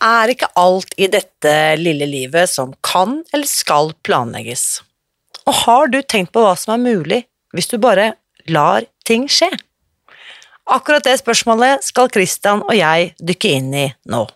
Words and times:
er 0.00 0.32
ikke 0.32 0.48
alt 0.58 0.94
i 0.96 1.08
dette 1.12 1.54
lille 1.80 2.08
livet 2.08 2.50
som 2.50 2.72
kan 2.84 3.20
eller 3.32 3.48
skal 3.48 3.92
planlegges. 4.06 4.80
Og 5.46 5.54
har 5.64 5.92
du 5.92 6.00
tenkt 6.02 6.32
på 6.32 6.44
hva 6.44 6.56
som 6.58 6.74
er 6.76 6.84
mulig 6.84 7.22
hvis 7.54 7.70
du 7.70 7.78
bare 7.82 8.14
lar 8.48 8.86
ting 9.04 9.28
skje? 9.28 9.50
Akkurat 10.70 11.04
det 11.04 11.18
spørsmålet 11.20 11.84
skal 11.84 12.10
Christian 12.12 12.62
og 12.62 12.76
jeg 12.76 13.14
dykke 13.18 13.56
inn 13.58 13.72
i 13.74 13.88
nå. 14.10 14.26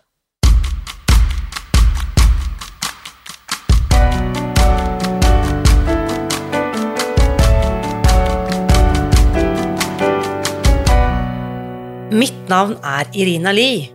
Mitt 12.15 12.47
navn 12.47 12.77
er 12.85 13.09
Irina 13.17 13.51
Lie. 13.51 13.94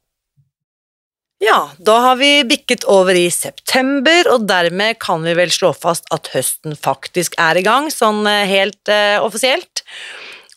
Ja, 1.41 1.71
da 1.77 1.95
har 1.99 2.15
vi 2.19 2.43
bikket 2.45 2.83
over 2.85 3.17
i 3.17 3.25
september, 3.33 4.27
og 4.29 4.43
dermed 4.45 4.99
kan 5.01 5.23
vi 5.25 5.33
vel 5.33 5.49
slå 5.49 5.71
fast 5.73 6.05
at 6.13 6.29
høsten 6.35 6.75
faktisk 6.77 7.33
er 7.41 7.57
i 7.57 7.63
gang, 7.65 7.87
sånn 7.89 8.27
eh, 8.29 8.45
helt 8.45 8.91
eh, 8.93 9.17
offisielt. 9.17 9.81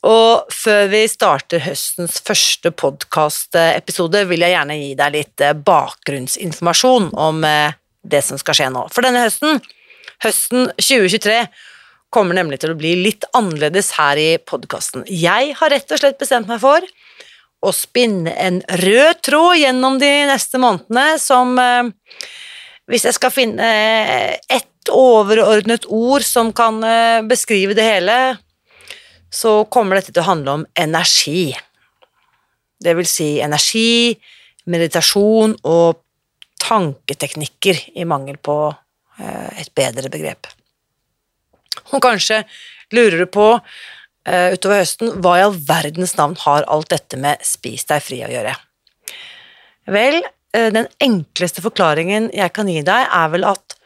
Og 0.04 0.52
før 0.52 0.90
vi 0.92 1.06
starter 1.08 1.62
høstens 1.64 2.18
første 2.26 2.68
podkastepisode, 2.76 4.26
vil 4.28 4.44
jeg 4.44 4.52
gjerne 4.52 4.76
gi 4.76 4.90
deg 4.98 5.14
litt 5.14 5.44
uh, 5.46 5.54
bakgrunnsinformasjon 5.56 7.08
om 7.16 7.40
uh, 7.48 7.72
det 8.04 8.20
som 8.26 8.36
skal 8.36 8.58
skje 8.58 8.68
nå. 8.74 8.82
For 8.92 9.08
denne 9.08 9.22
høsten, 9.24 9.64
høsten 10.20 10.68
2023, 10.76 11.38
kommer 12.12 12.36
nemlig 12.36 12.60
til 12.60 12.74
å 12.74 12.78
bli 12.78 12.92
litt 13.00 13.24
annerledes 13.32 13.94
her 13.96 14.20
i 14.20 14.28
podkasten. 14.36 15.08
Jeg 15.08 15.56
har 15.56 15.72
rett 15.72 15.96
og 15.96 16.04
slett 16.04 16.20
bestemt 16.20 16.52
meg 16.52 16.60
for 16.60 16.84
å 17.64 17.72
spinne 17.74 18.34
en 18.40 18.60
rød 18.84 19.22
tråd 19.24 19.58
gjennom 19.62 19.98
de 20.02 20.10
neste 20.28 20.60
månedene 20.62 21.18
som 21.22 21.58
eh, 21.58 21.92
Hvis 22.84 23.06
jeg 23.08 23.16
skal 23.16 23.32
finne 23.32 23.66
ett 24.52 24.90
overordnet 24.92 25.86
ord 25.88 26.24
som 26.26 26.52
kan 26.52 26.82
eh, 26.84 27.22
beskrive 27.24 27.72
det 27.74 27.86
hele, 27.86 28.16
så 29.32 29.64
kommer 29.64 29.96
dette 29.96 30.12
til 30.12 30.20
å 30.20 30.28
handle 30.28 30.58
om 30.58 30.66
energi. 30.76 31.54
Det 32.76 32.92
vil 32.98 33.08
si 33.08 33.38
energi, 33.40 34.12
meditasjon 34.68 35.56
og 35.64 36.02
tanketeknikker, 36.60 37.80
i 37.96 38.04
mangel 38.08 38.36
på 38.36 38.58
eh, 38.68 39.64
et 39.64 39.72
bedre 39.76 40.12
begrep. 40.12 40.48
Og 41.92 42.00
kanskje 42.04 42.42
lurer 42.94 43.24
du 43.24 43.26
på 43.32 43.48
utover 44.24 44.80
høsten, 44.80 45.10
hva 45.20 45.34
i 45.36 45.42
all 45.44 45.56
verdens 45.68 46.14
navn 46.16 46.36
har 46.44 46.64
alt 46.72 46.88
dette 46.92 47.18
med 47.20 47.42
spis 47.44 47.84
deg 47.90 48.00
fri 48.04 48.22
å 48.24 48.30
gjøre? 48.32 48.54
Vel, 49.92 50.20
uh, 50.56 50.70
den 50.72 50.88
enkleste 51.04 51.64
forklaringen 51.64 52.30
jeg 52.32 52.52
kan 52.56 52.70
gi 52.70 52.80
deg, 52.86 53.08
er 53.08 53.32
vel 53.34 53.44
at 53.50 53.76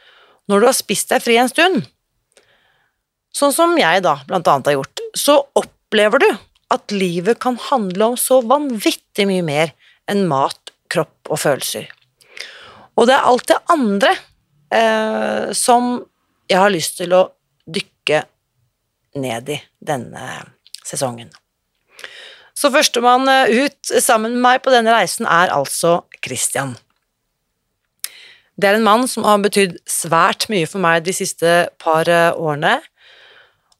når 0.49 0.61
du 0.61 0.69
har 0.69 0.77
spist 0.77 1.11
deg 1.11 1.23
fri 1.23 1.35
en 1.41 1.51
stund, 1.51 1.83
sånn 3.35 3.53
som 3.53 3.75
jeg 3.77 4.01
da 4.05 4.17
blant 4.27 4.47
annet 4.49 4.71
har 4.71 4.79
gjort, 4.79 5.03
så 5.17 5.37
opplever 5.59 6.23
du 6.23 6.29
at 6.73 6.93
livet 6.93 7.39
kan 7.41 7.57
handle 7.69 8.11
om 8.11 8.17
så 8.19 8.39
vanvittig 8.45 9.27
mye 9.29 9.45
mer 9.45 9.73
enn 10.09 10.25
mat, 10.29 10.73
kropp 10.89 11.29
og 11.29 11.41
følelser. 11.41 11.85
Og 12.97 13.07
det 13.07 13.15
er 13.15 13.27
alt 13.29 13.45
det 13.49 13.59
andre 13.71 14.11
eh, 14.73 15.51
som 15.55 15.99
jeg 16.49 16.57
har 16.57 16.73
lyst 16.73 16.97
til 16.97 17.13
å 17.13 17.27
dykke 17.69 18.23
ned 19.17 19.49
i 19.53 19.59
denne 19.79 20.25
sesongen. 20.85 21.31
Så 22.57 22.71
førstemann 22.73 23.29
ut 23.29 23.91
sammen 24.03 24.35
med 24.35 24.43
meg 24.43 24.61
på 24.65 24.73
denne 24.73 24.91
reisen 24.91 25.27
er 25.29 25.53
altså 25.55 26.01
Christian. 26.19 26.75
Det 28.59 28.67
er 28.67 28.75
en 28.75 28.83
mann 28.83 29.07
som 29.07 29.23
har 29.23 29.39
betydd 29.39 29.77
svært 29.87 30.49
mye 30.51 30.67
for 30.67 30.83
meg 30.83 31.05
de 31.05 31.15
siste 31.15 31.69
par 31.79 32.09
årene. 32.35 32.81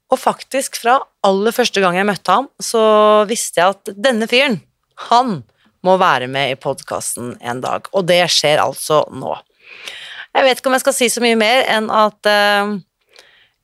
Og 0.10 0.18
faktisk, 0.18 0.80
fra 0.82 0.98
aller 1.28 1.54
første 1.54 1.84
gang 1.84 1.98
jeg 2.00 2.08
møtte 2.08 2.34
ham, 2.34 2.48
så 2.64 2.82
visste 3.30 3.60
jeg 3.60 3.76
at 3.76 3.92
denne 4.00 4.30
fyren, 4.32 4.62
han 5.10 5.42
må 5.86 5.96
være 6.00 6.28
med 6.32 6.54
i 6.54 6.60
podkasten 6.60 7.36
en 7.40 7.62
dag. 7.64 7.88
Og 7.94 8.08
det 8.10 8.24
skjer 8.34 8.62
altså 8.64 9.04
nå. 9.14 9.36
Jeg 10.36 10.46
vet 10.46 10.62
ikke 10.62 10.72
om 10.72 10.78
jeg 10.78 10.86
skal 10.86 10.96
si 10.98 11.10
så 11.12 11.24
mye 11.24 11.38
mer 11.40 11.64
enn 11.72 11.90
at 11.94 12.30
uh, 12.30 12.74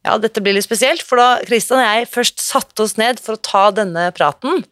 ja, 0.05 0.17
dette 0.21 0.43
blir 0.43 0.55
litt 0.55 0.67
spesielt, 0.67 1.03
for 1.03 1.19
da 1.19 1.29
Kristian 1.47 1.81
og 1.81 1.87
jeg 1.87 2.09
først 2.11 2.43
satte 2.43 2.85
oss 2.85 2.95
ned 3.01 3.21
for 3.23 3.35
å 3.35 3.41
ta 3.41 3.63
denne 3.73 4.07
praten, 4.15 4.63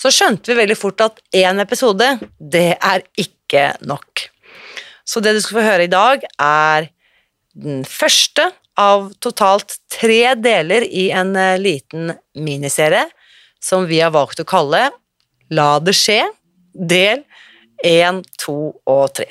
så 0.00 0.10
skjønte 0.10 0.50
vi 0.50 0.58
veldig 0.58 0.78
fort 0.78 1.02
at 1.04 1.20
én 1.36 1.60
episode, 1.62 2.08
det 2.40 2.72
er 2.80 3.04
ikke 3.20 3.68
nok. 3.86 4.26
Så 5.04 5.20
det 5.22 5.34
du 5.36 5.42
skal 5.44 5.60
få 5.60 5.66
høre 5.66 5.86
i 5.86 5.92
dag, 5.92 6.24
er 6.40 6.88
den 7.52 7.84
første 7.86 8.48
av 8.80 9.10
totalt 9.20 9.76
tre 9.92 10.32
deler 10.40 10.86
i 10.88 11.10
en 11.12 11.34
eh, 11.36 11.58
liten 11.60 12.14
miniserie 12.40 13.04
som 13.62 13.84
vi 13.86 14.00
har 14.00 14.14
valgt 14.14 14.40
å 14.40 14.48
kalle 14.48 14.88
La 15.52 15.76
det 15.84 15.92
skje, 15.92 16.22
del 16.72 17.26
én, 17.84 18.22
to 18.40 18.72
og 18.88 19.02
tre. 19.18 19.28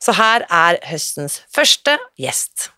Så 0.00 0.12
her 0.18 0.44
er 0.52 0.76
høstens 0.90 1.38
første 1.48 1.96
gjest. 2.20 2.68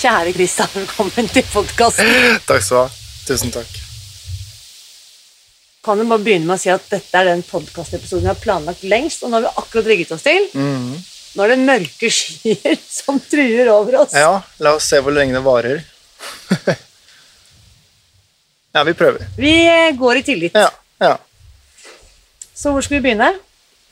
Kjære 0.00 0.30
Kristian, 0.32 0.68
velkommen 0.72 1.26
til 1.28 1.44
podkasten. 1.52 2.08
Takk 2.48 2.62
skal 2.64 2.76
du 2.76 2.78
ha. 2.78 2.84
Tusen 3.28 3.50
takk. 3.52 3.74
Kan 5.84 6.00
du 6.00 6.06
bare 6.08 6.24
begynne 6.24 6.48
med 6.48 6.54
å 6.54 6.62
si 6.62 6.70
at 6.72 6.86
dette 6.88 7.20
er 7.20 7.28
den 7.28 7.42
podkastepisoden 7.44 8.24
vi 8.24 8.30
har 8.30 8.38
planlagt 8.40 8.86
lengst, 8.88 9.20
og 9.20 9.28
nå 9.28 9.36
har 9.36 9.44
vi 9.44 9.52
akkurat 9.60 9.90
rigget 9.92 10.14
oss 10.16 10.24
til. 10.24 10.48
Mm. 10.56 10.96
Nå 11.36 11.44
er 11.44 11.52
det 11.52 11.58
mørke 11.66 12.12
skyer 12.16 12.80
som 13.02 13.20
truer 13.28 13.68
over 13.74 14.00
oss. 14.06 14.16
Ja, 14.16 14.40
la 14.64 14.74
oss 14.78 14.88
se 14.88 15.04
hvor 15.04 15.12
lenge 15.12 15.36
det 15.36 15.44
varer. 15.44 15.84
ja, 18.72 18.88
vi 18.88 18.98
prøver. 19.04 19.28
Vi 19.36 19.54
går 20.00 20.24
i 20.24 20.26
tillit. 20.32 20.56
Ja, 20.56 20.72
ja. 21.04 21.14
Så 22.56 22.72
hvor 22.72 22.80
skal 22.88 23.02
vi 23.02 23.04
begynne? 23.10 23.34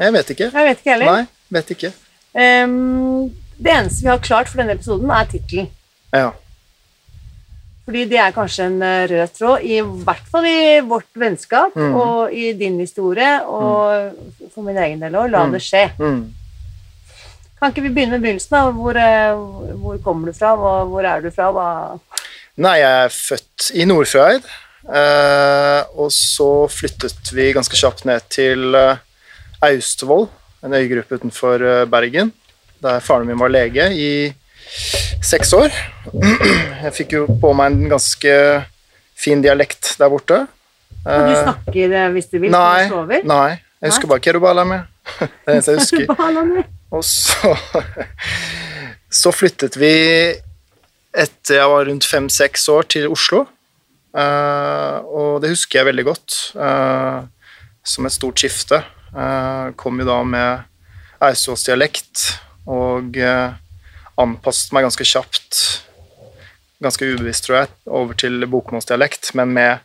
Jeg 0.01 0.17
vet 0.17 0.37
ikke. 0.39 0.55
Jeg 0.55 0.73
vet 0.73 0.81
ikke 0.81 0.97
heller. 0.97 1.19
Nei, 1.19 1.25
vet 1.61 1.77
ikke. 1.77 1.97
Um, 2.33 3.27
det 3.61 3.77
eneste 3.77 4.07
vi 4.07 4.17
har 4.17 4.25
klart 4.25 4.49
for 4.49 4.65
denne 4.65 4.81
episoden, 4.81 5.13
er 5.13 5.29
tittelen. 5.29 5.75
Ja. 6.13 6.31
Fordi 7.89 8.03
det 8.11 8.19
er 8.21 8.33
kanskje 8.37 8.67
en 8.69 8.83
eh, 8.85 9.07
rød 9.09 9.31
tråd, 9.39 9.63
i 9.65 9.79
hvert 9.81 10.27
fall 10.33 10.45
i 10.47 10.81
vårt 10.85 11.09
vennskap 11.17 11.77
Mm. 11.77 11.95
og 11.97 12.33
i 12.33 12.53
din 12.53 12.79
historie, 12.81 13.41
og 13.47 14.13
for 14.55 14.63
min 14.67 14.77
egen 14.77 15.01
del 15.01 15.13
òg. 15.17 15.31
La 15.31 15.47
Mm. 15.47 15.53
det 15.53 15.63
skje. 15.63 15.87
Mm. 15.99 16.35
Kan 17.59 17.73
ikke 17.73 17.83
vi 17.83 17.89
begynne 17.95 18.11
med 18.19 18.23
begynnelsen? 18.23 18.51
da? 18.51 18.71
Hvor, 18.71 18.97
eh, 18.97 19.75
hvor 19.81 19.99
kommer 20.05 20.27
du 20.27 20.33
fra? 20.39 20.55
Hvor, 20.57 20.85
hvor 20.87 21.01
er 21.05 21.21
du 21.21 21.31
fra? 21.31 21.51
Hva 21.51 21.99
Nei, 22.59 22.77
jeg 22.79 23.05
er 23.05 23.09
født 23.09 23.71
i 23.75 23.85
Nordfjord. 23.85 24.43
eh, 24.89 25.83
og 25.97 26.11
så 26.13 26.69
flyttet 26.71 27.33
vi 27.33 27.53
ganske 27.53 27.77
kjapt 27.77 28.05
ned 28.05 28.21
til 28.31 28.75
eh, 28.75 28.97
Austevoll, 29.63 30.29
en 30.65 30.73
øygruppe 30.75 31.15
utenfor 31.19 31.87
Bergen, 31.87 32.33
der 32.83 33.01
faren 33.01 33.27
min 33.27 33.39
var 33.39 33.49
lege 33.49 33.91
i 33.93 34.35
seks 35.25 35.53
år. 35.57 35.73
Jeg 36.85 36.93
fikk 36.97 37.13
jo 37.17 37.25
på 37.43 37.53
meg 37.57 37.73
en 37.75 37.89
ganske 37.93 38.35
fin 39.19 39.43
dialekt 39.43 39.95
der 39.99 40.13
borte. 40.13 40.45
Og 41.05 41.25
du 41.25 41.33
Eh, 41.33 41.43
snakker 41.45 41.93
eh, 41.95 42.09
hvis 42.13 42.27
du 42.31 42.39
vil, 42.43 42.51
Nei, 42.53 42.85
du 42.89 42.95
sover? 42.97 43.23
nei. 43.25 43.59
Jeg 43.81 43.93
husker 43.93 44.09
bare 44.11 44.21
Kerubalame. 44.25 44.79
Det 45.07 45.29
er 45.29 45.29
det 45.47 45.55
eneste 45.55 45.73
jeg 45.73 46.07
husker. 46.09 46.65
Og 46.93 47.05
så 47.07 47.53
Så 49.23 49.31
flyttet 49.33 49.77
vi 49.81 49.93
etter 51.19 51.55
jeg 51.57 51.71
var 51.71 51.87
rundt 51.89 52.05
fem-seks 52.05 52.67
år, 52.69 52.83
til 52.93 53.07
Oslo. 53.09 53.47
Eh, 54.13 54.99
og 55.09 55.41
det 55.43 55.55
husker 55.55 55.79
jeg 55.81 55.89
veldig 55.89 56.05
godt, 56.05 56.37
som 57.89 58.07
et 58.07 58.13
stort 58.13 58.39
skifte. 58.43 58.83
Kom 59.81 60.03
jo 60.03 60.07
da 60.11 60.19
med 60.29 60.67
Eidsvolls-dialekt 61.25 62.27
og 62.69 63.17
anpasset 64.19 64.75
meg 64.75 64.87
ganske 64.87 65.07
kjapt, 65.07 65.61
ganske 66.83 67.09
ubevisst, 67.09 67.47
tror 67.47 67.63
jeg, 67.63 67.71
over 67.87 68.19
til 68.19 68.47
bokmålsdialekt, 68.51 69.33
men 69.39 69.55
med 69.57 69.85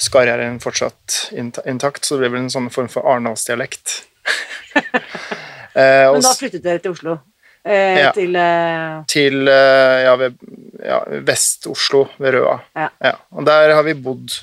skarrieren 0.00 0.58
fortsatt 0.60 1.30
intakt, 1.36 2.04
så 2.04 2.16
det 2.16 2.26
ble 2.26 2.34
vel 2.34 2.44
en 2.44 2.52
sånn 2.52 2.68
form 2.72 2.90
for 2.92 3.08
arendalsdialekt. 3.08 4.02
eh, 4.76 6.04
men 6.12 6.24
da 6.24 6.34
flyttet 6.36 6.64
dere 6.64 6.82
til 6.84 6.96
Oslo? 6.96 7.16
Eh, 7.66 8.02
ja. 8.02 8.10
Til 8.14 8.36
eh... 8.38 8.98
Til 9.10 9.48
ja, 9.48 10.12
ja, 10.86 11.00
Vest-Oslo, 11.26 12.04
ved 12.20 12.36
Røa. 12.36 12.58
Ja. 12.76 13.16
Og 13.34 13.48
der 13.48 13.72
har 13.74 13.86
vi 13.86 13.96
bodd 13.98 14.36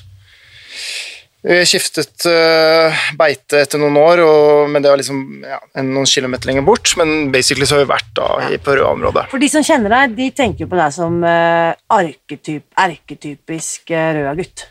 vi 1.44 1.64
skiftet 1.68 2.24
uh, 2.24 3.00
beite 3.20 3.58
etter 3.60 3.80
noen 3.80 3.98
år, 4.00 4.22
og, 4.24 4.70
men 4.72 4.80
det 4.80 4.88
var 4.88 4.96
liksom 4.96 5.18
ja, 5.44 5.58
noen 5.84 6.06
kilometer 6.08 6.48
lenger 6.48 6.64
bort. 6.64 6.94
Men 6.96 7.26
basically 7.34 7.66
så 7.68 7.76
har 7.76 7.82
vi 7.82 7.90
vært 7.90 8.12
da 8.16 8.28
i, 8.48 8.56
på 8.56 8.76
Røa-området. 8.78 9.26
For 9.28 9.42
de 9.42 9.50
som 9.52 9.66
kjenner 9.66 9.92
deg, 9.92 10.14
de 10.16 10.30
tenker 10.32 10.64
jo 10.64 10.70
på 10.72 10.78
deg 10.78 10.94
som 10.94 11.18
uh, 11.20 11.74
arketyp, 11.92 12.64
arketypisk 12.80 13.92
uh, 13.92 14.06
Røa-gutt. 14.16 14.70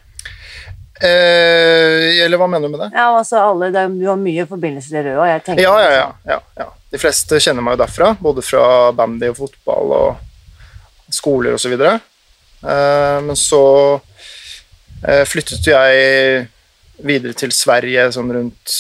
eller 1.04 2.40
hva 2.42 2.48
mener 2.50 2.66
du 2.66 2.74
med 2.74 2.81
det? 2.88 2.88
Ja, 2.96 3.12
altså 3.20 3.44
alle, 3.44 3.70
det, 3.75 3.84
Du 4.00 4.08
har 4.10 4.18
mye 4.18 4.48
forbindelse 4.50 4.90
til 4.96 5.06
Røa. 5.12 5.28
Jeg 5.30 5.60
ja, 5.62 5.75
ja, 5.84 5.92
ja, 5.94 6.10
ja, 6.31 6.40
ja. 6.58 6.68
De 6.90 7.02
fleste 7.02 7.38
kjenner 7.44 7.66
meg 7.66 7.78
jo 7.78 7.84
derfra, 7.84 8.16
både 8.18 8.42
fra 8.46 8.66
bandy 8.98 9.30
og 9.30 9.38
fotball 9.44 9.94
og 10.00 11.14
skoler 11.14 11.54
osv. 11.54 11.78
Uh, 11.78 13.22
men 13.30 13.38
så 13.38 13.62
flyttet 15.28 15.66
jeg 15.68 16.48
videre 17.01 17.34
til 17.38 17.54
Sverige 17.56 18.10
sånn 18.13 18.31
rundt 18.34 18.75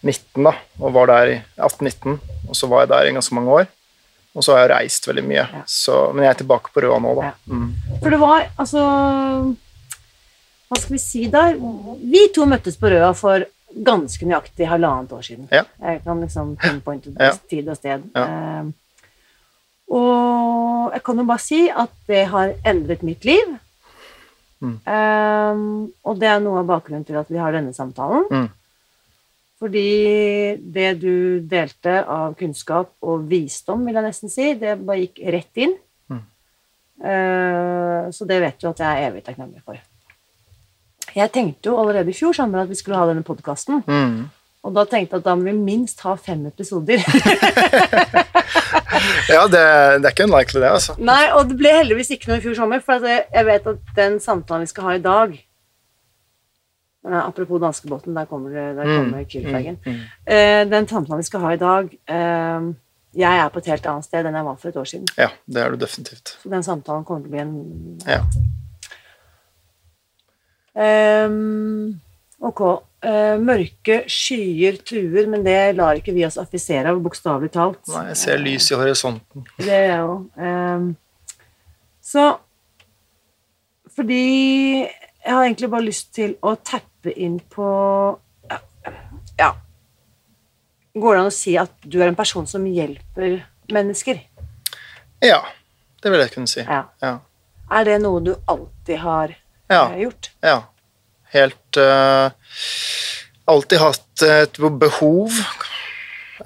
19, 0.00 0.46
da, 0.46 0.54
og 0.80 0.94
var 0.96 1.10
der 1.12 1.34
i 1.34 1.36
18-19. 1.60 2.16
Og 2.48 2.56
så 2.56 2.68
var 2.70 2.84
jeg 2.84 2.92
der 2.94 3.10
i 3.10 3.14
ganske 3.14 3.36
mange 3.36 3.60
år. 3.60 3.70
Og 4.30 4.46
så 4.46 4.54
har 4.54 4.64
jeg 4.64 4.72
reist 4.72 5.08
veldig 5.10 5.24
mye. 5.26 5.42
Ja. 5.42 5.62
Så, 5.68 5.96
men 6.14 6.24
jeg 6.24 6.34
er 6.34 6.40
tilbake 6.42 6.72
på 6.74 6.84
Røa 6.84 6.98
nå, 7.02 7.14
da. 7.18 7.30
Ja. 7.32 7.34
Mm. 7.50 7.70
For 7.98 8.14
det 8.14 8.20
var 8.22 8.44
altså 8.62 8.82
Hva 10.70 10.78
skal 10.78 10.94
vi 10.94 11.00
si 11.02 11.24
der? 11.30 11.56
Vi 12.12 12.28
to 12.34 12.46
møttes 12.48 12.78
på 12.78 12.92
Røa 12.92 13.10
for 13.18 13.46
ganske 13.70 14.26
nøyaktig 14.26 14.68
halvannet 14.70 15.12
år 15.14 15.24
siden. 15.26 15.48
Ja. 15.50 15.64
Jeg 15.82 16.02
kan 16.04 16.22
liksom 16.22 16.54
pinpointe 16.58 17.32
tid 17.50 17.68
og 17.70 17.78
sted. 17.78 18.06
Um, 18.14 18.72
og 19.90 20.94
jeg 20.94 21.02
kan 21.06 21.22
jo 21.22 21.26
bare 21.26 21.42
si 21.42 21.60
at 21.70 21.92
det 22.10 22.24
har 22.30 22.54
endret 22.66 23.02
mitt 23.06 23.26
liv. 23.26 23.58
Mm. 24.60 24.76
Um, 24.84 25.60
og 26.04 26.18
det 26.20 26.28
er 26.28 26.40
noe 26.44 26.60
av 26.60 26.68
bakgrunnen 26.68 27.04
til 27.08 27.16
at 27.20 27.30
vi 27.32 27.40
har 27.40 27.54
denne 27.56 27.72
samtalen. 27.76 28.26
Mm. 28.30 28.48
Fordi 29.60 29.86
det 30.72 30.90
du 31.02 31.14
delte 31.48 32.00
av 32.08 32.34
kunnskap 32.38 32.94
og 33.04 33.26
visdom, 33.28 33.84
vil 33.84 33.98
jeg 33.98 34.06
nesten 34.06 34.32
si, 34.32 34.52
det 34.60 34.78
bare 34.80 35.02
gikk 35.02 35.22
rett 35.36 35.62
inn. 35.64 35.76
Mm. 36.08 36.24
Uh, 37.04 38.10
så 38.16 38.28
det 38.28 38.40
vet 38.44 38.60
du 38.60 38.68
at 38.70 38.84
jeg 38.84 38.90
er 38.90 39.10
evig 39.10 39.24
takknemlig 39.26 39.64
for. 39.64 39.80
Jeg 41.10 41.32
tenkte 41.34 41.72
jo 41.72 41.80
allerede 41.80 42.12
i 42.12 42.16
fjor 42.16 42.36
sammen 42.36 42.60
at 42.62 42.70
vi 42.70 42.78
skulle 42.78 43.00
ha 43.00 43.08
denne 43.10 43.26
podkasten. 43.26 43.82
Mm. 43.84 44.28
Og 44.60 44.74
da 44.76 44.82
tenkte 44.84 45.16
jeg 45.16 45.22
at 45.22 45.24
da 45.24 45.32
må 45.38 45.46
vi 45.48 45.54
minst 45.56 46.02
ha 46.04 46.12
fem 46.20 46.42
episoder. 46.50 47.00
ja, 49.32 49.46
det, 49.48 49.62
det, 49.62 50.04
er 50.04 50.12
ikke 50.12 50.26
unlikely, 50.26 50.60
det, 50.60 50.68
altså. 50.68 50.92
Nei, 51.00 51.30
og 51.32 51.48
det 51.48 51.56
ble 51.60 51.70
heldigvis 51.78 52.12
ikke 52.16 52.28
noe 52.28 52.38
i 52.40 52.42
fjor 52.44 52.56
sommer, 52.58 52.80
for 52.84 53.06
jeg 53.08 53.44
vet 53.48 53.64
at 53.72 53.80
den 53.96 54.18
samtalen 54.20 54.64
vi 54.66 54.72
skal 54.72 54.84
ha 54.88 54.92
i 54.98 55.04
dag 55.04 55.28
uh, 57.08 57.22
Apropos 57.22 57.58
danskebåten, 57.62 58.12
der 58.16 58.24
kommer, 58.28 58.48
der 58.52 58.84
mm, 58.84 58.88
kommer 58.98 59.20
mm, 59.24 59.28
Mm, 59.86 59.98
mm. 60.28 60.70
den 60.74 60.84
samtalen 60.92 61.20
vi 61.24 61.28
skal 61.30 61.40
ha 61.46 61.50
i 61.56 61.62
dag 61.62 61.84
uh, 62.12 62.60
Jeg 63.16 63.34
er 63.40 63.48
på 63.48 63.58
et 63.64 63.70
helt 63.72 63.86
annet 63.94 64.06
sted 64.10 64.22
enn 64.28 64.38
jeg 64.42 64.48
var 64.50 64.56
for 64.60 64.68
et 64.68 64.76
år 64.76 64.86
siden. 64.92 65.08
Ja, 65.16 65.30
det 65.46 65.58
er 65.64 65.68
du 65.72 65.76
definitivt. 65.80 66.26
Så 66.42 66.46
den 66.52 66.62
samtalen 66.62 67.04
kommer 67.08 67.22
til 67.24 67.32
å 67.32 67.34
bli 67.34 67.42
en 67.42 67.54
Ja. 68.06 68.20
Um, 70.70 71.98
ok. 72.38 72.89
Uh, 73.00 73.38
mørke 73.40 74.02
skyer 74.12 74.76
truer, 74.84 75.24
men 75.32 75.40
det 75.46 75.56
lar 75.78 75.96
ikke 75.96 76.12
vi 76.12 76.26
oss 76.26 76.36
affisere 76.40 76.90
av, 76.92 76.98
bokstavelig 77.00 77.48
talt. 77.54 77.80
Nei, 77.88 78.10
jeg 78.10 78.18
ser 78.20 78.42
lys 78.42 78.66
i 78.68 78.76
horisonten. 78.76 79.46
Det 79.56 79.70
gjør 79.70 79.86
jeg 79.88 80.02
òg. 80.04 80.26
Um, 80.36 80.90
så 82.04 82.26
fordi 83.96 84.24
jeg 84.84 85.32
har 85.32 85.44
egentlig 85.44 85.70
bare 85.70 85.86
lyst 85.86 86.12
til 86.16 86.36
å 86.44 86.54
tappe 86.56 87.12
inn 87.12 87.38
på 87.52 87.66
Ja 89.38 89.50
Går 90.94 91.14
det 91.14 91.20
an 91.20 91.28
å 91.28 91.34
si 91.34 91.52
at 91.60 91.72
du 91.84 91.98
er 92.00 92.08
en 92.10 92.18
person 92.18 92.46
som 92.50 92.64
hjelper 92.66 93.42
mennesker? 93.70 94.18
Ja, 95.22 95.38
det 96.02 96.10
vil 96.10 96.22
jeg 96.24 96.32
kunne 96.34 96.50
si. 96.50 96.64
Ja. 96.64 96.82
Ja. 97.04 97.12
Er 97.70 97.86
det 97.86 98.00
noe 98.02 98.22
du 98.24 98.32
alltid 98.50 98.98
har 99.04 99.36
ja. 99.70 99.84
uh, 99.84 99.94
gjort? 100.00 100.32
Ja. 100.42 100.56
Helt 101.34 101.78
uh, 101.78 102.30
Alltid 103.50 103.80
hatt 103.82 104.22
et 104.22 104.58
behov, 104.58 105.34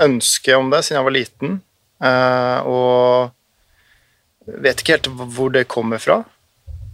ønske 0.01 0.55
om 0.57 0.71
det, 0.73 0.85
siden 0.85 0.99
jeg 0.99 1.07
var 1.09 1.15
liten. 1.15 1.59
Uh, 2.01 2.59
og 2.65 4.55
vet 4.65 4.81
ikke 4.81 4.97
helt 4.97 5.11
hvor 5.37 5.53
det 5.53 5.67
kommer 5.69 6.01
fra. 6.01 6.23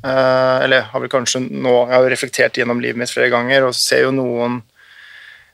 Uh, 0.01 0.57
eller 0.65 0.89
har 0.89 1.03
vel 1.03 1.13
kanskje 1.13 1.43
nå 1.45 1.75
Jeg 1.75 1.93
har 1.93 2.07
reflektert 2.09 2.57
gjennom 2.57 2.81
livet 2.81 2.97
mitt 3.03 3.13
flere 3.13 3.29
ganger 3.29 3.67
og 3.67 3.77
ser 3.77 4.07
jo 4.07 4.15
noen 4.17 4.63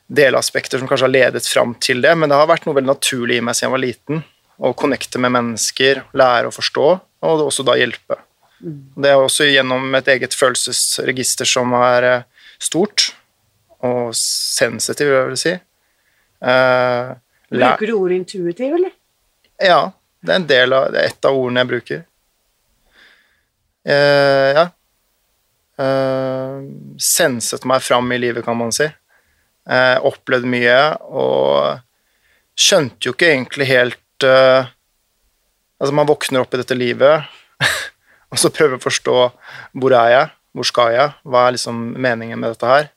delaspekter 0.07 0.79
som 0.79 0.87
kanskje 0.87 1.09
har 1.09 1.15
ledet 1.17 1.49
fram 1.51 1.75
til 1.83 2.01
det, 2.05 2.15
men 2.15 2.31
det 2.31 2.39
har 2.39 2.49
vært 2.49 2.69
noe 2.69 2.77
veldig 2.77 2.93
naturlig 2.93 3.41
i 3.41 3.45
meg 3.45 3.59
siden 3.59 3.69
jeg 3.69 3.75
var 3.75 3.85
liten. 3.85 4.23
Å 4.57 4.73
connecte 4.79 5.21
med 5.21 5.35
mennesker, 5.35 6.05
lære 6.17 6.49
å 6.49 6.55
forstå, 6.55 6.87
og 7.27 7.43
også 7.49 7.67
da 7.67 7.75
hjelpe. 7.77 8.21
Det 8.67 9.11
er 9.11 9.21
også 9.21 9.47
gjennom 9.47 9.95
et 9.95 10.09
eget 10.11 10.35
følelsesregister 10.35 11.47
som 11.47 11.75
er 11.79 12.07
eh, 12.09 12.49
stort 12.59 13.13
og 13.87 14.11
sensitiv, 14.19 15.13
vil 15.13 15.37
jeg 15.37 15.43
si. 15.43 15.55
Uh, 16.41 17.15
bruker 17.53 17.89
du 17.89 17.95
ordet 17.95 18.19
intuitiv, 18.23 18.75
eller? 18.79 18.93
Ja. 19.63 19.93
Det 20.27 20.33
er 20.33 20.41
en 20.41 20.49
del 20.49 20.75
av, 20.75 20.89
det 20.91 20.99
er 20.99 21.13
et 21.13 21.29
av 21.29 21.37
ordene 21.39 21.63
jeg 21.63 21.71
bruker. 21.71 22.01
Uh, 23.87 24.49
ja. 24.57 24.65
Uh, 25.77 26.67
senset 26.99 27.67
meg 27.69 27.85
fram 27.85 28.11
i 28.17 28.19
livet, 28.19 28.43
kan 28.47 28.59
man 28.59 28.75
si. 28.75 28.89
Opplevd 29.67 30.47
mye 30.47 30.79
og 31.11 31.83
skjønte 32.55 33.09
jo 33.09 33.17
ikke 33.17 33.33
egentlig 33.33 33.67
helt 33.67 34.23
Altså, 34.23 35.91
man 35.91 36.07
våkner 36.07 36.45
opp 36.45 36.55
i 36.55 36.61
dette 36.61 36.77
livet 36.79 37.27
og 38.33 38.41
så 38.41 38.53
prøve 38.55 38.79
å 38.79 38.83
forstå 38.83 39.17
hvor 39.79 39.97
er 39.97 40.13
jeg, 40.13 40.31
hvor 40.57 40.69
skal 40.69 40.95
jeg, 40.95 41.13
hva 41.27 41.47
er 41.47 41.57
liksom 41.57 41.83
meningen 42.01 42.41
med 42.41 42.55
dette 42.55 42.71
her. 42.71 42.89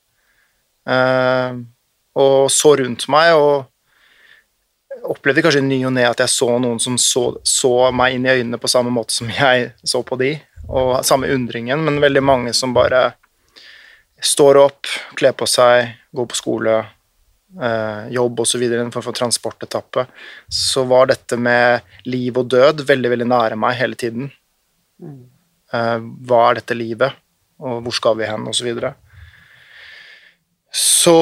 Uh, 0.90 1.60
og 2.20 2.50
så 2.52 2.74
rundt 2.80 3.06
meg 3.12 3.36
og 3.38 3.68
opplevde 5.10 5.44
kanskje 5.46 5.64
ny 5.64 5.80
og 5.88 5.94
ne 5.96 6.06
at 6.08 6.22
jeg 6.24 6.32
så 6.34 6.50
noen 6.62 6.80
som 6.82 6.98
så, 7.00 7.32
så, 7.46 7.72
meg 7.96 8.16
inn 8.16 8.28
i 8.28 8.34
øynene 8.40 8.60
på 8.62 8.72
samme 8.72 8.92
måte 8.94 9.16
som 9.16 9.30
jeg 9.32 9.72
så 9.88 10.02
på 10.06 10.18
de, 10.20 10.34
og 10.68 11.00
samme 11.08 11.30
undringen, 11.34 11.82
men 11.86 12.02
veldig 12.04 12.24
mange 12.26 12.54
som 12.58 12.76
bare 12.76 13.12
står 14.22 14.60
opp, 14.60 14.90
kler 15.18 15.36
på 15.38 15.48
seg, 15.48 15.94
går 16.16 16.28
på 16.30 16.38
skole, 16.38 16.76
eh, 17.62 18.10
jobb 18.14 18.42
osv., 18.44 18.66
en 18.68 18.92
for 18.92 19.16
transportetappe, 19.16 20.06
så 20.52 20.84
var 20.90 21.10
dette 21.14 21.40
med 21.40 21.88
liv 22.06 22.38
og 22.38 22.52
død 22.52 22.84
veldig, 22.90 23.14
veldig 23.16 23.30
nære 23.32 23.60
meg 23.60 23.80
hele 23.80 24.00
tiden. 24.00 24.30
Uh, 25.00 26.00
hva 26.28 26.42
er 26.50 26.60
dette 26.60 26.78
livet, 26.78 27.18
og 27.62 27.84
hvor 27.86 27.96
skal 27.96 28.18
vi 28.20 28.28
hen, 28.30 28.48
osv. 28.50 28.60
Så, 28.60 28.68
videre. 28.68 28.94
så 30.72 31.18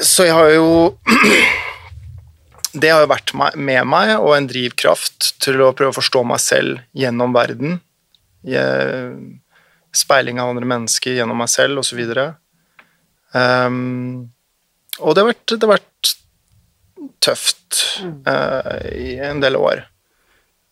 Så 0.00 0.26
jeg 0.28 0.34
har 0.34 0.50
jo 0.54 0.98
Det 2.72 2.88
har 2.88 3.02
jo 3.04 3.10
vært 3.10 3.34
med 3.36 3.84
meg, 3.84 4.14
og 4.16 4.32
en 4.36 4.48
drivkraft 4.48 5.34
til 5.44 5.60
å 5.60 5.74
prøve 5.76 5.92
å 5.92 5.98
forstå 5.98 6.22
meg 6.24 6.40
selv 6.40 6.80
gjennom 6.96 7.34
verden. 7.36 7.82
Speiling 9.92 10.40
av 10.40 10.54
andre 10.54 10.70
mennesker 10.70 11.18
gjennom 11.18 11.36
meg 11.36 11.50
selv, 11.52 11.82
osv. 11.82 12.00
Um, 13.36 14.32
og 15.04 15.12
det 15.12 15.20
har 15.20 15.28
vært, 15.28 15.52
det 15.52 15.68
har 15.68 15.74
vært 15.74 16.12
tøft 17.22 17.82
uh, 18.00 18.80
i 18.96 19.16
en 19.20 19.44
del 19.44 19.60
år. 19.60 19.84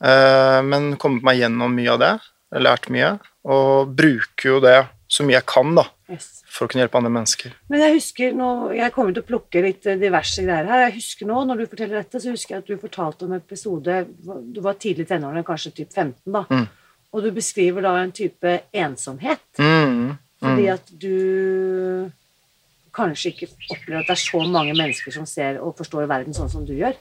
Eh, 0.00 0.60
men 0.66 0.94
kommet 1.00 1.26
meg 1.26 1.42
gjennom 1.42 1.74
mye 1.76 1.92
av 1.94 2.00
det. 2.02 2.14
Lært 2.60 2.88
mye. 2.92 3.14
Og 3.48 3.92
bruker 3.96 4.54
jo 4.54 4.60
det 4.64 4.78
så 5.10 5.26
mye 5.26 5.40
jeg 5.40 5.48
kan, 5.50 5.74
da. 5.74 5.88
Yes. 6.10 6.40
for 6.50 6.66
å 6.66 6.70
kunne 6.70 6.82
hjelpe 6.82 6.98
andre 6.98 7.12
mennesker. 7.14 7.52
Men 7.70 7.84
jeg 7.84 7.94
husker 8.00 8.32
nå, 8.34 8.46
jeg 8.74 8.90
kommer 8.94 9.14
til 9.14 9.22
å 9.22 9.28
plukke 9.28 9.62
litt 9.62 9.86
eh, 9.86 9.98
diverse 10.00 10.42
greier 10.42 10.66
her. 10.66 10.84
Jeg 10.88 10.96
husker 10.96 11.28
nå, 11.30 11.44
når 11.46 11.60
du 11.60 11.66
forteller 11.70 12.00
dette, 12.00 12.18
så 12.22 12.34
husker 12.34 12.56
jeg 12.56 12.64
at 12.64 12.70
du 12.70 12.82
fortalte 12.82 13.26
om 13.26 13.34
en 13.34 13.42
episode 13.42 14.00
Du 14.50 14.58
var 14.64 14.78
tidlig 14.82 15.06
i 15.06 15.10
tenårene, 15.12 15.44
kanskje 15.46 15.74
typ 15.76 15.94
15, 15.94 16.16
da. 16.34 16.42
Mm. 16.50 16.66
Og 17.14 17.26
du 17.26 17.30
beskriver 17.34 17.86
da 17.86 17.94
en 18.00 18.14
type 18.14 18.56
ensomhet. 18.74 19.46
Mm. 19.58 20.16
Fordi 20.42 20.66
at 20.72 20.90
du 21.02 22.10
kanskje 22.96 23.30
ikke 23.30 23.50
opplever 23.70 24.00
at 24.00 24.10
det 24.10 24.16
er 24.16 24.22
så 24.24 24.42
mange 24.50 24.74
mennesker 24.74 25.14
som 25.14 25.26
ser 25.28 25.60
og 25.62 25.76
forstår 25.78 26.10
verden 26.10 26.34
sånn 26.34 26.50
som 26.50 26.66
du 26.66 26.74
gjør. 26.74 26.96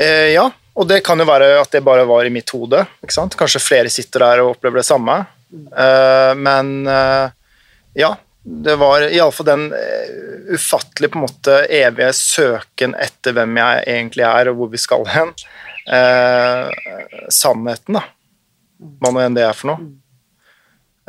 Eh, 0.00 0.32
ja, 0.32 0.46
og 0.78 0.86
det 0.86 1.00
kan 1.06 1.18
jo 1.18 1.26
være 1.26 1.50
at 1.58 1.74
det 1.74 1.82
bare 1.86 2.06
var 2.06 2.26
i 2.26 2.32
mitt 2.32 2.50
hode. 2.54 2.84
ikke 3.02 3.14
sant? 3.16 3.36
Kanskje 3.38 3.62
flere 3.62 3.90
sitter 3.90 4.22
der 4.22 4.42
og 4.44 4.54
opplever 4.54 4.80
det 4.80 4.86
samme. 4.86 5.16
Eh, 5.50 6.32
men 6.38 6.86
eh, 6.86 7.30
ja, 7.98 8.12
det 8.42 8.76
var 8.78 9.02
iallfall 9.08 9.48
den 9.48 9.64
eh, 9.74 10.12
ufattelig 10.54 11.10
på 11.10 11.18
en 11.18 11.24
måte 11.26 11.56
evige 11.66 12.12
søken 12.16 12.94
etter 12.94 13.34
hvem 13.36 13.58
jeg 13.58 13.82
egentlig 13.96 14.26
er, 14.28 14.52
og 14.52 14.60
hvor 14.60 14.70
vi 14.72 14.80
skal 14.80 15.08
hen. 15.10 15.34
Eh, 15.88 16.70
sannheten, 17.34 17.98
da. 17.98 18.04
Hva 19.02 19.12
nå 19.12 19.24
enn 19.24 19.36
det 19.36 19.44
er 19.48 19.58
for 19.58 19.72
noe. 19.72 19.90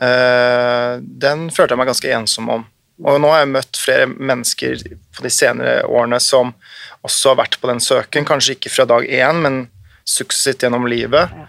Eh, 0.01 0.97
den 0.99 1.49
følte 1.53 1.75
jeg 1.75 1.83
meg 1.83 1.91
ganske 1.93 2.13
ensom 2.17 2.51
om. 2.57 2.67
Og 3.05 3.19
nå 3.21 3.29
har 3.31 3.43
jeg 3.43 3.53
møtt 3.53 3.79
flere 3.79 4.07
mennesker 4.09 4.81
på 5.15 5.23
de 5.23 5.31
senere 5.31 5.83
årene 5.87 6.19
som 6.23 6.51
også 7.05 7.33
har 7.33 7.41
vært 7.43 7.59
på 7.61 7.69
den 7.69 7.81
søken, 7.83 8.27
kanskje 8.27 8.57
ikke 8.57 8.71
fra 8.73 8.85
dag 8.89 9.05
én, 9.07 9.43
men 9.43 9.59
suksessivt 10.07 10.65
gjennom 10.65 10.87
livet. 10.89 11.31
Ja. 11.31 11.47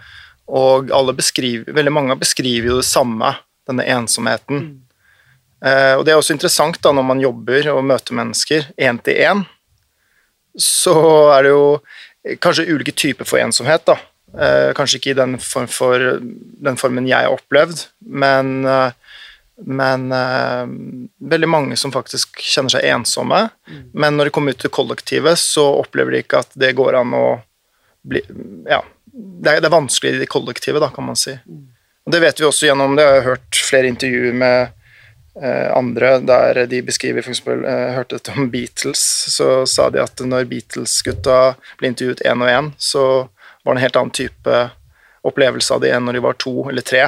Og 0.51 0.91
veldig 0.91 1.93
mange 1.93 2.17
beskriver 2.19 2.73
jo 2.73 2.79
det 2.81 2.87
samme, 2.87 3.35
denne 3.67 3.85
ensomheten. 3.87 4.81
Eh, 5.63 5.93
og 5.95 6.05
det 6.05 6.13
er 6.13 6.19
også 6.19 6.35
interessant 6.35 6.79
da, 6.81 6.91
når 6.91 7.05
man 7.07 7.21
jobber 7.21 7.69
og 7.75 7.83
møter 7.85 8.17
mennesker 8.17 8.71
én 8.81 8.99
til 9.05 9.19
én, 9.21 9.43
så 10.57 10.95
er 11.37 11.45
det 11.45 11.53
jo 11.53 11.65
kanskje 12.43 12.67
ulike 12.73 12.95
typer 12.97 13.27
for 13.27 13.39
ensomhet. 13.39 13.85
da. 13.85 13.97
Eh, 14.31 14.71
kanskje 14.73 14.99
ikke 14.99 15.11
i 15.11 15.19
den, 15.19 15.37
form 15.39 15.67
for, 15.67 15.99
den 16.21 16.77
formen 16.79 17.07
jeg 17.07 17.27
har 17.27 17.35
opplevd, 17.35 17.87
men, 18.07 18.65
eh, 18.65 18.91
men 19.65 20.11
uh, 20.11 20.65
veldig 21.29 21.49
mange 21.49 21.77
som 21.77 21.93
faktisk 21.93 22.39
kjenner 22.41 22.73
seg 22.73 22.87
ensomme. 22.91 23.43
Men 23.93 24.17
når 24.17 24.29
de 24.29 24.33
kommer 24.35 24.55
ut 24.55 24.63
til 24.63 24.73
kollektivet, 24.73 25.39
så 25.39 25.65
opplever 25.81 26.15
de 26.15 26.23
ikke 26.23 26.41
at 26.41 26.55
det 26.59 26.73
går 26.77 26.97
an 27.01 27.15
å 27.17 27.25
bli 28.01 28.23
Ja, 28.69 28.81
det 29.13 29.51
er, 29.51 29.61
det 29.61 29.69
er 29.69 29.75
vanskelig 29.75 30.15
i 30.15 30.21
det 30.23 30.31
kollektivet, 30.31 30.81
da, 30.81 30.89
kan 30.93 31.05
man 31.05 31.19
si. 31.19 31.35
Og 32.05 32.13
det 32.13 32.21
vet 32.23 32.39
vi 32.39 32.47
også 32.47 32.69
gjennom 32.69 32.95
det. 32.97 33.05
Jeg 33.05 33.19
har 33.19 33.29
hørt 33.35 33.63
flere 33.67 33.91
intervjuer 33.91 34.37
med 34.41 34.71
uh, 35.37 35.69
andre 35.77 36.15
der 36.25 36.63
de 36.71 36.81
beskriver 36.87 37.25
f.eks. 37.25 37.43
Uh, 37.45 37.93
hørte 37.97 38.17
dette 38.17 38.35
om 38.35 38.49
Beatles, 38.53 39.03
så 39.35 39.61
sa 39.69 39.89
de 39.93 40.01
at 40.01 40.25
når 40.25 40.49
Beatles-gutta 40.49 41.39
ble 41.79 41.93
intervjuet 41.93 42.25
én 42.25 42.41
og 42.41 42.51
én, 42.51 42.71
så 42.81 43.05
var 43.61 43.75
det 43.75 43.79
en 43.79 43.85
helt 43.85 43.99
annen 43.99 44.15
type 44.17 44.61
opplevelse 45.23 45.73
av 45.75 45.81
det 45.83 45.91
enn 45.93 46.05
når 46.07 46.13
de 46.17 46.21
var 46.25 46.33
to 46.41 46.53
eller 46.69 46.81
tre. 46.81 47.03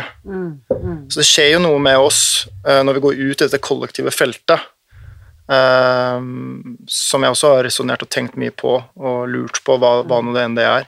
Så 1.10 1.20
det 1.22 1.26
skjer 1.26 1.54
jo 1.56 1.60
noe 1.64 1.80
med 1.82 1.98
oss 1.98 2.48
eh, 2.68 2.84
når 2.86 2.94
vi 3.00 3.04
går 3.08 3.22
ut 3.24 3.42
i 3.42 3.46
dette 3.48 3.60
kollektive 3.64 4.12
feltet. 4.14 4.60
eh, 5.50 6.20
som 6.88 7.24
jeg 7.26 7.34
også 7.36 7.50
har 7.56 7.64
resonnert 7.68 8.02
og 8.06 8.10
tenkt 8.10 8.38
mye 8.40 8.52
på 8.56 8.76
og 8.80 9.28
lurt 9.30 9.60
på 9.66 9.76
hva, 9.82 10.04
hva 10.08 10.22
nå 10.24 10.34
det 10.36 10.44
enn 10.48 10.56
det 10.56 10.64
er. 10.70 10.86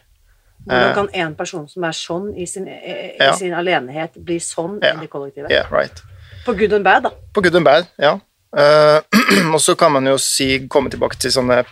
Hvordan 0.66 0.90
Eh. 0.90 0.94
kan 0.96 1.10
en 1.14 1.36
person 1.36 1.68
som 1.70 1.84
er 1.84 1.92
sånn 1.94 2.30
i 2.38 2.46
sin, 2.46 2.68
i 2.68 3.18
Ja. 3.20 3.34
sin 3.36 3.54
alenehet, 3.54 4.16
bli 4.16 4.38
sånn 4.40 4.80
Ja. 4.82 4.94
i 4.96 5.02
det 5.02 5.10
kollektivet? 5.10 5.52
Yeah, 5.52 5.68
right. 5.72 6.02
På 6.46 6.54
good 6.58 6.74
and 6.74 6.84
bad, 6.84 7.04
da. 7.04 7.10
På 7.34 7.42
good 7.44 7.56
and 7.56 7.66
bad, 7.66 7.88
ja. 8.00 8.20
Og 9.54 9.60
så 9.62 9.76
kan 9.78 9.92
man 9.92 10.06
jo 10.06 10.18
si, 10.18 10.68
komme 10.68 10.90
tilbake 10.90 11.18
til 11.20 11.30
sånne 11.32 11.66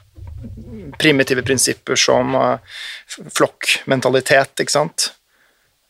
primitive 1.00 1.42
prinsipper 1.42 1.96
som 1.96 2.36
flokkmentalitet, 3.34 4.60
ikke 4.60 4.72
sant. 4.76 5.12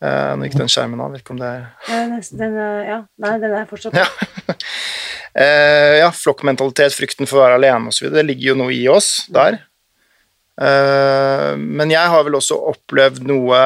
Uh, 0.04 0.34
nå 0.36 0.50
gikk 0.50 0.58
den 0.60 0.72
skjermen 0.72 1.00
av, 1.00 1.14
vet 1.14 1.22
ikke 1.24 1.32
om 1.32 1.40
det 1.40 1.48
er 1.48 1.62
Den, 1.88 2.18
den, 2.36 2.56
ja. 2.84 2.98
Nei, 3.24 3.38
den 3.40 3.54
er 3.56 3.68
fortsatt 3.70 3.96
Ja. 3.96 4.04
uh, 4.52 5.94
ja, 6.02 6.10
flokkmentalitet, 6.12 6.96
frykten 6.98 7.30
for 7.30 7.40
å 7.40 7.46
være 7.46 7.60
alene 7.62 7.94
osv. 7.94 8.10
Det 8.12 8.26
ligger 8.28 8.50
jo 8.50 8.58
noe 8.60 8.74
i 8.76 8.82
oss 8.92 9.30
der. 9.32 9.62
Uh, 10.60 11.56
men 11.56 11.94
jeg 11.94 12.12
har 12.12 12.28
vel 12.28 12.36
også 12.38 12.60
opplevd 12.74 13.24
noe 13.26 13.62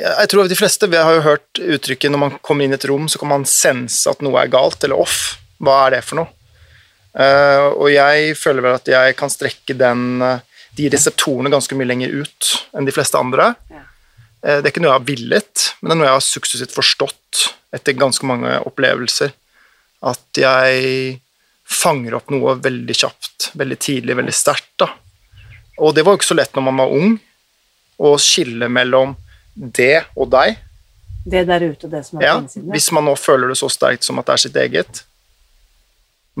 Jeg 0.00 0.26
tror 0.32 0.48
de 0.50 0.56
fleste 0.58 0.88
Vi 0.90 0.98
har 0.98 1.14
jo 1.14 1.22
hørt 1.22 1.60
uttrykket 1.60 2.10
når 2.10 2.20
man 2.24 2.34
kommer 2.42 2.66
inn 2.66 2.74
i 2.74 2.78
et 2.80 2.88
rom, 2.88 3.06
så 3.08 3.20
kan 3.20 3.30
man 3.30 3.46
sense 3.48 4.08
at 4.10 4.24
noe 4.24 4.40
er 4.40 4.50
galt 4.52 4.82
eller 4.84 4.98
off. 5.04 5.36
Hva 5.60 5.76
er 5.84 5.98
det 5.98 6.02
for 6.08 6.22
noe? 6.22 6.32
Og 7.76 7.88
jeg 7.92 8.34
føler 8.38 8.64
vel 8.64 8.76
at 8.76 8.90
jeg 8.90 9.16
kan 9.18 9.32
strekke 9.32 9.76
den, 9.78 10.20
de 10.76 10.88
reseptorene 10.92 11.50
ganske 11.52 11.74
mye 11.76 11.88
lenger 11.90 12.12
ut 12.22 12.50
enn 12.76 12.86
de 12.86 12.92
fleste 12.94 13.18
andre. 13.18 13.54
Ja. 13.70 13.82
Eh, 14.44 14.60
Det 14.60 14.66
er 14.66 14.70
ikke 14.72 14.82
noe 14.84 14.92
jeg 14.92 15.00
har 15.00 15.08
villet, 15.08 15.64
men 15.80 15.88
det 15.90 15.94
er 15.96 16.00
noe 16.00 16.08
jeg 16.10 16.18
har 16.18 16.26
suksessivt 16.28 16.74
forstått 16.76 17.46
etter 17.74 17.92
ganske 17.98 18.26
mange 18.26 18.54
opplevelser. 18.66 19.32
At 20.02 20.38
jeg 20.40 21.20
fanger 21.70 22.14
opp 22.18 22.30
noe 22.32 22.56
veldig 22.58 22.94
kjapt, 22.96 23.50
veldig 23.54 23.78
tidlig, 23.78 24.16
veldig 24.16 24.34
sterkt. 24.34 24.86
Og 25.78 25.94
det 25.94 26.02
var 26.04 26.12
jo 26.16 26.18
ikke 26.20 26.30
så 26.32 26.38
lett 26.38 26.54
når 26.56 26.64
man 26.66 26.80
var 26.82 26.94
ung, 26.96 27.18
å 28.00 28.14
skille 28.18 28.68
mellom 28.72 29.14
det 29.54 30.04
og 30.16 30.30
deg. 30.32 30.56
Det 31.26 31.44
der 31.46 31.60
ute, 31.68 31.88
det 31.92 32.00
som 32.06 32.18
er 32.18 32.24
Ja, 32.24 32.34
på 32.38 32.46
innsiden. 32.46 32.70
hvis 32.72 32.90
man 32.96 33.04
nå 33.04 33.12
føler 33.18 33.48
det 33.52 33.58
så 33.60 33.68
sterkt 33.68 34.04
som 34.04 34.18
at 34.18 34.26
det 34.26 34.32
er 34.32 34.42
sitt 34.48 34.56
eget. 34.56 35.02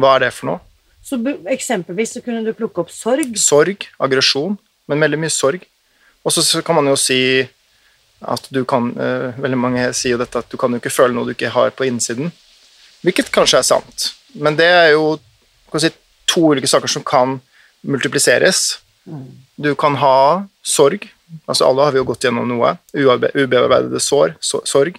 Hva 0.00 0.14
er 0.16 0.20
det 0.24 0.32
for 0.32 0.46
noe? 0.46 0.60
Så 1.02 1.16
eksempelvis 1.50 2.12
så 2.16 2.22
kunne 2.24 2.44
du 2.44 2.52
plukke 2.56 2.82
opp 2.84 2.90
sorg. 2.92 3.32
Sorg, 3.40 3.86
aggresjon, 4.00 4.58
men 4.88 5.00
veldig 5.00 5.18
mye 5.22 5.32
sorg. 5.32 5.64
Og 6.24 6.32
så- 6.32 6.62
kan 6.62 6.74
man 6.76 6.86
jo 6.86 6.96
si 6.96 7.48
at 8.22 8.48
du 8.52 8.64
kan 8.64 8.90
uh, 9.00 9.32
Veldig 9.40 9.56
mange 9.56 9.94
sier 9.94 10.12
jo 10.12 10.18
dette 10.18 10.36
at 10.38 10.48
du 10.50 10.58
kan 10.60 10.70
jo 10.70 10.76
ikke 10.76 10.92
føle 10.92 11.14
noe 11.14 11.24
du 11.24 11.32
ikke 11.32 11.48
har 11.50 11.70
på 11.70 11.86
innsiden. 11.88 12.30
Hvilket 13.02 13.30
kanskje 13.32 13.58
er 13.58 13.62
sant, 13.64 14.12
men 14.34 14.56
det 14.56 14.66
er 14.68 14.90
jo 14.92 15.18
kan 15.72 15.80
si, 15.80 15.88
to 16.26 16.50
ulike 16.52 16.68
saker 16.68 16.90
som 16.90 17.02
kan 17.02 17.40
multipliseres. 17.86 18.78
Du 19.56 19.74
kan 19.74 19.94
ha 19.96 20.44
sorg. 20.62 21.08
altså 21.48 21.64
Alle 21.68 21.84
har 21.86 21.92
vi 21.92 21.98
jo 22.02 22.04
gått 22.04 22.26
gjennom 22.26 22.46
noe. 22.48 22.74
Ubearbeidede 22.92 24.00
sår, 24.02 24.34
sorg. 24.42 24.98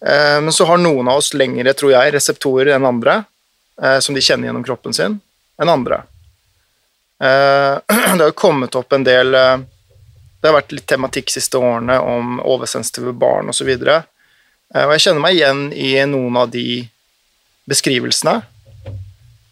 Eh, 0.00 0.38
men 0.40 0.52
så 0.54 0.64
har 0.64 0.78
noen 0.80 1.08
av 1.10 1.18
oss 1.20 1.34
lengre, 1.34 1.74
tror 1.76 1.92
jeg, 1.92 2.14
reseptorer 2.14 2.72
enn 2.76 2.86
andre, 2.88 3.24
som 3.80 4.14
de 4.14 4.20
kjenner 4.20 4.50
gjennom 4.50 4.64
kroppen 4.66 4.92
sin, 4.92 5.14
enn 5.60 5.72
andre. 5.72 6.02
Eh, 7.22 7.78
det 7.86 8.20
har 8.20 8.26
jo 8.26 8.36
kommet 8.36 8.74
opp 8.74 8.92
en 8.92 9.04
del 9.04 9.34
eh, 9.34 9.58
Det 10.40 10.48
har 10.48 10.56
vært 10.56 10.72
litt 10.72 10.86
tematikk 10.88 11.28
siste 11.28 11.60
årene 11.60 11.98
om 12.00 12.38
oversensitive 12.40 13.12
barn 13.12 13.52
osv. 13.52 13.68
Og, 13.68 13.90
uh, 14.72 14.84
og 14.86 14.94
jeg 14.94 15.04
kjenner 15.04 15.24
meg 15.26 15.36
igjen 15.36 15.66
i 15.76 15.90
noen 16.08 16.38
av 16.40 16.48
de 16.54 16.86
beskrivelsene. 17.68 18.38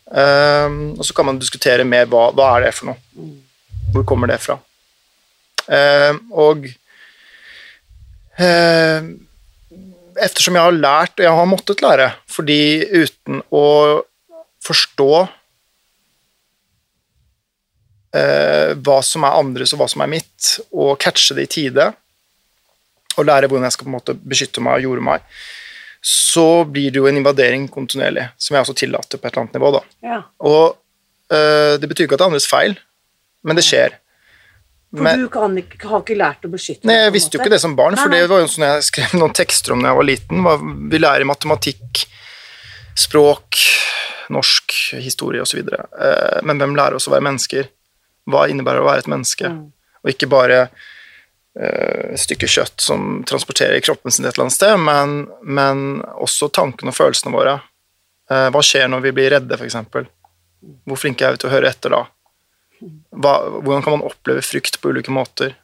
Eh, 0.09 0.71
og 0.97 1.05
så 1.05 1.13
kan 1.15 1.29
man 1.29 1.41
diskutere 1.41 1.85
mer 1.85 2.09
hva, 2.09 2.31
hva 2.33 2.55
er 2.57 2.67
det 2.67 2.75
for 2.79 2.89
noe. 2.89 3.29
Hvor 3.93 4.07
kommer 4.09 4.31
det 4.31 4.41
fra? 4.41 4.57
Eh, 5.69 6.15
og 6.33 6.71
eh, 8.41 9.11
Eftersom 10.19 10.57
jeg 10.57 10.65
har 10.65 10.75
lært, 10.75 11.19
og 11.21 11.27
jeg 11.29 11.37
har 11.37 11.47
måttet 11.53 11.83
lære, 11.85 12.09
fordi 12.27 12.63
uten 13.05 13.45
å 13.55 13.67
forstå 14.69 15.11
eh, 18.17 18.75
hva 18.79 18.99
som 19.05 19.27
er 19.27 19.39
andres 19.39 19.75
og 19.75 19.83
hva 19.83 19.89
som 19.91 20.05
er 20.05 20.13
mitt, 20.19 20.55
og 20.73 20.97
catche 21.03 21.37
det 21.39 21.49
i 21.49 21.53
tide, 21.59 21.91
og 23.19 23.27
lære 23.27 23.51
hvordan 23.51 23.67
jeg 23.67 23.77
skal 23.77 23.89
på 23.89 23.93
en 23.93 23.99
måte 23.99 24.17
beskytte 24.19 24.63
meg 24.65 24.79
og 24.79 24.87
jorde 24.91 25.07
meg, 25.09 25.39
så 26.05 26.65
blir 26.69 26.93
det 26.95 27.01
jo 27.01 27.09
en 27.11 27.19
invadering 27.19 27.65
kontinuerlig, 27.73 28.29
som 28.39 28.55
jeg 28.55 28.65
også 28.65 28.77
tillater 28.79 29.19
på 29.19 29.27
et 29.27 29.33
eller 29.33 29.45
annet 29.47 29.57
nivå. 29.59 29.71
da. 29.75 29.81
Ja. 30.07 30.19
Og 30.47 30.77
eh, 31.35 31.75
det 31.81 31.89
betyr 31.91 32.07
ikke 32.07 32.15
at 32.15 32.23
det 32.23 32.29
er 32.29 32.31
andres 32.33 32.47
feil, 32.51 32.77
men 33.43 33.59
det 33.59 33.67
skjer. 33.67 33.97
For 34.95 35.05
Men- 35.05 35.21
du 35.21 35.29
kan 35.29 35.53
har 35.53 36.01
ikke 36.01 36.17
lært 36.17 36.47
å 36.47 36.53
beskytte 36.53 36.87
Nei, 36.87 36.95
deg, 36.95 37.01
Nei, 37.01 37.05
jeg 37.09 37.13
visste 37.19 37.37
jo 37.37 37.43
ikke 37.43 37.53
det 37.53 37.61
som 37.61 37.75
barn, 37.77 37.99
for 37.99 38.09
Nei, 38.09 38.23
det 38.23 38.31
var 38.31 38.41
jo 38.41 38.47
sånn 38.49 38.65
jeg 38.65 38.87
skrev 38.87 39.19
noen 39.21 39.35
tekster 39.37 39.75
om 39.75 39.83
da 39.83 39.91
jeg 39.91 39.99
var 39.99 40.09
liten. 40.09 40.47
Var, 40.47 40.63
vi 40.95 41.01
lærer 41.03 41.29
matematikk, 41.29 42.05
språk, 42.97 43.59
norsk, 44.35 44.73
historie 45.03 45.43
osv. 45.43 45.59
Eh, 45.65 46.39
Men 46.43 46.59
hvem 46.61 46.77
lærer 46.77 46.99
oss 46.99 47.09
å 47.09 47.15
være 47.15 47.27
mennesker? 47.29 47.69
Hva 48.29 48.47
innebærer 48.51 48.83
å 48.83 48.89
være 48.89 49.05
et 49.05 49.11
menneske? 49.11 49.49
Mm. 49.49 49.73
Og 50.05 50.11
ikke 50.13 50.29
bare 50.31 50.59
eh, 51.59 52.13
et 52.15 52.21
stykke 52.23 52.49
kjøtt 52.51 52.81
som 52.85 53.23
transporterer 53.29 53.81
kroppen 53.85 54.13
sin 54.15 54.27
et 54.29 54.35
eller 54.37 54.47
annet 54.49 54.59
sted, 54.59 54.77
men, 54.79 55.17
men 55.43 56.03
også 56.21 56.51
tankene 56.55 56.93
og 56.93 56.99
følelsene 56.99 57.35
våre. 57.35 57.57
Eh, 58.31 58.49
Hva 58.55 58.63
skjer 58.65 58.89
når 58.93 59.07
vi 59.09 59.15
blir 59.17 59.31
redde, 59.37 59.57
f.eks.? 59.59 59.79
Hvor 60.89 60.99
flinke 60.99 61.25
er 61.27 61.37
vi 61.37 61.43
til 61.43 61.51
å 61.51 61.55
høre 61.55 61.71
etter 61.71 61.95
da? 61.95 62.05
Hva, 63.19 63.33
hvordan 63.63 63.83
kan 63.83 63.97
man 63.97 64.07
oppleve 64.07 64.43
frykt 64.47 64.79
på 64.83 64.93
ulike 64.93 65.11
måter? 65.15 65.57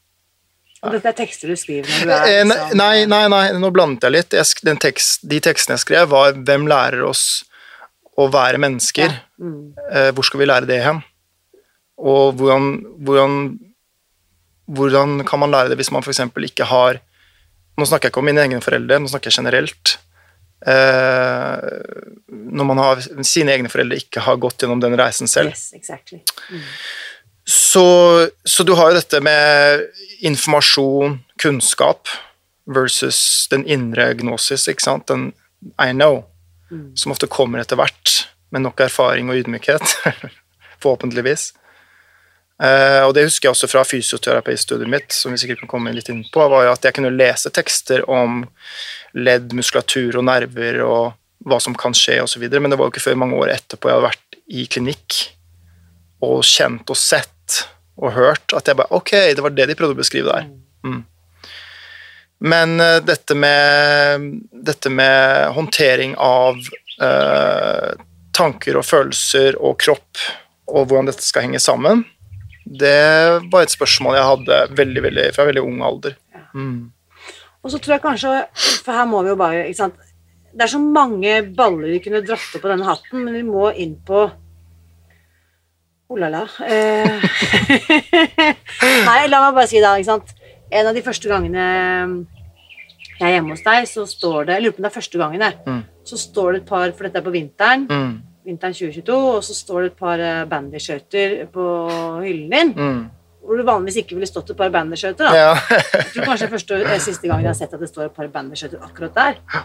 Og 0.84 0.92
dette 0.92 1.08
er 1.08 1.16
tekster 1.16 1.48
du 1.48 1.56
skriver 1.56 1.88
når 1.88 2.04
du 2.04 2.12
er 2.12 2.26
Eh, 2.28 2.44
liksom- 2.44 2.76
Nei, 2.76 3.04
nei, 3.08 3.22
nei, 3.28 3.44
nå 3.56 3.70
blandet 3.72 4.02
jeg 4.04 4.12
litt. 4.12 4.32
Jeg, 4.36 4.44
den 4.66 4.76
tekst, 4.76 5.22
de 5.28 5.38
tekstene 5.40 5.78
jeg 5.78 5.84
skrev, 5.86 6.08
var 6.10 6.32
'Hvem 6.32 6.66
lærer 6.68 7.04
oss 7.08 7.44
å 8.18 8.28
være 8.30 8.60
mennesker'? 8.62 9.10
Ja. 9.10 9.22
Mm. 9.40 9.74
Eh, 9.90 10.10
hvor 10.14 10.26
skal 10.26 10.40
vi 10.40 10.48
lære 10.50 10.68
det 10.70 10.80
hen? 10.84 11.02
Og 11.98 12.34
hvordan, 12.38 12.84
hvordan, 13.06 13.58
hvordan 14.66 15.24
kan 15.26 15.42
man 15.42 15.50
lære 15.54 15.72
det 15.72 15.78
hvis 15.78 15.92
man 15.94 16.02
f.eks. 16.02 16.20
ikke 16.20 16.70
har 16.70 17.00
Nå 17.74 17.82
snakker 17.90 18.06
jeg 18.06 18.12
ikke 18.12 18.20
om 18.22 18.28
mine 18.28 18.38
egne 18.38 18.62
foreldre, 18.62 19.00
nå 19.02 19.08
snakker 19.10 19.32
jeg 19.32 19.42
generelt. 19.42 19.96
Eh, 20.62 21.62
når 22.30 22.66
man 22.68 22.78
har 22.78 23.00
sine 23.26 23.50
egne 23.50 23.66
foreldre 23.66 23.98
ikke 23.98 24.22
har 24.22 24.38
gått 24.38 24.62
gjennom 24.62 24.78
den 24.78 24.94
reisen 24.94 25.26
selv. 25.26 25.50
Yes, 25.50 25.72
exactly. 25.74 26.20
Så, 27.42 27.82
så 28.46 28.62
du 28.62 28.76
har 28.78 28.92
jo 28.92 29.00
dette 29.00 29.18
med 29.26 29.88
informasjon, 30.22 31.18
kunnskap, 31.42 32.06
versus 32.64 33.48
den 33.50 33.66
indre 33.66 34.12
gnosis, 34.16 34.68
ikke 34.70 34.86
sant? 34.86 35.10
Den 35.10 35.32
I 35.76 35.90
know, 35.92 36.22
som 36.98 37.14
ofte 37.14 37.30
kommer 37.30 37.62
etter 37.62 37.78
hvert, 37.80 38.14
med 38.54 38.64
nok 38.64 38.80
erfaring 38.86 39.30
og 39.30 39.40
ydmykhet. 39.42 39.96
Forhåpentligvis. 40.82 41.52
Eh, 42.62 43.02
og 43.02 43.14
det 43.16 43.24
husker 43.26 43.48
jeg 43.48 43.56
også 43.56 43.70
fra 43.70 43.82
fysioterapistudiet 43.86 44.90
mitt, 44.90 45.10
som 45.12 45.34
vi 45.34 45.40
sikkert 45.42 45.64
kan 45.64 45.72
komme 45.72 45.94
litt 45.94 46.10
inn 46.12 46.22
på, 46.32 46.44
var 46.52 46.70
at 46.70 46.86
jeg 46.86 46.94
kunne 46.96 47.14
lese 47.14 47.50
tekster 47.54 48.04
om 48.10 48.44
ledd, 49.18 49.54
muskulatur 49.56 50.20
og 50.20 50.26
nerver 50.28 50.80
og 50.86 51.14
hva 51.44 51.58
som 51.60 51.74
kan 51.76 51.96
skje 51.96 52.20
osv., 52.24 52.44
men 52.46 52.72
det 52.72 52.78
var 52.78 52.88
jo 52.88 52.94
ikke 52.94 53.04
før 53.08 53.18
mange 53.20 53.38
år 53.42 53.56
etterpå 53.56 53.90
jeg 53.90 53.98
hadde 53.98 54.10
vært 54.12 54.38
i 54.54 54.66
klinikk 54.70 55.18
og 56.24 56.44
kjent 56.46 56.88
og 56.88 56.98
sett 56.98 57.58
og 58.00 58.14
hørt 58.16 58.54
at 58.56 58.66
jeg 58.66 58.78
bare 58.78 58.96
Ok, 58.96 59.12
det 59.36 59.42
var 59.44 59.52
det 59.54 59.68
de 59.70 59.76
prøvde 59.78 59.96
å 59.96 60.00
beskrive 60.00 60.30
der. 60.30 60.48
Mm. 60.86 61.02
Men 62.44 62.80
eh, 62.80 63.00
dette 63.04 63.36
med 63.38 64.32
dette 64.52 64.92
med 64.92 65.54
håndtering 65.56 66.16
av 66.20 66.58
eh, 67.02 67.92
tanker 68.36 68.80
og 68.80 68.84
følelser 68.84 69.56
og 69.60 69.78
kropp, 69.80 70.20
og 70.68 70.88
hvordan 70.88 71.08
dette 71.08 71.24
skal 71.24 71.46
henge 71.46 71.62
sammen, 71.62 72.04
det 72.64 72.96
var 73.52 73.64
et 73.64 73.72
spørsmål 73.72 74.16
jeg 74.16 74.28
hadde 74.30 74.60
veldig, 74.76 75.02
veldig, 75.06 75.26
fra 75.36 75.46
veldig 75.48 75.64
ung 75.64 75.82
alder. 75.84 76.16
Mm. 76.56 76.92
Og 77.64 77.72
så 77.72 77.80
tror 77.80 77.96
jeg 77.96 78.04
kanskje, 78.04 78.32
for 78.84 78.96
her 78.96 79.08
må 79.08 79.22
vi 79.24 79.32
jo 79.32 79.40
bare 79.40 79.66
ikke 79.68 79.80
sant? 79.82 80.00
Det 80.54 80.66
er 80.66 80.70
så 80.70 80.80
mange 80.80 81.34
baller 81.56 81.90
vi 81.96 82.00
kunne 82.04 82.22
dratt 82.24 82.56
opp 82.56 82.62
på 82.62 82.70
denne 82.70 82.86
hatten, 82.88 83.24
men 83.24 83.36
vi 83.36 83.44
må 83.46 83.70
inn 83.72 83.96
på 84.06 84.26
Oh 86.12 86.18
la 86.20 86.28
la. 86.28 86.42
Eh. 86.68 87.22
Nei, 89.08 89.22
la 89.32 89.40
meg 89.40 89.54
bare 89.56 89.64
si 89.66 89.80
det, 89.80 89.88
ikke 89.88 90.10
sant. 90.10 90.34
En 90.68 90.90
av 90.90 90.94
de 90.94 91.02
første 91.02 91.30
gangene 91.30 91.64
jeg 93.20 93.26
er 93.28 93.34
hjemme 93.36 93.50
hos 93.54 93.62
deg, 93.64 93.88
så 93.88 94.04
står 94.10 94.46
det 94.46 94.54
Jeg 94.56 94.62
lurer 94.64 94.72
på 94.76 94.80
om 94.82 94.86
det 94.86 94.90
er 94.90 95.00
første 95.00 95.18
gangen, 95.18 95.40
jeg. 95.40 95.58
Mm. 95.66 95.82
Så 96.04 96.16
står 96.18 96.52
det 96.52 96.60
et 96.62 96.68
par, 96.68 96.90
for 96.92 97.04
dette 97.08 97.18
er 97.20 97.26
på 97.26 97.32
vinteren, 97.34 97.86
Mm. 97.88 98.14
vinteren 98.44 98.74
2022, 98.74 99.18
og 99.36 99.42
så 99.44 99.54
står 99.54 99.80
det 99.82 99.90
et 99.92 99.96
par 99.98 100.18
eh, 100.20 100.44
bandyskøyter 100.50 101.46
på 101.52 101.66
hyllen 102.24 102.50
din. 102.50 102.72
Mm. 102.76 103.04
Hvor 103.44 103.56
det 103.60 103.66
vanligvis 103.66 103.96
ikke 104.02 104.14
ville 104.16 104.26
stått 104.26 104.50
et 104.50 104.56
par 104.56 104.70
bandyskøyter. 104.72 105.34
Ja. 105.36 105.54
Jeg 105.70 106.12
tror 106.14 106.24
kanskje 106.30 106.46
det 106.46 106.50
er 106.50 106.56
første, 106.56 106.82
og 106.84 107.00
siste 107.00 107.28
gangen 107.28 107.44
jeg 107.44 107.52
har 107.52 107.58
sett 107.58 107.74
at 107.74 107.80
det 107.80 107.88
står 107.88 108.06
et 108.08 108.14
par 108.16 108.28
bandyskøyter 108.32 108.80
akkurat 108.84 109.14
der. 109.14 109.64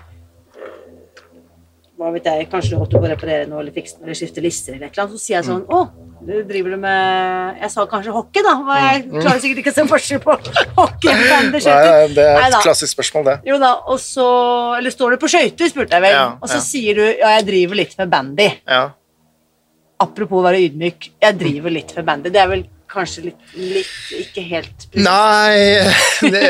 Hva 2.00 2.14
vet 2.16 2.28
jeg, 2.30 2.46
Kanskje 2.52 2.76
du 2.76 2.78
holdt 2.80 2.94
på 2.96 3.02
å 3.02 3.10
reparere 3.12 3.48
noe 3.50 3.60
eller 3.60 3.76
fikse 3.76 3.98
eller 4.00 4.16
skifte 4.16 4.44
lister 4.44 4.78
eller 4.78 4.88
annet. 4.88 5.12
Så 5.12 5.20
sier 5.20 5.40
jeg 5.40 5.48
sånn 5.50 5.66
Å, 5.68 5.80
du 6.24 6.32
driver 6.48 6.76
du 6.76 6.80
med 6.80 7.60
Jeg 7.60 7.72
sa 7.74 7.86
kanskje 7.92 8.14
hockey, 8.16 8.46
da. 8.46 8.54
Og 8.64 8.72
jeg 8.80 9.04
klarer 9.18 9.42
sikkert 9.44 9.62
ikke 9.64 9.74
å 9.74 9.78
se 9.78 9.86
forskjell 9.92 10.22
på 10.24 10.38
hockey 10.78 11.12
og 11.12 11.26
Nei, 11.60 12.08
det 12.16 12.26
er 12.30 12.46
et 12.48 12.58
klassisk 12.64 12.96
spørsmål, 12.96 13.28
det. 13.28 13.36
Jo 13.52 13.60
da, 13.60 13.74
og 13.92 14.00
så 14.04 14.30
Eller 14.78 14.96
står 14.96 15.16
du 15.16 15.22
på 15.26 15.32
skøyter, 15.32 15.72
spurte 15.74 16.00
jeg 16.00 16.08
vel. 16.08 16.16
Ja, 16.16 16.26
og 16.40 16.48
så 16.48 16.62
ja. 16.62 16.66
sier 16.70 17.02
du 17.02 17.06
ja, 17.06 17.36
jeg 17.38 17.48
driver 17.52 17.82
litt 17.82 18.00
med 18.00 18.16
bandy. 18.16 18.50
Ja. 18.64 18.82
Apropos 20.00 20.40
å 20.40 20.46
være 20.48 20.64
ydmyk, 20.70 21.12
jeg 21.20 21.40
driver 21.40 21.76
litt 21.76 21.92
med 22.00 22.08
bandy. 22.08 22.32
Det 22.32 22.40
er 22.40 22.52
vel 22.54 22.64
kanskje 22.90 23.24
litt, 23.30 23.52
litt 23.56 23.90
ikke 24.24 24.44
helt 24.50 24.86
precis. 24.90 25.06
Nei 25.06 26.32
det, 26.34 26.44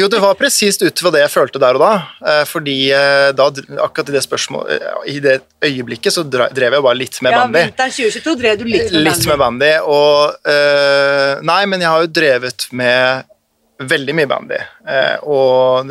Jo, 0.00 0.08
det 0.12 0.20
var 0.22 0.36
presist 0.38 0.82
ut 0.84 1.02
fra 1.02 1.12
det 1.14 1.22
jeg 1.24 1.32
følte 1.32 1.60
der 1.62 1.78
og 1.78 1.84
da. 1.84 1.92
Eh, 2.32 2.42
Fordi 2.48 2.76
eh, 2.94 3.30
da, 3.36 3.48
akkurat 3.84 4.12
i 4.12 4.16
det 4.16 4.22
spørsmålet 4.24 4.84
I 5.12 5.16
det 5.24 5.36
øyeblikket 5.64 6.14
så 6.16 6.24
drev 6.28 6.52
jeg 6.78 6.84
bare 6.88 6.98
litt 7.00 7.20
med 7.24 7.32
Ja, 7.34 7.42
bandy. 7.44 7.64
vinteren 7.70 7.96
2022 7.96 8.36
drev 8.42 8.58
du 8.60 8.66
litt 8.68 8.92
med 8.92 9.06
Litt 9.08 9.26
med 9.30 9.40
bandy. 9.42 9.72
Og 9.88 10.50
eh, 10.52 11.44
Nei, 11.46 11.62
men 11.70 11.84
jeg 11.84 11.92
har 11.92 12.04
jo 12.06 12.12
drevet 12.20 12.68
med 12.76 13.32
veldig 13.80 14.14
mye 14.16 14.28
bandy. 14.30 14.60
Eh, 14.88 15.16
og 15.28 15.90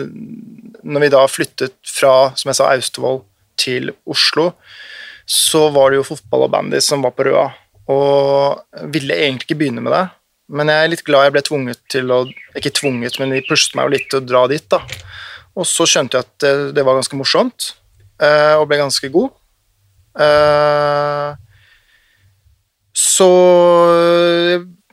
når 0.85 1.03
vi 1.05 1.11
da 1.13 1.21
flyttet 1.29 1.75
fra, 1.89 2.31
som 2.37 2.49
jeg 2.49 2.57
sa, 2.59 2.71
Austevoll 2.73 3.23
til 3.61 3.91
Oslo, 4.09 4.51
så 5.25 5.67
var 5.73 5.89
det 5.93 5.99
jo 6.01 6.07
fotball 6.11 6.45
og 6.47 6.51
bandy 6.53 6.81
som 6.85 7.01
var 7.05 7.13
på 7.17 7.25
Røa. 7.29 7.47
Og 7.91 8.89
ville 8.93 9.17
egentlig 9.17 9.45
ikke 9.49 9.59
begynne 9.59 9.83
med 9.85 9.93
det. 9.93 10.05
Men 10.55 10.69
jeg 10.69 10.83
er 10.83 10.91
litt 10.91 11.05
glad 11.05 11.25
jeg 11.25 11.33
ble 11.35 11.43
tvunget 11.45 11.79
til 11.89 12.11
å 12.13 12.19
Ikke 12.57 12.73
tvunget, 12.73 13.17
men 13.21 13.33
de 13.33 13.45
pushet 13.45 13.73
meg 13.77 13.87
jo 13.87 13.95
litt 13.95 14.09
til 14.11 14.21
å 14.21 14.25
dra 14.25 14.43
dit, 14.51 14.65
da. 14.71 14.81
Og 15.55 15.67
så 15.69 15.87
skjønte 15.87 16.19
jeg 16.19 16.27
at 16.27 16.45
det, 16.75 16.83
var 16.83 16.97
ganske 16.97 17.17
morsomt, 17.17 17.71
eh, 18.19 18.53
og 18.59 18.67
ble 18.67 18.81
ganske 18.81 19.09
god. 19.13 19.31
Eh, 20.19 21.29
så 22.95 23.29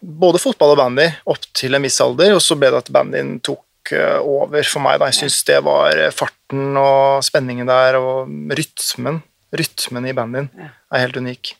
både 0.03 0.41
fotball 0.43 0.75
og 0.75 0.81
bandy 0.81 1.07
opp 1.31 1.45
til 1.55 1.77
en 1.77 1.85
viss 1.87 2.01
alder, 2.03 2.35
og 2.35 2.43
så 2.43 2.57
ble 2.59 2.73
det 2.73 2.83
at 2.83 2.93
bandyen 2.95 3.37
tok 3.45 3.95
eh, 3.95 4.19
over 4.19 4.67
for 4.67 4.85
meg. 4.85 4.99
Da. 5.01 5.11
Jeg 5.11 5.23
syns 5.23 5.43
det 5.49 5.61
var 5.67 5.99
eh, 5.99 6.15
farten 6.15 6.79
og 6.79 7.23
spenningen 7.27 7.71
der, 7.71 7.99
og 8.01 8.31
rytmen. 8.59 9.23
Rytmen 9.53 10.09
i 10.09 10.15
bandyen 10.17 10.51
er 10.59 11.05
helt 11.05 11.19
unik. 11.19 11.55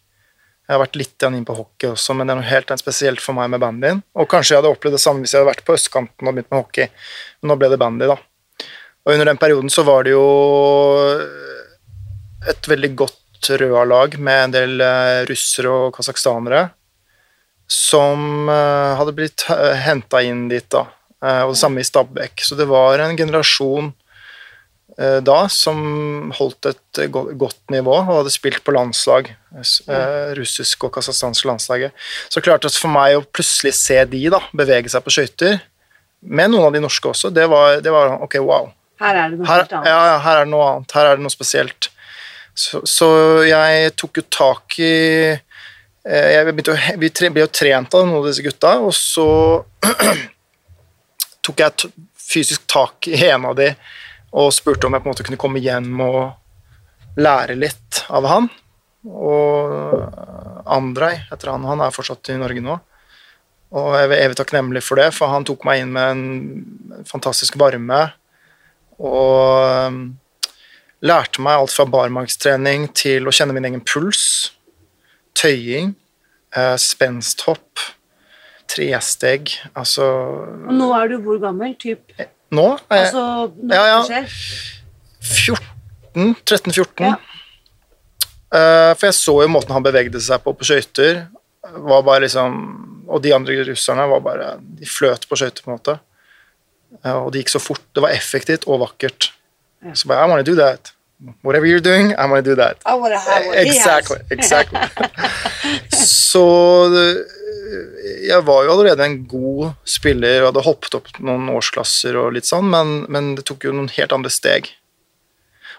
Jeg 0.73 0.79
har 0.79 0.87
vært 0.87 0.97
litt 0.97 1.25
inn 1.29 1.43
på 1.45 1.53
hockey 1.53 1.91
også, 1.93 2.15
men 2.17 2.25
det 2.25 2.33
er 2.33 2.39
noe 2.39 2.49
helt 2.49 2.71
spesielt 2.81 3.21
for 3.21 3.37
meg 3.37 3.51
med 3.53 3.61
bandyen. 3.61 3.99
Og 4.17 4.25
kanskje 4.33 4.55
jeg 4.55 4.63
hadde 4.63 4.71
opplevd 4.73 4.97
det 4.97 5.03
samme 5.03 5.21
hvis 5.21 5.35
jeg 5.35 5.43
hadde 5.43 5.51
vært 5.51 5.67
på 5.67 5.75
østkanten 5.77 6.31
og 6.31 6.33
begynt 6.33 6.49
med 6.49 6.63
hockey, 6.63 6.87
men 7.43 7.53
nå 7.53 7.57
ble 7.61 7.69
det 7.69 7.79
bandy, 7.83 8.09
da. 8.09 8.17
Og 9.05 9.13
under 9.13 9.29
den 9.29 9.41
perioden 9.43 9.69
så 9.75 9.85
var 9.85 10.07
det 10.07 10.15
jo 10.15 10.25
et 12.49 12.71
veldig 12.73 12.93
godt 13.03 13.51
Røa-lag 13.61 14.17
med 14.23 14.47
en 14.47 14.55
del 14.55 14.83
eh, 14.87 15.21
russere 15.29 15.69
og 15.77 15.97
kasakhstanere 15.99 16.63
som 17.69 18.49
eh, 18.49 18.93
hadde 18.97 19.15
blitt 19.17 19.45
uh, 19.51 19.75
henta 19.77 20.23
inn 20.25 20.47
dit, 20.49 20.69
da. 20.73 20.87
Eh, 21.23 21.43
og 21.45 21.55
det 21.55 21.61
samme 21.61 21.83
i 21.83 21.87
Stabæk. 21.87 22.43
Så 22.43 22.59
det 22.59 22.67
var 22.71 22.99
en 23.03 23.17
generasjon 23.19 23.91
eh, 23.91 24.02
da 25.25 25.47
som 25.49 26.33
holdt 26.37 26.69
et 26.69 26.99
eh, 27.01 27.09
godt 27.09 27.61
nivå 27.73 27.95
og 28.03 28.11
hadde 28.11 28.33
spilt 28.35 28.61
på 28.65 28.75
landslag. 28.77 29.31
eh, 29.89 30.33
russisk 30.37 30.85
og 30.85 30.93
kasakhstansk 30.97 31.47
landslaget. 31.49 31.95
Så 32.33 32.43
klarte 32.45 32.69
det 32.69 32.77
for 32.81 32.93
meg 32.93 33.17
å 33.17 33.25
plutselig 33.25 33.73
se 33.79 33.97
de 34.09 34.23
da, 34.33 34.43
bevege 34.57 34.93
seg 34.93 35.05
på 35.05 35.15
skøyter, 35.15 35.61
med 36.23 36.53
noen 36.53 36.69
av 36.69 36.77
de 36.77 36.83
norske 36.85 37.09
også, 37.09 37.33
det 37.35 37.49
var, 37.51 37.81
det 37.83 37.91
var 37.91 38.13
ok, 38.23 38.37
wow. 38.45 38.69
Her 39.03 39.17
er 39.19 39.33
det 39.33 39.41
noe 39.41 39.49
Her, 39.49 39.65
annet. 39.65 39.89
ja, 39.91 40.19
her 40.23 40.37
er 40.39 40.45
det 40.45 40.53
noe 40.53 40.69
annet. 40.69 40.93
Her 40.95 41.09
er 41.09 41.19
det 41.19 41.25
noe 41.25 41.35
spesielt. 41.35 41.89
Så, 42.55 42.83
så 42.87 43.09
jeg 43.49 43.95
tok 43.99 44.21
jo 44.21 44.25
tak 44.29 44.77
i 44.85 44.93
eh, 45.33 46.29
jeg 46.37 46.53
å, 46.69 46.77
Vi 47.01 47.11
ble 47.33 47.47
jo 47.47 47.49
trent 47.51 47.97
av 47.97 48.05
noen 48.07 48.21
av 48.21 48.29
disse 48.29 48.45
gutta, 48.45 48.77
og 48.85 48.93
så 48.95 49.27
tok 51.43 51.65
jeg 51.65 51.93
fysisk 52.23 52.69
tak 52.71 53.09
i 53.11 53.19
en 53.33 53.49
av 53.51 53.57
de 53.59 53.73
og 54.33 54.53
spurte 54.55 54.89
om 54.89 54.97
jeg 54.97 55.05
på 55.05 55.09
en 55.09 55.15
måte 55.15 55.27
kunne 55.27 55.41
komme 55.41 55.63
hjem 55.63 56.01
og 56.05 57.21
lære 57.21 57.57
litt 57.59 58.05
av 58.09 58.27
han. 58.31 58.49
Og 59.05 60.01
Andrej 60.73 61.21
heter 61.29 61.53
han. 61.53 61.69
Han 61.69 61.85
er 61.85 61.95
fortsatt 61.95 62.33
i 62.33 62.39
Norge 62.41 62.65
nå. 62.65 62.79
Og 63.73 63.95
jeg 63.97 64.09
er 64.09 64.19
evig 64.27 64.37
takknemlig 64.37 64.83
for 64.85 65.01
det, 65.01 65.11
for 65.17 65.33
han 65.33 65.47
tok 65.49 65.65
meg 65.65 65.81
inn 65.81 65.95
med 65.95 66.11
en 66.13 67.05
fantastisk 67.09 67.57
varme 67.61 68.05
og 69.03 69.97
lærte 71.03 71.43
meg 71.43 71.59
alt 71.59 71.73
fra 71.75 71.87
barmarkstrening 71.89 72.91
til 72.95 73.27
å 73.27 73.33
kjenne 73.35 73.57
min 73.57 73.67
egen 73.71 73.81
puls, 73.81 74.53
tøying, 75.35 75.95
eh, 76.55 76.77
spensthopp, 76.77 77.81
tresteg 78.73 79.51
Altså 79.75 80.05
Og 80.69 80.73
nå 80.77 80.87
er 80.97 81.11
du 81.11 81.19
hvor 81.25 81.41
gammel? 81.43 81.75
Typ, 81.81 82.13
Nå 82.53 82.67
er 82.77 82.99
jeg 82.99 83.09
altså, 83.09 83.27
når 83.57 83.77
ja, 83.79 83.85
ja. 83.89 83.99
det 83.99 84.09
skjer? 84.11 84.73
14, 85.23 86.35
13-14. 86.45 87.07
Ja. 87.07 87.15
Uh, 88.53 88.93
for 88.99 89.09
jeg 89.09 89.17
så 89.17 89.35
jo 89.41 89.49
måten 89.49 89.73
han 89.73 89.85
bevegde 89.85 90.21
seg 90.21 90.43
på 90.45 90.53
på 90.53 90.69
skøyter. 90.69 91.23
var 91.63 92.03
bare 92.05 92.27
liksom 92.27 92.57
Og 93.09 93.23
de 93.23 93.33
andre 93.33 93.63
russerne 93.65 94.05
var 94.11 94.21
bare 94.21 94.49
De 94.61 94.87
fløt 94.87 95.25
på 95.29 95.37
skøyter, 95.37 95.63
på 95.65 95.71
en 95.71 95.79
måte. 95.79 95.99
Uh, 97.01 97.25
og 97.25 97.33
det 97.33 97.45
gikk 97.45 97.55
så 97.55 97.63
fort. 97.63 97.85
Det 97.95 98.05
var 98.05 98.13
effektivt 98.13 98.69
og 98.69 98.83
vakkert. 98.85 99.33
Ja. 99.83 99.95
Så 99.95 100.09
bare 100.09 100.27
I 100.27 100.31
wanna 100.31 100.45
do 100.45 100.57
that. 100.59 100.93
Whatever 101.43 101.67
you're 101.67 101.81
doing, 101.81 102.11
I 102.13 102.27
wanna 102.27 102.43
do 102.43 102.57
that. 102.57 102.77
I 102.85 102.95
wanna 102.99 103.17
have 103.17 103.47
what. 103.47 103.57
Exactly. 103.57 104.19
exactly. 104.31 104.81
så 106.33 106.45
jeg 108.27 108.45
var 108.47 108.65
jo 108.65 108.75
allerede 108.75 109.07
en 109.07 109.19
god 109.29 109.73
spiller 109.89 110.43
og 110.43 110.51
hadde 110.51 110.65
hoppet 110.67 110.97
opp 110.99 111.11
noen 111.25 111.51
årsklasser 111.53 112.19
og 112.21 112.33
litt 112.37 112.49
sånn, 112.49 112.69
men, 112.73 112.95
men 113.13 113.35
det 113.39 113.47
tok 113.49 113.69
jo 113.69 113.75
noen 113.77 113.91
helt 113.97 114.15
andre 114.15 114.33
steg. 114.33 114.71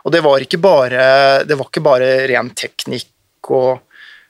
Og 0.03 0.12
det 0.12 0.23
var 0.25 0.43
ikke 0.43 0.60
bare, 0.63 1.06
det 1.47 1.58
var 1.60 1.69
ikke 1.69 1.86
bare 1.86 2.12
ren 2.29 2.51
teknikk 2.58 3.51
og 3.53 3.82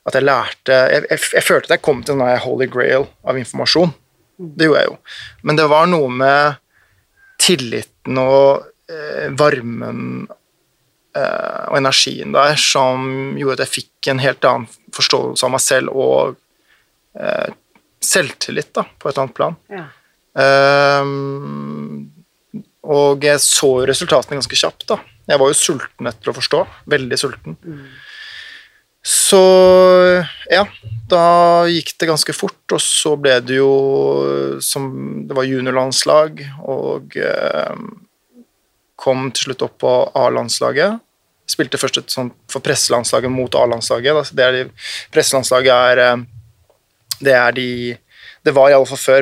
at 0.04 0.18
jeg 0.18 0.26
lærte 0.26 0.76
Jeg, 0.92 1.06
jeg, 1.10 1.20
jeg 1.38 1.46
følte 1.46 1.70
at 1.70 1.78
jeg 1.78 1.86
kom 1.86 2.04
til 2.04 2.20
en 2.20 2.44
holy 2.44 2.68
grail 2.68 3.08
av 3.24 3.40
informasjon. 3.40 3.94
Det 4.38 4.68
gjorde 4.68 4.82
jeg 4.82 4.92
jo. 4.92 4.98
Men 5.48 5.60
det 5.60 5.68
var 5.72 5.90
noe 5.90 6.10
med 6.12 6.60
tilliten 7.42 8.20
og 8.20 8.66
eh, 8.92 9.30
varmen 9.40 10.28
eh, 11.16 11.62
og 11.70 11.78
energien 11.80 12.36
der 12.36 12.60
som 12.60 13.34
gjorde 13.40 13.62
at 13.62 13.66
jeg 13.66 13.76
fikk 13.78 14.12
en 14.12 14.22
helt 14.24 14.48
annen 14.48 14.68
forståelse 14.94 15.48
av 15.48 15.54
meg 15.56 15.64
selv 15.64 15.96
og 15.96 16.38
selvtillit, 18.04 18.74
da, 18.76 18.86
på 19.00 19.10
et 19.10 19.20
annet 19.22 19.36
plan. 19.38 19.58
Ja. 19.72 19.86
Um, 20.34 22.10
og 22.84 23.24
jeg 23.24 23.40
så 23.40 23.70
resultatene 23.88 24.40
ganske 24.40 24.58
kjapt. 24.60 24.88
da. 24.90 24.98
Jeg 25.30 25.40
var 25.40 25.52
jo 25.52 25.58
sulten 25.60 26.10
etter 26.10 26.32
å 26.32 26.36
forstå. 26.36 26.64
Veldig 26.92 27.20
sulten. 27.20 27.56
Så 29.04 29.40
ja, 30.52 30.64
da 31.12 31.24
gikk 31.68 31.94
det 32.00 32.08
ganske 32.08 32.36
fort, 32.36 32.64
og 32.72 32.82
så 32.84 33.16
ble 33.20 33.36
det 33.44 33.58
jo 33.58 34.60
som 34.64 34.86
Det 35.28 35.36
var 35.36 35.48
juniorlandslag, 35.48 36.44
og 36.64 37.18
eh, 37.20 37.82
kom 38.96 39.28
til 39.32 39.50
slutt 39.50 39.66
opp 39.68 39.76
på 39.84 39.96
A-landslaget. 40.16 41.02
Spilte 41.52 41.80
først 41.80 42.00
et 42.00 42.14
sånt 42.14 42.36
for 42.52 42.64
presselandslaget 42.64 43.32
mot 43.32 43.56
A-landslaget. 43.60 44.32
presselandslaget 45.12 45.74
er 45.74 46.04
eh, 46.04 46.24
Det 47.20 47.36
er 47.38 47.52
de 47.56 47.70
Det 48.44 48.52
var 48.52 48.72
iallfall 48.72 49.00
før 49.00 49.22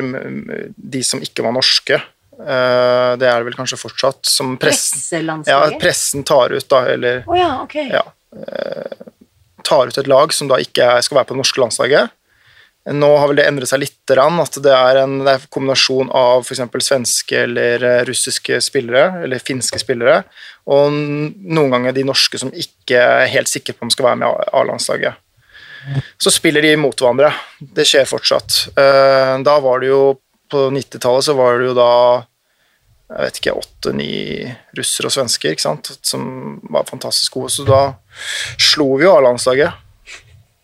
de 0.76 1.02
som 1.06 1.22
ikke 1.22 1.44
var 1.46 1.54
norske. 1.54 2.00
Eh, 2.42 3.12
det 3.20 3.28
er 3.28 3.38
det 3.38 3.46
vel 3.46 3.58
kanskje 3.58 3.78
fortsatt. 3.80 4.24
Som 4.26 4.56
pressen, 4.60 5.30
ja, 5.46 5.60
pressen 5.80 6.24
tar 6.26 6.54
ut, 6.54 6.66
da, 6.70 6.84
eller 6.90 7.22
oh, 7.28 7.36
ja, 7.38 7.52
okay. 7.62 7.86
ja, 7.92 8.02
eh, 8.34 9.06
tar 9.66 9.86
ut 9.86 9.98
et 9.98 10.10
lag 10.10 10.34
som 10.34 10.50
da 10.50 10.58
ikke 10.62 10.96
skal 11.04 11.20
være 11.20 11.30
på 11.30 11.36
det 11.36 11.42
norske 11.44 11.62
landslaget. 11.62 12.18
Nå 12.90 13.08
har 13.14 13.28
vel 13.30 13.38
det 13.38 13.44
endret 13.46 13.70
seg 13.70 13.78
litt, 13.84 14.10
at 14.10 14.56
det 14.64 14.72
er 14.74 14.98
en, 15.04 15.20
det 15.22 15.30
er 15.30 15.38
en 15.38 15.50
kombinasjon 15.54 16.08
av 16.18 16.42
f.eks. 16.42 16.64
svenske 16.82 17.44
eller 17.44 17.84
eh, 17.86 18.00
russiske 18.08 18.58
spillere, 18.64 19.22
eller 19.22 19.42
finske 19.42 19.78
spillere, 19.78 20.24
og 20.66 20.90
noen 20.90 21.70
ganger 21.76 21.94
de 21.94 22.02
norske 22.08 22.40
som 22.42 22.50
ikke 22.50 22.98
er 22.98 23.30
helt 23.30 23.50
sikre 23.50 23.76
på 23.76 23.86
om 23.86 23.92
skal 23.94 24.08
være 24.08 24.22
med 24.24 24.34
i 24.34 24.50
A-landslaget. 24.58 25.20
Så 26.20 26.30
spiller 26.30 26.62
de 26.62 26.76
mot 26.78 26.94
hverandre. 26.94 27.32
Det 27.60 27.86
skjer 27.88 28.06
fortsatt. 28.08 28.68
Eh, 28.78 29.36
Da 29.42 29.56
var 29.60 29.80
det 29.82 29.88
jo 29.92 30.02
På 30.52 30.66
90-tallet 30.70 31.24
så 31.24 31.32
var 31.34 31.58
det 31.58 31.70
jo 31.70 31.74
da 31.78 31.90
jeg 33.12 33.26
vet 33.26 33.38
ikke, 33.40 33.52
åtte-ni 33.60 34.12
russere 34.78 35.08
og 35.10 35.12
svensker 35.12 35.52
ikke 35.52 35.64
sant? 35.66 35.90
som 36.00 36.22
var 36.72 36.86
fantastisk 36.88 37.34
gode. 37.36 37.50
Så 37.52 37.64
da 37.68 37.80
slo 38.56 38.86
vi 38.96 39.04
jo 39.04 39.12
A-landslaget. 39.12 39.74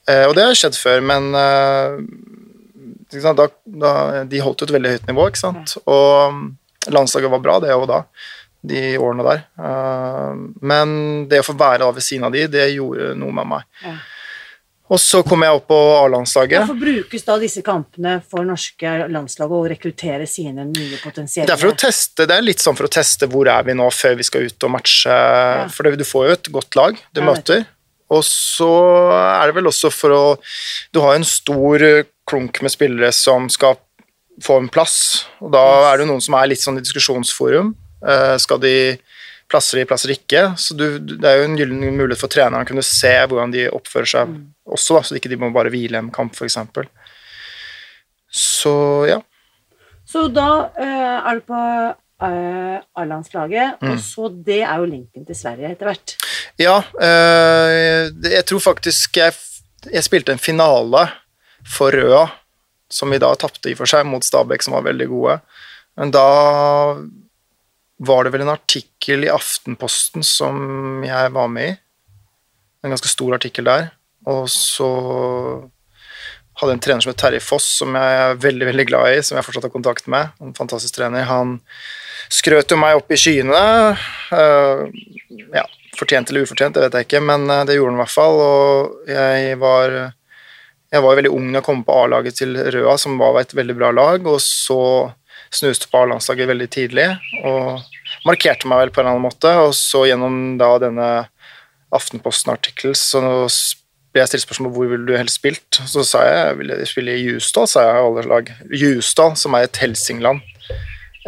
Eh, 0.08 0.24
og 0.24 0.32
det 0.36 0.46
har 0.46 0.56
skjedd 0.56 0.78
før, 0.80 1.02
men 1.04 1.28
eh? 1.36 1.98
Da, 3.12 3.32
da, 3.64 3.92
de 4.28 4.40
holdt 4.44 4.60
jo 4.60 4.68
et 4.68 4.74
veldig 4.76 4.90
høyt 4.94 5.06
nivå, 5.08 5.28
ikke 5.30 5.40
sant. 5.40 5.76
Og 5.88 6.32
mm, 6.36 6.42
landslaget 6.92 7.32
var 7.32 7.40
bra, 7.44 7.56
det 7.64 7.72
òg 7.76 7.86
da, 7.88 8.02
de 8.68 8.82
årene 9.00 9.24
der. 9.28 9.44
Eh, 9.64 10.42
men 10.72 10.92
det 11.28 11.40
å 11.40 11.46
få 11.48 11.56
være 11.56 11.82
da 11.84 11.90
ved 11.96 12.04
siden 12.04 12.28
av 12.28 12.36
de, 12.36 12.46
det 12.52 12.66
gjorde 12.74 13.14
noe 13.16 13.32
med 13.40 13.48
meg. 13.56 13.68
Ja. 14.88 14.94
Og 14.94 15.00
så 15.02 15.20
kom 15.26 15.42
jeg 15.44 15.52
opp 15.52 15.66
på 15.68 15.76
A-landslaget. 15.98 16.62
Hvorfor 16.64 16.80
brukes 16.80 17.26
da 17.26 17.36
disse 17.38 17.62
kampene 17.62 18.18
for 18.24 18.46
norske 18.48 18.92
landslag 19.12 19.52
å 19.52 19.62
rekruttere 19.68 20.26
sine 20.26 20.64
nye 20.64 20.96
potensielle 21.02 21.48
Det 21.50 21.56
er, 21.68 21.74
teste, 21.76 22.26
det 22.26 22.36
er 22.38 22.46
litt 22.46 22.62
sånn 22.64 22.76
for 22.78 22.88
å 22.88 22.92
teste 22.92 23.28
hvor 23.28 23.50
er 23.52 23.66
vi 23.68 23.76
nå 23.76 23.88
før 23.92 24.16
vi 24.16 24.24
skal 24.24 24.48
ut 24.48 24.64
og 24.64 24.72
matche. 24.78 25.18
For 25.74 25.90
du 25.92 26.04
får 26.08 26.28
jo 26.30 26.36
et 26.38 26.52
godt 26.56 26.78
lag 26.80 27.02
du 27.12 27.20
Ja, 27.20 27.26
møter. 27.28 27.66
Og 28.08 28.24
så 28.24 28.70
er 29.12 29.50
det 29.50 29.58
vel 29.58 29.68
også 29.68 29.90
for 29.92 30.14
å 30.16 30.22
Du 30.94 31.02
har 31.04 31.18
en 31.18 31.24
stor 31.28 31.84
klunk 32.28 32.62
med 32.64 32.72
spillere 32.72 33.12
som 33.12 33.48
skal 33.52 33.76
få 34.44 34.58
en 34.62 34.68
plass, 34.68 35.26
og 35.42 35.50
da 35.52 35.62
Yes. 35.64 35.86
er 35.92 35.98
det 35.98 36.06
noen 36.06 36.22
som 36.22 36.34
er 36.38 36.46
litt 36.46 36.60
sånn 36.62 36.78
i 36.78 36.84
diskusjonsforum. 36.84 37.74
Eh, 38.06 38.36
skal 38.38 38.60
de 38.62 38.98
plasser 39.48 39.78
de, 39.80 39.84
plasser 39.88 40.12
ikke? 40.12 40.42
Så 40.60 40.76
du, 40.76 40.98
det 41.00 41.24
er 41.24 41.38
jo 41.40 41.46
en 41.48 41.56
gyllen 41.58 41.80
mulighet 41.96 42.20
for 42.20 42.28
treneren 42.32 42.66
å 42.66 42.68
kunne 42.68 42.84
se 42.84 43.12
hvordan 43.26 43.52
de 43.54 43.66
oppfører 43.72 44.10
seg 44.10 44.34
også, 44.68 44.98
da, 44.98 45.02
så 45.08 45.16
ikke 45.16 45.30
de 45.32 45.38
må 45.40 45.48
bare 45.54 45.70
hvile 45.72 45.98
en 46.02 46.10
kamp, 46.12 46.34
f.eks. 46.36 46.58
Så 48.30 48.74
ja. 49.08 49.20
Så 50.08 50.26
da 50.32 50.48
eh, 50.80 51.16
er 51.28 51.38
du 51.40 51.44
på 51.48 51.58
eh, 52.24 52.76
A-landslaget, 52.98 53.76
Mm. 53.82 53.92
og 53.92 54.00
så 54.02 54.28
det 54.44 54.62
er 54.64 54.80
jo 54.80 54.88
linken 54.90 55.24
til 55.28 55.36
Sverige 55.36 55.70
etter 55.74 55.90
hvert. 55.90 56.14
Ja, 56.58 56.78
øh, 56.80 58.08
det- 58.12 58.32
jeg 58.32 58.44
tror 58.48 58.60
faktisk 58.64 59.16
jeg, 59.20 59.32
jeg 59.92 60.02
spilte 60.04 60.32
en 60.32 60.38
finale 60.42 61.06
for 61.64 61.92
Røa, 61.92 62.26
som 62.90 63.10
vi 63.10 63.18
da 63.18 63.34
tapte 63.36 63.70
i 63.70 63.74
for 63.76 63.86
seg 63.86 64.06
mot 64.06 64.24
Stabæk, 64.24 64.62
som 64.64 64.72
var 64.74 64.82
veldig 64.88 65.08
gode. 65.08 65.40
Men 65.96 66.10
da 66.10 66.96
var 67.98 68.24
det 68.24 68.32
vel 68.34 68.44
en 68.46 68.54
artikkel 68.54 69.26
i 69.26 69.32
Aftenposten 69.32 70.24
som 70.26 71.02
jeg 71.06 71.32
var 71.34 71.50
med 71.50 71.72
i. 71.72 71.76
En 72.84 72.94
ganske 72.94 73.10
stor 73.10 73.34
artikkel 73.34 73.66
der. 73.66 73.90
Og 74.28 74.46
så 74.52 74.88
hadde 76.58 76.74
en 76.74 76.82
trener 76.82 77.02
som 77.02 77.12
het 77.12 77.18
Terje 77.20 77.42
Foss, 77.42 77.66
som 77.80 77.94
jeg 77.98 78.20
er 78.22 78.38
veldig 78.42 78.68
veldig 78.70 78.86
glad 78.88 79.14
i, 79.14 79.22
som 79.22 79.38
jeg 79.38 79.46
fortsatt 79.46 79.68
har 79.68 79.74
kontakt 79.74 80.08
med. 80.10 80.30
En 80.42 80.54
fantastisk 80.56 80.96
trener. 80.98 81.26
Han 81.28 81.58
skrøt 82.34 82.70
jo 82.74 82.78
meg 82.80 82.98
opp 82.98 83.10
i 83.14 83.18
skyene. 83.18 83.64
øh, 84.34 84.86
ja, 85.54 85.64
fortjent 85.98 86.30
eller 86.30 86.46
ufortjent, 86.46 86.74
det 86.76 86.86
vet 86.86 86.98
jeg 86.98 87.08
ikke, 87.08 87.22
men 87.24 87.46
eh, 87.50 87.64
det 87.68 87.78
gjorde 87.78 87.94
han 87.94 88.00
i 88.00 88.02
hvert 88.04 88.14
fall. 88.14 88.42
Og 88.42 89.12
jeg 89.12 89.60
var, 89.62 89.96
jeg 90.94 91.06
var 91.06 91.20
veldig 91.20 91.34
ung 91.34 91.52
da 91.52 91.60
jeg 91.60 91.68
kom 91.70 91.84
på 91.86 92.00
A-laget 92.02 92.40
til 92.42 92.58
Røa, 92.58 92.98
som 93.00 93.18
var 93.20 93.40
et 93.40 93.54
veldig 93.58 93.78
bra 93.78 93.92
lag, 93.94 94.26
og 94.26 94.42
så 94.42 94.80
snuste 95.54 95.88
på 95.90 96.02
A-landslaget 96.02 96.48
veldig 96.50 96.68
tidlig, 96.70 97.08
og 97.44 97.80
markerte 98.28 98.68
meg 98.68 98.82
vel 98.84 98.90
på 98.94 99.00
en 99.00 99.06
eller 99.06 99.16
annen 99.16 99.26
måte, 99.28 99.52
og 99.64 99.74
så 99.76 100.04
gjennom 100.08 100.56
da 100.60 100.74
denne 100.82 101.08
Aftenposten-artikkel 101.94 102.92
så 102.98 103.20
ble 104.12 104.20
jeg 104.22 104.28
stilt 104.32 104.44
spørsmål 104.44 104.72
hvor 104.74 104.90
ville 104.90 105.06
du 105.08 105.14
helst 105.16 105.38
spilt. 105.40 105.78
Så 105.88 106.02
sa 106.04 106.20
jeg 106.26 106.36
jeg 106.42 106.58
ville 106.60 106.76
spille 106.88 107.14
i 107.16 107.22
Ljusdal, 107.24 107.68
sa 107.70 107.84
jeg 107.86 107.96
i 107.96 108.04
alle 108.10 108.24
lag. 108.28 108.52
Ljusdal, 108.82 109.34
som 109.40 109.56
er 109.56 109.64
et 109.68 109.80
helsingland. 109.80 110.42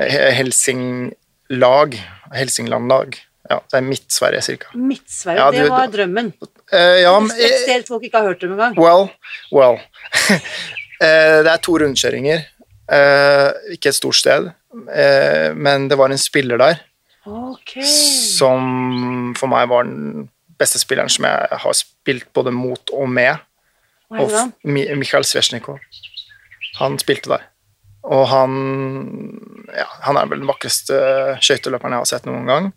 Eh, 0.00 0.30
Helsinglag. 0.36 1.96
Helsinglandlag. 2.36 3.18
Ja, 3.50 3.58
det 3.72 3.78
er 3.80 3.82
Midt-Sverige, 3.88 4.42
cirka. 4.46 4.68
Midt-Sverige, 4.78 5.40
Ja, 5.40 5.50
det 5.50 5.64
du- 5.64 5.70
var 5.72 5.88
drømmen. 5.90 6.32
Uh, 6.72 7.00
ja, 7.02 7.14
Spesielt 7.26 7.88
folk 7.88 8.04
ikke 8.04 8.18
har 8.20 8.28
hørt 8.28 8.44
om 8.44 8.52
engang. 8.52 8.76
Well, 8.78 9.08
well. 9.50 9.80
uh, 10.30 10.36
det 11.44 11.50
er 11.50 11.56
to 11.64 11.74
rundkjøringer. 11.82 12.44
Eh, 12.90 13.74
ikke 13.76 13.92
et 13.92 13.98
stort 13.98 14.18
sted, 14.18 14.48
eh, 14.90 15.50
men 15.54 15.86
det 15.90 15.98
var 15.98 16.10
en 16.10 16.18
spiller 16.18 16.58
der 16.58 16.80
okay. 17.22 17.84
som 17.86 19.34
for 19.38 19.50
meg 19.52 19.68
var 19.70 19.86
den 19.86 20.26
beste 20.60 20.80
spilleren 20.82 21.12
som 21.12 21.28
jeg 21.28 21.60
har 21.62 21.76
spilt 21.76 22.26
både 22.36 22.52
mot 22.54 22.92
og 22.96 23.08
med. 23.08 23.38
Og? 24.10 24.32
Mikhail 24.64 25.24
Svesjnikov. 25.24 25.78
Han 26.80 26.98
spilte 26.98 27.30
der. 27.30 27.46
Og 28.10 28.26
han 28.32 28.56
ja, 29.76 29.86
han 30.06 30.18
er 30.18 30.28
vel 30.30 30.42
den 30.42 30.50
vakreste 30.50 30.96
skøyteløperen 31.44 31.94
jeg 31.94 32.02
har 32.02 32.10
sett 32.10 32.26
noen 32.28 32.48
gang. 32.48 32.68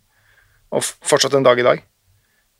Og 0.74 0.84
fortsatt 0.84 1.34
en 1.34 1.46
dag 1.46 1.58
i 1.58 1.66
dag. 1.66 1.82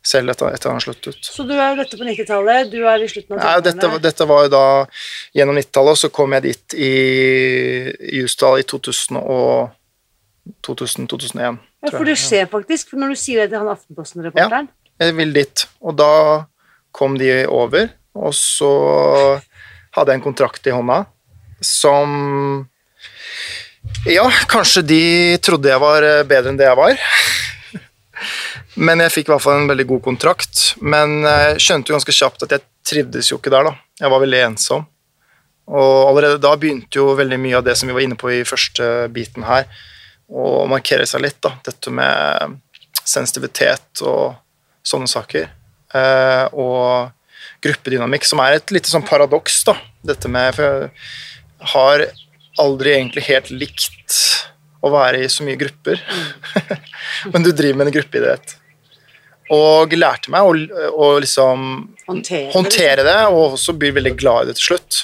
Selv 0.05 0.29
etter, 0.29 0.51
etter 0.53 0.69
han 0.69 0.81
sluttet. 0.83 1.17
Så 1.25 1.41
du 1.49 1.55
er 1.55 1.71
jo 1.73 1.79
dette 1.81 1.97
på 1.97 2.05
90-tallet, 2.05 2.67
du 2.69 2.83
er 2.85 3.01
i 3.01 3.07
slutten 3.09 3.33
av 3.33 3.39
Nei, 3.41 3.53
dette, 3.65 3.87
var- 3.89 4.03
dette 4.03 4.27
var 4.29 4.43
jo 4.45 4.51
da 4.53 4.65
gjennom 5.33 5.57
90-tallet, 5.57 5.95
og 5.95 5.97
så 6.03 6.09
kom 6.13 6.35
jeg 6.37 6.43
dit 6.45 6.75
i 6.77 6.91
i 8.13 8.19
Jusdal 8.21 8.59
i 8.61 8.67
2000 8.69 9.17
og 9.17 9.71
2000-2001. 10.67 11.57
Ja, 11.85 11.89
for 11.91 12.05
det 12.05 12.15
skjer 12.21 12.45
faktisk, 12.51 12.91
for 12.93 13.01
når 13.01 13.15
du 13.15 13.19
sier 13.19 13.41
det 13.43 13.49
til 13.55 13.63
han 13.63 13.71
Aftenposten-reporteren 13.73 14.69
Ja, 14.69 15.05
Jeg 15.07 15.15
vil 15.17 15.33
dit. 15.35 15.65
Og 15.81 15.97
da 15.97 16.11
kom 16.95 17.17
de 17.19 17.31
over, 17.51 17.89
og 18.15 18.31
så 18.37 18.69
hadde 19.97 20.11
jeg 20.13 20.21
en 20.21 20.25
kontrakt 20.29 20.67
i 20.69 20.73
hånda 20.75 21.01
som 21.65 22.67
Ja, 24.05 24.27
kanskje 24.49 24.81
de 24.85 25.01
trodde 25.41 25.69
jeg 25.73 25.81
var 25.81 26.03
eh, 26.05 26.21
bedre 26.29 26.51
enn 26.53 26.57
det 26.61 26.65
jeg 26.69 26.77
var. 26.77 26.95
Men 28.75 28.99
jeg 29.05 29.13
fikk 29.13 29.29
i 29.29 29.33
hvert 29.33 29.43
fall 29.43 29.61
en 29.61 29.69
veldig 29.69 29.85
god 29.93 30.03
kontrakt. 30.03 30.63
Men 30.83 31.21
jeg 31.23 31.63
skjønte 31.63 31.91
jo 31.91 31.97
ganske 31.97 32.15
kjapt 32.15 32.45
at 32.45 32.55
jeg 32.57 32.65
trivdes 32.85 33.31
jo 33.31 33.39
ikke 33.39 33.53
der, 33.53 33.69
da. 33.69 33.75
Jeg 34.01 34.11
var 34.11 34.23
veldig 34.23 34.41
ensom. 34.49 34.85
Og 35.65 36.09
allerede 36.11 36.41
da 36.43 36.53
begynte 36.59 36.99
jo 36.99 37.15
veldig 37.17 37.39
mye 37.41 37.59
av 37.59 37.65
det 37.65 37.75
som 37.79 37.89
vi 37.89 37.95
var 37.95 38.05
inne 38.05 38.17
på 38.19 38.29
i 38.33 38.43
første 38.45 39.07
biten 39.13 39.45
her, 39.47 39.65
å 40.29 40.65
markere 40.69 41.05
seg 41.09 41.23
litt, 41.25 41.39
da. 41.45 41.55
Dette 41.65 41.93
med 41.93 42.59
sensitivitet 43.05 44.03
og 44.05 44.35
sånne 44.85 45.09
saker. 45.09 45.47
Eh, 45.95 46.45
og 46.53 47.13
gruppedynamikk, 47.65 48.27
som 48.27 48.41
er 48.43 48.57
et 48.57 48.73
lite 48.75 48.91
sånn 48.91 49.05
paradoks, 49.07 49.63
da. 49.69 49.77
Dette 50.05 50.29
med 50.29 50.53
For 50.57 50.65
jeg 50.65 51.71
har 51.73 52.05
aldri 52.61 52.91
egentlig 52.93 53.25
helt 53.25 53.49
likt 53.49 54.19
å 54.85 54.91
være 54.93 55.23
i 55.23 55.31
så 55.31 55.45
mye 55.47 55.57
grupper. 55.57 56.01
Men 57.33 57.45
du 57.45 57.51
driver 57.51 57.79
med 57.79 57.89
en 57.89 57.95
gruppeidrett. 57.97 58.57
Og 59.53 59.93
lærte 59.93 60.31
meg 60.33 60.45
å, 60.47 60.53
å 60.97 61.09
liksom 61.21 61.65
Håndtere, 62.05 62.49
håndtere 62.53 63.05
det, 63.05 63.19
og 63.29 63.57
også 63.57 63.75
bli 63.77 63.91
veldig 63.93 64.15
glad 64.17 64.45
i 64.45 64.49
det 64.49 64.57
til 64.59 64.71
slutt. 64.71 65.01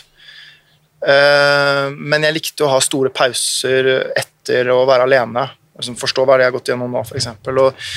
Uh, 1.02 1.90
men 1.98 2.28
jeg 2.28 2.38
likte 2.38 2.66
å 2.66 2.72
ha 2.76 2.82
store 2.82 3.10
pauser 3.14 3.90
etter 4.18 4.70
å 4.74 4.84
være 4.90 5.08
alene. 5.10 5.48
Liksom 5.78 5.98
forstå 5.98 6.26
hva 6.28 6.38
det 6.38 6.46
jeg 6.46 6.52
har 6.52 6.58
gått 6.58 6.70
gjennom 6.70 6.94
nå, 6.94 7.02
f.eks. 7.06 7.30
Og 7.50 7.94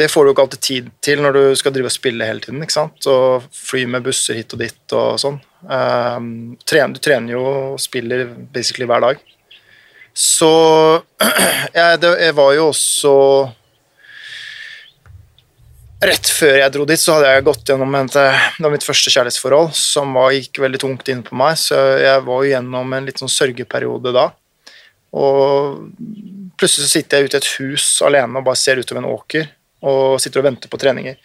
det 0.00 0.08
får 0.12 0.24
du 0.24 0.32
ikke 0.32 0.44
alltid 0.46 0.64
tid 0.64 0.90
til 1.04 1.20
når 1.24 1.36
du 1.36 1.42
skal 1.60 1.74
drive 1.74 1.90
og 1.90 1.96
spille 1.96 2.28
hele 2.28 2.44
tiden. 2.44 2.62
ikke 2.64 2.76
sant? 2.76 3.08
Og 3.08 3.48
fly 3.52 3.84
med 3.90 4.04
busser 4.06 4.38
hit 4.38 4.54
og 4.56 4.62
dit 4.64 4.96
og 4.96 5.20
sånn. 5.20 5.40
Uh, 5.68 6.20
du 6.56 7.00
trener 7.04 7.34
jo 7.34 7.44
og 7.48 7.82
spiller 7.82 8.28
basically 8.52 8.88
hver 8.88 9.04
dag. 9.04 9.24
Så 10.18 10.50
jeg, 11.78 12.00
det, 12.02 12.14
jeg 12.24 12.36
var 12.38 12.54
jo 12.56 12.70
også 12.72 13.14
Rett 15.98 16.28
før 16.30 16.60
jeg 16.60 16.70
dro 16.74 16.84
dit, 16.86 17.00
så 17.00 17.16
hadde 17.16 17.30
jeg 17.32 17.44
gått 17.48 17.70
gjennom 17.72 17.94
en, 17.98 18.06
det 18.06 18.26
var 18.62 18.70
mitt 18.70 18.86
første 18.86 19.10
kjærlighetsforhold, 19.10 19.72
som 19.74 20.12
var, 20.14 20.30
gikk 20.30 20.60
veldig 20.62 20.78
tungt 20.84 21.08
inn 21.10 21.24
på 21.26 21.34
meg, 21.38 21.56
så 21.58 21.74
jeg 21.98 22.22
var 22.26 22.44
jo 22.44 22.52
gjennom 22.52 22.92
en 22.94 23.08
litt 23.08 23.18
sånn 23.18 23.32
sørgeperiode 23.32 24.12
da. 24.14 24.28
Og 25.18 25.88
plutselig 26.58 26.86
så 26.86 26.92
sitter 26.92 27.18
jeg 27.18 27.30
ute 27.30 27.38
i 27.38 27.40
et 27.40 27.50
hus 27.58 27.86
alene 28.06 28.38
og 28.38 28.46
bare 28.46 28.60
ser 28.60 28.78
utover 28.78 29.00
en 29.02 29.10
åker 29.10 29.48
og 29.88 30.20
sitter 30.22 30.42
og 30.42 30.46
venter 30.50 30.70
på 30.70 30.78
treninger. 30.78 31.18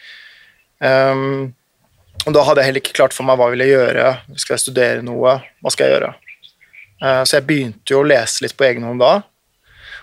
Um, 0.79 1.53
og 2.23 2.33
da 2.33 2.43
hadde 2.47 2.63
jeg 2.63 2.69
heller 2.71 2.83
ikke 2.83 2.95
klart 2.97 3.13
for 3.13 3.27
meg 3.27 3.38
hva 3.38 3.49
jeg 3.49 3.57
ville 3.57 3.69
gjøre. 3.69 4.07
Skal 4.39 4.55
jeg 4.55 4.63
studere 4.63 5.05
noe? 5.05 5.36
Hva 5.62 5.73
skal 5.73 5.86
jeg 5.86 5.97
gjøre? 5.97 6.12
Uh, 7.03 7.21
så 7.27 7.38
jeg 7.38 7.47
begynte 7.49 7.93
jo 7.93 8.01
å 8.01 8.07
lese 8.07 8.45
litt 8.45 8.57
på 8.57 8.65
egen 8.69 8.88
hånd 8.88 9.03
da, 9.03 9.19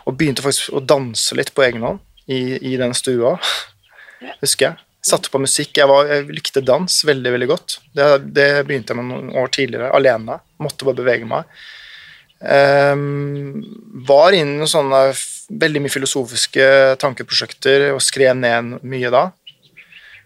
og 0.07 0.17
begynte 0.19 0.45
faktisk 0.45 0.75
å 0.77 0.85
danse 0.85 1.35
litt 1.39 1.51
på 1.57 1.67
egen 1.67 1.87
hånd 1.87 2.03
i, 2.31 2.59
i 2.71 2.77
den 2.79 2.95
stua, 2.95 3.35
husker 4.41 4.71
jeg. 4.71 4.87
Satte 5.01 5.33
på 5.33 5.41
musikk. 5.41 5.73
Jeg, 5.79 5.89
var, 5.89 6.09
jeg 6.11 6.29
likte 6.29 6.61
dans 6.65 6.97
veldig 7.09 7.33
veldig 7.33 7.49
godt. 7.49 7.79
Det, 7.97 8.09
det 8.37 8.49
begynte 8.69 8.93
jeg 8.93 9.01
med 9.01 9.09
noen 9.09 9.31
år 9.41 9.53
tidligere, 9.55 9.93
alene. 9.97 10.37
Måtte 10.61 10.89
bare 10.89 11.01
bevege 11.01 11.29
meg. 11.29 11.49
Um, 12.41 13.61
var 14.09 14.33
inne 14.33 14.55
i 14.55 14.61
noen 14.63 14.71
sånne 14.71 15.01
veldig 15.61 15.83
mye 15.85 15.93
filosofiske 15.93 16.65
tankeprosjekter 17.03 17.91
og 17.95 18.01
skrev 18.05 18.37
ned 18.39 18.79
mye 18.81 19.13
da. 19.13 19.27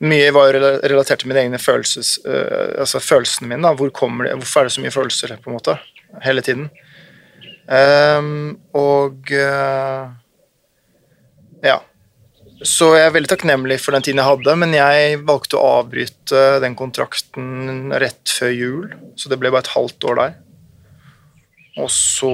Mye 0.05 0.35
var 0.35 0.55
relatert 0.55 1.23
til 1.23 1.31
mine 1.31 1.43
egne 1.47 1.63
følelses, 1.63 2.17
uh, 2.27 2.75
altså 2.83 3.03
følelsene 3.03 3.51
mine. 3.51 3.63
Da. 3.67 3.75
Hvor 3.79 3.95
kommer 3.95 4.29
det, 4.29 4.37
hvorfor 4.43 4.63
er 4.63 4.71
det 4.71 4.77
så 4.77 4.85
mye 4.85 4.95
følelser 4.95 5.39
på 5.39 5.51
en 5.51 5.59
måte, 5.59 5.79
hele 6.27 6.43
tiden? 6.47 6.69
Um, 7.71 8.59
og 8.77 9.31
uh, 9.31 10.11
ja. 11.65 11.79
Så 12.63 12.93
jeg 12.95 13.09
er 13.09 13.15
veldig 13.17 13.29
takknemlig 13.33 13.81
for 13.83 13.97
den 13.97 14.05
tiden 14.07 14.21
jeg 14.23 14.29
hadde, 14.29 14.53
men 14.61 14.75
jeg 14.77 15.19
valgte 15.27 15.59
å 15.59 15.81
avbryte 15.81 16.43
den 16.63 16.77
kontrakten 16.79 17.91
rett 18.01 18.31
før 18.31 18.53
jul, 18.55 18.85
så 19.19 19.33
det 19.33 19.41
ble 19.43 19.51
bare 19.51 19.67
et 19.67 19.73
halvt 19.75 20.07
år 20.11 20.21
der. 20.21 20.37
Og 21.83 21.91
så 21.91 22.31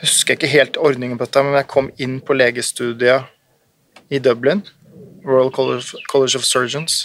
husker 0.00 0.34
jeg 0.34 0.40
ikke 0.40 0.50
helt 0.56 0.80
ordningen 0.80 1.20
på 1.20 1.28
dette, 1.28 1.44
men 1.46 1.58
jeg 1.60 1.70
kom 1.70 1.92
inn 2.02 2.18
på 2.24 2.34
legestudiet 2.34 3.30
i 4.10 4.18
Dublin, 4.18 4.64
Royal 5.22 5.52
College, 5.54 6.36
of 6.40 6.44
Surgeons, 6.48 7.04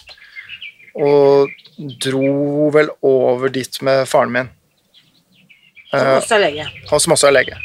og 0.98 1.52
dro 2.02 2.72
vel 2.74 2.90
over 3.06 3.52
dit 3.54 3.82
med 3.86 4.08
faren 4.10 4.34
min, 4.34 4.52
Som 5.92 6.08
også 6.18 6.36
er 6.36 6.46
lege. 6.48 6.68
han 6.90 7.00
som 7.00 7.14
også 7.14 7.30
er 7.30 7.38
lege. 7.38 7.62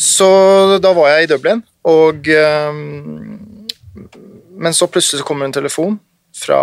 Så 0.00 0.26
da 0.80 0.92
var 0.96 1.10
jeg 1.12 1.26
i 1.26 1.30
Dublin, 1.34 1.62
og 1.84 2.28
ehm, 2.28 3.66
Men 4.60 4.76
så 4.76 4.86
plutselig 4.88 5.20
så 5.20 5.24
kommer 5.24 5.46
en 5.46 5.56
telefon 5.56 5.94
fra 6.36 6.60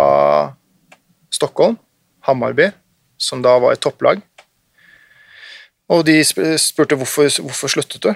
Stockholm, 1.34 1.76
Hammarby, 2.26 2.68
som 3.18 3.42
da 3.42 3.56
var 3.58 3.74
et 3.74 3.82
topplag. 3.82 4.20
Og 5.90 6.04
de 6.06 6.20
spurte 6.22 6.94
hvorfor, 6.94 7.26
hvorfor 7.42 7.72
sluttet 7.72 8.04
du. 8.04 8.12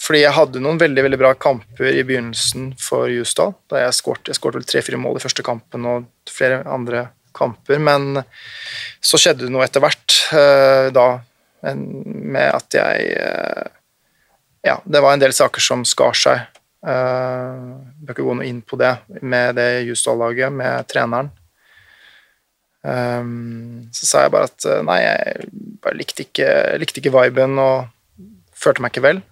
Fordi 0.00 0.22
jeg 0.22 0.36
hadde 0.36 0.62
noen 0.64 0.80
veldig 0.80 1.04
veldig 1.04 1.20
bra 1.20 1.34
kamper 1.36 1.88
i 1.90 2.04
begynnelsen 2.06 2.70
for 2.80 3.10
Jusdal. 3.12 3.54
Da 3.68 3.84
jeg 3.84 3.96
skåret 3.98 4.56
vel 4.56 4.66
tre-fire 4.68 5.00
mål 5.00 5.20
i 5.20 5.24
første 5.24 5.44
kampen 5.44 5.84
og 5.88 6.08
flere 6.32 6.62
andre 6.64 7.08
kamper. 7.36 7.80
Men 7.80 8.22
så 9.04 9.20
skjedde 9.20 9.46
det 9.46 9.52
noe 9.52 9.64
etter 9.66 9.84
hvert 9.84 10.20
eh, 10.36 10.88
da 10.96 11.08
med 11.66 12.46
at 12.52 12.76
jeg 12.76 13.06
eh, 13.20 13.75
Ja, 14.66 14.80
det 14.84 15.00
var 15.02 15.14
en 15.14 15.22
del 15.22 15.34
saker 15.36 15.62
som 15.62 15.84
skar 15.86 16.16
seg. 16.18 16.42
Uh, 16.86 17.82
bør 18.02 18.14
ikke 18.14 18.26
gå 18.26 18.34
noe 18.38 18.46
inn 18.46 18.62
på 18.66 18.78
det 18.78 18.92
med 19.22 19.56
det 19.58 19.86
Justad-laget, 19.86 20.50
med 20.54 20.88
treneren. 20.90 21.30
Um, 22.86 23.86
så 23.94 24.06
sa 24.06 24.24
jeg 24.24 24.32
bare 24.34 24.46
at 24.46 24.66
eh, 24.70 24.82
nei, 24.86 25.00
jeg 25.02 25.48
bare 25.82 25.98
likte 25.98 26.22
ikke, 26.22 26.50
likte 26.78 27.00
ikke 27.02 27.10
viben 27.16 27.58
og 27.58 27.88
følte 28.54 28.84
meg 28.84 28.94
ikke 28.94 29.06
vel. 29.08 29.22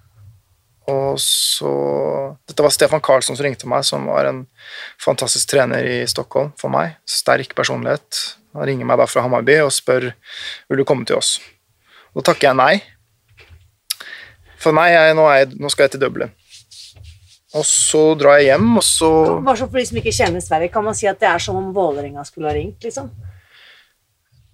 Og 0.91 1.21
så 1.23 1.71
Dette 2.45 2.65
var 2.65 2.75
Stefan 2.75 3.03
Karlsson 3.05 3.39
som 3.39 3.47
ringte 3.47 3.69
meg, 3.71 3.87
som 3.87 4.09
var 4.11 4.29
en 4.29 4.43
fantastisk 5.01 5.49
trener 5.53 5.87
i 5.87 6.01
Stockholm 6.11 6.51
for 6.61 6.73
meg. 6.75 6.99
Sterk 7.09 7.55
personlighet. 7.57 8.21
Han 8.55 8.67
ringer 8.69 8.91
meg 8.91 9.01
da 9.01 9.07
fra 9.09 9.23
Hammarby 9.25 9.61
og 9.65 9.73
spør 9.75 10.11
vil 10.11 10.83
du 10.83 10.87
komme 10.89 11.07
til 11.09 11.19
oss. 11.19 11.39
Da 12.15 12.27
takker 12.27 12.51
jeg 12.51 12.59
nei. 12.61 12.75
For 14.65 14.73
nei, 14.77 14.89
jeg, 14.95 15.15
nå, 15.19 15.29
er 15.29 15.43
jeg, 15.45 15.53
nå 15.61 15.71
skal 15.73 15.87
jeg 15.87 15.95
til 15.97 16.03
Dublin. 16.07 16.33
Og 17.55 17.63
så 17.69 18.01
drar 18.19 18.41
jeg 18.41 18.49
hjem, 18.55 18.73
og 18.81 18.83
så 18.83 19.09
Bare 19.45 19.61
så 19.61 19.69
for 19.69 19.79
de 19.79 19.85
som 19.87 20.01
ikke 20.01 20.15
kjenner 20.17 20.43
Sverige, 20.43 20.73
kan 20.75 20.83
man 20.87 20.97
si 20.99 21.07
at 21.07 21.21
det 21.21 21.29
er 21.31 21.43
som 21.43 21.61
om 21.61 21.69
Vålerenga 21.77 22.25
skulle 22.27 22.51
ha 22.51 22.57
ringt, 22.57 22.83
liksom? 22.83 23.13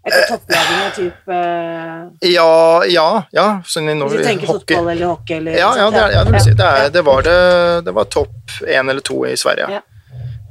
Etter 0.00 0.26
topplagene, 0.30 0.90
type 0.96 1.34
eh, 1.36 2.30
Ja, 2.32 2.84
ja, 2.88 3.08
ja. 3.36 3.46
Sånn 3.68 3.90
i 3.92 3.96
Hvis 4.00 4.16
du 4.16 4.24
tenker 4.24 4.48
hockey. 4.48 4.72
fotball 4.74 4.92
eller 4.94 5.10
hockey 5.12 5.36
eller 5.36 5.58
Ja, 5.60 5.70
ja, 5.76 5.88
det, 5.92 6.00
er, 6.00 6.14
ja, 6.16 6.22
det 6.24 6.34
vil 6.36 6.44
si. 6.46 6.54
Det, 6.56 6.68
er, 6.80 6.92
det 6.94 7.02
var 7.04 7.26
det. 7.26 7.38
Det 7.84 7.94
var 7.98 8.08
topp 8.12 8.54
én 8.64 8.88
eller 8.88 9.04
to 9.04 9.18
i 9.28 9.34
Sverige. 9.36 9.68
Ja. 9.76 9.82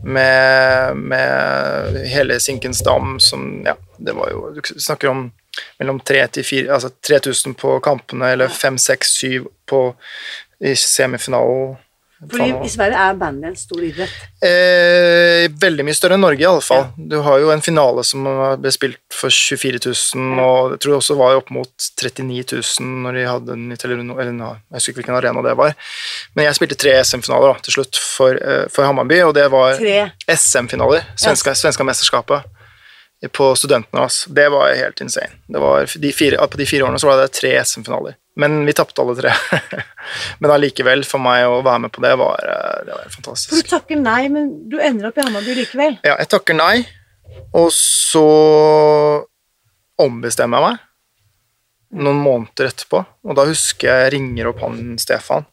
Med, 0.05 1.01
med 1.11 1.97
hele 2.13 2.37
Sinkens 2.39 2.79
dam 2.85 3.17
som 3.19 3.49
Ja, 3.65 3.73
det 3.99 4.13
var 4.15 4.29
jo 4.31 4.53
Du 4.55 4.61
snakker 4.79 5.09
om 5.11 5.25
mellom 5.79 5.99
3 5.99 6.27
til 6.37 6.43
4 6.43 6.73
Altså 6.75 7.53
på 7.57 7.79
kampene, 7.83 8.33
eller 8.33 8.47
5, 8.47 8.77
6, 8.77 9.13
7 9.19 9.47
på 9.67 9.83
i 10.59 10.75
semifinalen. 10.75 11.77
Fordi 12.19 12.49
i 12.65 12.69
Sverige 12.69 12.99
er 12.99 13.13
bandy 13.15 13.47
en 13.47 13.55
stor 13.55 13.79
idrett. 13.79 14.15
Eh, 14.43 15.45
veldig 15.61 15.85
mye 15.87 15.95
større 15.95 16.17
enn 16.17 16.25
Norge, 16.25 16.43
i 16.43 16.47
alle 16.49 16.63
fall. 16.65 16.89
Du 16.97 17.15
har 17.23 17.39
jo 17.39 17.51
en 17.53 17.63
finale 17.63 18.03
som 18.03 18.27
ble 18.59 18.73
spilt 18.75 18.99
for 19.15 19.31
24 19.31 19.79
000, 19.85 20.41
og 20.43 20.73
jeg 20.73 20.81
tror 20.83 20.91
det 20.91 20.97
også 20.97 21.17
var 21.19 21.39
opp 21.39 21.53
mot 21.55 21.71
39 22.01 22.43
000 22.59 22.91
når 23.05 23.15
de 23.15 23.25
hadde 23.29 23.49
den 23.53 23.71
i 23.71 23.79
Telenor 23.79 24.19
eller 24.19 24.35
nå, 24.35 24.51
Jeg 24.67 24.81
husker 24.81 24.91
ikke 24.91 25.01
hvilken 25.05 25.19
arena 25.21 25.45
det 25.47 25.55
var. 25.61 25.79
Men 26.35 26.49
jeg 26.49 26.59
spilte 26.59 26.79
tre 26.83 26.97
SM-finaler 26.99 27.63
til 27.63 27.77
slutt 27.77 28.03
for, 28.03 28.35
eh, 28.35 28.65
for 28.67 28.83
Hammarby, 28.83 29.21
og 29.23 29.33
det 29.39 29.47
var 29.55 29.79
Tre. 29.79 30.11
SM-finaler. 30.27 31.07
Svenska, 31.15 31.55
svenska 31.55 31.87
mesterskapet 31.87 32.58
på 33.27 33.55
studentene. 33.55 34.05
Altså. 34.05 34.29
Det 34.32 34.47
var 34.49 34.71
helt 34.75 35.01
insane. 35.01 35.41
Det 35.47 35.60
var 35.60 35.89
de 35.99 36.12
fire, 36.15 36.47
på 36.47 36.58
de 36.58 36.65
fire 36.69 36.88
årene 36.88 36.99
så 37.01 37.10
var 37.10 37.19
det 37.19 37.32
tre 37.36 37.51
SM-finaler. 37.63 38.15
Men 38.39 38.62
vi 38.65 38.73
tapte 38.73 39.03
alle 39.03 39.15
tre. 39.17 39.34
men 40.39 40.53
allikevel, 40.53 41.03
for 41.08 41.19
meg 41.23 41.43
å 41.49 41.60
være 41.65 41.86
med 41.86 41.91
på 41.95 42.03
det, 42.05 42.13
var, 42.21 42.39
eh, 42.39 42.77
det 42.88 42.93
var 42.93 43.03
helt 43.03 43.15
For 43.17 43.21
fantastisk. 43.21 43.65
du 43.65 43.73
takker 43.73 43.99
nei, 43.99 44.21
men 44.32 44.53
du 44.71 44.77
ender 44.79 45.10
opp 45.10 45.19
i 45.19 45.25
Hammarby 45.25 45.58
likevel. 45.58 45.99
Ja, 46.08 46.15
jeg 46.21 46.32
takker 46.32 46.55
nei, 46.55 46.86
og 47.51 47.67
så 47.75 48.27
ombestemmer 49.99 50.62
jeg 50.62 50.69
meg 50.69 50.86
noen 51.89 52.19
måneder 52.21 52.69
etterpå, 52.69 53.01
og 53.01 53.38
da 53.38 53.47
husker 53.49 53.89
jeg 53.89 54.12
ringer 54.13 54.51
opp 54.51 54.62
han 54.62 54.93
Stefan, 55.01 55.47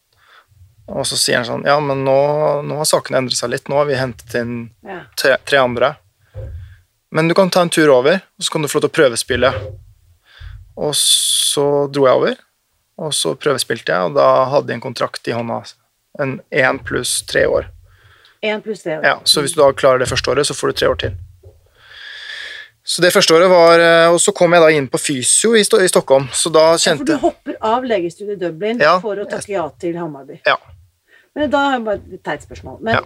og 0.87 1.07
så 1.09 1.16
sier 1.18 1.40
han 1.40 1.46
sånn 1.48 1.64
Ja, 1.66 1.79
men 1.83 2.05
nå, 2.07 2.16
nå 2.62 2.76
har 2.79 2.87
sakene 2.87 3.22
endret 3.22 3.38
seg 3.40 3.50
litt, 3.55 3.70
nå 3.72 3.81
har 3.81 3.88
vi 3.88 3.96
hentet 3.98 4.37
inn 4.38 4.59
tre, 5.18 5.38
tre 5.48 5.59
andre. 5.59 5.94
Men 7.16 7.29
du 7.31 7.35
kan 7.35 7.48
ta 7.50 7.62
en 7.64 7.72
tur 7.72 7.88
over, 7.94 8.20
og 8.20 8.44
så 8.44 8.52
kan 8.52 8.62
du 8.64 8.68
få 8.68 8.76
lov 8.76 8.87
til 8.87 8.92
å 8.92 8.96
prøvespille. 8.98 9.52
Og 10.76 10.92
så 11.00 11.64
dro 11.88 12.05
jeg 12.05 12.18
over, 12.20 12.42
og 13.00 13.14
så 13.16 13.33
prøvespilte 13.40 13.94
jeg, 13.94 14.11
og 14.11 14.18
da 14.18 14.26
hadde 14.52 14.68
jeg 14.74 14.76
en 14.81 14.85
kontrakt 14.85 15.31
i 15.31 15.37
hånda. 15.37 15.62
En 16.20 16.37
én 16.52 16.81
pluss 16.85 17.22
tre 17.29 17.46
år. 17.48 17.70
En 18.44 18.61
pluss 18.64 18.85
tre. 18.85 18.98
Ja, 19.05 19.16
så 19.24 19.40
hvis 19.40 19.57
du 19.57 19.62
da 19.62 19.70
klarer 19.72 20.05
det 20.05 20.11
første 20.11 20.33
året, 20.33 20.48
så 20.48 20.57
får 20.57 20.72
du 20.74 20.79
tre 20.83 20.90
år 20.92 21.00
til. 21.07 21.16
Så 22.87 23.02
det 23.02 23.11
første 23.11 23.35
året 23.35 23.50
var 23.50 23.81
eh, 23.83 24.12
Og 24.14 24.20
så 24.22 24.31
kom 24.31 24.52
jeg 24.55 24.62
da 24.62 24.68
inn 24.70 24.85
på 24.87 24.98
fysio 25.02 25.57
i, 25.59 25.64
Sto 25.66 25.81
i 25.83 25.88
Stockholm, 25.90 26.29
så 26.31 26.52
da 26.55 26.68
Ja, 26.76 26.92
for 26.94 27.09
du 27.09 27.16
hopper 27.18 27.57
av 27.59 27.83
legestudiet 27.88 28.37
i 28.37 28.44
Dublin 28.44 28.79
Ja. 28.79 28.92
for 29.02 29.18
å 29.18 29.24
takke 29.26 29.57
ja 29.57 29.64
til 29.83 29.96
Hammarby. 29.98 30.38
Ja. 30.46 30.55
Men 31.35 31.50
da 31.50 31.64
har 31.64 31.74
jeg 31.74 31.85
bare 31.88 32.14
et 32.14 32.22
teit 32.24 32.44
spørsmål. 32.46 32.79
Men, 32.87 33.00
Ja. 33.00 33.02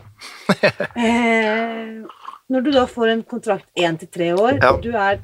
eh, 1.07 2.20
Når 2.51 2.65
du 2.67 2.71
da 2.75 2.87
får 2.91 3.13
en 3.15 3.23
kontrakt 3.23 3.67
én 3.79 3.99
til 4.01 4.09
tre 4.11 4.33
år, 4.35 4.59
Ja. 4.63 4.73
du 4.83 4.91
er 4.93 5.21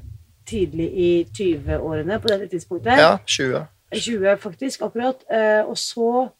tidlig 0.46 0.88
i 0.94 1.10
20-årene 1.34 2.20
på 2.22 2.28
dette 2.30 2.48
tidspunktet, 2.52 2.98
Ja, 2.98 3.18
20. 3.26 3.66
20 3.92 4.36
faktisk, 4.42 4.82
akkurat, 4.82 5.22
eh, 5.30 5.62
og 5.66 5.76
så 5.76 6.30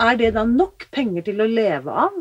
er 0.00 0.16
det 0.16 0.30
da 0.34 0.42
nok 0.48 0.86
penger 0.90 1.22
til 1.26 1.40
å 1.44 1.46
leve 1.46 1.92
av? 1.92 2.14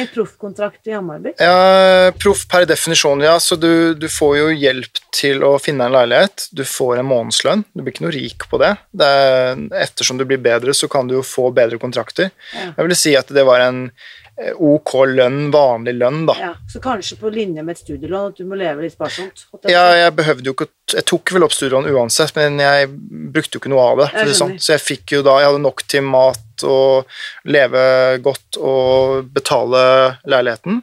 En 0.00 0.06
proffkontrakt 0.14 0.86
i 0.88 0.94
Hamarby? 0.96 1.34
Ja, 1.38 2.10
proff 2.16 2.46
per 2.48 2.64
definisjon, 2.64 3.20
ja. 3.20 3.34
Så 3.38 3.58
du, 3.60 3.94
du 3.94 4.06
får 4.08 4.36
jo 4.38 4.46
hjelp 4.56 5.02
til 5.12 5.44
å 5.44 5.58
finne 5.60 5.84
en 5.84 5.92
leilighet. 5.92 6.48
Du 6.56 6.64
får 6.64 7.02
en 7.02 7.10
månedslønn. 7.10 7.66
Du 7.74 7.82
blir 7.82 7.92
ikke 7.92 8.06
noe 8.06 8.14
rik 8.16 8.48
på 8.48 8.58
det. 8.62 8.72
det 8.96 9.04
er, 9.06 9.60
ettersom 9.84 10.16
du 10.18 10.24
blir 10.24 10.40
bedre, 10.40 10.72
så 10.72 10.88
kan 10.88 11.06
du 11.06 11.18
jo 11.18 11.22
få 11.26 11.50
bedre 11.52 11.76
kontrakter. 11.78 12.30
Ja. 12.54 12.72
Jeg 12.78 12.88
vil 12.88 12.96
si 12.96 13.14
at 13.20 13.28
det 13.28 13.44
var 13.44 13.60
en 13.66 13.90
ok 14.38 14.92
lønn, 15.10 15.48
vanlig 15.54 15.94
lønn, 15.98 16.24
da. 16.28 16.34
Ja, 16.38 16.50
så 16.70 16.80
kanskje 16.82 17.18
på 17.18 17.30
linje 17.34 17.62
med 17.66 17.74
et 17.74 17.82
studielån, 17.82 18.32
at 18.32 18.38
du 18.38 18.46
må 18.46 18.58
leve 18.58 18.84
litt 18.84 18.94
sparsomt? 18.94 19.46
jeg 19.64 19.74
Ja, 19.74 19.84
jeg 19.98 20.14
behøvde 20.18 20.46
jo 20.46 20.54
ikke 20.54 20.68
Jeg 20.94 21.04
tok 21.04 21.32
vel 21.34 21.44
opp 21.44 21.52
studielån 21.52 21.90
uansett, 21.92 22.32
men 22.38 22.60
jeg 22.62 22.88
brukte 23.34 23.58
jo 23.58 23.62
ikke 23.62 23.72
noe 23.72 23.86
av 23.90 24.02
det. 24.02 24.08
Det 24.30 24.36
sånn. 24.38 24.54
Så 24.62 24.72
jeg 24.76 24.84
fikk 24.84 25.16
jo 25.18 25.24
da 25.26 25.34
Jeg 25.42 25.50
hadde 25.50 25.64
nok 25.66 25.82
til 25.90 26.06
mat 26.06 26.64
og 26.64 27.18
leve 27.44 27.82
godt 28.24 28.58
og 28.62 29.28
betale 29.34 29.82
leiligheten. 30.26 30.80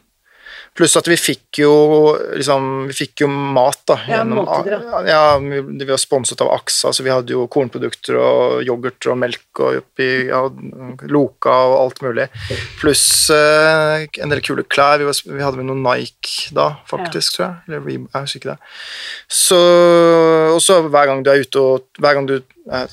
Pluss 0.76 0.96
at 0.98 1.08
vi 1.08 1.16
fikk 1.16 1.60
jo 1.62 1.72
liksom, 2.36 2.86
vi 2.90 2.96
fikk 2.96 3.22
jo 3.24 3.28
mat, 3.30 3.80
da. 3.88 3.96
Ja, 4.10 4.20
måltider, 4.28 4.82
ja, 5.08 5.20
vi, 5.40 5.60
vi 5.80 5.88
var 5.88 6.00
sponset 6.00 6.42
av 6.44 6.52
Axa, 6.52 6.92
så 6.92 7.04
vi 7.06 7.12
hadde 7.12 7.32
jo 7.32 7.46
kornprodukter 7.52 8.18
og 8.20 8.66
yoghurt 8.66 9.08
og 9.08 9.16
melk 9.22 9.62
og 9.64 9.80
oppi 9.80 10.08
ja, 10.28 10.42
Loka 11.08 11.54
og 11.70 11.76
alt 11.80 12.02
mulig. 12.04 12.28
Pluss 12.80 13.06
eh, 13.32 14.04
en 14.20 14.34
del 14.34 14.44
kule 14.44 14.66
klær. 14.68 15.00
Vi, 15.00 15.08
var, 15.08 15.22
vi 15.32 15.44
hadde 15.46 15.62
med 15.62 15.70
noe 15.70 15.80
Nike 15.80 16.52
da, 16.56 16.68
faktisk, 16.90 17.38
tror 17.38 17.46
jeg. 17.46 17.56
Eller 17.70 17.90
jeg 17.96 18.26
husker 18.26 18.42
ikke 18.42 18.52
det. 18.52 18.74
Så, 19.32 19.62
og 20.52 20.60
så 20.62 20.82
hver 20.84 21.08
gang 21.08 21.24
du 21.24 21.32
er 21.32 21.46
ute 21.46 21.62
og 21.62 22.02
hver 22.02 22.18
gang 22.18 22.28
du 22.28 22.38
er, 22.66 22.92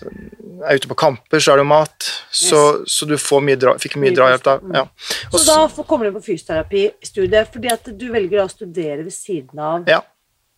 ute 0.75 0.89
på 0.89 0.97
kamper, 0.97 1.41
så 1.41 1.53
er 1.53 1.59
det 1.59 1.65
jo 1.65 1.69
mat. 1.71 2.09
Så, 2.33 2.61
så 2.89 3.07
du 3.09 3.15
får 3.19 3.43
mye 3.45 3.59
dra, 3.59 3.75
fikk 3.81 3.97
mye 3.97 4.11
Mye 4.11 4.17
drahjelp 4.17 4.45
da. 4.45 4.55
Ja. 4.73 4.85
Og 5.31 5.37
Så 5.39 5.43
da 5.49 5.85
kommer 5.87 6.09
du 6.09 6.17
på 6.17 6.23
fysioterapistudiet 6.29 7.53
fordi 7.53 7.71
at 7.73 7.91
du 7.97 8.07
velger 8.13 8.43
å 8.43 8.49
studere 8.51 9.03
ved 9.03 9.13
siden 9.15 9.61
av. 9.61 9.87
Ja. 9.89 10.01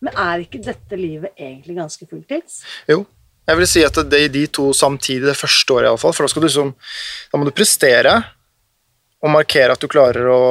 Men 0.04 0.16
er 0.20 0.44
ikke 0.44 0.60
dette 0.64 0.98
livet 1.00 1.36
egentlig 1.38 1.78
ganske 1.78 2.08
fulltids? 2.08 2.60
Jo. 2.90 3.04
Jeg 3.46 3.60
vil 3.60 3.68
si 3.70 3.84
at 3.86 3.98
det 4.10 4.24
er 4.24 4.32
de 4.34 4.42
to 4.50 4.72
samtidig, 4.74 5.28
det 5.28 5.38
første 5.38 5.76
året 5.76 5.92
iallfall. 5.92 6.14
For 6.16 6.26
da 6.26 6.32
skal 6.32 6.42
du 6.42 6.48
liksom 6.48 6.72
Da 7.30 7.38
må 7.38 7.46
du 7.46 7.54
prestere 7.54 8.18
og 9.24 9.32
markere 9.32 9.74
at 9.74 9.80
du 9.80 9.88
klarer 9.90 10.28
å 10.28 10.42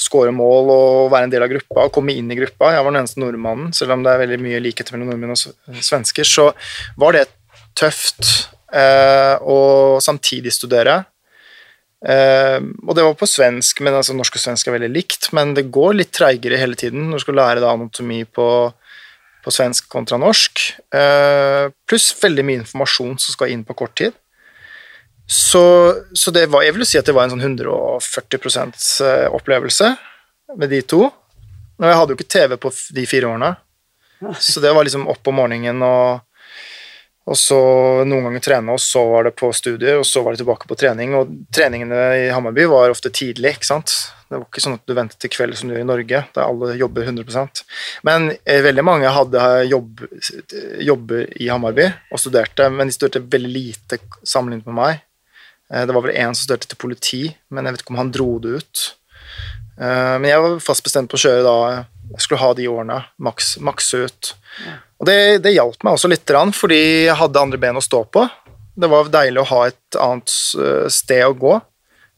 skåre 0.00 0.32
mål 0.34 0.70
og 0.72 1.10
være 1.12 1.28
en 1.28 1.32
del 1.32 1.44
av 1.44 1.50
gruppa 1.52 1.84
og 1.86 1.92
komme 1.94 2.14
inn 2.16 2.30
i 2.32 2.36
gruppa. 2.38 2.72
Jeg 2.74 2.84
var 2.84 2.92
den 2.92 3.02
eneste 3.02 3.20
nordmannen, 3.22 3.74
selv 3.76 3.94
om 3.94 4.04
det 4.04 4.12
er 4.12 4.22
veldig 4.24 4.38
mye 4.42 4.62
likheter 4.64 4.96
mellom 4.96 5.12
nordmenn 5.12 5.34
og 5.36 5.82
svensker, 5.84 6.26
så 6.26 6.48
var 7.00 7.16
det 7.16 7.26
tøft 7.78 8.50
eh, 8.72 9.36
samtidig 10.02 10.52
studere. 10.54 11.02
Eh, 12.00 12.58
og 12.86 12.94
det 12.96 13.04
var 13.04 13.16
på 13.20 13.28
svensk, 13.28 13.82
men 13.84 13.98
altså 13.98 14.16
norsk 14.16 14.38
og 14.38 14.44
svensk 14.44 14.68
er 14.68 14.78
veldig 14.78 14.92
likt, 14.94 15.30
men 15.36 15.54
det 15.56 15.68
går 15.72 15.98
litt 15.98 16.14
treigere 16.16 16.60
hele 16.60 16.78
tiden 16.78 17.10
når 17.10 17.20
du 17.20 17.26
skal 17.26 17.40
lære 17.42 17.64
da 17.64 17.74
anatomi 17.74 18.24
på 18.24 18.48
på 19.44 19.52
svensk 19.52 19.88
kontra 19.92 20.18
norsk, 20.20 20.60
eh, 20.94 21.70
pluss 21.88 22.10
veldig 22.20 22.44
mye 22.44 22.60
informasjon 22.62 23.16
som 23.20 23.36
skal 23.36 23.52
inn 23.54 23.64
på 23.64 23.76
kort 23.78 23.96
tid. 23.96 24.16
Så, 25.30 25.62
så 26.12 26.32
det 26.34 26.48
var, 26.50 26.64
jeg 26.66 26.74
vil 26.74 26.88
si 26.88 26.98
at 26.98 27.06
det 27.06 27.14
var 27.14 27.28
en 27.28 27.36
sånn 27.36 27.44
140 27.44 28.40
eh, 29.06 29.28
opplevelse 29.30 29.92
med 30.58 30.72
de 30.72 30.82
to. 30.82 31.04
Og 31.06 31.86
jeg 31.86 31.96
hadde 32.00 32.12
jo 32.12 32.18
ikke 32.18 32.32
TV 32.34 32.56
på 32.60 32.72
de 32.96 33.06
fire 33.08 33.30
årene, 33.30 33.54
så 34.50 34.60
det 34.60 34.74
var 34.76 34.84
liksom 34.84 35.08
opp 35.08 35.30
om 35.30 35.40
morgenen 35.40 35.86
og, 35.86 36.26
og 37.30 37.38
så 37.38 37.58
noen 38.08 38.24
ganger 38.26 38.42
trene, 38.42 38.74
og 38.74 38.82
så 38.82 39.04
var 39.06 39.28
det 39.28 39.36
på 39.38 39.52
studier, 39.54 40.00
og 40.00 40.06
så 40.08 40.22
var 40.24 40.34
det 40.34 40.40
tilbake 40.40 40.66
på 40.66 40.76
trening. 40.78 41.12
Og 41.14 41.28
treningene 41.54 42.00
i 42.24 42.30
Hammarby 42.34 42.64
var 42.72 42.90
ofte 42.90 43.12
tidlig, 43.14 43.52
ikke 43.54 43.68
sant. 43.68 43.94
Det 44.26 44.34
var 44.34 44.48
ikke 44.48 44.62
sånn 44.64 44.74
at 44.78 44.82
du 44.86 44.94
ventet 44.98 45.22
til 45.22 45.30
kveld 45.30 45.54
som 45.58 45.70
du 45.70 45.76
gjør 45.76 45.84
i 45.84 45.86
Norge, 45.86 46.22
der 46.34 46.42
alle 46.42 46.74
jobber 46.78 47.06
100% 47.06 47.62
Men 48.06 48.32
eh, 48.44 48.60
veldig 48.62 48.84
mange 48.86 49.14
hadde 49.14 49.46
jobb, 49.70 50.02
jobber 50.86 51.30
i 51.38 51.48
Hammarby 51.50 51.86
og 52.10 52.22
studerte, 52.22 52.66
men 52.74 52.90
de 52.90 52.94
studerte 52.94 53.22
veldig 53.30 53.54
lite 53.54 54.00
sammenlignet 54.22 54.66
med 54.70 54.78
meg. 54.80 55.06
Eh, 55.70 55.86
det 55.86 55.94
var 55.94 56.06
vel 56.06 56.14
én 56.18 56.34
som 56.34 56.42
studerte 56.42 56.70
til 56.70 56.82
politi, 56.82 57.24
men 57.50 57.66
jeg 57.66 57.76
vet 57.76 57.86
ikke 57.86 57.94
om 57.94 58.02
han 58.02 58.14
dro 58.14 58.30
det 58.42 58.58
ut. 58.58 58.86
Eh, 59.78 60.14
men 60.18 60.30
jeg 60.32 60.46
var 60.46 60.60
fast 60.66 60.86
bestemt 60.86 61.10
på 61.10 61.18
å 61.18 61.26
kjøre 61.28 61.46
da 61.46 61.56
Jeg 62.10 62.24
skulle 62.24 62.42
ha 62.42 62.54
de 62.58 62.66
årene, 62.66 63.02
maks, 63.22 63.52
makse 63.62 64.06
ut. 64.10 64.34
Og 65.00 65.08
det, 65.08 65.40
det 65.44 65.54
hjalp 65.54 65.80
meg 65.84 65.96
også 65.96 66.10
litt, 66.12 66.30
fordi 66.56 66.80
jeg 67.06 67.16
hadde 67.16 67.40
andre 67.40 67.60
ben 67.60 67.78
å 67.80 67.84
stå 67.84 68.04
på. 68.12 68.26
Det 68.80 68.88
var 68.90 69.08
deilig 69.12 69.42
å 69.42 69.50
ha 69.50 69.60
et 69.70 69.98
annet 70.00 70.34
eh, 70.60 70.86
sted 70.92 71.24
å 71.26 71.36
gå 71.36 71.56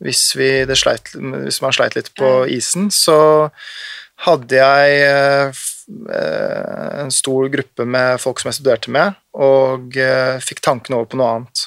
hvis, 0.02 0.32
vi, 0.38 0.50
det 0.66 0.76
sleit, 0.78 1.12
hvis 1.14 1.60
man 1.62 1.74
sleit 1.74 1.96
litt 1.96 2.10
på 2.18 2.42
isen. 2.50 2.90
Så 2.94 3.16
hadde 4.26 4.58
jeg 4.58 4.98
eh, 5.06 5.62
eh, 6.14 7.00
en 7.02 7.12
stor 7.14 7.48
gruppe 7.52 7.86
med 7.88 8.20
folk 8.22 8.40
som 8.40 8.50
jeg 8.50 8.60
studerte 8.60 8.92
med, 8.94 9.18
og 9.34 9.98
fikk 10.44 10.62
tankene 10.64 11.00
over 11.00 11.10
på 11.10 11.20
noe 11.20 11.32
annet. 11.36 11.66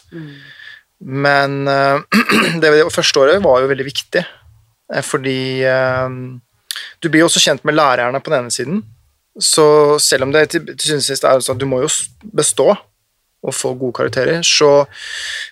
Men 1.05 1.63
eh, 1.71 1.99
det, 2.61 2.71
det 2.77 2.89
første 2.93 3.23
året 3.23 3.43
var 3.43 3.63
jo 3.63 3.71
veldig 3.71 3.87
viktig, 3.87 4.25
fordi 5.01 5.65
du 7.01 7.07
blir 7.09 7.23
jo 7.23 7.27
også 7.29 7.41
kjent 7.41 7.63
med 7.65 7.73
lærerne 7.73 8.19
på 8.21 8.29
den 8.29 8.43
ene 8.43 8.53
siden. 8.53 8.83
Så 9.41 9.65
selv 9.99 10.27
om 10.27 10.33
det 10.33 10.47
til, 10.53 10.67
til 10.71 10.87
syvende 10.87 11.03
og 11.03 11.07
sist 11.09 11.25
er 11.27 11.41
sånn 11.43 11.57
at 11.57 11.63
du 11.63 11.67
må 11.69 11.81
jo 11.83 11.89
bestå 12.35 12.69
og 13.45 13.53
få 13.53 13.75
gode 13.77 13.93
karakterer, 13.99 14.39
så 14.41 14.87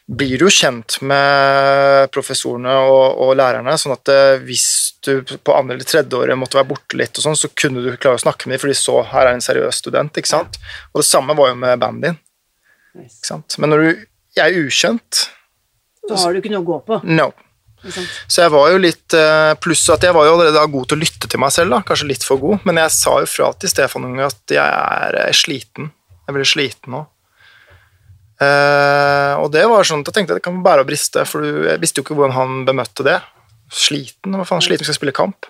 blir 0.10 0.40
du 0.40 0.48
jo 0.48 0.54
kjent 0.54 0.96
med 1.06 2.10
professorene 2.16 2.74
og, 2.90 3.20
og 3.22 3.36
lærerne, 3.38 3.76
sånn 3.78 3.94
at 3.94 4.10
eh, 4.10 4.40
hvis 4.48 4.66
du 5.06 5.22
på 5.22 5.54
andre 5.54 5.78
eller 5.78 5.86
tredje 5.86 6.18
året 6.18 6.40
måtte 6.40 6.58
være 6.58 6.72
borte 6.72 6.98
litt, 6.98 7.14
og 7.20 7.28
sånn, 7.28 7.38
så 7.38 7.52
kunne 7.54 7.84
du 7.84 7.92
klare 7.94 8.18
å 8.18 8.24
snakke 8.24 8.50
med 8.50 8.58
dem, 8.58 8.64
for 8.64 8.74
de 8.74 8.80
så 8.80 8.98
her 9.12 9.30
er 9.30 9.38
en 9.38 9.46
seriøs 9.46 9.84
student. 9.84 10.18
ikke 10.18 10.32
sant? 10.32 10.58
Og 10.94 11.04
det 11.04 11.10
samme 11.12 11.38
var 11.38 11.52
jo 11.52 11.60
med 11.62 11.84
bandet 11.84 12.10
din. 12.10 12.20
Ikke 13.06 13.30
sant? 13.30 13.60
Men 13.62 13.74
når 13.74 13.86
du 13.86 14.04
jeg 14.34 14.50
er 14.50 14.66
ukjent 14.66 15.26
Så 16.10 16.18
har 16.18 16.34
du 16.34 16.42
ikke 16.42 16.52
noe 16.54 16.64
å 16.64 16.68
gå 16.68 16.80
på. 16.88 17.00
No. 17.06 17.30
Så 17.84 18.44
jeg 18.44 18.52
var 18.54 18.70
jo 18.72 18.80
litt 18.82 19.16
eh, 19.18 19.54
Pluss 19.64 19.84
at 19.92 20.06
jeg 20.06 20.16
var 20.16 20.28
jo 20.28 20.36
allerede 20.38 20.62
god 20.72 20.90
til 20.90 20.98
å 21.00 21.04
lytte 21.04 21.30
til 21.30 21.42
meg 21.44 21.52
selv, 21.56 21.74
da. 21.76 21.82
kanskje 21.88 22.10
litt 22.14 22.24
for 22.28 22.40
god, 22.42 22.64
men 22.68 22.80
jeg 22.80 22.94
sa 22.96 23.18
jo 23.24 23.30
fra 23.30 23.50
til 23.60 23.72
Stefan 23.72 24.08
Unge 24.08 24.30
at 24.30 24.56
jeg 24.56 24.64
er 24.64 25.20
eh, 25.26 25.34
sliten. 25.36 25.92
Jeg 26.24 26.38
blir 26.38 26.48
sliten 26.48 26.96
nå. 26.96 27.04
Eh, 28.44 29.34
og 29.40 29.52
det 29.54 29.66
var 29.70 29.88
sånn 29.88 30.04
at 30.04 30.12
jeg 30.12 30.18
tenkte 30.20 30.36
at 30.36 30.42
det 30.42 30.48
kan 30.48 30.64
bære 30.64 30.86
og 30.86 30.90
briste, 30.90 31.26
for 31.28 31.44
jeg 31.44 31.82
visste 31.84 32.00
jo 32.00 32.08
ikke 32.08 32.18
hvordan 32.20 32.38
han 32.38 32.64
bemøtte 32.70 33.06
det. 33.08 33.20
Sliten? 33.74 34.38
Hva 34.40 34.48
faen, 34.48 34.64
sliten 34.64 34.88
skal 34.88 35.00
spille 35.00 35.16
kamp? 35.16 35.50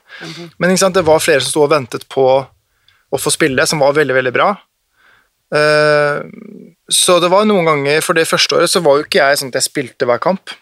Men 0.57 0.73
ikke 0.73 0.85
sant, 0.87 0.97
det 0.97 1.05
var 1.05 1.21
flere 1.21 1.43
som 1.43 1.53
sto 1.53 1.65
og 1.67 1.73
ventet 1.75 2.07
på 2.11 2.27
å 3.13 3.21
få 3.21 3.33
spille, 3.33 3.65
som 3.69 3.83
var 3.83 3.93
veldig, 3.97 4.15
veldig 4.17 4.33
bra. 4.33 4.53
Så 6.89 7.17
det 7.21 7.29
var 7.29 7.43
noen 7.45 7.67
ganger, 7.67 7.99
for 8.01 8.17
det 8.17 8.23
første 8.25 8.57
året 8.57 8.71
så 8.71 8.81
var 8.81 8.97
jo 8.97 9.05
ikke 9.05 9.19
jeg 9.21 9.37
sånn 9.37 9.51
at 9.51 9.59
jeg 9.59 9.67
spilte 9.67 10.07
hver 10.09 10.21
kamp. 10.23 10.55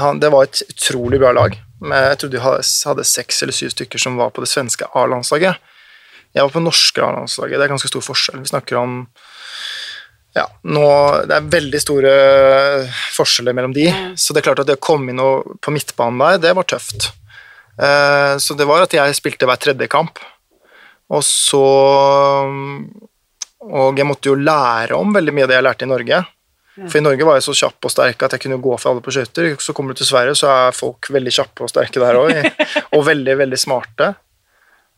Han, 0.00 0.20
det 0.20 0.30
var 0.34 0.46
et 0.46 0.62
utrolig 0.68 1.20
bra 1.22 1.32
lag. 1.36 1.56
Jeg 1.84 2.18
tror 2.20 2.32
de 2.32 2.42
hadde, 2.42 3.06
seks 3.06 3.42
eller 3.44 3.56
syv 3.56 3.72
stykker 3.74 4.00
som 4.00 4.16
var 4.20 4.32
på 4.34 4.44
det 4.44 4.50
svenske 4.50 4.88
A-landslaget. 4.96 5.72
Jeg 6.34 6.42
var 6.42 6.52
på 6.52 6.60
det 6.60 6.68
norske 6.68 7.02
A-landslaget. 7.04 7.58
Det 7.58 7.66
er 7.66 7.72
ganske 7.74 7.90
stor 7.90 8.04
forskjell. 8.04 8.40
Vi 8.42 8.52
snakker 8.52 8.80
om 8.80 9.02
ja, 10.34 10.48
nå, 10.66 10.86
Det 11.30 11.36
er 11.36 11.50
veldig 11.52 11.80
store 11.82 12.14
forskjeller 13.14 13.54
mellom 13.54 13.74
de. 13.76 13.86
Så 14.18 14.34
det 14.34 14.42
er 14.42 14.48
klart 14.48 14.64
at 14.64 14.70
det 14.70 14.80
å 14.80 14.82
komme 14.82 15.12
inn 15.12 15.22
på 15.62 15.74
midtbanen 15.74 16.18
der, 16.24 16.40
det 16.42 16.54
var 16.58 16.66
tøft. 16.66 17.12
Eh, 17.78 18.34
så 18.42 18.56
det 18.58 18.66
var 18.66 18.82
at 18.82 18.94
jeg 18.94 19.18
spilte 19.18 19.46
hver 19.46 19.60
tredje 19.62 19.90
kamp. 19.90 20.18
Og 21.14 21.22
så 21.26 21.64
Og 23.64 23.96
jeg 23.96 24.06
måtte 24.06 24.28
jo 24.28 24.36
lære 24.36 24.96
om 24.96 25.14
veldig 25.14 25.32
mye 25.32 25.46
av 25.46 25.50
det 25.50 25.56
jeg 25.56 25.64
lærte 25.64 25.86
i 25.86 25.88
Norge. 25.88 26.18
For 26.74 26.98
i 26.98 27.04
Norge 27.04 27.26
var 27.26 27.38
jeg 27.38 27.46
så 27.46 27.54
kjapp 27.54 27.86
og 27.86 27.92
sterk 27.92 28.22
at 28.26 28.34
jeg 28.34 28.42
kunne 28.44 28.58
gå 28.62 28.76
for 28.80 28.90
alle 28.90 29.02
på 29.04 29.12
skøyter. 29.14 29.52
Så 29.62 29.74
kommer 29.76 29.94
du 29.94 30.00
til 30.00 30.08
Sverige, 30.08 30.34
så 30.38 30.50
er 30.50 30.74
folk 30.74 31.06
veldig 31.14 31.32
kjappe 31.36 31.66
og 31.66 31.70
sterke 31.70 32.02
der 32.02 32.18
òg. 32.18 32.32
og 32.96 33.04
veldig, 33.06 33.36
veldig 33.44 33.60
smarte. 33.60 34.10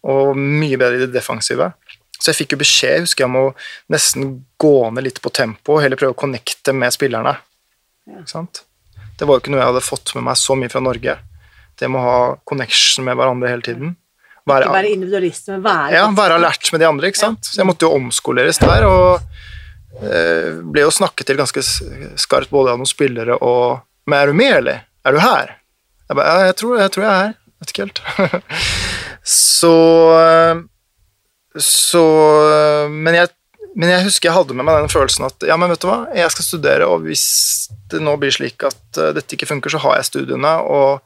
Og 0.09 0.39
mye 0.39 0.79
bedre 0.81 1.03
i 1.03 1.05
det 1.05 1.13
defensive. 1.13 1.69
Så 2.17 2.31
jeg 2.31 2.39
fikk 2.39 2.55
jo 2.55 2.61
beskjed 2.63 3.05
husker 3.05 3.27
jeg, 3.27 3.29
om 3.29 3.37
å 3.43 3.93
nesten 3.93 4.31
gå 4.57 4.77
ned 4.97 5.05
litt 5.05 5.21
på 5.21 5.33
tempo 5.37 5.77
og 5.77 5.83
heller 5.85 6.01
prøve 6.01 6.17
å 6.17 6.19
connecte 6.19 6.73
med 6.73 6.95
spillerne. 6.95 7.35
Ikke 8.09 8.31
sant? 8.31 8.63
Det 9.17 9.29
var 9.29 9.37
jo 9.37 9.45
ikke 9.45 9.53
noe 9.53 9.61
jeg 9.61 9.73
hadde 9.75 9.85
fått 9.85 10.15
med 10.17 10.25
meg 10.31 10.41
så 10.41 10.57
mye 10.57 10.73
fra 10.73 10.81
Norge. 10.85 11.19
Det 11.77 11.91
med 11.93 12.01
å 12.01 12.07
ha 12.07 12.21
connection 12.49 13.05
med 13.05 13.19
hverandre 13.21 13.53
hele 13.53 13.65
tiden. 13.65 13.93
Være, 14.47 14.69
Ikke 14.69 14.79
være 14.79 14.95
individualist, 14.95 15.49
men 15.51 15.63
være 15.65 15.97
ja, 15.99 16.07
være 16.15 16.39
alert 16.39 16.69
med 16.73 16.81
de 16.81 16.87
andre, 16.87 17.11
ikke 17.11 17.19
sant. 17.19 17.49
Så 17.49 17.59
jeg 17.59 17.67
måtte 17.67 17.89
jo 17.89 17.97
omskoleres 17.99 18.61
der, 18.63 18.87
og 18.87 19.25
ble 19.97 20.83
jo 20.85 20.93
snakket 20.93 21.31
til 21.31 21.39
ganske 21.39 21.63
skarpt 22.21 22.51
både 22.53 22.75
av 22.75 22.81
noen 22.81 22.89
spillere 22.91 23.39
og 23.41 23.81
Men 24.07 24.21
er 24.21 24.27
du 24.31 24.37
med, 24.39 24.53
eller? 24.61 24.83
Er 25.07 25.17
du 25.17 25.19
her? 25.19 25.57
Jeg 26.07 26.19
bare, 26.19 26.27
ja, 26.29 26.51
jeg 26.51 26.57
tror 26.61 26.79
jeg, 26.79 26.91
tror 26.95 27.05
jeg 27.05 27.13
er 27.13 27.23
her. 27.25 27.33
Vet 27.59 27.73
ikke 27.73 27.87
helt. 27.87 28.03
Så 29.27 29.73
Så 31.57 32.05
men 32.93 33.17
jeg, 33.17 33.33
men 33.75 33.91
jeg 33.91 34.07
husker 34.07 34.31
jeg 34.31 34.37
hadde 34.37 34.55
med 34.57 34.69
meg 34.69 34.79
den 34.85 34.93
følelsen 34.93 35.27
at 35.27 35.47
ja, 35.49 35.57
men 35.59 35.73
vet 35.73 35.83
du 35.83 35.89
hva, 35.89 35.99
jeg 36.15 36.31
skal 36.35 36.47
studere, 36.47 36.87
og 36.87 37.03
hvis 37.07 37.25
det 37.91 38.03
nå 38.05 38.15
blir 38.21 38.35
slik 38.35 38.63
at 38.69 39.01
dette 39.17 39.37
ikke 39.37 39.49
funker, 39.49 39.73
så 39.73 39.81
har 39.83 39.99
jeg 39.99 40.11
studiene, 40.13 40.55
og 40.63 41.03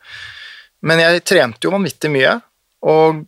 Men 0.82 0.97
jeg 1.03 1.20
trente 1.28 1.66
jo 1.66 1.74
vanvittig 1.74 2.09
mye, 2.09 2.38
og 2.88 3.26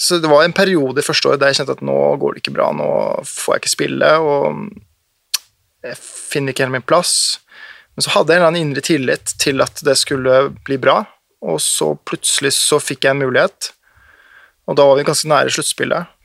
så 0.00 0.18
det 0.18 0.30
var 0.30 0.44
en 0.44 0.54
periode 0.56 1.00
i 1.00 1.04
første 1.04 1.28
året 1.28 1.40
der 1.42 1.52
jeg 1.52 1.60
kjente 1.60 1.76
at 1.76 1.84
nå 1.84 1.98
går 2.20 2.34
det 2.34 2.42
ikke 2.42 2.54
bra, 2.56 2.70
nå 2.72 2.88
får 3.28 3.54
jeg 3.54 3.62
ikke 3.62 3.74
spille, 3.74 4.12
og 4.24 4.62
jeg 5.84 5.98
finner 6.00 6.54
ikke 6.54 6.64
helt 6.64 6.76
min 6.78 6.86
plass. 6.86 7.14
Men 7.92 8.06
så 8.06 8.14
hadde 8.14 8.32
jeg 8.32 8.40
en 8.40 8.42
eller 8.42 8.52
annen 8.54 8.70
indre 8.70 8.84
tillit 8.86 9.34
til 9.42 9.60
at 9.64 9.82
det 9.84 9.98
skulle 10.00 10.38
bli 10.64 10.78
bra, 10.80 11.02
og 11.44 11.60
så 11.60 11.92
plutselig 12.08 12.54
så 12.56 12.80
fikk 12.80 13.04
jeg 13.04 13.16
en 13.16 13.24
mulighet, 13.24 13.72
og 14.70 14.78
da 14.78 14.86
var 14.88 14.96
vi 14.96 15.04
ganske 15.04 15.28
nære 15.28 15.52
sluttspillet. 15.52 16.18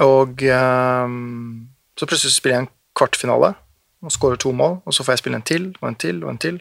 Og 0.00 0.44
um, 0.46 1.66
så 1.98 2.06
plutselig 2.06 2.36
spiller 2.36 2.56
jeg 2.56 2.66
en 2.66 2.74
kvartfinale 2.96 3.54
og 4.00 4.12
skårer 4.14 4.38
to 4.40 4.52
mål, 4.56 4.78
og 4.84 4.94
så 4.94 5.04
får 5.04 5.16
jeg 5.16 5.24
spille 5.24 5.40
en 5.40 5.48
til 5.50 5.70
og 5.80 5.88
en 5.90 5.98
til 6.00 6.22
og 6.24 6.30
en 6.30 6.40
til. 6.40 6.60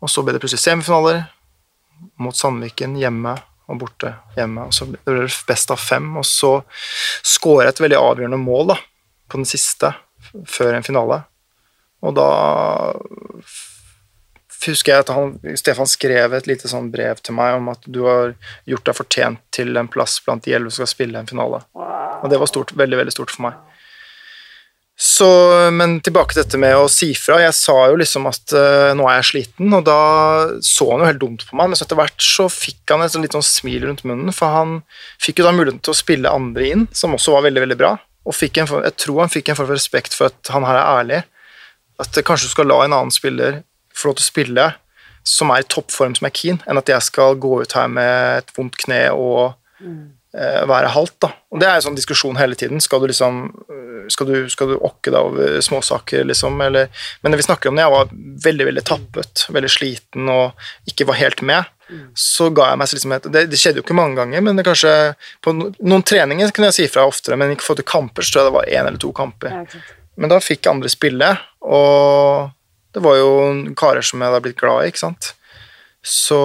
Og 0.00 0.10
så 0.10 0.24
ble 0.24 0.34
det 0.34 0.40
plutselig 0.42 0.64
semifinaler 0.64 1.26
mot 2.18 2.36
Sandviken 2.36 2.96
hjemme 2.98 3.36
og 3.68 3.80
borte 3.80 4.14
hjemme. 4.36 4.68
og 4.68 4.74
Så 4.76 4.88
ble 4.90 5.00
det 5.06 5.28
best 5.48 5.70
av 5.72 5.80
fem, 5.80 6.08
og 6.20 6.26
så 6.28 6.56
skåra 7.24 7.68
jeg 7.68 7.76
et 7.76 7.84
veldig 7.86 8.00
avgjørende 8.00 8.40
mål 8.40 8.74
da, 8.74 8.80
på 9.28 9.40
den 9.40 9.48
siste 9.48 9.94
før 10.48 10.74
en 10.74 10.86
finale. 10.86 11.22
Og 12.04 12.16
da 12.16 12.28
husker 14.64 14.94
jeg 14.94 15.04
at 15.04 15.12
han, 15.12 15.34
Stefan 15.60 15.88
skrev 15.88 16.34
et 16.36 16.46
lite 16.48 16.70
sånn 16.70 16.90
brev 16.92 17.20
til 17.24 17.36
meg 17.36 17.58
om 17.58 17.68
at 17.72 17.84
du 17.84 18.04
har 18.06 18.34
gjort 18.68 18.86
deg 18.88 18.96
fortjent 18.96 19.42
til 19.54 19.76
en 19.76 19.90
plass 19.92 20.18
blant 20.24 20.44
de 20.44 20.54
elleve 20.56 20.72
som 20.72 20.84
skal 20.84 20.92
spille 20.94 21.20
en 21.20 21.28
finale. 21.28 21.60
Og 21.74 22.30
det 22.32 22.40
var 22.40 22.48
stort, 22.48 22.72
veldig, 22.76 23.00
veldig 23.02 23.14
stort 23.14 23.34
for 23.34 23.48
meg. 23.48 23.58
Så, 24.94 25.26
men 25.74 25.96
tilbake 26.06 26.36
til 26.36 26.44
dette 26.44 26.58
med 26.60 26.76
å 26.78 26.86
si 26.92 27.08
fra. 27.18 27.40
Jeg 27.42 27.56
sa 27.58 27.74
jo 27.90 27.96
liksom 27.98 28.28
at 28.30 28.54
uh, 28.54 28.92
nå 28.94 29.08
er 29.10 29.18
jeg 29.18 29.28
sliten, 29.32 29.72
og 29.74 29.82
da 29.88 29.98
så 30.62 30.86
han 30.92 31.02
jo 31.02 31.08
helt 31.08 31.22
dumt 31.22 31.46
på 31.48 31.58
meg, 31.58 31.70
men 31.70 31.78
så 31.78 31.86
etter 31.86 31.98
hvert 31.98 32.22
så 32.22 32.46
fikk 32.52 32.94
han 32.94 33.02
et 33.02 33.16
litt 33.18 33.34
sånn 33.34 33.46
smil 33.46 33.88
rundt 33.88 34.04
munnen, 34.06 34.30
for 34.34 34.54
han 34.54 34.76
fikk 35.22 35.42
jo 35.42 35.48
da 35.48 35.54
muligheten 35.56 35.82
til 35.82 35.96
å 35.96 35.98
spille 35.98 36.30
andre 36.30 36.70
inn, 36.70 36.86
som 36.94 37.16
også 37.18 37.34
var 37.34 37.48
veldig, 37.48 37.64
veldig 37.66 37.80
bra. 37.80 37.96
Og 38.24 38.38
en, 38.38 38.70
jeg 38.86 38.96
tror 39.02 39.20
han 39.20 39.32
fikk 39.32 39.50
en 39.50 39.58
form 39.58 39.68
for 39.68 39.76
respekt 39.76 40.14
for 40.16 40.30
at 40.30 40.54
han 40.54 40.64
her 40.64 40.78
er 40.78 41.00
ærlig. 41.02 41.20
At 42.00 42.16
kanskje 42.24 42.48
du 42.48 42.54
skal 42.54 42.70
la 42.70 42.80
en 42.84 42.94
annen 42.96 43.14
spiller 43.14 43.60
få 43.94 44.10
lov 44.10 44.18
til 44.18 44.24
å 44.24 44.30
spille 44.30 44.70
som 45.24 45.50
er 45.52 45.64
i 45.64 45.68
toppform, 45.68 46.14
som 46.16 46.28
er 46.28 46.34
keen, 46.36 46.60
enn 46.68 46.80
at 46.80 46.90
jeg 46.90 47.04
skal 47.06 47.38
gå 47.40 47.62
ut 47.64 47.74
her 47.76 47.88
med 47.90 48.42
et 48.42 48.50
vondt 48.56 48.76
kne 48.80 49.06
og 49.16 49.56
mm. 49.80 50.02
Uh, 50.34 50.62
være 50.70 50.92
halvt. 50.94 51.18
da. 51.26 51.30
Og 51.54 51.60
Det 51.62 51.68
er 51.68 51.78
en 51.78 51.86
sånn 51.88 51.98
diskusjon 51.98 52.38
hele 52.40 52.58
tiden. 52.58 52.82
Skal 52.82 53.02
du 53.02 53.08
liksom 53.10 53.44
eh, 53.70 54.08
skal 54.12 54.28
du, 54.28 54.34
skal 54.52 54.72
du 54.72 54.74
okke 54.76 55.12
deg 55.12 55.20
over 55.20 55.60
småsaker, 55.64 56.24
liksom? 56.28 56.58
Eller, 56.60 56.90
men 57.22 57.36
vi 57.38 57.46
snakker 57.46 57.70
om 57.70 57.78
det, 57.78 57.86
jeg 57.86 57.94
var 57.94 58.10
veldig 58.48 58.66
veldig 58.70 58.84
tappet, 58.84 59.46
veldig 59.54 59.70
sliten 59.72 60.28
og 60.32 60.66
ikke 60.90 61.06
var 61.08 61.20
helt 61.20 61.44
med. 61.46 61.70
Så 62.18 62.48
ga 62.56 62.70
jeg 62.70 62.80
meg 62.80 62.92
liksom 62.96 63.12
et 63.12 63.26
det, 63.28 63.44
det, 63.52 63.58
skjedde 63.60 63.80
jo 63.80 63.84
ikke 63.84 63.96
mange 63.96 64.16
ganger, 64.16 64.42
men 64.44 64.56
det 64.56 64.64
kanskje 64.66 64.92
på 65.44 65.52
noen 65.54 66.04
treninger 66.06 66.52
kunne 66.54 66.70
jeg 66.70 66.78
si 66.78 66.86
fra 66.90 67.04
oftere, 67.08 67.36
men 67.40 67.52
ikke 67.52 67.66
få 67.66 67.76
til 67.78 67.86
kamper 67.88 68.24
så 68.24 68.34
tror 68.34 68.42
jeg 68.42 68.48
det 68.48 68.56
var 68.56 68.70
én 68.72 68.88
eller 68.88 69.00
to 69.02 69.12
kamper. 69.16 69.68
Men 70.16 70.32
da 70.32 70.40
fikk 70.42 70.68
andre 70.70 70.90
spille, 70.92 71.30
og 71.66 72.50
det 72.94 73.02
var 73.04 73.18
jo 73.18 73.30
karer 73.76 74.06
som 74.06 74.22
jeg 74.22 74.30
hadde 74.30 74.44
blitt 74.46 74.60
glad 74.60 74.84
i, 74.84 74.92
ikke 74.92 75.02
sant. 75.02 75.32
Så 76.04 76.38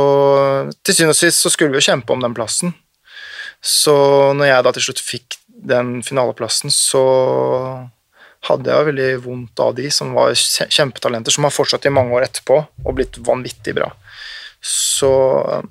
til 0.83 0.95
syvende 0.95 1.15
og 1.15 1.19
sist 1.19 1.43
så 1.43 1.51
skulle 1.51 1.73
vi 1.73 1.81
jo 1.81 1.87
kjempe 1.91 2.15
om 2.15 2.23
den 2.23 2.35
plassen. 2.35 2.73
Så 3.61 3.95
når 4.37 4.51
jeg 4.51 4.65
da 4.65 4.75
til 4.75 4.87
slutt 4.87 5.03
fikk 5.03 5.39
den 5.47 5.99
finaleplassen, 6.05 6.71
så 6.71 7.03
hadde 8.47 8.71
jeg 8.71 8.87
veldig 8.93 9.09
vondt 9.25 9.59
av 9.59 9.73
de 9.75 9.89
som 9.91 10.13
var 10.15 10.31
kjempetalenter, 10.35 11.33
som 11.35 11.47
har 11.47 11.55
fortsatt 11.55 11.89
i 11.89 11.93
mange 11.93 12.15
år 12.15 12.29
etterpå 12.29 12.61
og 12.85 12.93
blitt 12.95 13.19
vanvittig 13.25 13.75
bra. 13.75 13.91
Så 14.61 15.09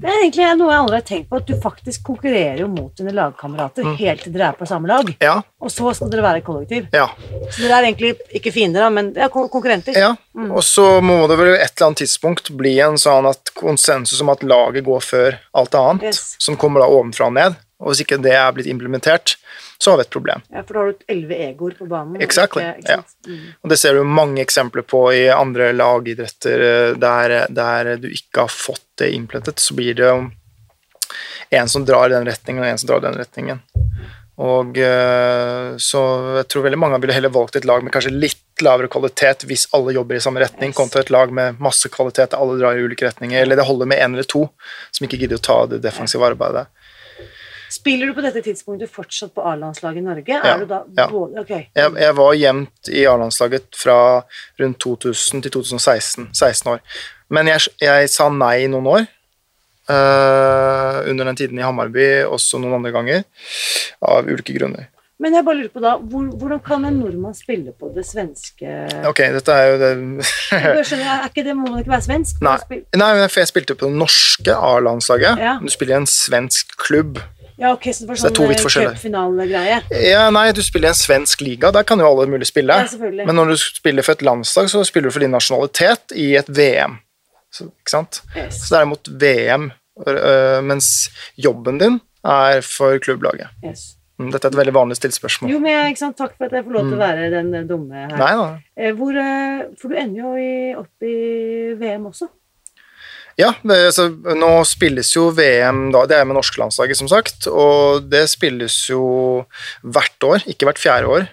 Det 0.00 0.08
er 0.08 0.22
egentlig 0.22 0.46
noe 0.56 0.70
jeg 0.72 0.80
aldri 0.80 0.96
har 0.96 1.04
tenkt 1.04 1.26
på, 1.28 1.40
at 1.42 1.48
du 1.48 1.58
faktisk 1.60 2.06
konkurrerer 2.06 2.62
jo 2.62 2.70
mot 2.72 2.88
dine 2.96 3.12
lagkamerater 3.12 3.84
mm. 3.84 3.96
helt 3.98 4.22
til 4.24 4.32
dere 4.32 4.46
er 4.48 4.56
på 4.56 4.68
samme 4.68 4.88
lag. 4.88 5.10
Ja. 5.20 5.34
Og 5.60 5.72
så 5.72 5.92
skal 5.96 6.08
dere 6.12 6.24
være 6.24 6.40
kollektiv. 6.46 6.86
Ja. 6.96 7.10
Så 7.50 7.66
dere 7.66 7.82
er 7.82 7.88
egentlig 7.90 8.14
ikke 8.40 8.52
fiender, 8.54 8.88
men 8.94 9.10
er 9.12 9.28
konkurrenter. 9.28 9.92
Ja, 9.92 10.14
mm. 10.32 10.48
og 10.48 10.64
så 10.64 10.86
må 11.04 11.20
det 11.28 11.36
vel 11.36 11.52
et 11.58 11.66
eller 11.68 11.90
annet 11.90 12.04
tidspunkt 12.06 12.48
bli 12.56 12.78
en 12.84 12.96
sånn 13.00 13.28
at 13.28 13.52
konsensus 13.58 14.24
om 14.24 14.32
at 14.32 14.44
laget 14.44 14.88
går 14.88 15.04
før 15.04 15.40
alt 15.60 15.76
annet, 15.76 16.08
yes. 16.08 16.38
som 16.40 16.56
kommer 16.56 16.84
da 16.84 16.88
ovenfra 16.88 17.28
og 17.28 17.36
ned. 17.36 17.60
Og 17.78 17.92
hvis 17.92 18.02
ikke 18.02 18.18
det 18.22 18.34
er 18.34 18.50
blitt 18.56 18.66
implementert, 18.70 19.36
så 19.78 19.92
har 19.92 20.00
vi 20.00 20.06
et 20.06 20.10
problem. 20.10 20.42
Ja, 20.50 20.64
For 20.66 20.74
da 20.74 20.80
har 20.82 20.90
du 20.90 21.04
elleve 21.14 21.38
egoer 21.46 21.76
på 21.78 21.86
banen. 21.86 22.18
Exactly. 22.22 22.64
Ikke, 22.64 22.82
ikke 22.82 22.96
ja. 22.96 23.04
Mm. 23.28 23.44
Og 23.62 23.72
det 23.72 23.78
ser 23.78 23.94
du 23.94 24.02
mange 24.18 24.42
eksempler 24.42 24.82
på 24.82 25.04
i 25.14 25.28
andre 25.30 25.70
lagidretter 25.76 26.64
eh, 26.70 26.96
der, 26.98 27.36
der, 27.54 27.94
du 28.02 28.08
ikke 28.10 28.48
har 28.48 28.52
fått 28.52 28.86
det 28.98 29.12
implementet. 29.14 29.62
Så 29.62 29.78
blir 29.78 29.94
det 29.98 30.10
en 31.50 31.70
som 31.70 31.86
drar 31.86 32.10
i 32.10 32.16
den 32.16 32.26
retningen, 32.26 32.64
og 32.64 32.70
en 32.72 32.80
som 32.82 32.90
drar 32.90 33.04
i 33.04 33.06
den 33.06 33.20
retningen. 33.22 33.62
Og 34.38 34.78
eh, 34.78 35.76
Så 35.82 36.02
jeg 36.38 36.48
tror 36.50 36.66
veldig 36.66 36.78
mange 36.78 36.98
ville 37.02 37.14
heller 37.14 37.32
valgt 37.34 37.58
et 37.58 37.66
lag 37.66 37.82
med 37.82 37.94
kanskje 37.94 38.14
litt 38.14 38.62
lavere 38.62 38.90
kvalitet 38.90 39.44
hvis 39.46 39.68
alle 39.74 39.94
jobber 39.94 40.18
i 40.18 40.22
samme 40.22 40.42
retning, 40.42 40.72
yes. 40.72 40.78
kontra 40.78 41.02
et 41.02 41.10
lag 41.14 41.30
med 41.34 41.60
masse 41.62 41.86
kvalitet 41.94 42.34
alle 42.34 42.58
drar 42.58 42.78
i 42.78 42.82
ulike 42.82 43.06
retninger. 43.06 43.42
Eller 43.42 43.58
det 43.58 43.66
holder 43.66 43.90
med 43.90 44.02
én 44.02 44.14
eller 44.14 44.26
to 44.26 44.48
som 44.90 45.06
ikke 45.06 45.22
gidder 45.22 45.38
å 45.38 45.46
ta 45.46 45.58
det 45.70 45.82
defensive 45.86 46.26
arbeidet. 46.26 46.66
Spiller 47.70 48.10
du 48.10 48.16
på 48.16 48.24
dette 48.24 48.42
tidspunktet 48.44 48.90
fortsatt 48.92 49.34
på 49.36 49.44
A-landslaget 49.44 50.00
i 50.00 50.06
Norge? 50.06 50.40
Ja. 50.44 50.56
Da, 50.68 50.80
ja. 50.96 51.06
Okay. 51.42 51.68
Jeg, 51.76 51.94
jeg, 52.00 52.16
var 52.16 52.34
jevnt 52.38 52.90
i 52.92 53.04
A-landslaget 53.10 53.78
fra 53.78 53.98
rundt 54.60 54.80
2000 54.84 55.46
til 55.46 55.56
2016. 55.58 56.30
16 56.32 56.72
år. 56.72 56.82
Men 57.28 57.50
jeg, 57.52 57.68
jeg 57.84 58.10
sa 58.12 58.28
nei 58.32 58.66
noen 58.72 58.92
år. 58.96 59.08
Uh, 59.88 61.00
under 61.08 61.24
den 61.30 61.36
tiden 61.36 61.60
i 61.60 61.64
Hammarby, 61.64 62.26
også 62.28 62.60
noen 62.60 62.76
andre 62.76 62.92
ganger, 62.92 63.22
av 64.04 64.26
ulike 64.28 64.52
grunner. 64.52 64.90
Men 65.18 65.34
jeg 65.34 65.46
bare 65.46 65.58
lurer 65.58 65.70
på 65.74 65.80
da, 65.82 65.94
hvor, 65.98 66.26
Hvordan 66.38 66.60
kan 66.62 66.84
en 66.86 67.00
nordmann 67.00 67.34
spille 67.34 67.72
på 67.74 67.88
det 67.90 68.04
svenske 68.06 68.74
Ok, 69.08 69.24
dette 69.34 69.54
er 69.54 69.72
jo 69.72 69.78
det 69.80 69.88
skjønner, 70.86 71.08
Er 71.08 71.24
ikke 71.26 71.42
det, 71.42 71.56
Må 71.58 71.72
man 71.72 71.80
ikke 71.82 71.90
være 71.90 72.06
svensk? 72.06 72.38
Nei, 72.44 72.54
Nei 72.94 73.08
for 73.24 73.42
jeg 73.42 73.50
spilte 73.50 73.74
på 73.74 73.88
det 73.88 73.98
norske 73.98 74.54
A-landslaget. 74.54 75.42
Ja. 75.42 75.56
Du 75.58 75.66
spiller 75.74 75.96
i 75.96 76.00
en 76.04 76.06
svensk 76.10 76.76
klubb. 76.78 77.18
Ja, 77.58 77.72
ok, 77.74 77.88
Så 77.90 78.06
det 78.06 78.12
var 78.12 78.18
sånn 78.20 78.52
eh, 78.54 78.92
cupfinalegreie? 78.92 79.80
Ja, 80.06 80.28
nei, 80.30 80.44
du 80.54 80.60
spiller 80.62 80.92
i 80.92 80.94
en 80.94 80.98
svensk 80.98 81.42
liga. 81.42 81.72
Der 81.74 81.86
kan 81.86 81.98
jo 81.98 82.06
alle 82.06 82.28
mulig 82.30 82.46
spille. 82.46 82.76
Ja, 82.84 83.10
Men 83.26 83.34
når 83.34 83.52
du 83.52 83.56
spiller 83.58 84.06
for 84.06 84.14
et 84.14 84.22
landslag, 84.22 84.70
så 84.70 84.84
spiller 84.86 85.10
du 85.10 85.16
for 85.16 85.26
din 85.26 85.34
nasjonalitet 85.34 86.14
i 86.14 86.30
et 86.38 86.46
VM. 86.54 87.00
Så, 87.50 87.66
ikke 87.66 87.94
sant? 87.96 88.20
Yes. 88.36 88.62
Så 88.62 88.76
det 88.76 88.80
er 88.80 88.88
mot 88.92 89.10
VM, 89.24 89.70
øh, 90.06 90.58
mens 90.70 91.10
jobben 91.34 91.82
din 91.82 91.98
er 92.22 92.62
for 92.62 93.00
klubblaget. 93.02 93.50
Yes. 93.64 93.96
Mm, 94.18 94.30
dette 94.34 94.46
er 94.46 94.54
et 94.54 94.60
veldig 94.60 94.74
vanlig 94.78 94.98
stilt 94.98 95.18
spørsmål. 95.18 95.50
Jo, 95.50 95.58
men 95.62 95.74
jeg, 95.74 95.94
ikke 95.94 96.04
sant? 96.04 96.18
Takk 96.18 96.36
for 96.36 96.46
at 96.46 96.54
jeg 96.54 96.66
får 96.66 96.78
lov 96.78 96.86
til 96.86 96.94
å 96.94 97.00
mm. 97.00 97.06
være 97.08 97.28
den 97.34 97.68
dumme 97.70 98.04
her. 98.04 98.16
Nei, 98.18 98.32
nei. 98.38 98.64
Eh, 98.78 98.94
hvor, 98.98 99.18
for 99.80 99.90
du 99.90 99.98
ender 99.98 100.22
jo 100.22 100.82
opp 100.84 101.06
i 101.10 101.16
VM 101.80 102.06
også. 102.12 102.30
Ja, 103.38 103.52
det, 103.62 103.78
så 103.94 104.08
nå 104.10 104.50
spilles 104.66 105.12
jo 105.14 105.28
VM 105.30 105.92
da, 105.94 106.02
Det 106.10 106.16
er 106.16 106.24
med 106.26 106.34
norske 106.34 106.58
landslaget, 106.58 106.98
som 106.98 107.10
sagt. 107.10 107.46
Og 107.46 108.08
det 108.10 108.24
spilles 108.32 108.76
jo 108.90 109.02
hvert 109.86 110.26
år, 110.26 110.42
ikke 110.50 110.66
hvert 110.66 110.82
fjerde 110.82 111.12
år. 111.12 111.28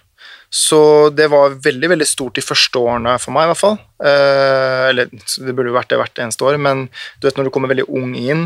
Så 0.54 1.10
det 1.12 1.26
var 1.34 1.58
veldig 1.66 1.90
veldig 1.96 2.08
stort 2.08 2.38
de 2.38 2.44
første 2.46 2.80
årene 2.80 3.18
for 3.20 3.34
meg, 3.36 3.48
i 3.48 3.52
hvert 3.52 3.62
fall. 3.64 3.80
Eh, 4.06 4.84
eller 4.92 5.10
det 5.10 5.56
burde 5.56 5.72
jo 5.72 5.80
vært 5.80 5.90
det 5.92 6.00
hvert 6.00 6.22
eneste 6.22 6.46
år, 6.46 6.60
men 6.62 6.86
du 7.18 7.28
vet 7.28 7.42
når 7.42 7.50
du 7.50 7.54
kommer 7.56 7.74
veldig 7.74 7.88
ung 7.90 8.14
inn 8.16 8.46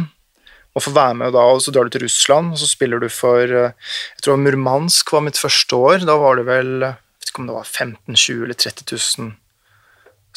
og 0.78 0.86
får 0.86 0.96
være 0.96 1.20
med, 1.20 1.28
og, 1.30 1.36
da, 1.36 1.44
og 1.52 1.62
så 1.66 1.74
drar 1.76 1.86
du 1.86 1.94
til 1.94 2.06
Russland, 2.06 2.54
og 2.56 2.62
så 2.62 2.70
spiller 2.70 3.04
du 3.04 3.10
for 3.12 3.44
eh, 3.44 3.76
Jeg 4.16 4.24
tror 4.26 4.40
Murmansk 4.40 5.12
var 5.14 5.26
mitt 5.28 5.38
første 5.38 5.76
år. 5.76 6.08
Da 6.08 6.16
var 6.22 6.40
det 6.40 6.48
vel 6.48 6.74
jeg 6.88 6.96
vet 6.96 7.34
ikke 7.34 7.44
om 7.44 7.52
det 7.52 7.60
var 7.60 7.68
15 7.68 8.16
20 8.16 8.44
eller 8.48 8.58
30 8.64 8.92
000 8.96 9.32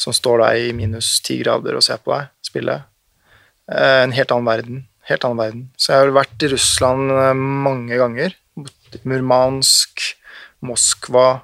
som 0.03 0.13
står 0.13 0.41
der 0.41 0.57
i 0.67 0.73
minus 0.75 1.21
10 1.21 1.43
grader 1.45 1.77
og 1.77 1.85
ser 1.85 2.01
på 2.03 2.11
deg 2.11 2.27
spille. 2.43 2.81
Eh, 3.71 4.01
en 4.03 4.15
helt 4.15 4.31
annen 4.31 4.49
verden. 4.49 4.83
Helt 5.09 5.23
annen 5.27 5.41
verden. 5.41 5.63
Så 5.77 5.93
jeg 5.93 6.03
har 6.03 6.15
vært 6.15 6.43
i 6.43 6.51
Russland 6.53 7.13
eh, 7.13 7.33
mange 7.37 7.99
ganger. 7.99 8.35
Murmansk, 9.09 10.03
Moskva, 10.63 11.43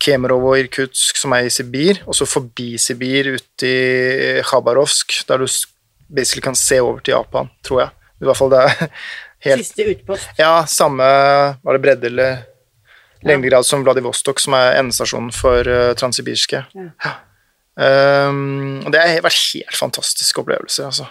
Kemerovo 0.00 0.52
og 0.54 0.62
Irkutsk, 0.62 1.18
som 1.18 1.34
er 1.36 1.48
i 1.48 1.52
Sibir, 1.52 2.00
og 2.06 2.16
så 2.16 2.28
forbi 2.28 2.74
Sibir, 2.80 3.34
ut 3.36 3.64
i 3.66 4.40
Khabarovsk, 4.46 5.20
der 5.28 5.42
du 5.42 5.48
basically 6.10 6.44
kan 6.44 6.56
se 6.56 6.80
over 6.80 7.02
til 7.04 7.16
Japan, 7.16 7.50
tror 7.66 7.82
jeg. 7.84 7.96
I 8.20 8.28
hvert 8.28 8.38
fall 8.38 8.52
det 8.52 8.62
er 8.64 8.86
helt 9.48 9.64
Siste 9.66 9.88
utpost. 9.90 10.30
Ja, 10.38 10.64
samme 10.68 11.04
Var 11.64 11.76
det 11.76 11.82
bredde 11.82 12.08
eller 12.10 12.42
lengdegrad 13.26 13.66
som 13.68 13.84
Vladivostok, 13.84 14.40
som 14.40 14.56
er 14.56 14.78
endestasjonen 14.80 15.32
for 15.34 15.68
uh, 15.68 15.92
transsibirske. 15.98 16.62
Ja. 16.72 17.16
Um, 17.80 18.80
og 18.84 18.92
det 18.94 19.02
har 19.02 19.24
vært 19.24 19.36
helt 19.36 19.76
fantastiske 19.76 20.40
opplevelser, 20.40 20.88
altså. 20.88 21.08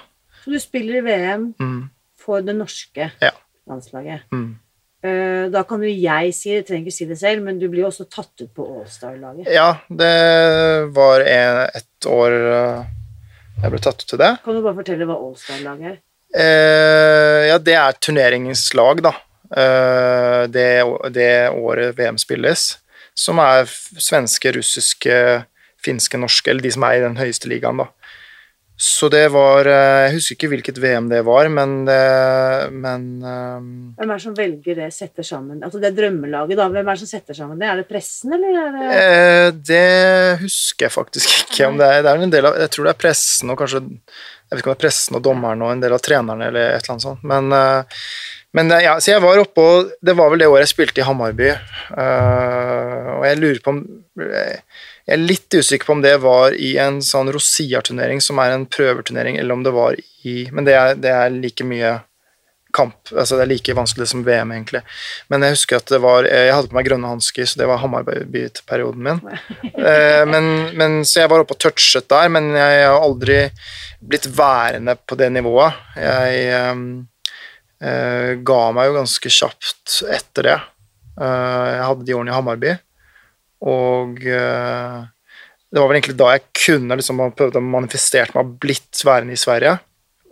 Så 0.50 0.56
du 0.56 0.62
spiller 0.64 0.98
i 0.98 1.02
VM, 1.06 1.44
mm. 1.62 1.82
for 2.18 2.42
det 2.42 2.56
norske 2.58 3.12
Ja. 3.22 3.30
landslaget. 3.70 4.24
Mm. 4.34 4.58
Eh, 5.04 5.46
da 5.54 5.62
kan 5.64 5.84
jo 5.86 5.92
jeg 5.94 6.34
si 6.34 6.56
det, 6.56 6.64
trenger 6.66 6.90
ikke 6.90 6.96
si 6.96 7.06
det 7.06 7.20
selv, 7.20 7.44
men 7.46 7.60
du 7.60 7.68
blir 7.70 7.84
jo 7.84 7.92
også 7.92 8.08
tatt 8.10 8.34
ut 8.42 8.50
på 8.58 8.66
Allstar-laget. 8.66 9.46
Ja, 9.54 9.78
det 9.88 10.90
var 10.96 11.22
en, 11.22 11.70
et 11.70 12.08
år 12.10 12.34
eh, 12.34 12.90
jeg 13.62 13.72
ble 13.76 13.82
tatt 13.86 14.02
ut 14.02 14.10
til 14.10 14.24
det. 14.24 14.32
Kan 14.42 14.58
du 14.58 14.64
bare 14.66 14.80
fortelle 14.82 15.06
hva 15.06 15.20
Allstar-laget 15.22 15.92
er? 15.92 16.02
Eh, 16.34 17.46
ja, 17.52 17.62
det 17.62 17.78
er 17.78 18.02
turneringens 18.02 18.66
lag, 18.74 19.06
da. 19.06 19.14
Eh, 19.54 20.48
det, 20.50 20.68
det 21.14 21.32
året 21.54 21.94
VM 21.94 22.18
spilles. 22.18 22.72
Som 23.14 23.38
er 23.46 23.70
svenske, 23.70 24.58
russiske, 24.58 25.22
finske, 25.78 26.18
norske, 26.18 26.50
eller 26.50 26.66
de 26.66 26.74
som 26.74 26.90
er 26.90 26.98
i 26.98 27.06
den 27.06 27.22
høyeste 27.22 27.54
ligaen, 27.54 27.86
da. 27.86 27.92
Så 28.80 29.10
det 29.12 29.26
var 29.34 29.68
eh, 29.68 30.06
Jeg 30.06 30.14
husker 30.14 30.38
ikke 30.38 30.50
hvilket 30.54 30.78
VM 30.80 31.10
det 31.12 31.20
var, 31.28 31.50
men 31.52 31.82
det 31.88 32.00
Men 32.72 33.08
eh, 33.28 33.66
Hvem 34.00 34.14
er 34.14 34.14
det 34.14 34.24
som 34.24 34.38
velger 34.38 34.80
det, 34.80 34.88
setter 34.96 35.28
sammen 35.28 35.60
Altså 35.68 35.82
det 35.84 35.92
drømmelaget, 35.98 36.56
da. 36.56 36.70
Hvem 36.72 36.88
er 36.88 36.96
det 36.96 37.04
som 37.04 37.12
setter 37.12 37.36
sammen 37.36 37.60
det? 37.60 37.68
Er 37.68 37.82
det 37.82 37.90
pressen, 37.90 38.32
eller 38.38 38.62
er 38.62 38.72
det 38.78 38.88
Eh, 39.00 39.50
det 39.68 40.42
husker 40.46 40.88
jeg 40.88 40.96
faktisk 40.96 41.36
ikke 41.42 41.68
om 41.68 41.80
det 41.80 41.88
er. 41.92 42.02
Det 42.06 42.12
er 42.12 42.24
en 42.24 42.34
del 42.34 42.48
av, 42.48 42.56
jeg 42.64 42.72
tror 42.74 42.88
det 42.88 42.94
er 42.94 43.02
pressen 43.04 43.52
og 43.52 43.60
kanskje 43.60 43.82
Jeg 43.84 44.56
vet 44.56 44.62
ikke 44.62 44.72
om 44.72 44.74
det 44.74 44.80
er 44.80 44.86
pressen 44.88 45.20
og 45.20 45.26
dommeren 45.28 45.66
og 45.66 45.74
en 45.74 45.84
del 45.84 45.96
av 45.98 46.04
trenerne 46.06 46.48
eller 46.48 46.72
et 46.72 46.80
eller 46.80 46.96
annet 46.96 47.06
sånt. 47.06 47.28
Men, 47.28 47.52
men 48.58 48.72
eh, 48.72 48.84
ja, 48.88 48.96
så 49.00 49.14
jeg 49.14 49.24
var 49.24 49.42
oppe 49.42 49.62
og 49.62 49.92
Det 50.02 50.16
var 50.18 50.32
vel 50.32 50.42
det 50.42 50.50
året 50.50 50.66
jeg 50.66 50.74
spilte 50.74 51.04
i 51.04 51.06
Hamarby. 51.06 51.52
Uh, 51.94 53.20
og 53.20 53.26
jeg 53.28 53.40
lurer 53.40 53.64
på 53.64 53.74
om 53.76 53.82
Jeg 54.20 55.16
er 55.16 55.22
litt 55.22 55.54
usikker 55.54 55.90
på 55.90 55.98
om 55.98 56.04
det 56.06 56.16
var 56.24 56.58
i 56.58 56.76
en 56.82 57.00
sånn 57.06 57.32
Rosia-turnering, 57.34 58.22
som 58.24 58.42
er 58.42 58.56
en 58.56 58.68
prøveturnering, 58.70 59.40
eller 59.40 59.58
om 59.58 59.66
det 59.66 59.74
var 59.76 59.98
i 60.26 60.38
Men 60.54 60.68
det 60.68 60.78
er, 60.78 60.96
det 61.00 61.14
er 61.14 61.34
like 61.34 61.66
mye 61.66 62.00
kamp. 62.74 62.98
altså 63.16 63.38
Det 63.38 63.46
er 63.46 63.52
like 63.52 63.76
vanskelig 63.78 64.10
som 64.12 64.24
VM, 64.26 64.52
egentlig. 64.54 64.82
Men 65.30 65.46
jeg 65.46 65.56
husker 65.56 65.80
at 65.80 65.94
det 65.94 66.02
var 66.04 66.28
Jeg 66.30 66.54
hadde 66.54 66.70
på 66.72 66.78
meg 66.78 66.90
grønne 66.90 67.14
hansker, 67.14 67.46
så 67.50 67.62
det 67.62 67.70
var 67.70 67.82
Hamarby-perioden 67.84 69.06
min. 69.06 69.22
Uh, 69.78 70.26
men, 70.34 70.50
men, 70.78 71.00
så 71.06 71.24
jeg 71.24 71.34
var 71.34 71.46
oppe 71.46 71.58
og 71.58 71.62
touchet 71.62 72.10
der, 72.10 72.34
men 72.34 72.52
jeg 72.58 72.82
har 72.86 72.98
aldri 72.98 73.40
blitt 74.02 74.30
værende 74.34 74.98
på 75.06 75.18
det 75.20 75.32
nivået. 75.36 75.78
Jeg 76.00 76.44
eh, 76.56 76.84
ga 77.80 78.60
meg 78.76 78.90
jo 78.90 78.98
ganske 78.98 79.30
kjapt 79.32 80.02
etter 80.12 80.44
det. 80.50 80.58
Eh, 81.20 81.68
jeg 81.76 81.86
hadde 81.90 82.06
de 82.08 82.16
årene 82.16 82.32
i 82.32 82.36
Hammarby, 82.36 82.74
og 83.68 84.20
eh, 84.24 84.98
det 85.70 85.82
var 85.82 85.90
vel 85.92 86.00
egentlig 86.00 86.18
da 86.20 86.32
jeg 86.34 86.46
kunne 86.66 86.98
liksom 87.00 87.20
prøvd 87.38 87.60
å 87.60 87.64
manifestere 87.64 88.36
meg 88.36 88.56
blitt 88.64 89.04
værende 89.06 89.36
i 89.36 89.40
Sverige. 89.40 89.78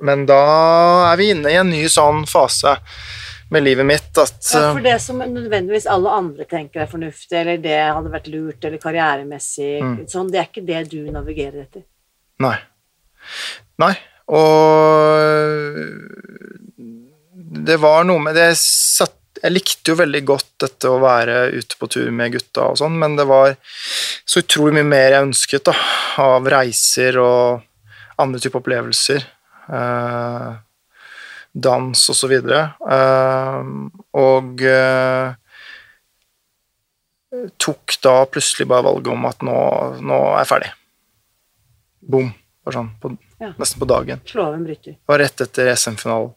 Men 0.08 0.26
da 0.30 0.42
er 1.12 1.18
vi 1.20 1.32
inne 1.34 1.52
i 1.52 1.58
en 1.60 1.72
ny 1.74 1.84
sånn 1.90 2.24
fase 2.30 2.76
med 3.50 3.64
livet 3.64 3.88
mitt 3.88 4.20
at 4.20 4.38
ja, 4.54 4.60
eh, 4.60 4.74
For 4.76 4.84
det 4.86 4.96
som 5.02 5.22
nødvendigvis 5.24 5.88
alle 5.92 6.14
andre 6.20 6.46
tenker 6.50 6.84
er 6.84 6.92
fornuftig, 6.92 7.36
eller 7.42 7.62
det 7.64 7.78
hadde 7.80 8.12
vært 8.14 8.32
lurt, 8.32 8.60
eller 8.64 8.82
karrieremessig, 8.84 9.78
Mm. 9.84 9.96
sånn, 10.12 10.32
det 10.32 10.40
er 10.42 10.50
ikke 10.52 10.66
det 10.68 10.84
du 10.92 11.00
navigerer 11.12 11.62
etter. 11.64 11.84
Nei. 12.44 12.58
Nei, 13.80 13.94
og 14.28 15.78
det 17.48 17.78
var 17.80 18.04
noe 18.08 18.20
med 18.20 18.36
det 18.36 18.50
satt, 18.60 19.14
Jeg 19.44 19.54
likte 19.54 19.92
jo 19.94 20.00
veldig 20.00 20.24
godt 20.26 20.48
dette 20.64 20.90
å 20.90 20.98
være 21.00 21.52
ute 21.54 21.78
på 21.78 21.88
tur 21.94 22.08
med 22.12 22.32
gutta 22.34 22.72
og 22.72 22.78
sånn, 22.80 22.96
men 22.98 23.14
det 23.20 23.28
var 23.30 23.52
så 24.26 24.42
utrolig 24.42 24.74
mye 24.80 24.88
mer 24.90 25.12
jeg 25.14 25.28
ønsket 25.28 25.68
da, 25.70 25.76
av 26.24 26.48
reiser 26.50 27.20
og 27.22 27.62
andre 28.18 28.42
typer 28.42 28.64
opplevelser. 28.64 29.22
Eh, 29.70 30.48
dans 31.54 32.02
og 32.10 32.18
så 32.18 32.30
videre. 32.32 32.64
Eh, 32.82 33.70
og 34.18 34.66
eh, 34.66 35.38
tok 37.62 37.98
da 38.02 38.16
plutselig 38.32 38.68
bare 38.74 38.88
valget 38.90 39.14
om 39.14 39.30
at 39.30 39.46
nå, 39.46 39.58
nå 40.02 40.20
er 40.34 40.42
jeg 40.42 40.52
ferdig. 40.56 40.74
Bom. 42.18 42.34
Sånn 42.68 42.90
på, 43.00 43.14
Ja. 43.40 43.54
nesten 43.56 43.80
på 43.80 43.88
dagen. 43.88 44.20
Slå 44.28 44.50
av 44.50 44.58
en 44.58 44.66
bryter. 44.66 44.98
Og 45.08 45.20
rett 45.22 45.46
etter 45.46 45.70
SM-finalen. 45.72 46.34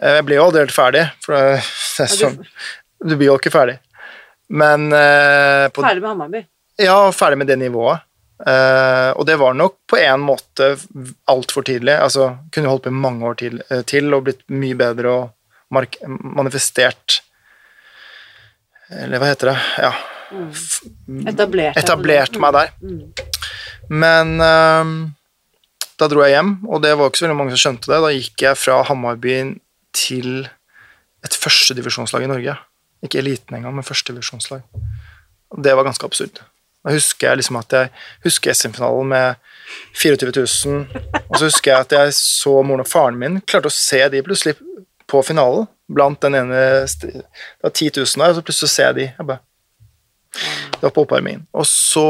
Eh, 0.00 0.18
Jeg 0.18 0.26
ble 0.28 0.36
jo 0.38 0.44
aldri 0.48 0.64
helt 0.66 0.74
ferdig, 0.76 1.04
for 1.24 1.34
det, 1.38 1.62
det 1.62 2.04
er 2.06 2.12
sånn 2.12 2.36
du, 2.42 3.14
blir 3.14 3.28
jo 3.30 3.38
ikke 3.38 3.52
ferdig. 3.54 3.78
Men 4.50 4.88
eh, 4.92 5.68
på, 5.72 5.84
ferdig 5.84 6.02
med 6.02 6.10
Hammarby. 6.12 6.44
Ja, 6.82 6.98
ferdig 7.14 7.38
med 7.40 7.48
det 7.50 7.56
nivået. 7.60 8.04
Eh, 8.46 9.10
og 9.18 9.24
det 9.26 9.34
var 9.40 9.54
nok 9.58 9.76
på 9.90 9.98
en 9.98 10.22
måte 10.22 10.72
altfor 11.30 11.64
tidlig. 11.66 11.96
Altså, 11.98 12.28
kunne 12.54 12.70
holdt 12.70 12.84
på 12.86 12.92
i 12.92 12.98
mange 13.06 13.26
år 13.26 13.38
til, 13.40 13.58
eh, 13.70 13.82
til 13.86 14.12
og 14.14 14.28
blitt 14.28 14.44
mye 14.50 14.78
bedre 14.78 15.10
og 15.10 15.34
manifestert 15.68 17.18
Eller 18.88 19.20
hva 19.20 19.26
heter 19.28 19.50
det? 19.50 19.56
Ja, 19.84 19.90
Etablert. 21.28 21.76
etablert 21.76 22.38
meg 22.40 22.54
der. 22.56 22.70
Mm. 22.80 23.02
Men 23.92 24.30
ehm, 24.40 24.94
da 26.00 26.08
dro 26.08 26.22
jeg 26.24 26.34
hjem, 26.38 26.54
og 26.68 26.80
det 26.84 26.94
var 26.96 27.10
ikke 27.10 27.20
så 27.20 27.26
veldig 27.26 27.36
mange 27.36 27.52
som 27.52 27.60
skjønte 27.62 27.90
det. 27.92 27.98
Da 28.04 28.12
gikk 28.14 28.44
jeg 28.46 28.56
fra 28.60 28.78
Hamarby 28.88 29.34
til 29.96 30.48
et 31.24 31.34
førstedivisjonslag 31.34 32.24
i 32.24 32.30
Norge. 32.30 32.54
Ikke 33.04 33.20
eliten 33.22 33.56
engang, 33.56 33.74
men 33.76 33.86
førstedivisjonslag. 33.86 34.62
Det 35.64 35.74
var 35.76 35.86
ganske 35.86 36.06
absurd. 36.06 36.40
Da 36.84 36.94
husker 36.94 37.28
jeg 37.28 37.40
liksom 37.40 37.58
at 37.58 37.74
jeg 37.74 37.90
husker 38.24 38.54
SM-finalen 38.54 39.10
med 39.10 39.34
24 39.98 40.32
000, 40.36 40.86
og 41.28 41.34
så 41.36 41.48
husker 41.48 41.72
jeg 41.72 41.80
at 41.80 41.92
jeg 41.92 42.14
så 42.16 42.54
moren 42.62 42.84
og 42.84 42.88
faren 42.88 43.18
min 43.18 43.40
klarte 43.40 43.68
å 43.68 43.74
se 43.74 44.00
de 44.12 44.22
plutselig 44.24 44.54
på 45.08 45.20
finalen, 45.26 45.66
blant 45.88 46.20
den 46.20 46.36
ene 46.36 46.62
Det 47.00 47.22
var 47.64 47.72
10 47.72 47.90
000 47.96 48.22
der, 48.22 48.30
og 48.30 48.38
så 48.38 48.44
plutselig 48.44 48.70
ser 48.70 48.90
jeg 48.90 48.96
de. 48.98 49.06
Jeg 49.18 49.26
bare 49.26 49.44
det 50.78 50.82
var 50.82 50.92
på 50.94 51.02
oppvarmingen. 51.06 51.46
Og 51.56 51.66
så, 51.66 52.04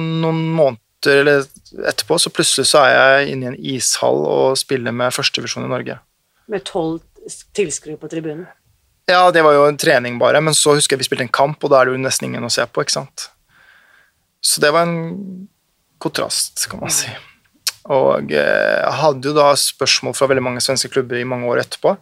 noen 0.00 0.38
måneder 0.56 1.20
eller 1.20 1.42
etterpå, 1.90 2.18
så 2.18 2.30
plutselig 2.32 2.68
så 2.70 2.84
er 2.86 2.94
jeg 2.94 3.34
inne 3.34 3.48
i 3.48 3.50
en 3.50 3.58
ishall 3.74 4.22
og 4.22 4.58
spiller 4.60 4.94
med 4.96 5.12
førstevisjon 5.12 5.66
i 5.66 5.72
Norge. 5.72 5.98
Med 6.50 6.64
tolv 6.68 7.02
tilskuere 7.54 8.00
på 8.00 8.10
tribunen. 8.10 8.46
Ja, 9.10 9.30
det 9.34 9.42
var 9.44 9.54
jo 9.56 9.66
en 9.66 9.78
trening 9.78 10.18
bare, 10.20 10.40
men 10.42 10.54
så 10.54 10.76
husker 10.76 10.94
jeg 10.94 11.02
vi 11.02 11.08
spilte 11.10 11.26
en 11.26 11.34
kamp, 11.34 11.62
og 11.62 11.72
da 11.72 11.80
er 11.80 11.88
det 11.88 11.96
jo 11.96 12.02
nesten 12.02 12.28
ingen 12.28 12.46
å 12.46 12.50
se 12.52 12.64
på, 12.66 12.84
ikke 12.84 12.94
sant. 12.94 13.28
Så 14.42 14.62
det 14.62 14.72
var 14.74 14.86
en 14.86 15.48
kontrast, 16.02 16.64
kan 16.70 16.82
man 16.82 16.92
si. 16.94 17.10
Og 17.90 18.30
eh, 18.30 18.78
jeg 18.78 18.98
hadde 19.02 19.30
jo 19.30 19.34
da 19.34 19.50
spørsmål 19.58 20.14
fra 20.14 20.28
veldig 20.30 20.44
mange 20.46 20.62
svenske 20.62 20.90
klubber 20.92 21.18
i 21.18 21.26
mange 21.26 21.50
år 21.50 21.64
etterpå, 21.64 21.96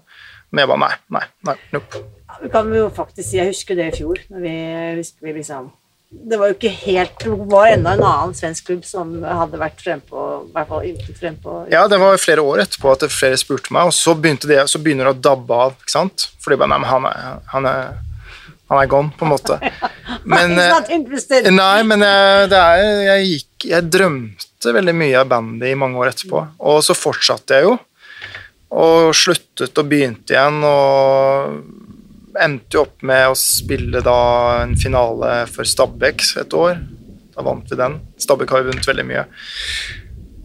men 0.51 0.63
jeg 0.63 0.71
bare 0.73 0.83
nei, 0.83 0.95
nei, 1.17 1.27
nei, 1.49 1.57
nope. 1.73 2.03
Ja, 2.29 2.39
Vi 2.43 2.51
kan 2.53 2.73
jo 2.75 2.89
faktisk 2.95 3.29
si, 3.29 3.39
Jeg 3.39 3.53
husker 3.53 3.79
det 3.79 3.91
i 3.91 3.97
fjor. 4.01 4.21
Når 4.33 4.45
vi, 4.45 4.55
vi 5.25 5.35
liksom 5.37 5.71
Det 6.11 6.39
var 6.41 6.51
jo 6.51 6.57
ikke 6.57 6.73
helt 6.75 7.23
Det 7.23 7.35
var 7.53 7.69
enda 7.71 7.93
en 7.95 8.03
annen 8.03 8.33
svensk 8.35 8.67
klubb 8.67 8.83
som 8.87 9.13
hadde 9.23 9.59
vært 9.61 9.79
frempå 9.79 10.25
frempå. 10.51 11.57
Ja, 11.71 11.85
det 11.89 12.01
var 12.03 12.19
flere 12.19 12.43
år 12.43 12.65
etterpå 12.65 12.91
at 12.97 13.05
flere 13.15 13.39
spurte 13.39 13.71
meg, 13.75 13.87
og 13.87 13.95
så, 13.95 14.17
det, 14.19 14.59
så 14.67 14.81
begynner 14.83 15.07
det 15.07 15.15
å 15.15 15.23
dabbe 15.31 15.59
av, 15.67 15.77
ikke 15.79 15.95
sant? 15.95 16.27
For 16.43 16.51
de 16.51 16.59
bare, 16.59 16.73
nei, 16.73 16.81
men 16.83 16.91
han 16.91 17.07
er, 17.07 17.29
han 17.53 17.69
er, 17.71 17.93
han 18.73 18.81
er 18.83 18.91
gone, 18.91 19.15
på 19.15 19.27
en 19.27 19.33
måte. 19.37 19.59
Men, 20.31 20.53
eh, 20.59 21.49
nei, 21.49 21.83
men 21.87 22.03
jeg, 22.05 22.49
det 22.53 22.59
er, 22.59 22.81
jeg 23.07 23.29
gikk, 23.29 23.65
jeg 23.71 23.87
drømte 23.95 24.73
veldig 24.75 24.93
mye 25.01 25.23
av 25.23 25.31
bandet 25.31 25.71
i 25.71 25.79
mange 25.79 25.97
år 26.03 26.11
etterpå, 26.11 26.43
og 26.59 26.83
så 26.85 26.97
fortsatte 26.99 27.57
jeg 27.57 27.65
jo, 27.65 27.77
og 28.85 29.15
sluttet 29.17 29.81
og 29.81 29.89
begynte 29.89 30.35
igjen, 30.35 30.59
og 30.67 31.89
endte 32.39 32.77
jo 32.77 32.85
opp 32.87 33.03
med 33.07 33.31
å 33.31 33.39
spille 33.39 34.03
da 34.05 34.21
en 34.63 34.77
finale 34.79 35.33
for 35.51 35.67
Stabæk 35.67 36.25
et 36.43 36.57
år. 36.57 36.79
Da 37.35 37.45
vant 37.47 37.71
vi 37.71 37.79
den. 37.79 37.99
Stabæk 38.21 38.53
har 38.55 38.63
jo 38.63 38.71
vunnet 38.71 38.89
veldig 38.89 39.07
mye. 39.09 39.27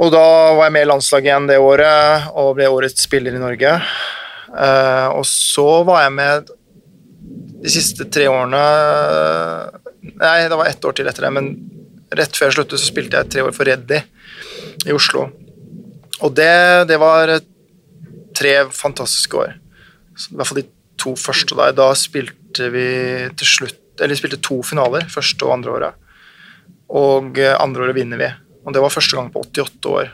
Og 0.01 0.11
da 0.11 0.25
var 0.57 0.67
jeg 0.67 0.75
med 0.75 0.85
i 0.85 0.89
landslaget 0.89 1.29
igjen 1.29 1.49
det 1.49 1.61
året 1.61 2.29
og 2.35 2.55
ble 2.57 2.67
årets 2.71 3.05
spiller 3.05 3.35
i 3.35 3.41
Norge. 3.41 3.71
Eh, 4.55 5.07
og 5.11 5.23
så 5.29 5.69
var 5.87 6.05
jeg 6.05 6.15
med 6.15 6.51
de 7.65 7.71
siste 7.73 8.07
tre 8.13 8.27
årene 8.29 8.61
Nei, 10.05 10.45
det 10.45 10.53
var 10.53 10.67
ett 10.69 10.85
år 10.85 10.93
til 10.93 11.07
etter 11.09 11.25
det, 11.25 11.31
men 11.33 11.47
rett 12.13 12.37
før 12.37 12.51
jeg 12.51 12.55
sluttet, 12.59 12.77
så 12.77 12.91
spilte 12.91 13.17
jeg 13.17 13.31
tre 13.33 13.41
år 13.41 13.55
for 13.55 13.65
Reddy 13.65 13.97
i 14.85 14.93
Oslo. 14.93 15.23
Og 16.21 16.35
det, 16.37 16.85
det 16.91 16.99
var 17.01 17.31
tre 18.37 18.51
fantastiske 18.69 19.39
år. 19.39 19.55
Så 20.13 20.29
I 20.29 20.37
hvert 20.37 20.51
fall 20.51 20.59
de 20.61 20.67
to 21.01 21.15
første 21.19 21.57
der. 21.57 21.75
Da 21.77 21.89
spilte 21.97 22.69
vi 22.73 22.87
til 23.37 23.51
slutt 23.57 23.81
Eller 24.03 24.17
spilte 24.19 24.41
to 24.43 24.57
finaler, 24.67 25.05
første 25.07 25.45
og 25.47 25.53
andre 25.55 25.71
året. 25.71 25.99
Og 26.91 27.37
eh, 27.39 27.55
andre 27.55 27.85
året 27.85 27.95
vinner 27.95 28.19
vi. 28.19 28.27
Og 28.67 28.73
det 28.75 28.81
var 28.83 28.91
første 28.91 29.15
gang 29.15 29.29
på 29.31 29.39
88 29.45 29.87
år. 29.87 30.09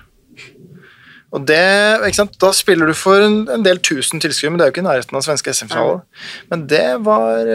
Og 1.32 1.46
det, 1.48 1.64
ikke 2.04 2.18
sant? 2.18 2.34
Da 2.44 2.50
spiller 2.54 2.92
du 2.92 2.94
for 2.98 3.24
en, 3.24 3.38
en 3.54 3.64
del 3.64 3.80
tusen 3.80 4.20
tilskuere, 4.20 4.52
men 4.52 4.60
det 4.60 4.66
er 4.66 4.70
jo 4.70 4.74
ikke 4.76 4.84
i 4.84 4.88
nærheten 4.90 5.18
av 5.18 5.24
svenske 5.24 5.54
SM-finaler. 5.56 6.02
Men 6.52 6.66
det 6.68 6.86
var, 7.08 7.52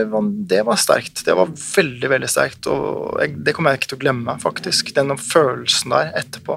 det 0.48 0.62
var 0.64 0.80
sterkt. 0.80 1.20
Det 1.26 1.36
var 1.36 1.52
veldig, 1.52 2.10
veldig 2.14 2.30
sterkt. 2.32 2.70
Og 2.72 3.20
jeg, 3.20 3.34
det 3.44 3.52
kommer 3.54 3.74
jeg 3.74 3.82
ikke 3.82 3.90
til 3.92 3.98
å 3.98 4.04
glemme, 4.06 4.36
faktisk. 4.40 4.94
Den 4.96 5.12
følelsen 5.20 5.92
der 5.92 6.14
etterpå. 6.16 6.56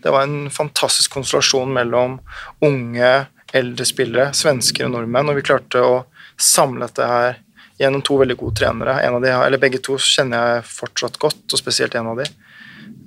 Det 0.00 0.14
var 0.14 0.24
en 0.24 0.48
fantastisk 0.54 1.12
konstellasjon 1.18 1.74
mellom 1.74 2.16
unge, 2.64 3.12
eldre 3.56 3.86
spillere, 3.88 4.32
svensker 4.36 4.86
og 4.86 4.94
nordmenn, 4.94 5.30
og 5.30 5.38
vi 5.38 5.44
klarte 5.46 5.82
å 5.84 6.00
samle 6.38 6.88
dette 6.88 7.06
her 7.08 7.38
gjennom 7.78 8.02
to 8.02 8.18
veldig 8.18 8.36
gode 8.38 8.58
trenere. 8.60 8.98
En 9.06 9.16
av 9.18 9.24
de, 9.24 9.30
eller 9.32 9.60
Begge 9.62 9.80
to 9.84 9.96
kjenner 10.02 10.56
jeg 10.56 10.68
fortsatt 10.72 11.18
godt, 11.22 11.44
og 11.46 11.60
spesielt 11.60 11.94
en 11.98 12.10
av 12.12 12.20
de. 12.20 12.26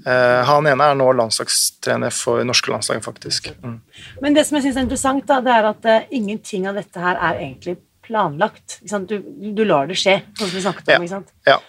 Uh, 0.05 0.41
han 0.47 0.65
ene 0.69 0.87
er 0.87 0.97
nå 0.97 1.11
landslagstrener 1.13 2.13
for 2.15 2.41
norske 2.47 2.71
landslag, 2.73 3.03
faktisk. 3.05 3.51
Mm. 3.61 3.77
Men 4.23 4.37
det 4.37 4.47
som 4.47 4.57
jeg 4.57 4.69
syns 4.69 4.79
er 4.79 4.87
interessant, 4.87 5.27
da, 5.29 5.41
det 5.45 5.53
er 5.53 5.69
at 5.69 5.89
uh, 5.89 6.07
ingenting 6.15 6.65
av 6.69 6.79
dette 6.79 7.03
her 7.03 7.19
er 7.19 7.43
egentlig 7.43 7.77
planlagt. 8.05 8.79
Du, 9.07 9.19
du, 9.21 9.63
lar 9.67 9.91
det 9.91 9.99
skje, 9.99 10.17
sånn 10.37 10.49
som 10.49 10.57
vi 10.57 10.63
snakket 10.65 10.87
om. 10.87 10.93
Ja. 10.93 10.99
ikke 11.03 11.13
sant? 11.13 11.35
Ja. 11.47 11.59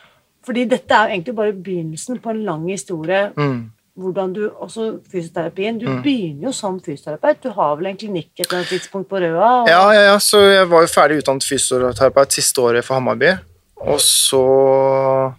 Fordi 0.47 0.65
dette 0.71 0.97
er 0.97 1.07
jo 1.07 1.17
egentlig 1.17 1.37
bare 1.39 1.55
begynnelsen 1.55 2.23
på 2.23 2.33
en 2.33 2.43
lang 2.47 2.65
historie. 2.71 3.29
Mm. 3.37 3.61
Hvordan 3.99 4.33
du, 4.33 4.47
også 4.49 5.01
fysioterapien, 5.13 5.77
du 5.79 5.87
Mm. 5.89 6.03
begynner 6.03 6.47
jo 6.49 6.53
som 6.53 6.79
fysioterapeut. 6.81 7.43
Du 7.43 7.51
har 7.51 7.77
vel 7.77 7.87
en 7.91 7.97
klinikk 7.97 8.31
et 8.39 8.47
eller 8.47 8.63
annet 8.63 8.69
tidspunkt 8.73 9.09
på 9.11 9.21
Røa? 9.21 9.63
Og, 9.63 9.69
Ja, 9.69 9.93
ja, 9.93 10.03
ja, 10.13 10.19
så 10.19 10.39
jeg 10.49 10.69
var 10.71 10.81
jo 10.81 10.87
ferdig 10.89 11.19
utdannet 11.21 11.45
fysioterapeut 11.45 12.33
siste 12.33 12.57
året 12.65 12.85
for 12.85 12.95
Hammarby. 12.95 13.35
Og 13.83 13.99
så 14.01 15.35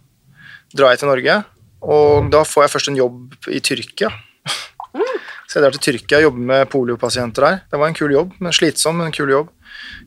drar 0.75 0.91
jeg 0.93 0.99
til 0.99 1.07
Norge, 1.09 1.43
og 1.81 2.29
da 2.33 2.43
får 2.43 2.63
jeg 2.67 2.73
først 2.75 2.87
en 2.91 2.97
jobb 2.97 3.33
i 3.47 3.59
Tyrkia. 3.59 4.09
Så 5.47 5.59
jeg 5.59 5.63
drar 5.65 5.75
til 5.77 5.85
Tyrkia 5.93 6.17
og 6.17 6.23
jobber 6.23 6.45
med 6.49 6.69
poliopasienter 6.69 7.41
der. 7.45 7.59
Det 7.71 7.79
var 7.79 7.87
en 7.87 7.93
kul 7.97 8.11
jobb, 8.11 8.31
men 8.39 8.53
slitsom, 8.55 8.95
men 8.97 9.07
en 9.07 9.13
kul 9.15 9.29
jobb. 9.29 9.49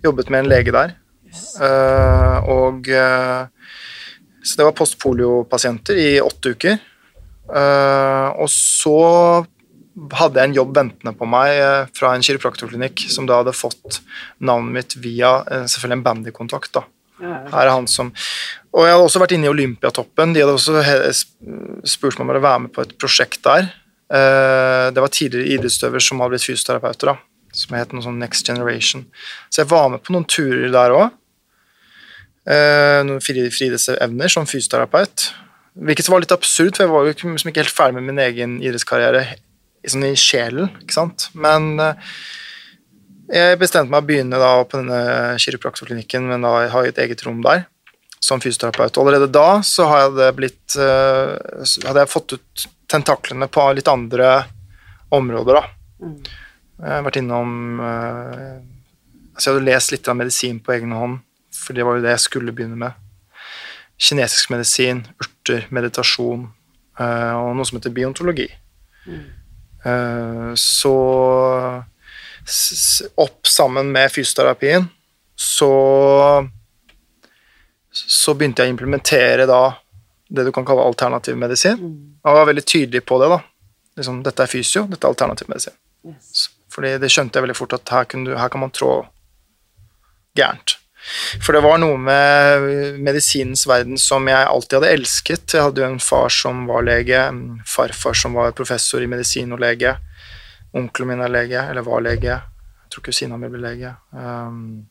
Jobbet 0.05 0.31
med 0.31 0.41
en 0.45 0.49
lege 0.51 0.73
der. 0.75 0.95
Eh, 1.61 2.49
og 2.51 2.87
uh, 2.89 3.47
Så 4.43 4.57
det 4.57 4.65
var 4.67 4.73
postpoliopasienter 4.79 5.95
i 5.99 6.21
åtte 6.21 6.55
uker. 6.55 6.79
Eh, 7.47 8.29
og 8.43 8.49
så 8.51 9.47
hadde 10.19 10.41
jeg 10.43 10.51
en 10.51 10.57
jobb 10.59 10.75
ventende 10.77 11.13
på 11.17 11.29
meg 11.31 11.55
eh, 11.57 11.87
fra 11.97 12.11
en 12.17 12.25
kiropraktorklinikk 12.27 13.07
som 13.13 13.25
da 13.29 13.39
hadde 13.41 13.55
fått 13.57 14.01
navnet 14.45 14.75
mitt 14.75 14.97
via 15.01 15.39
eh, 15.47 15.65
selvfølgelig 15.71 15.99
en 16.01 16.07
bandykontakt. 16.09 16.73
da. 16.77 16.83
Ja. 17.23 17.37
Her 17.55 17.63
er 17.71 17.73
han 17.73 17.87
som 17.89 18.11
Og 18.77 18.83
jeg 18.85 18.93
hadde 18.93 19.07
også 19.07 19.23
vært 19.23 19.33
inne 19.33 19.49
i 19.49 19.53
Olympiatoppen. 19.55 20.35
De 20.37 20.43
hadde 20.43 20.53
også 20.59 20.83
spurt 21.89 22.19
meg 22.19 22.27
om 22.27 22.35
å 22.35 22.43
være 22.45 22.65
med 22.67 22.75
på 22.77 22.83
et 22.85 22.93
prosjekt 23.01 23.41
der. 23.47 23.71
Det 24.07 25.01
var 25.01 25.09
tidligere 25.17 25.55
idrettsutøver 25.57 26.05
som 26.05 26.21
hadde 26.21 26.35
blitt 26.37 26.45
fysioterapeuter, 26.45 27.09
da, 27.09 27.49
som 27.57 27.73
het 27.79 27.95
noe 27.97 28.05
sånn 28.05 28.21
Next 28.21 28.45
Generation. 28.47 29.07
Så 29.49 29.63
jeg 29.63 29.71
var 29.73 29.89
med 29.95 30.05
på 30.05 30.13
noen 30.13 30.29
turer 30.29 30.69
der 30.75 30.93
òg. 30.95 31.17
Noen 33.09 33.25
fri- 33.25 33.49
friidrettsevner 33.51 34.31
som 34.37 34.47
fysioterapeut. 34.47 35.31
Hvilket 35.77 36.09
var 36.09 36.23
litt 36.23 36.33
absurd, 36.33 36.77
for 36.77 36.87
jeg 36.87 36.93
var 36.93 37.05
jo 37.05 37.13
ikke, 37.13 37.33
liksom 37.35 37.53
ikke 37.53 37.65
helt 37.65 37.77
ferdig 37.77 37.99
med 37.99 38.09
min 38.09 38.23
egen 38.25 38.57
idrettskarriere 38.63 39.27
sånn 39.87 40.07
i 40.09 40.17
sjelen. 40.19 40.71
ikke 40.83 40.97
sant? 40.97 41.29
Men 41.37 41.75
eh, 41.83 42.17
jeg 43.29 43.59
bestemte 43.61 43.93
meg 43.93 44.05
å 44.05 44.09
begynne 44.09 44.41
da 44.41 44.53
på 44.65 44.81
denne 44.81 45.37
kiropraktorklinikken, 45.43 46.29
men 46.31 46.47
da 46.47 46.55
jeg 46.65 46.73
har 46.73 46.87
jeg 46.87 46.95
et 46.95 47.03
eget 47.07 47.27
rom 47.27 47.43
der 47.45 47.67
som 48.23 48.41
fysioterapeut. 48.43 48.97
Allerede 48.99 49.29
da 49.31 49.61
så 49.67 49.87
har 49.91 50.05
jeg 50.05 50.17
det 50.17 50.31
blitt, 50.39 50.79
eh, 50.81 51.37
hadde 51.87 52.03
jeg 52.03 52.13
fått 52.13 52.37
ut 52.39 52.67
tentaklene 52.91 53.49
på 53.53 53.67
litt 53.77 53.91
andre 53.91 54.31
områder. 55.15 55.61
da. 55.61 56.07
Mm. 56.07 56.19
Jeg 56.77 56.93
har 56.93 57.05
vært 57.07 57.19
innom 57.23 57.81
eh, 57.81 58.57
altså 59.33 59.51
Jeg 59.51 59.55
hadde 59.55 59.69
lest 59.69 59.93
litt 59.93 60.09
av 60.09 60.17
medisin 60.17 60.61
på 60.61 60.73
egen 60.77 60.93
hånd, 60.93 61.21
for 61.53 61.77
det 61.77 61.85
var 61.85 61.97
jo 61.97 62.05
det 62.05 62.15
jeg 62.17 62.25
skulle 62.27 62.55
begynne 62.57 62.79
med. 62.81 63.06
Kinesisk 63.97 64.51
medisin, 64.53 65.05
urter, 65.23 65.67
meditasjon 65.73 66.49
eh, 67.01 67.35
og 67.37 67.55
noe 67.57 67.69
som 67.69 67.79
heter 67.79 67.95
biontologi. 67.97 68.49
Eh, 69.87 70.51
så 70.61 70.97
opp 73.17 73.49
sammen 73.49 73.91
med 73.95 74.13
fysioterapien, 74.13 74.87
så 75.37 75.73
så 77.97 78.35
begynte 78.37 78.63
jeg 78.63 78.71
å 78.71 78.75
implementere 78.75 79.47
da 79.49 79.61
det 80.29 80.45
du 80.47 80.53
kan 80.55 80.67
kalle 80.67 80.85
alternativ 80.85 81.37
medisin. 81.39 81.79
Mm. 81.81 81.99
Og 82.21 82.31
jeg 82.31 82.39
var 82.39 82.49
veldig 82.51 82.65
tydelig 82.67 83.03
på 83.09 83.19
det. 83.23 83.29
da. 83.33 83.39
Liksom, 83.97 84.23
dette 84.27 84.45
er 84.45 84.51
fysio, 84.51 84.85
dette 84.91 85.07
er 85.07 85.15
alternativ 85.15 85.49
medisin. 85.49 85.77
Yes. 86.07 86.49
Fordi 86.73 86.97
det 87.01 87.11
skjønte 87.13 87.39
jeg 87.39 87.47
veldig 87.47 87.57
fort 87.57 87.77
at 87.79 87.95
her, 87.95 88.09
du, 88.27 88.35
her 88.37 88.53
kan 88.53 88.63
man 88.63 88.75
trå 88.75 88.91
gærent. 90.37 90.77
For 91.43 91.55
det 91.55 91.63
var 91.65 91.79
noe 91.79 91.99
med 92.01 92.99
medisinens 93.03 93.67
verden 93.69 93.99
som 94.01 94.27
jeg 94.31 94.49
alltid 94.49 94.81
hadde 94.81 94.93
elsket. 94.97 95.55
Jeg 95.55 95.69
hadde 95.69 95.83
jo 95.83 95.89
en 95.93 96.03
far 96.03 96.33
som 96.35 96.65
var 96.69 96.87
lege, 96.87 97.21
en 97.21 97.63
farfar 97.69 98.17
som 98.19 98.37
var 98.39 98.57
professor 98.59 99.05
i 99.05 99.11
medisin 99.11 99.55
og 99.55 99.63
lege. 99.63 99.97
Onkelen 100.77 101.13
min 101.13 101.25
er 101.25 101.33
lege, 101.33 101.63
eller 101.63 101.87
var 101.87 102.05
lege. 102.05 102.37
Jeg 102.37 102.93
tror 102.93 103.07
kusina 103.07 103.39
mi 103.41 103.51
ble 103.53 103.63
lege. 103.63 103.95
Um, 104.13 104.87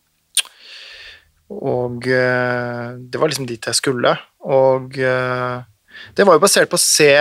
og 1.53 2.07
uh, 2.09 2.95
det 2.97 3.22
var 3.22 3.30
liksom 3.30 3.47
dit 3.49 3.70
jeg 3.70 3.78
skulle. 3.78 4.16
Og 4.47 4.97
uh, 4.97 5.61
det 6.16 6.26
var 6.26 6.38
jo 6.38 6.43
basert 6.43 6.72
på 6.72 6.80
å 6.80 6.86
se 6.86 7.11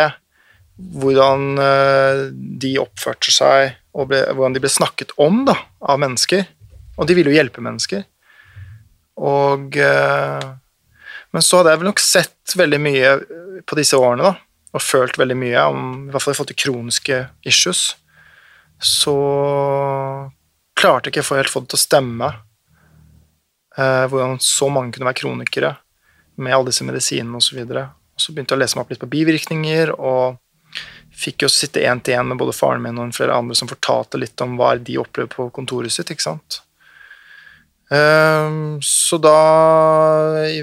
hvordan 0.75 1.61
uh, 1.61 2.25
de 2.33 2.77
oppførte 2.83 3.35
seg, 3.35 3.77
og 3.95 4.09
ble, 4.11 4.25
hvordan 4.33 4.57
de 4.57 4.63
ble 4.65 4.73
snakket 4.73 5.15
om 5.23 5.45
da, 5.47 5.59
av 5.83 6.01
mennesker. 6.03 6.47
Og 6.99 7.07
de 7.07 7.19
ville 7.19 7.31
jo 7.31 7.39
hjelpe 7.39 7.63
mennesker. 7.63 8.07
Og 9.21 9.77
eh, 9.79 10.47
Men 11.35 11.43
så 11.43 11.61
hadde 11.61 11.75
jeg 11.75 11.83
vel 11.83 11.91
nok 11.91 12.03
sett 12.03 12.55
veldig 12.57 12.81
mye 12.83 13.13
på 13.67 13.79
disse 13.79 13.99
årene, 13.99 14.31
da, 14.31 14.35
og 14.75 14.83
følt 14.83 15.19
veldig 15.19 15.37
mye 15.39 15.67
om 15.71 15.85
I 16.09 16.15
hvert 16.15 16.23
fall 16.25 16.35
i 16.35 16.39
forhold 16.39 16.53
til 16.53 16.63
kroniske 16.65 17.21
issues. 17.47 17.95
Så 18.79 19.15
klarte 20.75 21.09
jeg 21.09 21.15
ikke 21.15 21.35
å 21.35 21.39
helt 21.39 21.53
få 21.53 21.63
det 21.65 21.73
til 21.73 21.81
å 21.81 21.85
stemme. 21.85 22.31
Eh, 23.79 24.05
hvordan 24.11 24.39
så 24.43 24.69
mange 24.71 24.95
kunne 24.95 25.09
være 25.09 25.23
kronikere 25.23 25.75
med 26.37 26.55
alle 26.55 26.71
disse 26.71 26.87
medisinene 26.87 27.39
osv. 27.39 27.61
Og, 27.63 27.85
så 28.19 28.35
begynte 28.35 28.55
jeg 28.55 28.59
å 28.59 28.63
lese 28.63 28.79
meg 28.79 28.85
opp 28.85 28.93
litt 28.95 29.03
på 29.03 29.11
bivirkninger, 29.11 29.95
og 29.99 30.41
fikk 31.15 31.45
jo 31.45 31.51
sitte 31.53 31.83
én 31.87 32.03
til 32.03 32.19
én 32.19 32.27
med 32.27 32.39
både 32.41 32.55
faren 32.57 32.83
min 32.83 32.99
og 32.99 33.15
flere 33.15 33.37
andre 33.39 33.57
som 33.59 33.71
fortalte 33.71 34.19
litt 34.19 34.41
om 34.43 34.57
hva 34.59 34.75
de 34.79 34.99
opplevde 34.99 35.35
på 35.35 35.49
kontoret 35.55 35.95
sitt. 35.95 36.11
ikke 36.11 36.27
sant? 36.27 36.64
Ehm, 37.95 38.79
så 38.83 39.19
da, 39.23 39.39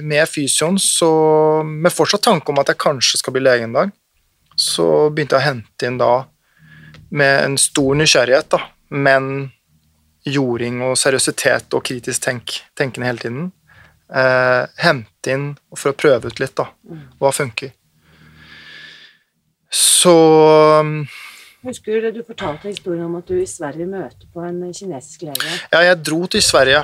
med 0.02 0.30
fysioen, 0.30 0.80
så 0.80 1.12
med 1.64 1.94
fortsatt 1.94 2.26
tanke 2.28 2.52
om 2.52 2.60
at 2.60 2.74
jeg 2.74 2.82
kanskje 2.82 3.22
skal 3.22 3.36
bli 3.36 3.46
lege 3.46 3.68
en 3.68 3.78
dag, 3.78 3.96
så 4.58 5.10
begynte 5.10 5.38
jeg 5.38 5.44
å 5.44 5.50
hente 5.52 5.88
inn 5.88 6.00
da 6.02 6.14
med 7.12 7.46
en 7.46 7.58
stor 7.60 7.96
nysgjerrighet, 8.00 8.52
da, 8.52 8.62
men 8.92 9.52
jording 10.28 10.82
og 10.86 10.98
seriøsitet 11.00 11.74
og 11.76 11.84
kritisk 11.88 12.24
tenk, 12.24 12.58
tenkende 12.78 13.10
hele 13.10 13.24
tiden. 13.24 13.50
Eh, 14.12 14.64
hente 14.84 15.34
inn 15.34 15.52
for 15.76 15.92
å 15.92 15.98
prøve 15.98 16.32
ut 16.32 16.42
litt, 16.44 16.56
da. 16.58 16.68
Hva 17.20 17.32
funker. 17.36 17.72
Så 19.72 20.14
Husker 21.62 21.94
du 21.94 22.08
det 22.08 22.12
du 22.18 22.24
fortalte 22.26 22.72
historien 22.72 23.06
om 23.06 23.20
at 23.20 23.28
du 23.30 23.38
i 23.38 23.48
Sverige 23.48 23.86
møter 23.88 24.28
på 24.34 24.44
en 24.44 24.64
kinesisk 24.74 25.28
lege? 25.30 25.52
Ja, 25.72 25.84
jeg 25.86 26.02
dro 26.04 26.26
til 26.28 26.44
Sverige. 26.44 26.82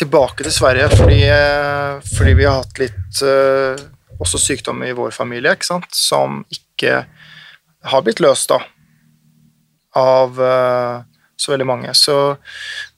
Tilbake 0.00 0.46
til 0.46 0.54
Sverige 0.54 0.88
fordi, 0.94 1.22
eh, 1.28 2.00
fordi 2.16 2.36
vi 2.38 2.46
har 2.48 2.62
hatt 2.62 2.78
litt 2.80 3.22
uh, 3.26 3.76
også 4.20 4.40
sykdom 4.40 4.80
i 4.86 4.94
vår 4.96 5.12
familie, 5.12 5.52
ikke 5.52 5.68
sant, 5.68 5.88
som 5.96 6.40
ikke 6.52 7.02
har 7.90 8.04
blitt 8.04 8.22
løst 8.24 8.48
da 8.52 8.60
av 9.96 10.40
eh, 10.40 11.02
så 11.40 11.52
veldig 11.54 11.66
mange. 11.68 11.92
Så 11.96 12.14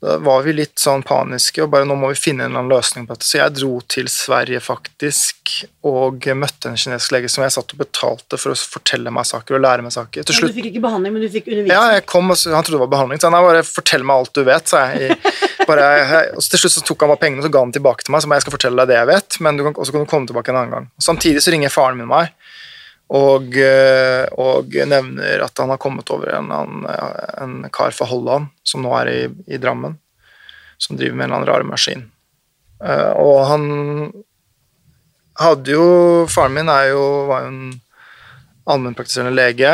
da 0.03 0.17
var 0.23 0.43
vi 0.43 0.53
litt 0.57 0.81
sånn 0.83 1.05
paniske 1.07 1.63
og 1.63 1.71
bare 1.73 1.87
nå 1.87 1.95
må 1.99 2.11
vi 2.11 2.19
finne 2.19 2.49
en 2.49 2.69
løsning 2.71 3.07
på 3.07 3.15
dette. 3.15 3.29
Så 3.29 3.39
jeg 3.39 3.55
dro 3.61 3.77
til 3.91 4.09
Sverige 4.11 4.61
faktisk 4.65 5.53
og 5.87 6.27
møtte 6.39 6.71
en 6.73 6.79
kinesisk 6.81 7.15
lege 7.15 7.31
som 7.31 7.45
jeg 7.47 7.55
satt 7.55 7.75
og 7.77 7.83
betalte 7.85 8.39
for 8.41 8.55
å 8.55 8.59
fortelle 8.59 9.13
meg 9.15 9.29
saker 9.31 9.59
og 9.59 9.63
lære 9.65 9.87
meg 9.87 9.95
saker. 9.95 10.27
Til 10.27 10.35
Ja, 10.41 10.49
du 10.51 10.59
fikk 10.59 10.71
ikke 10.73 10.85
behandling, 10.89 11.15
men 11.15 11.23
du 11.23 11.29
fikk 11.31 11.47
undervisning? 11.51 11.75
ja, 11.77 11.95
jeg 11.97 12.07
kom, 12.11 12.31
og 12.35 12.37
han 12.43 12.67
trodde 12.67 12.79
det 12.81 12.85
var 12.87 12.95
behandling, 12.97 13.23
så 13.23 13.31
han 13.31 13.39
bare 13.47 13.63
'fortell 13.63 14.03
meg 14.05 14.17
alt 14.17 14.33
du 14.35 14.45
vet', 14.45 14.69
sa 14.69 14.85
jeg. 14.93 15.17
Bare, 15.69 15.85
jeg- 16.03 16.35
og 16.35 16.43
til 16.43 16.59
slutt 16.59 16.73
så 16.75 16.83
tok 16.83 17.01
han 17.05 17.09
bare 17.13 17.21
pengene 17.23 17.39
og 17.39 17.47
så 17.47 17.53
ga 17.55 17.61
han 17.63 17.71
tilbake 17.73 18.03
til 18.03 18.11
meg, 18.13 18.23
så 18.23 18.27
jeg 18.35 18.43
skal 18.43 18.55
fortelle 18.57 18.83
deg 18.83 18.89
det 18.91 18.97
jeg 18.99 19.07
vet, 19.07 19.37
men 19.41 19.57
du 19.57 19.63
kan, 19.63 19.75
og 19.79 19.87
så 19.87 19.93
kan 19.95 20.03
du 20.03 20.11
komme 20.11 20.27
tilbake 20.27 20.51
en 20.51 20.57
annen 20.59 20.73
gang. 20.75 20.87
Samtidig 20.99 21.39
så 21.45 21.53
ringer 21.55 21.71
faren 21.71 21.97
min 22.01 22.09
meg 22.11 22.33
og, 23.13 23.57
eh, 23.61 24.25
og 24.41 24.73
nevner 24.89 25.45
at 25.45 25.59
han 25.61 25.73
har 25.75 25.81
kommet 25.81 26.09
over 26.15 26.33
en, 26.33 26.49
en, 26.57 26.87
en 26.89 27.57
kar 27.73 27.93
fra 27.93 28.09
Holland 28.09 28.49
som 28.65 28.85
nå 28.85 28.93
er 29.03 29.11
i, 29.13 29.21
i 29.53 29.61
Drammen, 29.61 29.99
som 30.81 30.97
driver 30.97 31.19
med 31.19 31.27
en 31.27 31.35
eller 31.35 31.43
annen 31.43 31.51
rar 31.51 31.69
maskin. 31.69 32.07
Eh, 32.83 33.13
og 33.21 33.45
han 33.51 33.67
hadde 35.43 35.75
jo 35.75 35.85
Faren 36.31 36.57
min 36.57 36.71
jo, 36.89 37.03
var 37.29 37.45
jo 37.45 37.53
en 37.53 37.63
allmennpraktiserende 38.73 39.35
lege, 39.37 39.73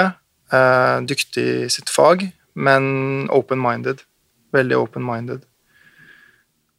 eh, 0.52 0.96
dyktig 1.06 1.46
i 1.64 1.70
sitt 1.72 1.92
fag, 1.92 2.26
men 2.58 3.28
open-minded. 3.30 4.02
Veldig 4.54 4.78
open-minded. 4.82 5.44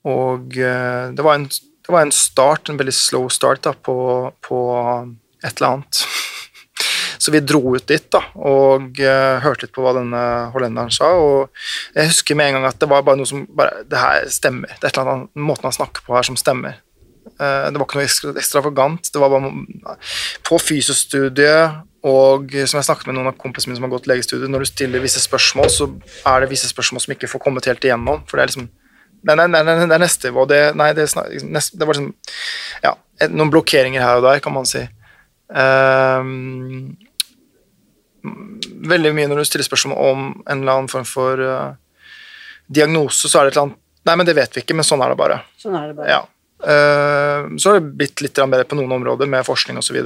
Og 0.10 0.58
eh, 0.58 1.06
det, 1.14 1.24
var 1.24 1.40
en, 1.40 1.48
det 1.48 1.94
var 1.94 2.04
en 2.04 2.16
start, 2.16 2.70
en 2.70 2.80
veldig 2.80 2.96
slow 2.96 3.30
start 3.32 3.64
da, 3.68 3.74
på, 3.74 3.96
på 4.44 4.60
et 5.44 5.54
eller 5.56 5.72
annet. 5.72 6.04
Så 7.20 7.34
vi 7.36 7.42
dro 7.44 7.76
ut 7.76 7.88
dit 7.90 8.06
da, 8.14 8.22
og 8.40 9.00
uh, 9.04 9.40
hørte 9.44 9.66
litt 9.66 9.74
på 9.76 9.84
hva 9.84 9.92
denne 9.98 10.22
hollenderen 10.54 10.94
sa. 10.94 11.12
Og 11.20 11.50
jeg 11.98 12.14
husker 12.14 12.38
med 12.40 12.52
en 12.52 12.60
gang 12.60 12.70
at 12.70 12.80
det 12.80 12.88
var 12.92 13.04
bare 13.08 13.20
noe 13.20 13.28
som 13.28 13.44
bare, 13.56 13.84
Det 13.90 14.00
her 14.00 14.30
stemmer. 14.32 14.72
Det 14.78 14.88
er 14.88 14.94
et 14.94 15.02
eller 15.02 15.12
annet 15.16 15.44
måten 15.50 15.68
han 15.68 15.76
snakker 15.76 16.06
på 16.06 16.16
her 16.16 16.30
som 16.30 16.40
stemmer. 16.40 16.80
Uh, 17.36 17.68
det 17.68 17.76
var 17.76 17.86
ikke 17.86 18.00
noe 18.00 18.40
ekstravagant. 18.40 19.12
Det 19.12 19.22
var 19.22 19.36
bare 19.36 19.52
På 20.48 20.62
fysiostudiet 20.64 21.86
og 22.08 22.54
som 22.64 22.80
jeg 22.80 22.88
snakket 22.88 23.10
med 23.10 23.18
noen 23.18 23.28
av 23.28 23.40
kompisene 23.40 23.74
mine 23.74 23.80
som 23.82 23.86
har 23.90 23.92
gått 23.92 24.06
legestudiet, 24.08 24.48
når 24.52 24.64
du 24.64 24.70
stiller 24.70 25.04
visse 25.04 25.20
spørsmål, 25.20 25.68
så 25.74 25.90
er 26.32 26.40
det 26.40 26.52
visse 26.54 26.70
spørsmål 26.72 27.04
som 27.04 27.12
ikke 27.12 27.28
får 27.28 27.42
kommet 27.44 27.68
helt 27.68 27.84
igjennom. 27.84 28.24
For 28.28 28.40
det 28.40 28.46
er 28.46 28.54
liksom 28.54 28.70
Nei, 29.20 29.34
nei, 29.36 29.50
nei, 29.52 29.64
det 29.68 29.92
er 29.92 30.00
neste 30.00 30.30
nivå. 30.30 30.46
Det, 30.48 30.58
nei, 30.80 30.94
det, 30.96 31.10
neste, 31.52 31.76
det 31.76 31.88
var 31.88 31.98
liksom 31.98 32.14
Ja, 32.86 32.94
noen 33.28 33.52
blokkeringer 33.52 34.00
her 34.00 34.22
og 34.22 34.24
der, 34.24 34.40
kan 34.40 34.56
man 34.56 34.70
si. 34.70 34.86
Um, 35.52 36.94
veldig 38.90 39.14
mye 39.16 39.30
når 39.30 39.42
du 39.42 39.48
stiller 39.50 39.68
spørsmål 39.68 40.02
om 40.12 40.26
en 40.46 40.62
eller 40.62 40.74
annen 40.76 40.92
form 40.92 41.08
for 41.08 41.40
uh, 41.44 41.76
diagnose, 42.68 43.30
så 43.30 43.40
er 43.40 43.48
det 43.48 43.54
et 43.54 43.58
eller 43.58 43.70
annet 43.70 43.86
Nei, 44.08 44.14
men 44.16 44.26
det 44.26 44.34
vet 44.38 44.56
vi 44.56 44.62
ikke, 44.64 44.74
men 44.80 44.88
sånn 44.88 45.02
er 45.04 45.12
det 45.12 45.18
bare. 45.20 45.36
Sånn 45.60 45.76
er 45.76 45.90
det 45.90 45.96
bare. 45.98 46.08
Ja. 46.10 46.22
Uh, 46.64 47.52
så 47.60 47.70
har 47.70 47.78
det 47.78 47.92
blitt 48.00 48.24
litt 48.24 48.40
bedre 48.40 48.66
på 48.66 48.78
noen 48.80 48.94
områder 48.96 49.30
med 49.30 49.46
forskning 49.46 49.78
osv., 49.80 50.00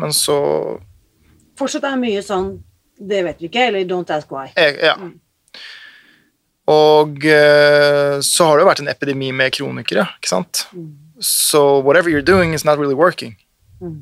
men 0.00 0.14
så 0.16 0.36
Fortsatt 1.58 1.84
er 1.84 1.98
mye 2.00 2.22
sånn 2.24 2.54
Det 2.96 3.20
vet 3.26 3.42
vi 3.42 3.50
ikke, 3.50 3.66
eller 3.68 3.84
don't 3.88 4.10
ask 4.14 4.30
why. 4.32 4.46
Jeg, 4.54 4.78
ja. 4.86 4.94
Mm. 4.96 5.18
Og 6.70 7.26
uh, 7.26 8.16
så 8.24 8.46
har 8.46 8.56
det 8.56 8.64
jo 8.64 8.70
vært 8.70 8.82
en 8.84 8.92
epidemi 8.92 9.30
med 9.34 9.54
kronikere, 9.56 10.06
ikke 10.20 10.30
sant. 10.30 10.64
Mm. 10.72 10.90
So 11.20 11.80
whatever 11.80 12.08
you're 12.12 12.24
doing 12.24 12.54
is 12.54 12.64
not 12.64 12.78
really 12.78 12.96
working. 12.96 13.36
Mm. 13.80 14.00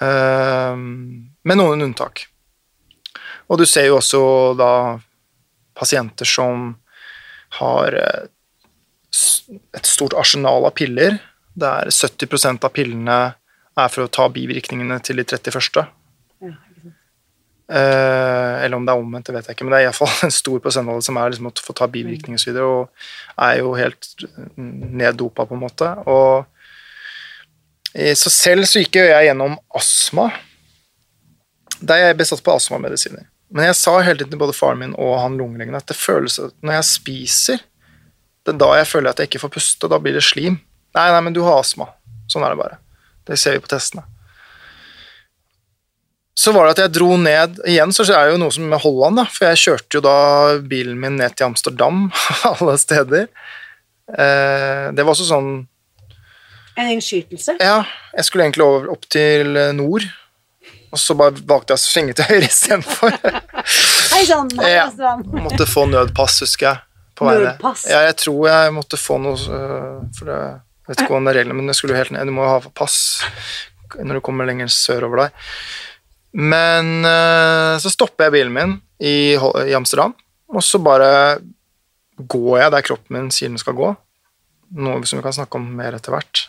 Uh, 0.00 0.76
med 1.44 1.60
noen 1.60 1.84
unntak. 1.88 2.28
Og 3.48 3.60
du 3.60 3.64
ser 3.68 3.88
jo 3.88 3.98
også 3.98 4.20
da 4.58 4.72
pasienter 5.78 6.28
som 6.28 6.72
har 7.58 7.96
uh, 7.96 8.24
et 9.76 9.88
stort 9.88 10.16
arsenal 10.18 10.66
av 10.68 10.74
piller, 10.76 11.18
der 11.58 11.90
70% 11.90 12.66
av 12.66 12.74
pillene 12.74 13.18
er 13.78 13.92
for 13.92 14.04
å 14.04 14.12
ta 14.12 14.28
bivirkningene 14.32 14.98
til 15.04 15.20
de 15.20 15.26
31. 15.28 15.86
Ja, 16.44 16.56
Uh, 17.68 18.64
eller 18.64 18.78
om 18.78 18.86
det 18.88 18.94
er 18.94 19.00
omvendt, 19.02 19.26
det 19.28 19.34
vet 19.34 19.48
jeg 19.50 19.58
ikke, 19.58 19.64
men 19.66 19.74
det 19.74 19.78
er 19.82 19.90
iallfall 19.90 20.08
en 20.24 20.32
stor 20.32 20.56
prosentandel 20.64 21.02
som 21.04 21.18
er 21.20 21.34
liksom 21.34 21.50
å 21.50 21.52
få 21.60 21.74
ta 21.76 21.84
bivirkninger 21.92 22.40
osv., 22.40 22.56
og, 22.64 22.88
og 23.34 23.42
er 23.44 23.58
jo 23.60 23.74
helt 23.76 24.08
neddopa, 24.56 25.44
på 25.44 25.52
en 25.52 25.60
måte. 25.66 25.90
Og 26.08 26.48
så 27.92 28.32
selv 28.32 28.64
så 28.70 28.80
gikk 28.80 28.96
jeg 29.02 29.26
gjennom 29.28 29.58
astma. 29.76 30.30
der 31.80 32.06
er 32.06 32.14
ble 32.14 32.22
besatt 32.22 32.40
på 32.44 32.56
astmamedisiner. 32.56 33.28
Men 33.54 33.70
jeg 33.70 33.78
sa 33.78 33.94
hele 34.04 34.20
tiden 34.20 34.34
til 34.34 34.42
både 34.42 34.56
faren 34.56 34.82
min 34.82 34.94
og 35.00 35.16
han 35.22 35.38
lungelegen 35.40 35.78
at 35.78 35.88
det 35.88 35.96
føles 35.96 36.36
at 36.42 36.52
når 36.60 36.78
jeg 36.78 36.88
spiser, 36.90 37.64
det 38.44 38.54
er 38.54 38.60
da 38.60 38.74
jeg 38.80 38.90
føler 38.90 39.10
at 39.10 39.22
jeg 39.22 39.30
ikke 39.30 39.42
får 39.46 39.54
puste, 39.56 39.86
og 39.86 39.94
da 39.94 40.00
blir 40.02 40.16
det 40.16 40.24
slim. 40.26 40.60
Nei, 40.96 41.08
nei, 41.14 41.24
men 41.24 41.36
du 41.36 41.42
har 41.46 41.60
astma. 41.60 41.88
Sånn 42.28 42.44
er 42.44 42.52
det 42.52 42.60
bare. 42.60 42.78
Det 43.28 43.36
ser 43.40 43.56
vi 43.56 43.64
på 43.64 43.72
testene 43.72 44.04
så 46.38 46.52
var 46.54 46.68
det 46.68 46.76
at 46.76 46.82
jeg 46.84 46.94
dro 46.94 47.16
ned 47.18 47.58
Igjen 47.66 47.92
så 47.94 48.04
er 48.06 48.28
det 48.28 48.36
jo 48.36 48.42
noe 48.44 48.54
som 48.54 48.68
med 48.70 48.82
Holland, 48.84 49.18
da, 49.18 49.24
for 49.32 49.48
jeg 49.48 49.62
kjørte 49.64 49.98
jo 49.98 50.04
da 50.04 50.18
bilen 50.70 51.00
min 51.02 51.18
ned 51.18 51.34
til 51.34 51.48
Amsterdam, 51.48 52.06
alle 52.52 52.76
steder. 52.78 53.26
Eh, 54.08 54.84
det 54.94 55.04
var 55.04 55.12
også 55.14 55.26
sånn 55.28 55.50
En 56.78 56.92
innskytelse? 56.92 57.56
Ja. 57.58 57.82
Jeg 58.14 58.28
skulle 58.28 58.46
egentlig 58.46 58.64
over, 58.68 58.86
opp 58.94 59.08
til 59.10 59.58
nord, 59.74 60.06
og 60.88 61.00
så 61.00 61.16
bare 61.18 61.36
valgte 61.48 61.74
jeg 61.74 61.80
å 61.80 61.84
svinge 61.84 62.14
til 62.16 62.28
høyre 62.30 62.48
istedenfor. 62.48 63.16
Ja, 64.18 65.12
måtte 65.44 65.66
få 65.68 65.84
nødpass, 65.90 66.40
husker 66.42 66.66
jeg. 66.66 66.80
nødpass? 67.20 67.84
Ja, 67.90 68.00
jeg 68.06 68.16
tror 68.22 68.48
jeg 68.48 68.72
måtte 68.74 68.98
få 68.98 69.18
noe 69.22 69.36
eh, 69.36 69.98
For 70.16 70.30
det, 70.30 70.38
jeg 70.88 70.90
vet 70.90 71.02
ikke 71.04 71.20
er 71.20 71.36
reglene, 71.36 71.58
men 71.58 71.70
jeg 71.70 71.78
skulle 71.78 71.98
helt 71.98 72.14
ned. 72.14 72.26
Du 72.26 72.34
må 72.34 72.46
jo 72.46 72.54
ha 72.54 72.72
pass 72.74 72.96
når 73.98 74.18
du 74.18 74.24
kommer 74.24 74.48
lenger 74.48 74.70
sørover 74.72 75.26
der. 75.26 75.52
Men 76.38 77.04
uh, 77.04 77.76
så 77.80 77.92
stopper 77.92 78.26
jeg 78.26 78.34
bilen 78.36 78.52
min 78.52 78.74
i, 79.00 79.36
i, 79.36 79.74
Amsterdam, 79.76 80.12
og 80.52 80.64
så 80.64 80.80
bare 80.82 81.10
går 82.18 82.58
jeg 82.62 82.74
der 82.74 82.84
kroppen 82.84 83.16
min 83.16 83.30
sier 83.32 83.52
den 83.52 83.60
skal 83.60 83.76
gå. 83.78 83.92
Noe 84.76 85.08
som 85.08 85.20
vi 85.20 85.24
kan 85.24 85.36
snakke 85.36 85.60
om 85.60 85.68
mer 85.78 85.96
etter 85.96 86.12
hvert. 86.12 86.44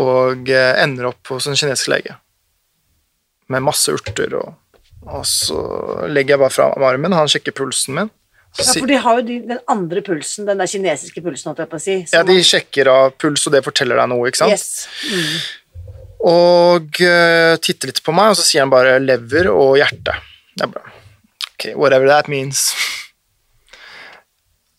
Og 0.00 0.48
uh, 0.48 0.72
ender 0.80 1.10
opp 1.10 1.34
hos 1.34 1.48
en 1.50 1.58
kinesisk 1.58 1.92
lege 1.92 2.16
med 3.52 3.64
masse 3.66 3.92
urter. 3.94 4.38
Og, 4.40 4.54
og 5.06 5.26
så 5.28 5.58
legger 6.10 6.36
jeg 6.36 6.44
bare 6.44 6.54
fra 6.54 6.70
armen, 6.90 7.16
han 7.16 7.30
sjekker 7.30 7.56
pulsen 7.56 8.00
min. 8.00 8.14
Ja, 8.56 8.64
for 8.70 8.88
de 8.88 8.96
har 9.04 9.18
jo 9.20 9.24
den 9.26 9.58
andre 9.68 10.00
pulsen, 10.00 10.46
den 10.48 10.62
der 10.62 10.70
kinesiske 10.70 11.20
pulsen, 11.20 11.50
holdt 11.50 11.60
jeg 11.60 11.68
på 11.68 11.76
å 11.76 11.82
si. 11.82 11.96
Ja, 12.14 12.22
de 12.24 12.36
sjekker 12.40 12.88
av 12.88 13.10
puls, 13.20 13.44
og 13.44 13.52
det 13.52 13.60
forteller 13.66 14.00
deg 14.00 14.08
noe, 14.14 14.30
ikke 14.30 14.46
sant? 14.46 14.56
Yes. 14.56 14.86
Mm 15.12 15.64
og 16.26 16.98
uh, 17.04 17.54
titter 17.62 17.92
litt 17.92 18.02
på 18.04 18.14
meg, 18.16 18.32
og 18.32 18.38
så 18.38 18.44
sier 18.46 18.64
han 18.64 18.72
bare 18.72 18.98
lever 19.02 19.50
og 19.52 19.76
hjerte. 19.80 20.16
Jeg 20.56 20.72
bare 20.72 20.94
Ok, 21.56 21.70
whatever 21.72 22.08
that 22.10 22.26
means. 22.28 22.74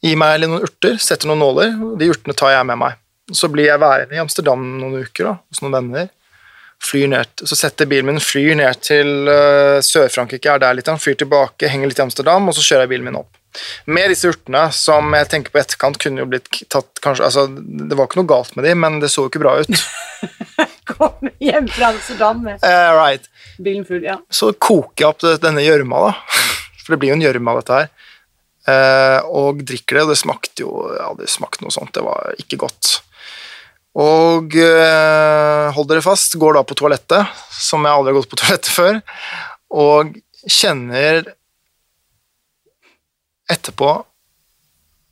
Gi 0.06 0.12
meg 0.20 0.44
noen 0.44 0.62
urter, 0.62 1.00
setter 1.02 1.30
noen 1.30 1.42
nåler, 1.42 1.72
de 1.98 2.10
urtene 2.14 2.36
tar 2.38 2.54
jeg 2.54 2.68
med 2.70 2.78
meg. 2.84 3.00
Så 3.34 3.50
blir 3.50 3.66
jeg 3.66 3.82
værende 3.82 4.14
i 4.14 4.22
Amsterdam 4.22 4.62
noen 4.78 5.02
uker 5.02 5.26
da, 5.26 5.34
hos 5.50 5.64
noen 5.64 5.74
venner. 5.74 6.12
Flyr 6.84 7.10
ned, 7.10 7.42
så 7.42 7.58
setter 7.58 7.90
bilen 7.90 8.06
min 8.06 8.22
flyr 8.22 8.54
ned 8.60 8.84
til 8.86 9.26
uh, 9.26 9.80
Sør-Frankrike, 9.84 10.52
er 10.54 10.62
der 10.62 10.78
litt, 10.78 10.90
han 10.92 11.02
flyr 11.02 11.18
tilbake, 11.18 11.72
henger 11.72 11.90
litt 11.90 12.00
i 12.00 12.06
Amsterdam, 12.06 12.48
og 12.48 12.56
så 12.56 12.64
kjører 12.64 12.86
jeg 12.86 12.94
bilen 12.94 13.10
min 13.10 13.20
opp. 13.20 13.34
Med 13.90 14.12
disse 14.12 14.30
urtene, 14.30 14.68
som 14.76 15.16
jeg 15.18 15.30
tenker 15.32 15.54
på 15.54 15.62
etterkant 15.62 15.98
kunne 16.02 16.22
jo 16.22 16.30
blitt 16.30 16.50
tatt 16.70 17.02
kanskje, 17.02 17.26
altså, 17.26 17.48
Det 17.50 17.98
var 17.98 18.10
ikke 18.10 18.20
noe 18.22 18.30
galt 18.30 18.54
med 18.58 18.68
dem, 18.68 18.82
men 18.84 19.00
det 19.02 19.10
så 19.10 19.26
jo 19.26 19.32
ikke 19.32 19.42
bra 19.42 19.56
ut. 19.58 19.86
Kom 20.94 21.32
hjem 21.44 21.68
fra 21.72 21.92
Amsterdam 21.92 22.44
med 22.46 22.62
uh, 22.62 22.92
right. 22.96 23.26
bilen 23.58 23.88
full. 23.88 24.04
ja. 24.06 24.20
Så 24.30 24.54
koker 24.54 25.04
jeg 25.04 25.10
opp 25.10 25.44
denne 25.44 25.66
gjørma, 25.66 26.08
da. 26.08 26.44
For 26.84 26.96
det 26.96 27.02
blir 27.02 27.12
jo 27.12 27.18
en 27.18 27.26
gjørme 27.26 27.54
av 27.54 27.64
dette 27.64 27.82
her. 27.82 27.90
Uh, 28.68 29.20
og 29.32 29.64
drikker 29.64 29.98
det, 29.98 30.06
og 30.06 30.12
det 30.12 30.20
smakte 30.20 30.64
jo 30.66 30.72
ja, 30.92 31.12
det 31.18 31.30
smakte 31.32 31.64
noe 31.64 31.74
sånt. 31.74 31.94
Det 31.96 32.04
var 32.06 32.36
ikke 32.44 32.60
godt. 32.68 32.98
Og 33.98 34.54
uh, 34.54 35.74
hold 35.74 35.88
dere 35.90 36.06
fast, 36.06 36.38
går 36.38 36.58
da 36.58 36.64
på 36.68 36.78
toalettet, 36.78 37.40
som 37.50 37.86
jeg 37.86 37.98
aldri 37.98 38.14
har 38.14 38.20
gått 38.20 38.32
på 38.34 38.40
toalettet 38.44 38.70
før, 38.74 39.00
og 39.74 40.14
kjenner 40.48 41.26
etterpå 43.52 43.90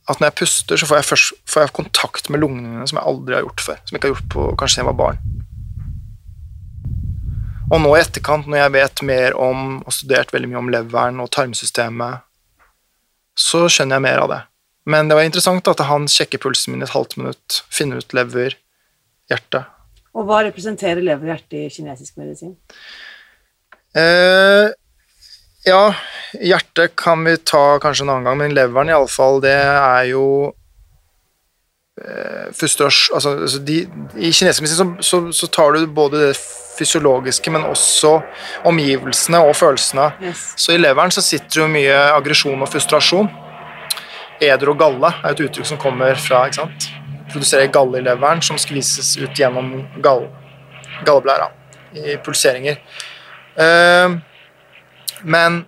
at 0.06 0.20
når 0.20 0.28
jeg 0.28 0.38
puster, 0.38 0.78
så 0.78 0.86
får 0.86 1.00
jeg, 1.00 1.06
først, 1.08 1.38
får 1.50 1.64
jeg 1.64 1.74
kontakt 1.74 2.28
med 2.30 2.40
lungene 2.44 2.76
mine 2.76 2.86
som 2.86 3.00
jeg 3.00 3.10
aldri 3.10 3.34
har 3.34 3.42
gjort 3.42 3.64
før. 3.64 3.80
Som 3.82 3.96
jeg 3.96 3.98
ikke 3.98 4.08
har 4.08 4.14
gjort 4.14 4.28
på 4.36 4.44
kanskje 4.60 4.80
jeg 4.80 4.88
var 4.88 4.98
barn. 5.00 5.22
Og 7.66 7.80
nå 7.82 7.96
i 7.96 7.98
etterkant, 7.98 8.46
når 8.46 8.60
jeg 8.60 8.74
vet 8.76 9.02
mer 9.08 9.38
om 9.42 9.80
og 9.80 9.94
studert 9.94 10.30
veldig 10.34 10.52
mye 10.52 10.60
om 10.60 10.70
leveren 10.70 11.18
og 11.24 11.32
tarmsystemet, 11.34 12.22
så 13.36 13.64
skjønner 13.66 13.98
jeg 13.98 14.06
mer 14.06 14.22
av 14.22 14.30
det. 14.30 14.38
Men 14.86 15.10
det 15.10 15.18
var 15.18 15.26
interessant 15.26 15.66
at 15.66 15.82
han 15.88 16.06
sjekker 16.10 16.38
pulsen 16.38 16.76
min 16.76 16.86
et 16.86 16.94
halvt 16.94 17.18
minutt, 17.18 17.58
finner 17.74 17.98
ut 17.98 18.14
lever, 18.14 18.54
hjerte. 19.30 19.62
Og 20.16 20.24
hva 20.28 20.40
representerer 20.46 21.04
lever 21.04 21.26
og 21.26 21.34
hjerte 21.34 21.60
i 21.60 21.70
kinesisk 21.72 22.16
medisin? 22.20 22.54
Eh, 23.96 24.68
ja, 25.66 25.82
hjertet 26.40 26.94
kan 26.96 27.24
vi 27.24 27.36
ta 27.36 27.78
kanskje 27.82 28.06
en 28.06 28.14
annen 28.14 28.28
gang, 28.28 28.38
men 28.40 28.54
leveren 28.56 28.92
iallfall, 28.92 29.40
det 29.44 29.56
er 29.56 30.04
jo 30.12 30.26
eh, 32.00 32.52
frustrasjon 32.56 33.16
altså, 33.16 33.32
altså 33.46 33.62
de, 33.66 33.80
I 34.14 34.30
kinesisk 34.30 34.64
medisin 34.64 34.78
så, 34.78 35.08
så, 35.08 35.20
så, 35.32 35.50
tar 35.52 35.76
du 35.76 35.86
både 35.86 36.28
det 36.28 36.36
fysiologiske, 36.76 37.52
men 37.52 37.64
også 37.64 38.18
omgivelsene 38.68 39.40
og 39.44 39.56
følelsene. 39.56 40.10
Yes. 40.22 40.52
Så 40.60 40.76
i 40.76 40.80
leveren 40.80 41.12
så 41.12 41.24
sitter 41.24 41.62
jo 41.62 41.72
mye 41.72 41.96
aggresjon 42.12 42.60
og 42.60 42.72
frustrasjon. 42.72 43.32
Eder 44.44 44.68
og 44.68 44.80
galle 44.80 45.14
er 45.22 45.32
et 45.32 45.40
uttrykk 45.46 45.72
som 45.72 45.80
kommer 45.80 46.20
fra 46.20 46.44
ikke 46.50 46.60
sant? 46.60 46.90
Produserer 47.32 47.72
galle 47.74 48.00
i 48.00 48.06
leveren 48.06 48.42
som 48.44 48.58
skvises 48.60 49.16
ut 49.20 49.38
gjennom 49.38 49.72
gall 50.04 50.28
galleblæra 51.04 51.50
i 51.96 52.16
pulseringer. 52.24 52.78
Uh, 53.56 54.18
men 55.24 55.62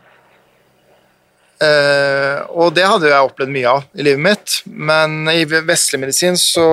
uh, 1.64 2.44
Og 2.52 2.74
det 2.76 2.84
hadde 2.84 3.08
jeg 3.08 3.28
opplevd 3.30 3.52
mye 3.52 3.74
av 3.78 3.86
i 3.96 4.04
livet 4.06 4.24
mitt, 4.24 4.56
men 4.66 5.28
i 5.32 5.44
vestlig 5.48 6.02
medisin 6.04 6.36
så 6.38 6.68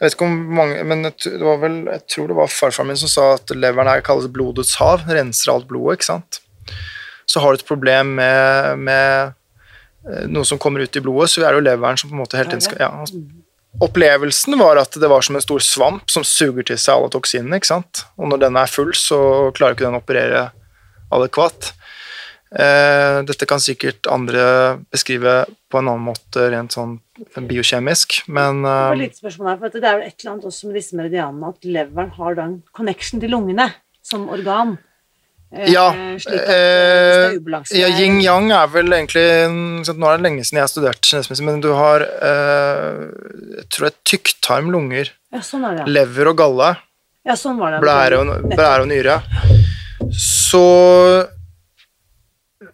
jeg 0.00 0.06
vet 0.06 0.14
ikke 0.16 0.24
om 0.30 0.36
mange, 0.56 0.84
men 0.88 1.02
det 1.04 1.42
var 1.44 1.58
vel, 1.60 1.74
jeg 1.84 2.00
tror 2.08 2.30
det 2.30 2.36
var 2.38 2.48
farfaren 2.48 2.88
min 2.88 2.96
som 2.96 3.10
sa 3.12 3.24
at 3.34 3.50
leveren 3.52 3.90
her 3.90 4.00
kalles 4.00 4.30
blodets 4.32 4.78
hav. 4.80 5.02
Renser 5.04 5.50
alt 5.52 5.66
blodet, 5.68 5.98
ikke 5.98 6.06
sant. 6.06 6.38
Så 7.28 7.42
har 7.44 7.52
du 7.52 7.60
et 7.60 7.68
problem 7.68 8.14
med, 8.16 8.80
med 8.80 9.34
eh, 10.08 10.24
noe 10.32 10.48
som 10.48 10.56
kommer 10.62 10.80
ut 10.80 10.96
i 10.96 11.02
blodet, 11.04 11.28
så 11.28 11.44
er 11.44 11.52
det 11.52 11.60
jo 11.60 11.66
leveren 11.66 12.00
som 12.00 12.08
på 12.08 12.16
en 12.16 12.22
måte 12.22 12.40
hele 12.40 12.48
tiden 12.48 12.64
skal 12.64 12.80
ja, 12.80 12.88
opplevelsen 13.78 14.58
var 14.58 14.80
at 14.80 14.96
det 14.98 15.10
var 15.10 15.22
som 15.22 15.38
en 15.38 15.44
stor 15.44 15.62
svamp 15.62 16.10
som 16.10 16.26
suger 16.26 16.66
til 16.66 16.78
seg 16.80 16.96
alle 16.96 17.12
toksinene. 17.12 17.60
ikke 17.60 17.70
sant? 17.70 18.04
Og 18.18 18.32
når 18.32 18.46
den 18.46 18.58
er 18.58 18.70
full, 18.70 18.90
så 18.96 19.20
klarer 19.56 19.76
ikke 19.76 19.86
den 19.86 19.98
å 19.98 20.02
operere 20.02 20.48
adekvat. 21.14 21.72
Eh, 22.50 23.20
dette 23.22 23.46
kan 23.46 23.62
sikkert 23.62 24.08
andre 24.10 24.42
beskrive 24.90 25.44
på 25.70 25.78
en 25.78 25.86
annen 25.92 26.08
måte 26.08 26.48
rent 26.50 26.74
sånn 26.74 26.96
biokjemisk, 27.46 28.24
men 28.26 28.64
eh, 28.66 28.94
litt 29.04 29.20
spørsmål 29.20 29.52
her, 29.52 29.60
for 29.60 29.76
det 29.76 29.86
er 29.86 30.00
vel 30.00 30.08
et 30.08 30.16
eller 30.16 30.32
annet 30.32 30.48
også 30.50 30.66
med 30.66 30.80
disse 30.80 30.98
meridianene 30.98 31.52
at 31.52 31.68
leveren 31.68 32.10
har 32.16 32.38
da 32.38 32.48
en 32.48 32.56
connection 32.74 33.22
til 33.22 33.30
lungene 33.36 33.68
som 34.02 34.26
organ. 34.34 34.80
Eh, 35.52 35.66
Ja, 35.72 35.88
eh, 35.90 36.12
hvis 36.14 36.26
det 36.30 36.40
er 36.54 37.32
ubalanse 37.40 37.74
ja, 37.74 37.88
yin-yang 37.98 38.52
er 38.54 38.68
vel 38.70 38.92
egentlig 38.94 39.24
ikke 39.82 39.94
Nå 39.98 40.06
er 40.06 40.20
det 40.20 40.26
lenge 40.28 40.44
siden 40.46 40.60
jeg 40.60 40.66
har 40.66 40.70
studert 40.70 41.00
kinesisk, 41.02 41.42
men 41.42 41.58
du 41.64 41.72
har 41.74 42.04
eh, 42.04 43.00
jeg 43.58 43.66
tror 43.74 43.88
det 43.88 43.90
er 43.90 43.98
tykktarm, 44.12 44.70
lunger, 44.70 45.10
Ja, 45.34 45.40
sånn 45.42 45.64
er 45.66 45.80
det. 45.80 45.84
ja. 45.88 45.90
lever 45.98 46.30
og 46.30 46.36
galle. 46.38 46.70
Ja, 47.26 47.34
sånn 47.36 47.58
var 47.60 47.74
det. 47.74 47.80
blære 47.82 48.20
og, 48.22 48.46
blære 48.54 48.84
og 48.86 48.88
nyre. 48.88 49.18
Så 50.16 50.62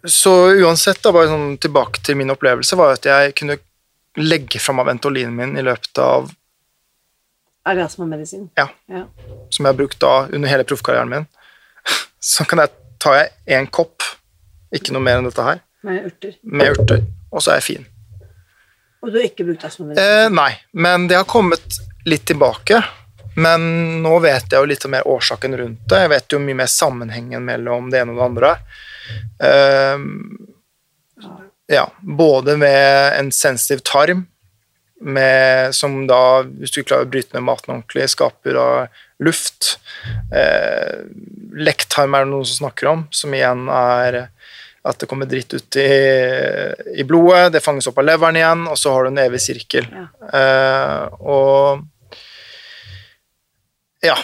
Så 0.07 0.31
uansett, 0.61 1.01
da, 1.03 1.11
bare 1.15 1.27
sånn 1.31 1.57
tilbake 1.63 2.01
til 2.05 2.15
min 2.19 2.31
opplevelse, 2.31 2.77
var 2.79 2.93
at 2.95 3.05
jeg 3.07 3.33
kunne 3.39 3.57
legge 4.17 4.59
fram 4.61 4.79
av 4.81 4.87
Ventolinen 4.89 5.35
min 5.35 5.57
i 5.59 5.63
løpet 5.65 5.99
av 6.01 6.29
Er 7.67 7.75
det 7.75 7.83
astmamedisin? 7.85 8.47
Ja. 8.57 8.69
ja. 8.87 9.03
Som 9.51 9.65
jeg 9.65 9.73
har 9.73 9.77
brukt 9.81 9.99
da 9.99 10.13
under 10.31 10.47
hele 10.49 10.63
proffkarrieren 10.67 11.09
min. 11.11 11.25
Så 12.19 12.45
kan 12.49 12.63
jeg 12.63 12.73
ta 13.01 13.13
jeg 13.17 13.31
én 13.57 13.67
kopp, 13.71 14.03
ikke 14.73 14.95
noe 14.95 15.05
mer 15.05 15.21
enn 15.21 15.29
dette 15.29 15.45
her, 15.45 15.61
Med 15.87 16.09
urter. 16.09 16.33
med 16.43 16.73
urter, 16.75 17.03
og 17.31 17.43
så 17.43 17.53
er 17.53 17.61
jeg 17.61 17.67
fin. 17.67 17.87
Og 19.05 19.11
du 19.13 19.19
har 19.19 19.27
ikke 19.29 19.45
brukt 19.47 19.63
astmamedisin? 19.67 20.03
Eh, 20.03 20.29
nei, 20.33 20.51
men 20.73 21.05
det 21.07 21.19
har 21.19 21.27
kommet 21.29 21.77
litt 22.09 22.25
tilbake. 22.27 22.81
Men 23.37 23.61
nå 24.01 24.15
vet 24.23 24.49
jeg 24.49 24.57
jo 24.57 24.65
litt 24.65 24.85
mer 24.89 25.05
årsaken 25.07 25.53
rundt 25.59 25.83
det. 25.91 25.99
Jeg 26.01 26.09
vet 26.09 26.33
jo 26.33 26.39
mye 26.41 26.57
mer 26.57 26.69
sammenhengen 26.73 27.43
mellom 27.45 27.91
det 27.93 27.99
ene 28.01 28.15
og 28.15 28.17
det 28.17 28.25
andre. 28.25 28.49
Uh, 29.37 29.99
ja, 31.69 31.83
både 32.01 32.57
med 32.57 33.19
en 33.19 33.29
sensitiv 33.31 33.83
tarm, 33.85 34.25
med, 35.01 35.75
som 35.77 36.07
da, 36.09 36.41
hvis 36.57 36.73
du 36.73 36.81
klarer 36.81 37.05
å 37.05 37.11
bryte 37.13 37.35
ned 37.37 37.45
maten 37.45 37.75
ordentlig, 37.75 38.07
skaper 38.09 38.57
da 38.57 38.67
luft. 39.23 39.79
Eh, 40.35 41.03
lekktarm 41.57 42.15
er 42.15 42.25
det 42.25 42.31
noen 42.31 42.47
som 42.47 42.65
snakker 42.65 42.91
om, 42.91 43.05
som 43.11 43.33
igjen 43.33 43.67
er 43.73 44.27
at 44.87 44.99
det 45.01 45.09
kommer 45.09 45.27
dritt 45.27 45.51
ut 45.53 45.75
i, 45.75 45.89
i 46.95 47.03
blodet, 47.03 47.51
det 47.53 47.63
fanges 47.63 47.89
opp 47.89 47.97
av 47.99 48.07
leveren 48.07 48.37
igjen, 48.39 48.63
og 48.71 48.77
så 48.79 48.93
har 48.93 49.03
du 49.03 49.11
en 49.11 49.19
evig 49.25 49.41
sirkel. 49.43 49.87
Ja. 49.91 50.07
Eh, 50.39 51.03
og 51.19 51.83
ja. 54.05 54.15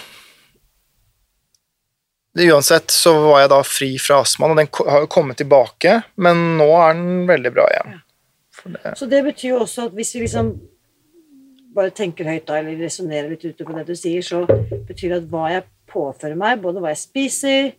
Uansett 2.34 2.94
så 2.94 3.14
var 3.28 3.44
jeg 3.44 3.52
da 3.52 3.60
fri 3.68 3.92
fra 4.02 4.22
astmaen, 4.24 4.56
og 4.56 4.62
den 4.62 4.72
har 4.88 5.04
jo 5.04 5.12
kommet 5.12 5.38
tilbake, 5.42 6.00
men 6.16 6.58
nå 6.62 6.70
er 6.80 6.96
den 6.98 7.28
veldig 7.30 7.52
bra 7.54 7.68
igjen. 7.74 8.00
For 8.56 8.74
det, 8.74 8.96
Så 8.98 9.10
det 9.12 9.22
betyr 9.26 9.50
jo 9.52 9.60
også 9.66 9.90
at 9.90 9.98
hvis 9.98 10.16
vi 10.16 10.24
liksom 10.24 10.54
bare 11.76 11.94
tenker 11.96 12.28
høyt 12.30 12.48
da, 12.48 12.60
eller 12.60 12.82
resonnerer 12.82 13.32
litt 13.34 13.46
ute 13.46 13.66
på 13.66 13.76
det 13.78 13.86
du 13.88 13.96
sier, 13.98 14.26
så 14.26 14.44
betyr 14.48 15.10
det 15.10 15.22
at 15.22 15.32
hva 15.32 15.48
jeg 15.52 15.66
påfører 15.94 16.38
meg, 16.40 16.62
både 16.64 16.82
hva 16.84 16.94
jeg 16.94 17.02
spiser, 17.04 17.72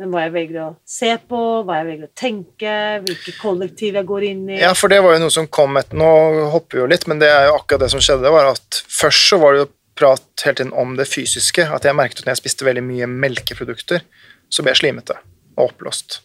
men 0.00 0.10
hva 0.10 0.24
jeg 0.24 0.34
velger 0.34 0.60
å 0.64 0.68
se 0.88 1.12
på, 1.28 1.40
hva 1.66 1.78
jeg 1.78 1.88
velger 1.90 2.08
å 2.08 2.18
tenke, 2.18 2.74
hvilke 3.04 3.36
kollektiv 3.38 3.98
jeg 4.00 4.08
går 4.08 4.26
inn 4.26 4.42
i 4.50 4.58
ja, 4.58 4.72
for 4.74 4.90
det 4.90 4.98
var 5.04 5.14
jo 5.14 5.22
noe 5.22 5.34
som 5.34 5.46
kom 5.46 5.78
etter 5.78 5.98
Nå 6.00 6.10
hopper 6.50 6.80
vi 6.80 6.82
jo 6.82 6.90
litt, 6.90 7.06
men 7.10 7.22
det 7.22 7.30
er 7.30 7.48
jo 7.48 7.56
akkurat 7.60 7.84
det 7.84 7.92
som 7.94 8.02
skjedde, 8.02 8.32
var 8.34 8.50
at 8.56 8.82
først 8.90 9.30
så 9.30 9.38
var 9.42 9.54
det 9.54 9.64
jo 9.64 9.70
prat 9.94 10.46
hele 10.46 10.58
tiden 10.58 10.74
om 10.74 10.96
det 10.98 11.06
fysiske, 11.06 11.68
at 11.70 11.86
jeg 11.86 11.94
merket 11.94 12.22
at 12.22 12.26
når 12.26 12.34
jeg 12.34 12.42
spiste 12.42 12.66
veldig 12.66 12.82
mye 12.82 13.10
melkeprodukter, 13.10 14.02
så 14.50 14.64
ble 14.64 14.74
jeg 14.74 14.82
slimete 14.82 15.20
og 15.54 15.68
oppblåst. 15.68 16.18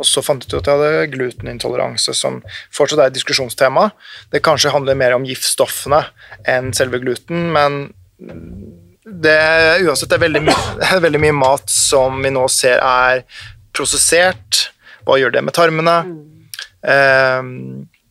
Og 0.00 0.06
så 0.08 0.22
fant 0.24 0.40
jeg 0.46 0.48
ut 0.54 0.60
at 0.62 0.70
jeg 0.70 0.80
hadde 0.80 1.10
glutenintoleranse, 1.12 2.14
som 2.16 2.38
fortsatt 2.72 3.02
er 3.04 3.10
et 3.10 3.18
diskusjonstema. 3.18 3.90
Det 4.32 4.40
kanskje 4.46 4.72
handler 4.72 4.96
mer 4.96 5.12
om 5.18 5.26
giftstoffene 5.28 6.02
enn 6.48 6.72
selve 6.76 7.02
gluten, 7.02 7.50
men 7.52 7.82
det, 9.04 9.36
uansett, 9.84 10.08
det 10.10 10.16
er 10.18 10.24
veldig, 10.24 10.42
mye, 10.48 10.64
er 10.94 11.04
veldig 11.04 11.20
mye 11.26 11.36
mat 11.36 11.70
som 11.72 12.20
vi 12.24 12.32
nå 12.32 12.46
ser 12.52 12.80
er 12.84 13.22
prosessert. 13.76 14.66
Hva 15.06 15.16
gjør 15.20 15.36
det 15.36 15.44
med 15.46 15.56
tarmene? 15.56 15.96
Eh, 16.84 17.40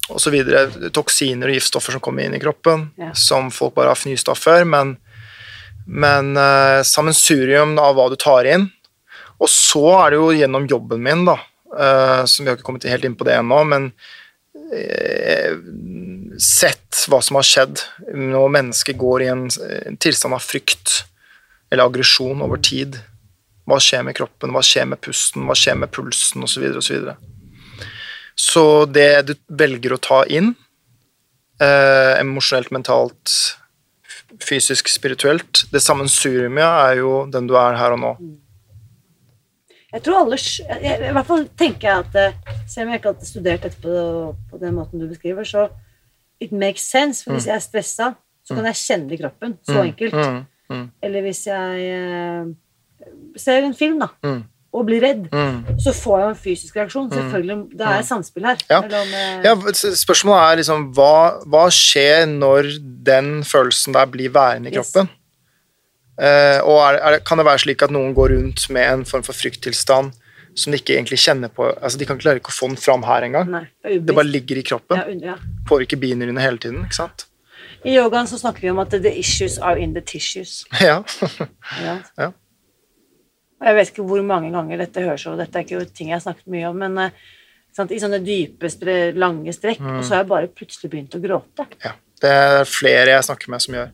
og 0.10 0.18
så 0.22 0.32
videre. 0.34 0.68
Toksiner 0.94 1.52
og 1.52 1.58
giftstoffer 1.58 1.96
som 1.98 2.02
kommer 2.06 2.26
inn 2.26 2.38
i 2.38 2.42
kroppen, 2.42 2.90
Ja. 3.02 3.12
som 3.14 3.52
folk 3.54 3.76
bare 3.78 3.94
har 3.94 4.00
fnyst 4.00 4.30
av 4.30 4.38
før. 4.42 4.66
Men, 4.66 4.96
men 5.86 6.36
eh, 6.38 6.82
sammensurium 6.86 7.78
av 7.82 7.96
hva 7.98 8.10
du 8.14 8.18
tar 8.20 8.50
inn. 8.50 8.70
Og 9.40 9.48
så 9.48 9.86
er 10.02 10.12
det 10.12 10.18
jo 10.20 10.32
gjennom 10.36 10.66
jobben 10.68 11.00
min, 11.06 11.22
da, 11.30 11.38
som 11.70 12.44
vi 12.44 12.50
har 12.50 12.58
ikke 12.58 12.66
kommet 12.66 12.88
helt 12.90 13.06
inn 13.06 13.18
på 13.20 13.28
det 13.28 13.36
ennå, 13.38 13.60
men 13.70 13.92
eh, 14.74 15.54
sett 16.42 17.04
hva 17.12 17.22
som 17.22 17.38
har 17.40 17.48
skjedd 17.48 17.84
når 18.16 18.56
mennesker 18.56 18.98
går 19.00 19.26
i 19.26 19.30
en, 19.34 19.46
tilstand 20.02 20.38
av 20.38 20.44
frykt 20.44 21.04
eller 21.70 21.86
aggresjon 21.86 22.42
over 22.46 22.62
tid. 22.64 22.98
Hva 23.70 23.78
skjer 23.84 24.06
med 24.08 24.18
kroppen, 24.18 24.54
hva 24.56 24.64
skjer 24.66 24.88
med 24.90 25.02
pusten, 25.04 25.46
hva 25.46 25.58
skjer 25.58 25.78
med 25.78 25.92
pulsen 25.94 26.46
osv. 26.46 26.66
osv. 26.82 27.12
Så 28.40 28.66
det 28.90 29.12
du 29.28 29.36
velger 29.60 29.94
å 29.94 30.02
ta 30.02 30.24
inn, 30.26 30.54
eh, 31.62 32.14
emosjonelt, 32.22 32.72
mentalt, 32.72 33.36
fysisk, 34.40 34.88
spirituelt 34.88 35.66
Det 35.72 35.82
sammensuriumet 35.82 36.64
er 36.64 37.00
jo 37.02 37.26
den 37.32 37.48
du 37.50 37.56
er 37.58 37.76
her 37.76 37.96
og 37.96 38.00
nå. 38.00 38.14
Jeg 39.94 40.04
tror 40.06 40.20
alle 40.22 40.38
jeg, 40.38 40.98
I 41.10 41.14
hvert 41.16 41.26
fall 41.26 41.48
tenker 41.58 41.88
jeg 41.90 42.04
at 42.06 42.18
eh, 42.22 42.56
Selv 42.70 42.86
om 42.88 42.92
jeg 42.94 43.00
ikke 43.02 43.10
alltid 43.14 43.30
studert 43.32 43.64
dette 43.66 43.82
på, 43.82 44.36
på 44.52 44.60
den 44.62 44.76
måten 44.78 45.02
du 45.02 45.08
beskriver, 45.10 45.44
så 45.48 45.70
it 46.40 46.52
makes 46.54 46.86
sense. 46.88 47.24
For 47.24 47.34
hvis 47.36 47.48
jeg 47.50 47.56
er 47.58 47.64
stressa, 47.66 48.12
så 48.46 48.56
kan 48.56 48.66
jeg 48.70 48.78
kjenne 48.80 49.10
det 49.10 49.18
i 49.18 49.22
kroppen. 49.24 49.58
Så 49.66 49.82
enkelt. 49.82 50.14
Mm, 50.16 50.38
mm, 50.70 50.86
Eller 51.04 51.26
hvis 51.26 51.42
jeg 51.48 51.90
eh, 51.90 52.54
ser 53.38 53.66
en 53.66 53.74
film, 53.76 54.00
da, 54.00 54.08
Mm. 54.24 54.44
og 54.74 54.86
blir 54.86 55.02
redd, 55.02 55.26
mm. 55.34 55.80
så 55.82 55.92
får 55.98 56.20
jeg 56.22 56.30
en 56.30 56.40
fysisk 56.46 56.76
reaksjon. 56.78 57.10
Selvfølgelig, 57.12 57.58
Det 57.78 57.88
er 57.88 58.02
samspill 58.06 58.46
her. 58.46 58.58
Ja. 58.70 58.82
eh, 58.86 59.44
Ja, 59.44 59.56
spørsmålet 60.06 60.44
er 60.54 60.62
liksom 60.62 60.88
hva, 60.94 61.42
hva 61.50 61.66
skjer 61.74 62.28
når 62.30 62.70
den 63.10 63.42
følelsen 63.44 63.94
der 63.98 64.06
blir 64.06 64.30
værende 64.30 64.70
i 64.70 64.78
kroppen? 64.78 65.10
Eh, 65.10 65.19
og 66.20 66.80
er, 66.84 66.98
er, 67.00 67.20
kan 67.24 67.40
det 67.40 67.46
være 67.48 67.62
slik 67.64 67.84
at 67.86 67.94
noen 67.96 68.12
går 68.18 68.34
rundt 68.36 68.66
med 68.76 68.84
en 68.92 69.06
form 69.08 69.24
for 69.24 69.38
frykttilstand 69.38 70.12
som 70.60 70.74
de 70.74 70.80
ikke 70.82 70.96
egentlig 70.98 71.20
kjenner 71.22 71.52
på 71.54 71.68
altså 71.70 72.00
De 72.02 72.08
kan 72.10 72.20
klare 72.20 72.42
ikke 72.42 72.52
å 72.52 72.56
få 72.56 72.68
den 72.72 72.80
fram 72.82 73.06
her 73.08 73.24
engang. 73.28 73.54
Det 73.86 74.02
Det 74.04 74.16
bare 74.18 74.28
ligger 74.28 74.60
i 74.60 74.66
kroppen. 74.66 74.98
Ja, 75.00 75.32
ja. 75.32 75.36
Påvirker 75.70 76.00
binyrene 76.02 76.42
hele 76.44 76.58
tiden. 76.60 76.84
ikke 76.84 76.98
sant? 76.98 77.26
I 77.86 77.94
yogaen 77.96 78.28
så 78.28 78.40
snakker 78.42 78.66
vi 78.66 78.72
om 78.74 78.80
at 78.84 78.92
the 78.92 79.14
issues 79.20 79.60
are 79.60 79.80
in 79.80 79.94
the 79.96 80.02
tissues. 80.02 80.66
Ja. 80.82 81.04
Ja. 81.84 81.98
Ja. 82.18 82.32
Jeg 83.64 83.76
vet 83.76 83.92
ikke 83.92 84.04
hvor 84.08 84.22
mange 84.24 84.52
ganger 84.52 84.80
dette 84.80 85.04
høres 85.04 85.26
over, 85.28 85.38
dette 85.42 85.60
er 85.60 85.66
ikke 85.66 85.78
jo 85.78 85.86
ting 85.86 86.12
jeg 86.12 86.16
har 86.18 86.24
snakket 86.24 86.48
mye 86.52 86.68
om, 86.70 86.78
men 86.80 86.98
eh, 87.04 87.16
sant, 87.76 87.92
i 87.92 88.00
sånne 88.00 88.22
dype, 88.24 88.70
lange 89.20 89.52
strekk, 89.56 89.82
og 89.84 90.04
så 90.04 90.16
har 90.16 90.22
jeg 90.24 90.30
bare 90.30 90.52
plutselig 90.52 90.92
begynt 90.92 91.16
å 91.16 91.24
gråte. 91.24 91.68
ja. 91.84 91.96
Det 92.20 92.28
er 92.36 92.66
flere 92.68 93.14
jeg 93.14 93.24
snakker 93.24 93.52
med 93.52 93.64
som 93.64 93.76
gjør. 93.78 93.92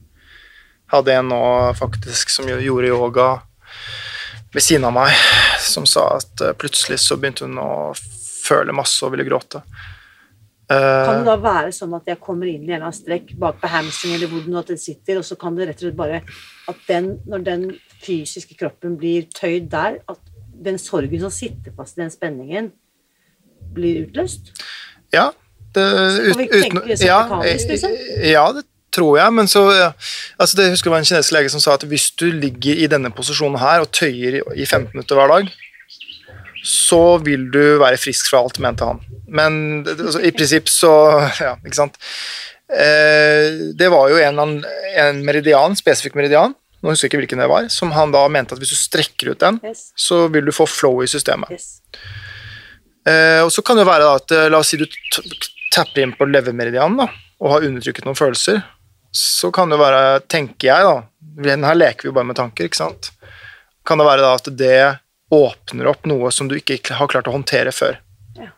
Hadde 0.93 1.15
en 1.17 1.31
nå 1.31 1.43
faktisk 1.77 2.29
som 2.29 2.49
gjorde 2.49 2.91
yoga 2.91 3.29
ved 4.55 4.63
siden 4.63 4.87
av 4.87 4.93
meg, 4.95 5.11
som 5.59 5.87
sa 5.89 6.07
at 6.15 6.41
eh, 6.41 6.55
plutselig 6.55 7.01
så 7.03 7.17
begynte 7.19 7.47
hun 7.47 7.59
å 7.59 7.91
føle 8.45 8.75
masse 8.75 9.03
og 9.03 9.15
ville 9.15 9.25
gråte. 9.27 9.61
Eh, 10.71 11.05
Kan 11.05 11.21
det 11.21 11.27
da 11.27 11.35
være 11.41 11.73
sånn 11.75 11.93
at 11.97 12.07
jeg 12.09 12.21
kommer 12.23 12.49
inn 12.49 12.63
i 12.63 12.71
en 12.71 12.77
eller 12.77 12.87
annen 12.87 12.97
strekk 12.97 13.33
bak 13.41 13.59
på 13.61 13.69
hamstring 13.69 14.15
eller 14.15 14.31
hvor 14.31 14.69
det 14.69 14.79
sitter, 14.81 15.19
og 15.19 15.27
så 15.27 15.37
kan 15.39 15.57
det 15.57 15.67
rett 15.69 15.81
og 15.81 15.87
slett 15.87 15.99
bare 15.99 16.21
at 16.71 16.87
den, 16.87 17.11
når 17.29 17.43
den 17.45 17.65
fysiske 18.05 18.57
kroppen 18.57 18.95
blir 19.01 19.27
tøyd 19.35 19.69
der, 19.73 19.99
at 20.09 20.33
den 20.65 20.79
sorgen 20.81 21.21
som 21.21 21.33
sitter 21.33 21.75
fast 21.75 21.97
i 21.97 22.05
den 22.05 22.13
spenningen, 22.13 22.71
blir 23.75 24.05
utløst? 24.05 24.53
Ja. 25.13 25.31
Det, 25.75 25.83
kan 26.31 26.39
vi 26.39 26.47
tenke 26.47 26.85
det 26.87 26.97
som 27.01 27.09
ja, 27.09 27.19
mekanisk, 27.27 27.71
liksom? 27.73 27.91
eh, 27.91 28.29
ja, 28.31 28.45
det 28.55 28.63
tror 28.95 29.17
jeg, 29.19 29.33
men 29.35 29.47
så 29.51 29.61
altså 30.39 30.55
det, 30.57 30.65
Jeg 30.69 30.75
husker 30.77 30.89
det 30.89 30.95
var 30.95 31.03
en 31.03 31.09
kinesisk 31.11 31.35
lege 31.35 31.51
som 31.53 31.63
sa 31.63 31.75
at 31.75 31.83
hvis 31.89 32.09
du 32.19 32.25
ligger 32.31 32.81
i 32.85 32.87
denne 32.91 33.11
posisjonen 33.15 33.59
her 33.61 33.83
og 33.83 33.91
tøyer 33.95 34.39
i, 34.39 34.43
i 34.63 34.65
15 34.65 34.93
minutter 34.95 35.19
hver 35.19 35.33
dag, 35.35 35.51
så 36.65 36.99
vil 37.21 37.43
du 37.53 37.61
være 37.81 37.99
frisk 38.01 38.31
fra 38.31 38.39
alt, 38.41 38.57
mente 38.63 38.87
han. 38.87 39.01
Men 39.29 39.57
altså, 39.85 40.21
i 40.25 40.31
prinsipp 40.33 40.69
så 40.71 40.91
Ja, 41.45 41.55
ikke 41.61 41.77
sant. 41.77 41.99
Eh, 42.73 43.73
det 43.77 43.91
var 43.93 44.09
jo 44.09 44.17
en, 44.25 44.39
en 44.97 45.19
meridian, 45.27 45.75
spesifikk 45.77 46.15
meridian, 46.17 46.55
nå 46.81 46.91
husker 46.93 47.05
jeg 47.07 47.11
ikke 47.13 47.21
hvilken 47.23 47.41
det 47.43 47.49
var, 47.51 47.67
som 47.73 47.91
han 47.93 48.11
da 48.13 48.23
mente 48.29 48.53
at 48.55 48.61
hvis 48.61 48.73
du 48.73 48.77
strekker 48.79 49.31
ut 49.35 49.41
den, 49.41 49.59
Yes. 49.65 49.87
så 49.97 50.25
vil 50.33 50.45
du 50.49 50.53
få 50.53 50.65
flow 50.69 51.03
i 51.05 51.09
systemet. 51.09 51.53
yes. 51.53 51.75
Eh, 53.05 53.41
og 53.45 53.51
så 53.53 53.61
kan 53.65 53.77
det 53.77 53.85
være 53.85 54.01
da 54.05 54.15
at 54.17 54.31
eh, 54.33 54.47
La 54.49 54.57
oss 54.63 54.71
si 54.73 54.79
du 54.81 54.85
tapper 55.75 56.01
inn 56.01 56.13
på 56.17 56.25
levermeridianen 56.25 56.97
da, 57.03 57.05
og 57.41 57.51
har 57.53 57.65
undertrykket 57.67 58.05
noen 58.07 58.17
følelser. 58.17 58.63
Så 59.15 59.51
kan 59.55 59.71
det 59.71 59.79
være, 59.79 60.19
tenker 60.31 60.67
jeg 60.67 60.87
da, 60.87 60.95
her 61.45 61.77
leker 61.77 62.05
vi 62.05 62.11
jo 62.11 62.15
bare 62.15 62.27
med 62.27 62.39
tanker, 62.39 62.67
ikke 62.67 62.81
sant, 62.81 63.11
kan 63.87 64.01
det 64.01 64.07
være 64.07 64.23
da 64.25 64.33
at 64.35 64.49
det 64.59 64.79
åpner 65.33 65.87
opp 65.89 66.05
noe 66.09 66.31
som 66.31 66.49
du 66.49 66.57
ikke 66.57 66.79
har 66.97 67.09
klart 67.11 67.29
å 67.29 67.33
håndtere 67.33 67.71
før. 67.75 67.97
Ja. 68.37 68.51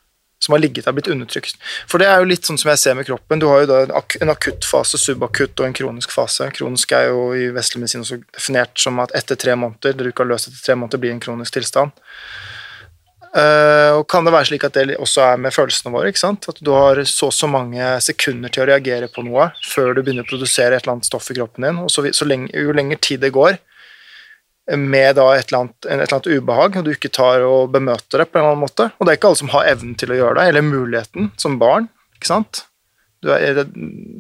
Som 0.44 0.56
har 0.56 0.62
ligget 0.64 0.88
der, 0.88 0.96
blitt 0.98 1.10
undertrykt. 1.12 1.60
For 1.88 2.02
det 2.02 2.10
er 2.10 2.22
jo 2.22 2.30
litt 2.32 2.48
sånn 2.48 2.60
som 2.60 2.72
jeg 2.72 2.82
ser 2.82 2.98
med 2.98 3.08
kroppen. 3.08 3.40
Du 3.42 3.48
har 3.50 3.64
jo 3.64 3.70
da 3.70 4.02
en 4.22 4.34
akutt 4.34 4.68
fase, 4.68 5.00
subakutt 5.02 5.60
og 5.60 5.68
en 5.68 5.78
kronisk 5.78 6.14
fase. 6.16 6.50
Kronisk 6.58 6.94
er 6.98 7.10
jo 7.12 7.30
i 7.38 7.48
vestlig 7.56 7.84
medisin 7.84 8.04
også 8.04 8.20
definert 8.26 8.76
som 8.82 9.00
at 9.04 9.16
etter 9.18 9.40
tre 9.40 9.56
måneder, 9.60 9.96
det 9.96 10.10
du 10.10 10.12
ikke 10.12 10.26
har 10.26 10.34
løst 10.34 10.52
etter 10.52 10.64
tre 10.66 10.78
måneder, 10.80 11.04
blir 11.04 11.16
en 11.16 11.24
kronisk 11.24 11.58
tilstand. 11.58 11.96
Eh, 13.38 13.92
og 13.94 14.08
kan 14.10 14.26
det 14.26 14.34
være 14.34 14.50
slik 14.50 14.64
at 14.66 14.78
det 14.78 14.96
også 14.98 15.24
er 15.28 15.42
med 15.42 15.54
følelsene 15.54 15.94
våre? 15.94 16.10
ikke 16.10 16.24
sant? 16.24 16.48
At 16.50 16.62
du 16.64 16.72
har 16.74 17.02
så 17.06 17.30
og 17.30 17.36
så 17.36 17.50
mange 17.52 17.90
sekunder 18.02 18.54
til 18.54 18.64
å 18.64 18.70
reagere 18.72 19.10
på 19.14 19.26
noe 19.28 19.52
før 19.68 19.94
du 19.94 20.02
begynner 20.02 20.26
å 20.26 20.30
produsere 20.30 20.78
et 20.78 20.86
eller 20.86 20.98
annet 20.98 21.10
stoff 21.10 21.30
i 21.32 21.38
kroppen 21.38 21.68
din. 21.68 21.82
Og 21.84 21.92
så, 21.94 22.08
så 22.16 22.28
lenge, 22.28 22.50
jo 22.56 22.76
lenger 22.76 23.02
tid 23.04 23.26
det 23.26 23.36
går 23.36 23.60
med 24.76 25.16
da 25.16 25.28
et 25.36 25.48
eller, 25.48 25.68
annet, 25.68 25.86
et 25.86 25.94
eller 25.94 26.16
annet 26.18 26.28
ubehag, 26.28 26.78
og 26.80 26.88
du 26.88 26.92
ikke 26.92 27.12
tar 27.14 27.44
og 27.48 27.70
bemøter 27.72 28.20
det 28.20 28.28
på 28.28 28.36
en 28.36 28.42
eller 28.42 28.56
annen 28.56 28.66
måte 28.66 28.90
Og 28.98 29.06
det 29.06 29.14
er 29.14 29.20
ikke 29.20 29.30
alle 29.30 29.40
som 29.40 29.52
har 29.54 29.70
evnen 29.70 29.94
til 30.00 30.12
å 30.12 30.18
gjøre 30.18 30.40
det, 30.40 30.48
eller 30.52 30.66
muligheten, 30.66 31.30
som 31.40 31.56
barn. 31.62 31.88
ikke 32.18 32.32
sant? 32.32 32.66
Du 33.24 33.32
er, 33.34 33.64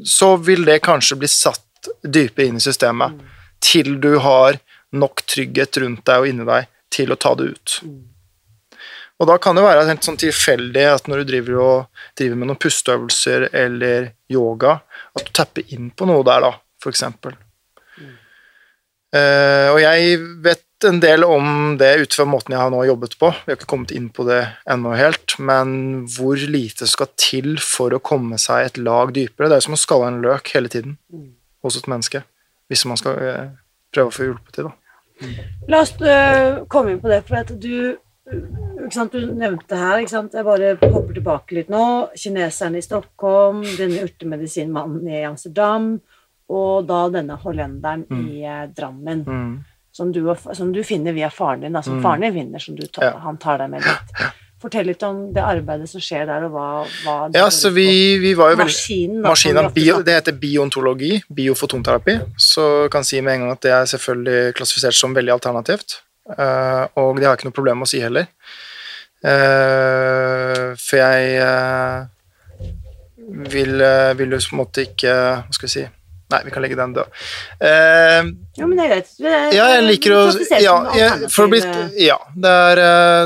så 0.07 0.36
vil 0.41 0.63
det 0.65 0.80
kanskje 0.86 1.20
bli 1.20 1.30
satt 1.32 1.91
dypere 2.03 2.47
inn 2.47 2.61
i 2.61 2.63
systemet 2.63 3.20
til 3.63 3.97
du 4.01 4.15
har 4.24 4.59
nok 4.95 5.26
trygghet 5.28 5.82
rundt 5.84 6.05
deg 6.07 6.24
og 6.24 6.30
inni 6.30 6.47
deg 6.47 6.70
til 6.93 7.11
å 7.11 7.20
ta 7.20 7.34
det 7.38 7.51
ut. 7.51 7.78
Og 9.18 9.26
da 9.26 9.39
kan 9.41 9.57
det 9.57 9.65
være 9.65 9.88
helt 9.88 10.05
sånn 10.05 10.20
tilfeldig 10.22 10.84
at 10.91 11.09
når 11.09 11.24
du 11.24 11.32
driver, 11.32 11.57
og, 11.63 12.05
driver 12.20 12.38
med 12.38 12.51
noen 12.51 12.61
pusteøvelser 12.61 13.49
eller 13.49 14.11
yoga, 14.30 14.78
at 15.18 15.26
du 15.26 15.34
tapper 15.34 15.74
inn 15.74 15.89
på 15.89 16.05
noe 16.09 16.26
der, 16.28 16.45
da, 16.45 16.53
for 16.84 16.93
eksempel. 16.93 17.34
Uh, 19.15 19.72
og 19.72 19.80
jeg 19.82 20.18
vet 20.43 20.63
en 20.86 20.99
del 21.01 21.24
om 21.26 21.78
det 21.80 21.89
ut 22.03 22.13
fra 22.13 22.26
måten 22.30 22.53
jeg 22.53 22.61
har 22.61 22.70
nå 22.74 22.84
jobbet 22.86 23.15
på. 23.18 23.32
Vi 23.34 23.49
har 23.49 23.57
ikke 23.57 23.70
kommet 23.72 23.93
inn 23.95 24.09
på 24.13 24.28
det 24.28 24.43
ennå 24.70 24.93
helt, 24.99 25.38
men 25.41 25.72
hvor 26.13 26.38
lite 26.38 26.86
skal 26.89 27.09
til 27.18 27.55
for 27.63 27.95
å 27.95 28.03
komme 28.03 28.38
seg 28.41 28.68
et 28.68 28.82
lag 28.82 29.15
dypere. 29.15 29.49
Det 29.49 29.57
er 29.57 29.65
som 29.65 29.78
å 29.78 29.82
skalle 29.82 30.11
en 30.11 30.22
løk 30.22 30.51
hele 30.53 30.70
tiden 30.70 30.99
hos 31.65 31.80
et 31.80 31.89
menneske, 31.89 32.22
hvis 32.70 32.86
man 32.89 32.99
skal 33.01 33.18
uh, 33.18 33.47
prøve 33.95 34.11
å 34.11 34.18
få 34.20 34.28
hjulpet 34.28 34.59
til. 34.59 34.70
da. 34.70 34.76
La 35.72 35.82
oss 35.82 35.95
uh, 36.03 36.68
komme 36.70 36.93
inn 36.93 37.01
på 37.01 37.09
det, 37.09 37.24
for 37.26 37.39
at 37.41 37.55
du 37.57 37.97
Du 38.28 39.20
nevnte 39.36 39.78
her 39.80 40.02
Jeg 40.04 40.44
bare 40.46 40.76
hopper 40.82 41.16
tilbake 41.16 41.56
litt 41.56 41.70
nå. 41.72 41.84
Kineserne 42.16 42.82
i 42.82 42.84
Stockholm, 42.84 43.64
denne 43.78 44.04
urtemedisinmannen 44.04 45.08
i 45.08 45.24
Amsterdam, 45.28 45.94
og 46.52 46.88
da 46.88 47.06
denne 47.12 47.38
hollenderen 47.40 48.06
i 48.12 48.44
eh, 48.44 48.66
Drammen. 48.76 49.24
Mm. 49.28 49.54
Som, 49.92 50.12
du, 50.14 50.22
som 50.54 50.74
du 50.76 50.84
finner 50.86 51.16
via 51.16 51.30
faren 51.34 51.64
din, 51.66 51.80
som 51.84 52.04
faren 52.04 52.22
din 52.28 52.36
vinner, 52.36 52.62
som 52.62 52.76
du 52.78 52.86
tar, 52.86 53.08
Ja. 53.08 53.16
han 53.24 53.40
tar 53.42 53.64
deg 53.64 53.72
med 53.72 53.88
dit. 53.88 54.28
Fortell 54.62 54.88
litt 54.90 55.04
om 55.06 55.20
det 55.34 55.42
arbeidet 55.42 55.90
som 55.90 56.02
skjer 56.02 56.26
der, 56.30 56.48
og 56.48 56.54
hva, 56.54 56.68
hva 57.06 57.16
det 57.30 57.38
Ja, 57.42 57.50
så 57.54 57.70
vi, 57.74 58.18
vi 58.22 58.34
var 58.38 58.54
jo 58.54 58.60
Maskinen, 58.62 59.20
da, 59.22 59.30
Maskinen, 59.30 59.70
bio, 59.74 60.00
det 60.06 60.16
heter 60.16 60.38
biontologi, 60.42 61.12
biofotonterapi, 61.30 62.16
så 62.42 62.66
jeg 62.86 62.92
kan 62.94 63.06
si 63.06 63.22
med 63.22 63.36
en 63.36 63.46
gang 63.46 63.54
at 63.54 63.62
det 63.66 63.74
er 63.76 63.92
selvfølgelig 63.94 64.56
klassifisert 64.58 64.98
som 64.98 65.14
veldig 65.18 65.36
alternativt. 65.38 66.00
Eh, 66.36 66.84
og 67.00 67.18
det 67.18 67.28
har 67.28 67.36
jeg 67.36 67.42
ikke 67.42 67.50
noe 67.52 67.60
problem 67.60 67.82
med 67.82 67.90
å 67.90 67.92
si 67.92 68.02
heller. 68.04 68.30
Eh, 69.26 70.64
for 70.78 71.02
jeg 71.02 71.38
eh, 71.42 72.02
vil, 73.54 73.78
vil 74.20 74.36
jo 74.36 74.42
på 74.46 74.54
en 74.54 74.60
måte 74.62 74.84
ikke 74.86 75.14
Hva 75.42 75.56
skal 75.56 75.66
vi 75.66 75.72
si 75.74 75.88
Nei, 76.28 76.42
vi 76.44 76.52
kan 76.52 76.60
legge 76.60 76.76
den 76.76 76.92
død. 76.92 77.08
Uh, 77.64 78.34
Ja, 78.60 78.66
men 78.68 78.74
det 78.76 78.84
er 78.84 78.90
greit. 78.92 79.12
Ja, 79.56 79.68
jeg 79.72 79.84
liker 79.86 80.12
å 80.12 80.24
ja, 80.60 80.74
jeg, 80.98 81.30
bli, 81.54 81.62
ja 82.04 82.18
det, 82.36 82.52
er, 82.52 82.82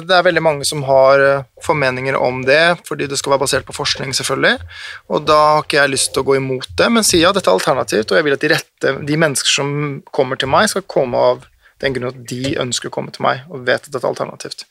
det 0.06 0.14
er 0.20 0.28
veldig 0.28 0.43
mange 0.45 0.68
som 0.70 0.84
har 0.86 1.24
formeninger 1.66 2.14
om 2.20 2.43
det, 2.45 2.60
fordi 2.86 3.08
det 3.10 3.18
skal 3.18 3.34
være 3.34 3.45
basert 3.47 3.66
på 3.66 3.74
forskning, 3.74 4.14
selvfølgelig. 4.14 4.70
Og 5.10 5.26
da 5.26 5.39
har 5.39 5.66
ikke 5.66 5.80
jeg 5.80 5.93
lyst 5.95 6.12
til 6.14 6.22
å 6.22 6.28
gå 6.30 6.38
imot 6.38 6.70
det, 6.78 6.91
men 6.93 7.08
si 7.08 7.24
ja, 7.24 7.34
dette 7.34 7.49
er 7.49 7.58
alternativt, 7.58 8.14
og 8.14 8.20
jeg 8.20 8.28
vil 8.28 8.38
at 8.38 8.45
de 8.45 8.54
rette, 8.54 8.93
de 9.10 9.20
mennesker 9.26 9.56
som 9.56 9.74
kommer 10.14 10.38
til 10.38 10.54
meg, 10.54 10.70
skal 10.70 10.86
komme 10.86 11.26
av 11.32 11.41
den 11.82 11.95
grunn 11.95 12.11
at 12.11 12.19
de 12.29 12.55
ønsker 12.61 12.89
å 12.89 12.93
komme 12.93 13.13
til 13.13 13.25
meg 13.25 13.45
og 13.49 13.65
vet 13.67 13.88
at 13.88 13.91
dette 13.91 14.05
er 14.05 14.11
alternativt. 14.11 14.65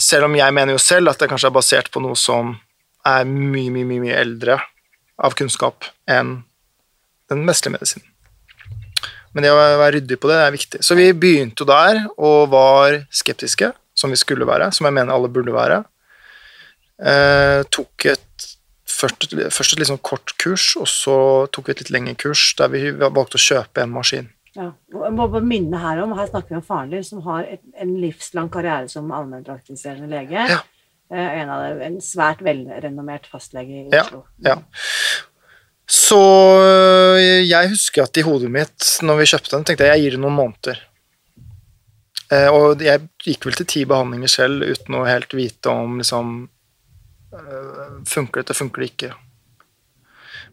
Selv 0.00 0.28
om 0.28 0.36
jeg 0.38 0.54
mener 0.54 0.76
jo 0.76 0.82
selv 0.82 1.12
at 1.12 1.22
det 1.22 1.30
kanskje 1.30 1.50
er 1.50 1.56
basert 1.56 1.92
på 1.94 2.02
noe 2.04 2.18
som 2.18 2.56
er 3.06 3.24
mye, 3.28 3.70
mye, 3.70 3.86
mye, 3.86 4.02
mye 4.08 4.18
eldre 4.18 4.58
av 5.16 5.36
kunnskap 5.38 5.86
enn 6.10 6.40
den 7.30 7.46
vestlige 7.48 7.76
medisinen. 7.78 8.06
Men 9.34 9.44
det 9.44 9.52
å 9.52 9.58
være 9.60 9.98
ryddig 9.98 10.16
på 10.20 10.30
det 10.30 10.36
er 10.40 10.54
viktig. 10.54 10.78
Så 10.80 10.96
vi 10.96 11.10
begynte 11.12 11.62
jo 11.62 11.68
der 11.68 11.98
og 12.16 12.52
var 12.54 13.02
skeptiske, 13.12 13.68
som 13.96 14.12
vi 14.12 14.16
skulle 14.20 14.48
være, 14.48 14.70
som 14.72 14.88
jeg 14.88 14.96
mener 14.96 15.12
alle 15.12 15.28
burde 15.32 15.52
være. 15.52 15.82
Eh, 16.96 17.60
tok 17.68 18.06
et 18.08 18.46
først, 18.88 19.28
først 19.52 19.74
et 19.74 19.82
litt 19.82 19.90
sånn 19.90 20.00
kort 20.00 20.32
kurs, 20.40 20.70
og 20.80 20.88
så 20.88 21.18
tok 21.52 21.68
vi 21.68 21.76
et 21.76 21.84
litt 21.84 21.92
lengre 21.92 22.16
kurs 22.20 22.48
der 22.56 22.72
vi 22.72 22.88
valgte 22.96 23.36
å 23.36 23.44
kjøpe 23.46 23.84
en 23.84 23.92
maskin. 23.92 24.30
Ja. 24.56 24.70
Jeg 25.04 25.12
må 25.12 25.26
bare 25.28 25.44
minne 25.44 25.78
her 25.82 26.00
om, 26.02 26.14
her 26.16 26.26
snakker 26.30 26.54
vi 26.54 26.58
om 26.60 26.64
faren 26.64 26.90
din, 26.94 27.04
som 27.04 27.20
har 27.26 27.44
et, 27.44 27.60
en 27.76 27.92
livslang 28.00 28.48
karriere 28.52 28.88
som 28.88 29.10
allmennpraktiserende 29.12 30.08
lege. 30.10 30.46
Ja. 30.50 30.62
Eh, 31.12 31.40
En, 31.42 31.50
av 31.52 31.80
en 31.86 32.00
svært 32.02 32.40
velrenommert 32.42 33.28
fastlege 33.30 33.84
i 33.84 33.88
Ja, 33.92 34.02
Oslo. 34.06 34.24
ja. 34.42 34.56
Så 35.86 36.18
øh, 36.58 37.44
jeg 37.46 37.68
husker 37.70 38.02
at 38.08 38.16
i 38.18 38.24
hodet 38.26 38.50
mitt, 38.50 38.88
når 39.06 39.20
vi 39.20 39.28
kjøpte 39.30 39.52
den, 39.54 39.64
tenkte 39.68 39.86
jeg 39.86 39.94
jeg 40.00 40.02
gir 40.08 40.16
det 40.16 40.22
noen 40.24 40.34
måneder. 40.40 40.80
Eh, 42.32 42.48
og 42.50 42.82
jeg 42.82 43.04
gikk 43.22 43.46
vel 43.46 43.54
til 43.60 43.68
ti 43.70 43.84
behandlinger 43.86 44.32
selv 44.32 44.64
uten 44.66 44.96
å 44.98 45.04
helt 45.06 45.36
vite 45.36 45.70
om 45.70 46.00
liksom 46.02 46.36
Funker 48.08 48.40
dette, 48.40 48.54
funker 48.56 48.80
det 48.80 48.86
ikke? 48.94 49.08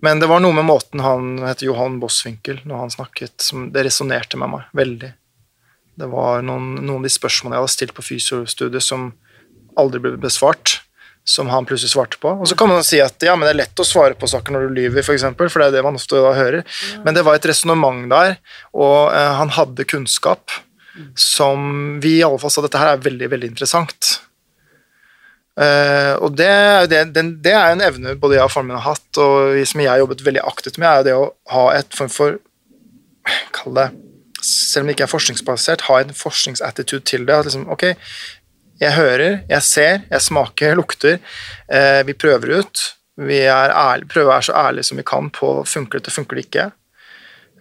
Men 0.04 0.20
det 0.20 0.28
var 0.28 0.41
noe 0.43 0.56
med 0.56 0.68
måten 0.68 0.99
han 0.99 1.38
heter 1.45 1.70
Johan 1.70 1.99
Bosswinkel, 2.01 2.60
når 2.68 2.82
han 2.82 2.91
snakket, 2.91 3.38
som 3.41 3.70
det 3.72 3.86
resonnerte 3.88 4.39
med 4.39 4.51
meg 4.51 4.74
veldig. 4.76 5.12
Det 5.95 6.10
var 6.12 6.41
noen, 6.43 6.74
noen 6.82 6.97
av 6.99 7.06
de 7.08 7.12
spørsmålene 7.14 7.56
jeg 7.56 7.64
hadde 7.64 7.76
stilt 7.78 7.93
på 7.95 8.04
fysiostudiet 8.04 8.84
som 8.84 9.12
aldri 9.80 10.01
ble 10.04 10.18
besvart, 10.20 10.82
som 11.24 11.47
han 11.54 11.64
plutselig 11.70 11.93
svarte 11.93 12.20
på. 12.20 12.34
Og 12.36 12.49
så 12.51 12.58
kan 12.60 12.68
man 12.68 12.84
si 12.84 12.99
at 12.99 13.24
ja, 13.24 13.38
men 13.38 13.47
det 13.47 13.54
er 13.54 13.62
lett 13.62 13.80
å 13.80 13.88
svare 13.88 14.18
på 14.20 14.28
saker 14.28 14.56
når 14.56 14.68
du 14.68 14.76
lyver, 14.82 15.06
for, 15.06 15.16
eksempel, 15.16 15.47
for 15.47 15.64
det 15.64 15.70
er 15.70 15.78
det 15.78 15.86
man 15.88 15.99
ofte 15.99 16.20
da 16.20 16.36
hører. 16.36 16.68
Men 17.06 17.16
det 17.16 17.24
var 17.24 17.39
et 17.39 17.47
resonnement 17.47 18.04
der, 18.12 18.36
og 18.76 19.14
eh, 19.16 19.32
han 19.39 19.54
hadde 19.56 19.88
kunnskap 19.88 20.51
som 21.18 21.99
vi 22.04 22.18
i 22.20 22.24
alle 22.26 22.38
fall 22.41 22.51
sa 22.54 22.62
dette 22.66 22.82
her 22.82 22.97
er 22.97 23.06
veldig, 23.08 23.32
veldig 23.32 23.54
interessant. 23.54 24.18
Eh, 25.54 26.14
og 26.18 26.34
det, 26.34 26.47
er 26.49 26.88
det, 26.89 27.26
det 27.45 27.54
er 27.54 27.76
en 27.76 27.84
evne 27.86 28.16
både 28.18 28.39
jeg 28.39 28.47
og 28.47 28.54
faren 28.54 28.72
min 28.72 28.80
har 28.80 28.95
hatt, 28.95 29.20
og 29.22 29.60
som 29.70 29.84
jeg 29.84 29.91
har 29.91 30.01
jobbet 30.01 30.24
veldig 30.26 30.41
aktivt 30.49 30.80
med, 30.82 30.88
er 30.89 30.97
jo 30.97 31.06
det 31.06 31.18
å 31.20 31.28
ha 31.54 31.66
et 31.78 31.97
form 31.97 32.10
for 32.14 32.39
Kall 33.56 33.78
det 33.78 33.86
Selv 34.43 34.84
om 34.84 34.89
det 34.89 34.97
ikke 34.97 35.06
er 35.06 35.12
forskningsbasert, 35.14 35.86
ha 35.88 36.01
en 36.01 36.10
forskningsattitude 36.18 37.06
til 37.08 37.24
det. 37.30 37.38
At 37.38 37.47
liksom, 37.47 37.70
ok, 37.72 37.86
jeg 38.82 38.91
hører, 38.97 39.38
jeg 39.47 39.64
ser, 39.64 40.01
jeg 40.10 40.26
smaker, 40.26 40.76
lukter. 40.76 41.22
Uh, 41.72 42.01
vi 42.04 42.12
prøver 42.20 42.60
ut. 42.60 42.82
Vi 43.24 43.38
er 43.45 43.72
ærlig, 43.72 44.10
prøver 44.12 44.28
å 44.28 44.34
være 44.34 44.47
så 44.49 44.58
ærlige 44.66 44.89
som 44.89 44.99
vi 44.99 45.06
kan 45.08 45.32
på 45.32 45.54
funker 45.70 46.01
dette, 46.01 46.12
funker 46.12 46.36
det 46.36 46.43
ikke. 46.49 46.66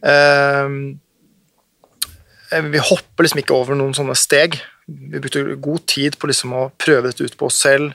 Uh, 0.03 0.99
vi 2.75 2.83
hopper 2.83 3.29
liksom 3.29 3.45
ikke 3.45 3.55
over 3.61 3.79
noen 3.79 3.95
sånne 3.95 4.19
steg. 4.19 4.59
Vi 5.13 5.21
brukte 5.21 5.57
god 5.65 5.87
tid 5.91 6.19
på 6.19 6.31
liksom 6.31 6.55
å 6.57 6.69
prøve 6.81 7.11
dette 7.11 7.27
ut 7.27 7.37
på 7.39 7.49
oss 7.49 7.61
selv, 7.65 7.93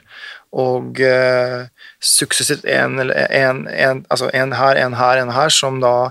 og 0.52 1.00
eh, 1.04 1.68
suksessivt 2.00 2.64
en, 2.72 3.00
en, 3.02 3.64
en, 3.68 4.02
altså 4.08 4.30
en 4.32 4.54
her, 4.56 4.80
en 4.80 4.96
her, 4.96 5.22
en 5.22 5.34
her, 5.34 5.52
som 5.52 5.80
da 5.82 6.10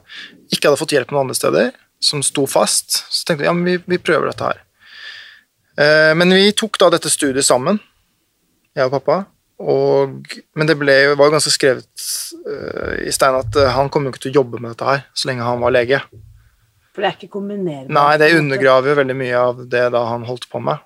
ikke 0.52 0.70
hadde 0.70 0.80
fått 0.80 0.96
hjelp 0.96 1.14
noen 1.14 1.26
andre 1.26 1.38
steder, 1.38 1.72
som 2.04 2.22
sto 2.26 2.46
fast. 2.50 3.02
Så 3.10 3.26
tenkte 3.26 3.46
vi 3.46 3.50
ja, 3.50 3.56
men 3.58 3.68
vi, 3.68 3.80
vi 3.86 4.02
prøver 4.02 4.30
dette 4.30 4.52
her. 4.52 4.62
Eh, 5.78 6.14
men 6.18 6.34
vi 6.34 6.52
tok 6.58 6.80
da 6.82 6.92
dette 6.94 7.12
studiet 7.14 7.46
sammen, 7.46 7.82
jeg 8.78 8.90
og 8.90 8.96
pappa. 9.00 9.24
Og, 9.58 10.38
men 10.54 10.70
det 10.70 10.78
ble, 10.78 10.96
var 11.18 11.30
jo 11.30 11.34
ganske 11.34 11.50
skrevet 11.50 11.88
uh, 12.46 12.94
i 13.02 13.14
stein 13.14 13.34
at 13.34 13.56
uh, 13.58 13.72
han 13.74 13.90
kom 13.90 14.06
jo 14.06 14.12
ikke 14.14 14.28
til 14.28 14.36
å 14.36 14.44
jobbe 14.44 14.60
med 14.62 14.76
dette 14.76 14.86
her 14.86 15.00
så 15.18 15.32
lenge 15.32 15.48
han 15.48 15.64
var 15.64 15.74
lege. 15.74 16.02
For 16.98 17.06
det 17.06 17.10
er 17.12 17.16
ikke 17.20 17.30
kombinerbart. 17.38 17.92
Nei, 17.94 18.18
det 18.18 18.32
undergraver 18.40 18.90
jo 18.90 18.96
veldig 18.98 19.16
mye 19.20 19.38
av 19.38 19.60
det 19.70 19.84
da 19.94 20.00
han 20.10 20.24
holdt 20.26 20.48
på 20.50 20.58
med. 20.66 20.82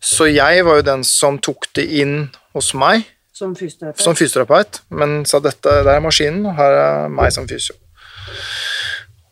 Så 0.00 0.30
jeg 0.32 0.62
var 0.64 0.78
jo 0.78 0.84
den 0.86 1.02
som 1.04 1.36
tok 1.44 1.66
det 1.76 1.84
inn 2.00 2.30
hos 2.56 2.70
meg 2.72 3.02
Som 3.36 3.52
fysioterapeut. 3.52 4.00
som 4.00 4.16
fysioterapeut, 4.16 4.78
men 4.96 5.26
sa 5.28 5.42
dette 5.44 5.74
der 5.84 5.98
er 5.98 6.00
maskinen, 6.00 6.46
og 6.48 6.56
her 6.56 6.72
er 6.78 7.12
meg 7.12 7.28
som 7.36 7.44
fysio. 7.48 7.76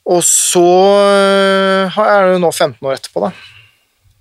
Og 0.09 0.20
så 0.24 0.61
er 1.09 2.26
det 2.26 2.34
jo 2.36 2.43
nå 2.45 2.53
15 2.53 2.84
år 2.89 2.99
etterpå, 2.99 3.24
da. 3.24 3.32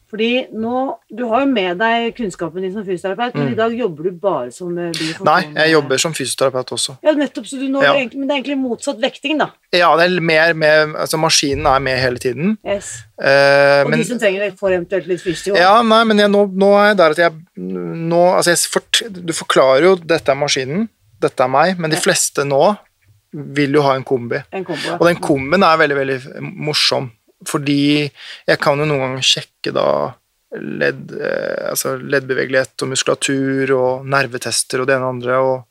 Fordi 0.07 0.47
nå, 0.55 0.97
Du 1.13 1.25
har 1.27 1.41
jo 1.43 1.47
med 1.51 1.77
deg 1.81 2.13
kunnskapen 2.15 2.61
din 2.63 2.71
som 2.73 2.85
fysioterapeut, 2.85 3.33
men 3.35 3.47
Mm. 3.47 3.51
i 3.51 3.55
dag 3.55 3.73
jobber 3.75 4.03
du 4.03 4.11
bare 4.11 4.51
som 4.51 4.77
eh, 4.77 4.91
Nei, 5.25 5.41
jeg 5.55 5.71
jobber 5.73 5.97
som 5.99 6.13
fysioterapeut 6.13 6.71
også. 6.71 6.97
Ja, 7.03 7.11
nettopp, 7.11 7.45
så 7.45 7.59
du 7.59 7.67
når 7.67 7.83
Ja. 7.83 7.93
egentlig, 7.95 8.19
Men 8.19 8.27
det 8.27 8.33
er 8.35 8.41
egentlig 8.41 8.57
motsatt 8.61 9.01
vekting, 9.01 9.37
da. 9.39 9.49
Ja, 9.73 9.89
det 9.97 10.05
er 10.11 10.21
mer 10.21 10.53
med 10.53 10.95
Altså, 10.95 11.17
maskinen 11.19 11.65
er 11.67 11.79
med 11.79 11.99
hele 11.99 12.17
tiden. 12.17 12.57
Yes. 12.65 13.03
Eh, 13.21 13.83
Og 13.83 13.89
men 13.89 13.99
de 13.99 14.05
som 14.05 14.19
trenger 14.19 14.39
det, 14.39 14.57
får 14.59 14.71
eventuelt 14.79 15.07
litt 15.07 15.21
fysio. 15.21 15.55
Ja, 15.57 15.81
nei, 15.81 16.03
men 16.05 16.17
jeg, 16.17 16.29
nå, 16.31 16.45
nå 16.55 16.71
er 16.79 16.87
jeg 16.93 16.97
der 16.97 17.09
at 17.09 17.17
jeg 17.17 17.31
nå, 17.57 18.23
altså 18.37 18.51
jeg 18.55 18.57
fort, 18.71 19.01
Du 19.25 19.33
forklarer 19.33 19.81
jo 19.83 19.95
dette 19.95 20.29
er 20.29 20.35
maskinen, 20.35 20.87
dette 21.19 21.43
er 21.43 21.47
meg, 21.49 21.77
men 21.79 21.89
de 21.91 21.97
fleste 21.97 22.45
nå 22.45 22.77
vil 23.33 23.73
jo 23.73 23.81
ha 23.81 23.95
en 23.95 24.03
kombi. 24.05 24.39
En 24.53 24.63
kombo. 24.63 24.79
ja. 24.87 24.95
Og 24.95 25.05
den 25.05 25.17
kombien 25.17 25.61
er 25.63 25.77
veldig, 25.77 25.97
veldig 25.97 26.41
morsom, 26.41 27.11
fordi 27.45 28.07
jeg 28.47 28.59
kan 28.63 28.79
jo 28.79 28.87
noen 28.89 29.03
ganger 29.03 29.25
sjekke 29.25 29.73
da 29.75 29.87
ledd, 30.57 31.11
eh, 31.11 31.69
altså 31.69 31.97
leddbevegelighet 31.99 32.81
og 32.81 32.93
muskulatur 32.93 33.73
og 33.75 34.05
nervetester 34.07 34.81
og 34.81 34.87
det 34.87 34.95
ene 34.95 35.05
og 35.09 35.15
andre, 35.17 35.39
og 35.43 35.65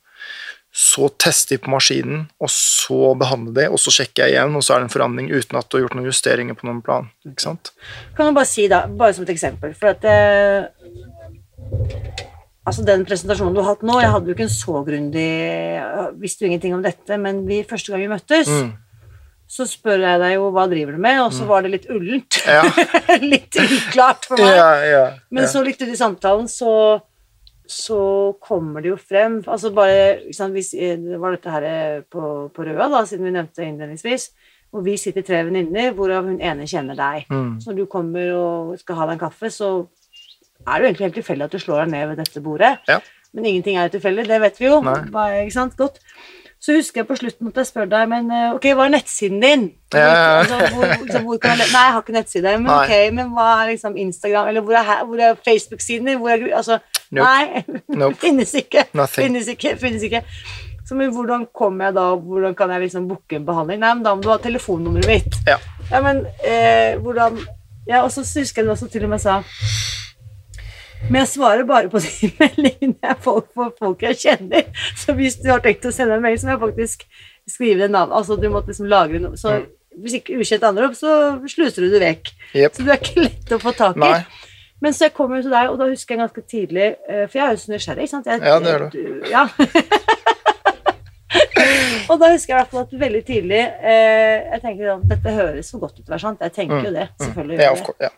så 0.76 1.08
teste 1.16 1.54
de 1.54 1.62
på 1.64 1.72
maskinen, 1.72 2.26
og 2.36 2.50
så 2.52 3.14
behandle 3.16 3.54
de, 3.56 3.64
og 3.72 3.80
så 3.80 3.94
sjekker 3.96 4.26
jeg 4.26 4.34
igjen, 4.34 4.52
og 4.58 4.62
så 4.62 4.74
er 4.74 4.82
det 4.82 4.90
en 4.90 4.92
forandring 4.92 5.30
uten 5.32 5.56
at 5.56 5.70
du 5.72 5.78
har 5.78 5.86
gjort 5.86 5.96
noen 5.96 6.10
justeringer 6.10 6.58
på 6.58 6.68
noen 6.68 6.82
plan. 6.84 7.08
Ikke 7.24 7.46
sant? 7.46 7.72
Kan 8.18 8.28
du 8.28 8.36
bare 8.36 8.50
si 8.50 8.66
da, 8.68 8.82
bare 8.86 9.16
som 9.16 9.24
et 9.24 9.32
eksempel, 9.32 9.72
for 9.78 9.94
at 9.94 10.04
eh, 10.04 10.68
Altså 12.66 12.82
Den 12.82 13.04
presentasjonen 13.06 13.54
du 13.54 13.60
har 13.62 13.76
hatt 13.76 13.84
nå, 13.86 13.94
jeg 14.02 14.10
hadde 14.10 14.26
jo 14.26 14.34
ikke 14.34 14.44
en 14.46 14.50
så 14.52 14.80
grundig 14.86 15.22
jeg 15.22 16.08
Visste 16.18 16.44
jo 16.44 16.48
ingenting 16.50 16.74
om 16.74 16.82
dette, 16.82 17.18
men 17.22 17.44
vi, 17.46 17.60
første 17.66 17.92
gang 17.92 18.02
vi 18.04 18.10
møttes, 18.10 18.50
Mm. 18.50 18.72
Så 19.46 19.66
spør 19.68 20.02
jeg 20.02 20.20
deg 20.22 20.32
jo 20.34 20.48
hva 20.54 20.64
driver 20.70 20.96
du 20.96 21.02
med, 21.02 21.20
og 21.22 21.34
så 21.34 21.46
var 21.46 21.62
det 21.62 21.70
litt 21.76 21.84
ullent. 21.92 22.40
Ja. 22.46 22.64
litt 23.34 23.54
uklart 23.54 24.26
for 24.26 24.42
meg. 24.42 24.56
Ja, 24.58 24.70
ja, 24.82 25.04
Men 25.30 25.46
så 25.50 25.62
litt 25.66 25.78
ut 25.82 25.92
i 25.92 25.98
samtalen, 25.98 26.48
så, 26.50 26.72
så 27.70 28.00
kommer 28.42 28.82
det 28.82 28.90
jo 28.90 28.98
frem 28.98 29.38
Altså 29.46 29.70
bare 29.74 30.00
ikke 30.16 30.38
sant, 30.38 30.54
hvis, 30.56 30.72
Det 30.74 31.20
var 31.22 31.36
dette 31.36 31.54
her 31.54 32.02
på, 32.10 32.32
på 32.50 32.66
Røa, 32.66 32.90
da, 32.90 33.04
siden 33.06 33.28
vi 33.28 33.36
nevnte 33.38 33.62
det 33.62 33.70
innledningsvis. 33.70 34.30
Og 34.74 34.82
vi 34.84 34.96
sitter 35.00 35.24
tre 35.24 35.44
venninner, 35.46 35.92
hvorav 35.94 36.26
hun 36.26 36.40
ene 36.42 36.66
kjenner 36.68 36.98
deg. 36.98 37.30
Mm. 37.30 37.60
Så 37.62 37.70
når 37.70 37.78
du 37.78 37.90
kommer 37.90 38.32
og 38.34 38.74
skal 38.82 38.98
ha 38.98 39.06
deg 39.06 39.16
en 39.16 39.22
kaffe, 39.28 39.52
så 39.54 39.70
er 40.66 40.74
det 40.74 40.82
jo 40.82 40.88
egentlig 40.88 41.06
helt 41.06 41.20
tilfeldig 41.20 41.46
at 41.46 41.54
du 41.54 41.62
slår 41.62 41.84
deg 41.84 41.94
ned 41.94 42.08
ved 42.10 42.20
dette 42.24 42.42
bordet. 42.42 42.72
Ja. 42.90 42.98
Men 43.36 43.46
ingenting 43.46 43.78
er 43.78 43.86
jo 43.86 43.94
tilfeldig, 43.94 44.26
det 44.26 44.40
vet 44.42 44.58
vi 44.58 44.66
jo. 44.66 44.80
Bare, 44.82 45.44
ikke 45.44 45.54
sant? 45.54 45.76
Godt. 45.78 46.00
Så 46.66 46.74
husker 46.74 46.98
jeg 47.02 47.06
på 47.06 47.14
slutten 47.20 47.50
at 47.52 47.58
jeg 47.60 47.66
spør 47.68 47.84
deg, 47.92 48.08
men 48.10 48.30
eh, 48.34 48.46
ok, 48.56 48.64
hva 48.74 48.86
er 48.88 48.94
nettsiden 48.96 49.38
din? 49.44 49.66
Ja, 49.94 50.00
ja, 50.02 50.06
ja. 50.10 50.30
altså, 50.40 50.56
hvor, 50.74 50.86
liksom, 51.04 51.26
hvor 51.28 51.38
kan 51.44 51.60
jeg, 51.62 51.68
nei, 51.70 51.82
jeg 51.84 51.92
har 51.94 52.02
ikke 52.02 52.14
nettside. 52.16 52.54
Men 52.56 52.66
Nei. 52.66 52.76
ok, 52.80 53.14
men 53.20 53.28
hva 53.36 53.44
er 53.60 53.68
liksom 53.70 53.98
Instagram, 54.02 54.48
eller 54.50 54.64
hvor 54.66 54.78
er, 54.80 54.86
her- 54.88 55.04
hvor 55.06 55.22
er 55.28 55.36
Facebook-siden 55.46 56.10
din? 56.10 56.18
Hvor 56.24 56.32
er, 56.34 56.46
altså, 56.58 56.78
Nope. 57.14 57.28
Nei, 57.28 57.62
Nope. 58.02 58.16
finnes 58.24 58.54
ikke. 58.58 58.82
Nothing. 58.98 59.28
Finnes 59.28 59.48
ikke. 59.54 59.76
Finnes 59.78 60.02
ikke. 60.08 60.24
Så 60.88 60.94
men 60.98 61.12
hvordan 61.14 61.46
kommer 61.54 61.84
jeg 61.88 61.94
da, 62.00 62.08
hvordan 62.18 62.54
kan 62.58 62.70
jeg 62.74 62.80
liksom 62.88 63.06
booke 63.10 63.38
en 63.38 63.46
behandling? 63.46 63.78
Nei, 63.84 63.92
men 63.94 64.02
da 64.06 64.14
må 64.18 64.22
du 64.26 64.32
ha 64.32 64.36
telefonnummeret 64.42 65.06
mitt. 65.10 65.38
Ja. 65.46 65.60
Ja, 65.92 66.00
men 66.02 66.24
eh, 66.42 66.98
hvordan 67.02 67.38
Ja, 67.86 68.00
og 68.02 68.10
så 68.10 68.24
husker 68.26 68.62
jeg 68.62 68.66
du 68.66 68.72
også 68.74 68.88
til 68.90 69.04
og 69.06 69.10
med 69.14 69.22
sa 69.22 69.38
Men 71.10 71.20
jeg 71.22 71.28
svarer 71.36 71.64
bare 71.68 71.88
på 71.92 72.00
de 72.04 72.30
meldingene 72.40 72.96
jeg 73.02 73.16
får 73.22 73.42
folk 73.78 74.02
jeg 74.02 74.18
kjenner. 74.24 74.68
Så 74.98 75.14
hvis 75.18 75.36
du 75.42 75.48
har 75.52 75.62
tenkt 75.64 75.86
å 75.86 75.92
sende 75.94 76.16
en 76.18 76.24
melding, 76.24 76.40
så 76.42 76.48
må 76.48 76.56
jeg 76.56 76.62
faktisk 76.66 77.06
skrive 77.46 77.84
det 77.84 77.90
navn. 77.94 78.12
Altså 78.16 78.36
du 78.40 78.48
måtte 78.50 78.72
liksom 78.72 78.88
lagre 78.90 79.20
noe. 79.22 79.38
Så 79.38 79.52
Mm. 79.96 80.02
hvis 80.02 80.14
ikke 80.18 80.34
ukjent 80.42 80.64
opp, 80.68 80.92
så 80.98 81.10
sluser 81.48 81.86
du 81.86 81.90
det 81.94 82.00
vekk. 82.02 82.32
Yep. 82.54 82.74
Så 82.76 82.84
du 82.84 82.90
er 82.92 82.98
ikke 83.00 83.22
lett 83.22 83.52
å 83.54 83.58
få 83.62 83.72
tak 83.78 83.96
i. 83.96 84.00
Nei. 84.02 84.18
Men 84.84 84.92
så 84.92 85.06
jeg 85.06 85.14
kommer 85.16 85.38
jo 85.38 85.46
til 85.46 85.54
deg, 85.54 85.70
og 85.72 85.78
da 85.80 85.86
husker 85.88 86.12
jeg 86.14 86.20
ganske 86.20 86.42
tidlig 86.52 86.88
eh, 87.08 87.22
For 87.30 87.38
jeg 87.38 87.46
er 87.46 87.54
jo 87.54 87.60
så 87.62 87.70
nysgjerrig, 87.72 88.02
ikke 88.04 88.12
sant? 88.12 88.26
Jeg, 88.28 88.42
Ja, 88.44 88.58
det 88.60 88.74
er 88.74 88.84
du. 88.92 88.98
Ja. 89.36 89.46
og 92.10 92.20
da 92.20 92.28
husker 92.34 92.52
jeg 92.52 92.56
i 92.56 92.60
hvert 92.60 92.70
fall 92.74 92.84
at 92.84 92.92
veldig 93.00 93.22
tidlig 93.26 93.62
eh, 93.62 94.36
Jeg 94.52 94.60
tenker 94.62 94.92
at 94.98 95.06
Dette 95.10 95.32
høres 95.38 95.70
for 95.72 95.82
godt 95.86 95.96
ut 95.96 96.02
til 96.04 96.10
å 96.10 96.14
være 96.14 96.24
sant. 96.26 96.44
Jeg 96.44 96.52
tenker 96.58 96.84
jo 96.90 96.92
det. 96.94 97.06
Selvfølgelig. 97.24 97.56
Mm. 97.56 97.64
Ja, 97.64 97.72
of 97.72 97.82
course, 97.86 98.00
ja. 98.04 98.12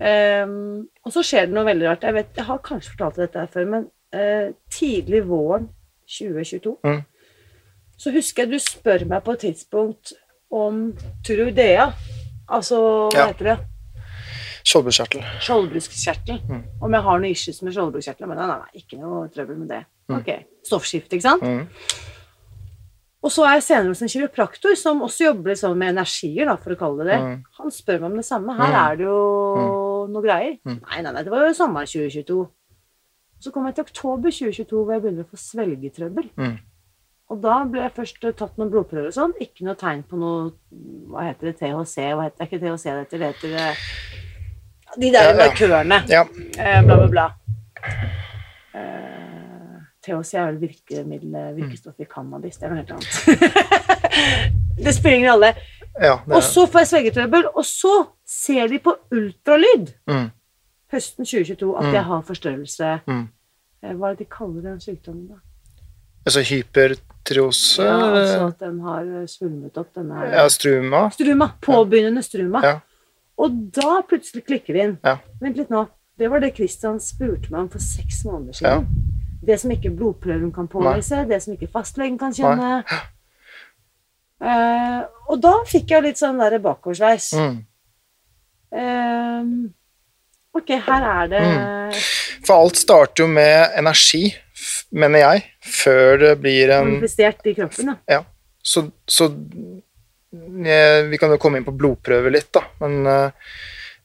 Ehm, 0.00 0.86
og 1.04 1.12
så 1.12 1.22
skjer 1.22 1.46
det 1.46 1.54
noe 1.56 1.64
veldig 1.68 1.88
rart. 1.88 2.02
Jeg, 2.06 2.14
vet, 2.14 2.30
jeg 2.36 2.44
har 2.48 2.58
kanskje 2.64 2.90
fortalt 2.94 3.16
dette 3.20 3.46
før, 3.52 3.66
men 3.70 3.86
uh, 4.14 4.52
tidlig 4.72 5.24
våren 5.28 5.68
2022 6.08 6.76
Mm. 6.84 7.02
så 7.98 8.10
husker 8.12 8.42
jeg 8.44 8.50
du 8.52 8.58
spør 8.58 9.04
meg 9.08 9.22
på 9.24 9.32
et 9.32 9.40
tidspunkt 9.46 10.12
om 10.50 10.94
Turudea. 11.26 11.90
Altså, 12.48 12.76
hva 13.12 13.18
Ja. 13.18 13.26
heter 13.32 13.44
det? 13.44 13.58
Skjoldbruskkjertel. 14.64 15.22
Skjoldbruskkjertel. 15.44 16.40
Mm. 16.48 16.62
Om 16.82 16.92
jeg 16.96 17.02
har 17.02 17.18
noe 17.20 17.30
issues 17.30 17.62
med 17.62 17.72
skjoldbruskkjertelen? 17.76 18.28
Men 18.28 18.38
nei, 18.38 18.46
nei, 18.56 18.80
ikke 18.80 18.98
noe 19.00 19.28
trøbbel 19.28 19.58
med 19.60 19.68
det. 19.68 19.82
Mm. 20.08 20.16
Ok, 20.18 20.30
Stoffskifte, 20.64 21.16
ikke 21.18 21.28
sant? 21.28 21.42
Mm. 21.42 21.68
Og 23.24 23.32
så 23.32 23.44
er 23.48 23.54
jeg 23.56 23.64
senere 23.64 23.88
hos 23.94 24.02
en 24.04 24.10
kiropraktor 24.12 24.74
som 24.76 25.00
også 25.06 25.24
jobber 25.30 25.54
liksom 25.54 25.78
med 25.80 25.94
energier, 25.94 26.44
da, 26.50 26.58
for 26.60 26.74
å 26.74 26.76
kalle 26.76 27.06
det 27.06 27.14
det. 27.14 27.20
Mm. 27.22 27.38
Han 27.60 27.70
spør 27.72 28.02
meg 28.02 28.10
om 28.10 28.18
det 28.20 28.26
samme. 28.28 28.56
Her 28.58 28.68
Mm. 28.74 28.76
er 28.82 28.96
det 29.00 29.06
jo 29.06 30.06
noe 30.12 30.22
greier. 30.26 30.58
Mm. 30.66 30.80
Nei, 30.84 31.00
nei, 31.06 31.12
nei, 31.16 31.22
det 31.24 31.32
var 31.32 31.46
jo 31.48 31.54
sommeren 31.56 31.88
2022. 31.88 32.44
Så 33.40 33.52
kom 33.52 33.64
jeg 33.66 33.74
til 33.78 33.84
oktober 33.88 34.30
2022 34.30 34.84
hvor 34.84 34.92
jeg 34.92 35.02
begynner 35.06 35.24
å 35.24 35.30
få 35.32 35.40
svelgetrøbbel. 35.40 36.28
Mm. 36.36 36.58
Og 37.32 37.40
da 37.40 37.56
ble 37.64 37.80
jeg 37.80 37.94
først 37.96 38.24
eh, 38.28 38.32
tatt 38.36 38.58
noen 38.60 38.70
blodprøver 38.70 39.08
og 39.08 39.16
sånn. 39.16 39.32
Ikke 39.40 39.64
noe 39.64 39.74
tegn 39.80 40.02
på 40.04 40.18
noe 40.20 40.52
Hva 41.08 41.24
heter 41.30 41.48
det? 41.48 41.56
THC? 41.62 41.96
Hva 42.12 42.26
heter 42.28 42.36
det? 42.44 42.48
Ikke 42.50 42.60
THC 42.60 42.84
det 42.84 43.00
heter? 43.00 43.18
Det 43.18 43.28
heter 43.32 43.48
det, 43.56 43.68
De 45.00 45.10
der 45.10 45.24
Ja, 45.24 45.30
ja. 45.32 45.38
markørene. 45.40 45.98
Ja. 46.12 46.22
Eh, 46.60 46.82
bla, 46.84 46.96
bla, 47.00 47.08
bla. 47.08 47.26
Eh, 48.74 49.23
THC 50.04 50.34
er 50.36 50.50
vel 50.50 50.58
virkemiddel, 50.68 51.36
virkestoffet 51.56 52.04
i 52.04 52.08
cannabis. 52.10 52.58
Det 52.60 52.66
er 52.68 52.74
noe 52.74 52.82
helt 52.82 52.92
annet. 52.92 53.84
det 54.84 54.94
spiller 54.94 55.16
ingen 55.16 55.30
rolle. 55.32 55.52
ja 56.02 56.16
Og 56.28 56.42
så 56.44 56.66
får 56.66 56.84
jeg 56.84 56.90
svelgetrøbbel, 56.92 57.46
og 57.54 57.64
så 57.68 57.94
ser 58.28 58.68
de 58.68 58.78
på 58.82 58.94
ultralyd 59.14 59.94
mm. 60.10 60.26
høsten 60.92 61.24
2022 61.24 61.72
at 61.78 61.84
Mm. 61.88 61.94
jeg 61.94 62.04
har 62.10 62.22
forstørrelse. 62.28 62.92
Mm. 63.06 63.24
Eh, 63.82 63.92
Hva 63.94 64.10
er 64.10 64.14
det 64.16 64.18
de 64.26 64.30
kaller 64.30 64.62
den 64.62 64.80
sykdommen, 64.80 65.28
da? 65.28 65.40
Altså 66.26 66.40
hypertriose 66.40 67.84
Ja, 67.84 67.96
altså 68.00 68.46
at 68.48 68.60
den 68.60 68.80
har 68.80 69.02
eh, 69.04 69.26
svulmet 69.28 69.76
opp. 69.76 69.90
Den 69.94 70.10
er 70.10 70.30
ja, 70.32 70.48
struma. 70.48 71.10
Struma. 71.12 71.50
Påbegynnende 71.60 72.22
struma. 72.24 72.62
Ja. 72.64 72.78
Og 73.36 73.50
da 73.74 73.98
plutselig 74.08 74.44
klikker 74.46 74.72
det 74.76 74.84
inn. 74.88 74.98
Ja. 75.04 75.18
Vent 75.40 75.56
litt 75.58 75.70
nå. 75.72 75.86
Det 76.18 76.28
var 76.30 76.40
det 76.40 76.52
Christian 76.56 77.00
spurte 77.02 77.50
meg 77.50 77.64
om 77.64 77.68
for 77.72 77.82
seks 77.82 78.22
måneder 78.24 78.54
siden. 78.54 79.03
Det 79.44 79.58
som 79.60 79.72
ikke 79.74 79.92
blodprøven 79.92 80.52
kan 80.54 80.68
påvise, 80.70 81.24
det 81.28 81.42
som 81.44 81.54
ikke 81.54 81.68
fastlegen 81.72 82.16
kan 82.20 82.32
kjenne. 82.34 82.82
Eh, 84.44 85.00
og 85.30 85.40
da 85.40 85.54
fikk 85.68 85.94
jeg 85.94 86.04
litt 86.04 86.20
sånn 86.20 86.40
der 86.42 86.58
bakoversveis. 86.64 87.30
Mm. 87.38 87.58
Eh, 88.74 89.42
ok, 90.58 90.74
her 90.88 91.06
er 91.10 91.30
det 91.30 91.42
For 92.44 92.56
alt 92.58 92.80
starter 92.80 93.24
jo 93.24 93.28
med 93.30 93.76
energi, 93.78 94.26
mener 94.94 95.22
jeg, 95.22 95.44
før 95.82 96.18
det 96.24 96.34
blir 96.42 96.72
en 96.74 96.96
manifestert 96.96 97.46
i 97.48 97.54
kroppen. 97.56 97.92
da. 97.92 97.96
Ja. 98.18 98.22
Så, 98.64 98.86
så 99.06 99.28
eh, 100.64 101.04
Vi 101.10 101.20
kan 101.20 101.32
jo 101.32 101.40
komme 101.40 101.60
inn 101.60 101.66
på 101.68 101.76
blodprøver 101.76 102.32
litt, 102.32 102.50
da. 102.56 102.64
Men 102.82 103.00
eh, 103.08 103.54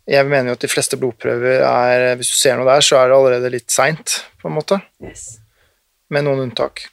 jeg 0.10 0.26
mener 0.26 0.52
jo 0.52 0.58
at 0.58 0.64
de 0.64 0.72
fleste 0.72 0.98
blodprøver 0.98 1.62
er 1.62 2.16
Hvis 2.18 2.32
du 2.34 2.38
ser 2.40 2.58
noe 2.58 2.68
der, 2.70 2.82
så 2.86 2.98
er 2.98 3.10
det 3.10 3.18
allerede 3.18 3.54
litt 3.54 3.70
seint, 3.74 4.20
på 4.42 4.50
en 4.50 4.58
måte. 4.58 4.80
Yes. 5.04 5.38
Med 6.10 6.26
noen 6.26 6.48
unntak. 6.48 6.88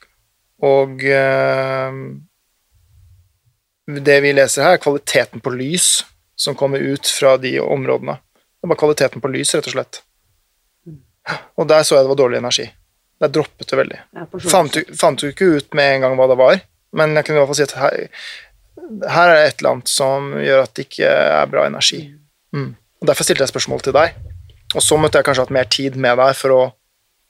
Og 0.65 1.01
eh, 1.05 1.99
det 4.07 4.17
vi 4.21 4.33
leser 4.35 4.65
her, 4.65 4.77
er 4.77 4.83
kvaliteten 4.83 5.41
på 5.41 5.53
lys 5.55 6.03
som 6.37 6.57
kommer 6.57 6.79
ut 6.79 7.07
fra 7.07 7.37
de 7.41 7.55
områdene. 7.61 8.17
Det 8.17 8.65
er 8.65 8.71
bare 8.73 8.81
kvaliteten 8.83 9.23
på 9.23 9.31
lys, 9.33 9.55
rett 9.55 9.69
og 9.69 9.77
slett. 9.77 10.01
Og 11.57 11.67
der 11.69 11.85
så 11.85 11.97
jeg 11.97 12.05
det 12.05 12.11
var 12.13 12.19
dårlig 12.19 12.41
energi. 12.41 12.67
Der 13.21 13.31
droppet 13.33 13.71
det 13.71 13.79
veldig. 13.79 13.99
Er 14.13 14.49
Fant 14.51 14.77
fant 14.97 15.23
jo 15.23 15.31
ikke 15.33 15.49
ut 15.57 15.77
med 15.77 15.95
en 15.95 16.05
gang 16.05 16.17
hva 16.19 16.27
det 16.29 16.37
var, 16.39 16.59
men 16.97 17.17
jeg 17.17 17.25
kunne 17.25 17.39
i 17.39 17.41
hvert 17.41 17.51
fall 17.51 17.59
si 17.59 17.65
at 17.65 17.77
her, 17.81 17.95
her 19.09 19.31
er 19.31 19.39
det 19.39 19.47
et 19.47 19.61
eller 19.61 19.71
annet 19.73 19.91
som 19.91 20.29
gjør 20.37 20.65
at 20.67 20.75
det 20.77 20.85
ikke 20.85 21.09
er 21.09 21.49
bra 21.51 21.65
energi. 21.69 22.03
Mm. 22.53 22.75
Og 23.01 23.09
Derfor 23.09 23.27
stilte 23.27 23.45
jeg 23.45 23.53
spørsmål 23.53 23.85
til 23.85 23.95
deg. 23.97 24.17
Og 24.75 24.83
så 24.83 24.97
måtte 24.99 25.19
jeg 25.19 25.27
kanskje 25.27 25.45
hatt 25.45 25.55
mer 25.55 25.69
tid 25.71 25.95
med 25.95 26.17
deg 26.19 26.33
for 26.35 26.55
å 26.55 26.63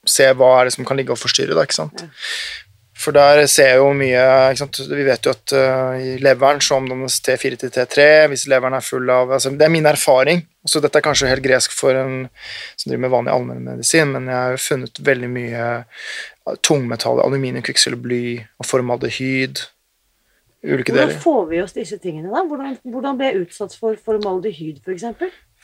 se 0.08 0.30
hva 0.40 0.54
er 0.60 0.68
det 0.68 0.78
som 0.78 0.88
kan 0.88 0.98
ligge 0.98 1.14
og 1.14 1.20
forstyrre 1.20 1.54
deg. 1.54 1.68
ikke 1.68 1.82
sant? 1.82 2.08
For 2.98 3.14
der 3.14 3.44
ser 3.52 3.76
jeg 3.76 3.78
jo 3.78 3.92
mye? 3.94 4.22
Vi 4.90 5.06
vet 5.06 5.28
jo 5.28 5.34
at 5.36 5.54
uh, 5.54 5.94
i 6.02 6.16
leveren 6.24 6.62
så 6.66 6.80
omdannes 6.80 7.20
T4 7.22 7.60
til 7.62 7.72
T3 7.74 8.08
hvis 8.32 8.48
leveren 8.50 8.74
er 8.74 8.86
full 8.86 9.06
av 9.14 9.36
altså, 9.38 9.52
Det 9.54 9.68
er 9.68 9.74
min 9.74 9.86
erfaring. 9.86 10.42
Så 10.66 10.82
dette 10.82 10.98
er 10.98 11.06
kanskje 11.06 11.30
helt 11.30 11.46
gresk 11.46 11.76
for 11.78 11.96
en 11.96 12.26
som 12.74 12.90
driver 12.90 13.04
med 13.06 13.14
vanlig 13.14 13.36
allmennmedisin, 13.36 14.10
men 14.16 14.26
jeg 14.32 14.36
har 14.36 14.56
jo 14.56 14.64
funnet 14.66 15.00
veldig 15.10 15.30
mye 15.32 15.68
tungmetaller, 16.66 17.24
aluminium, 17.24 17.64
kvikksølv, 17.64 18.02
bly 18.04 18.24
og 18.58 18.68
formaldehyd. 18.68 19.62
Ulike 20.66 20.92
Hvordan 20.92 21.14
deler. 21.14 21.22
får 21.22 21.44
vi 21.52 21.62
oss 21.62 21.78
disse 21.78 22.00
tingene, 22.02 22.34
da? 22.34 22.42
Hvordan, 22.50 22.80
hvordan 22.84 23.20
ble 23.20 23.30
jeg 23.30 23.46
utsatt 23.46 23.78
for 23.78 24.00
formaldehyd, 24.04 24.82
f.eks.? 24.84 25.06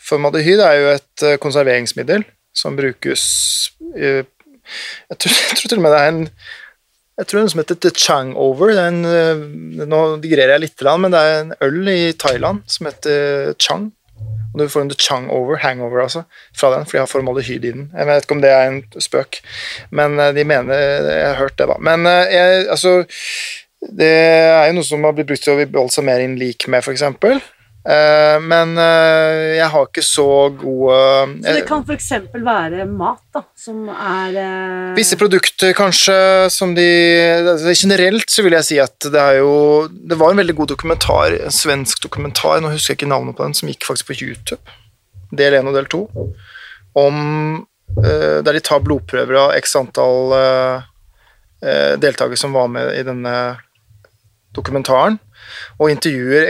Formaldehyd 0.03 0.63
er 0.63 0.79
jo 0.79 0.91
et 0.97 1.25
eh, 1.25 1.39
konserveringsmiddel 1.41 2.25
som 2.53 2.75
brukes 2.77 3.23
i, 3.97 4.19
jeg 4.21 5.17
tror, 5.19 5.39
jeg 5.49 5.57
tror 5.57 5.71
til 5.71 5.81
og 5.81 5.87
med 5.87 5.95
det 5.95 6.03
er 6.03 6.13
en 6.13 6.27
jeg 7.13 7.29
tror 7.29 7.43
noe 7.43 7.51
som 7.51 7.59
heter 7.61 7.77
The 7.77 7.91
Changover. 7.93 8.71
Det 8.73 8.81
er 8.81 8.87
en, 8.89 9.03
eh, 9.05 9.83
nå 9.85 9.99
digrerer 10.23 10.55
jeg 10.55 10.63
litt, 10.63 10.85
men 10.97 11.13
det 11.13 11.19
er 11.21 11.35
en 11.43 11.51
øl 11.61 11.91
i 11.91 12.13
Thailand 12.17 12.63
som 12.65 12.87
heter 12.89 13.53
Chang. 13.61 13.91
Og 14.53 14.61
du 14.61 14.65
får 14.69 14.81
en 14.81 14.89
The 14.89 14.97
Changover, 14.97 15.59
hangover 15.61 16.01
altså, 16.01 16.23
fra 16.57 16.71
den, 16.73 16.87
for 16.87 16.97
de 16.97 17.03
har 17.03 17.11
formaldehyd 17.11 17.65
i 17.65 17.73
den. 17.75 17.85
Jeg 17.93 18.09
vet 18.09 18.25
ikke 18.25 18.37
om 18.37 18.41
det 18.41 18.53
er 18.53 18.69
en 18.69 18.81
spøk, 19.01 19.43
men 19.91 20.17
eh, 20.19 20.33
de 20.33 20.45
mener 20.45 20.73
Jeg 20.73 21.27
har 21.27 21.37
hørt 21.41 21.57
det, 21.57 21.69
da. 21.69 21.77
Men 21.77 22.09
eh, 22.09 22.33
jeg, 22.33 22.67
altså 22.69 23.03
Det 23.83 24.09
er 24.09 24.67
jo 24.69 24.77
noe 24.79 24.87
som 24.87 25.03
har 25.03 25.13
blitt 25.13 25.27
brukt 25.27 25.43
til 25.43 25.53
å 25.53 25.65
beholde 25.65 25.93
seg 25.93 26.05
mer 26.07 26.21
inn 26.23 26.37
lik 26.39 26.65
med, 26.71 26.81
f.eks. 26.81 27.03
Uh, 27.83 28.37
men 28.39 28.77
uh, 28.79 29.57
jeg 29.57 29.65
har 29.73 29.87
ikke 29.89 30.03
så 30.07 30.25
gode 30.55 30.99
Så 31.43 31.55
det 31.57 31.63
kan 31.67 31.81
f.eks. 31.83 32.05
være 32.31 32.85
mat, 32.87 33.19
da, 33.35 33.41
som 33.59 33.89
er 33.91 34.37
Visse 34.95 35.17
produkter, 35.19 35.73
kanskje, 35.75 36.15
som 36.47 36.71
de 36.77 36.85
altså, 37.41 37.73
Generelt 37.75 38.31
så 38.31 38.45
vil 38.45 38.55
jeg 38.55 38.67
si 38.69 38.77
at 38.79 39.09
det 39.11 39.19
er 39.19 39.41
jo 39.41 39.89
Det 39.91 40.15
var 40.21 40.31
en 40.31 40.39
veldig 40.39 40.55
god 40.61 40.71
dokumentar, 40.71 41.35
en 41.35 41.51
svensk 41.51 41.99
dokumentar, 42.07 42.61
nå 42.63 42.71
husker 42.71 42.93
jeg 42.93 43.01
ikke 43.01 43.11
navnet 43.11 43.35
på 43.35 43.49
den, 43.49 43.57
som 43.59 43.67
gikk 43.67 43.83
faktisk 43.89 44.13
på 44.13 44.17
YouTube, 44.21 44.79
del 45.35 45.59
én 45.59 45.67
og 45.67 45.75
del 45.75 45.91
to, 45.91 46.05
om 46.95 47.19
Der 47.99 48.55
de 48.55 48.63
tar 48.63 48.79
blodprøver 48.85 49.41
av 49.41 49.57
x 49.59 49.75
antall 49.75 50.31
deltakere 51.99 52.39
som 52.39 52.55
var 52.55 52.71
med 52.71 52.95
i 52.95 53.03
denne 53.05 53.35
dokumentaren 54.55 55.19
og 55.79 55.91
intervjuer 55.91 56.49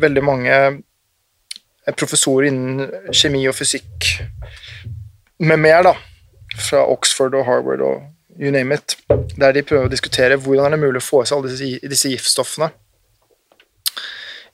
veldig 0.00 0.24
mange 0.24 0.54
eh, 0.54 1.94
professorer 1.98 2.48
innen 2.50 3.12
kjemi 3.12 3.44
og 3.50 3.56
fysikk 3.58 4.10
med 5.44 5.60
mer, 5.60 5.82
da, 5.82 5.94
fra 6.54 6.84
Oxford 6.86 7.34
og 7.34 7.46
Harvard 7.48 7.82
og 7.84 8.02
you 8.38 8.50
name 8.50 8.74
it, 8.74 8.96
der 9.38 9.52
de 9.54 9.62
prøver 9.66 9.86
å 9.86 9.92
diskutere 9.92 10.38
hvordan 10.40 10.66
er 10.66 10.76
det 10.76 10.82
mulig 10.82 11.02
å 11.02 11.06
få 11.06 11.22
i 11.22 11.28
seg 11.28 11.38
alle 11.38 11.52
disse, 11.52 11.90
disse 11.90 12.10
giftstoffene 12.10 12.70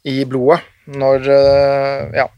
i 0.08 0.20
blodet 0.28 0.62
når 1.00 1.32
eh, 1.36 2.20
Ja. 2.20 2.28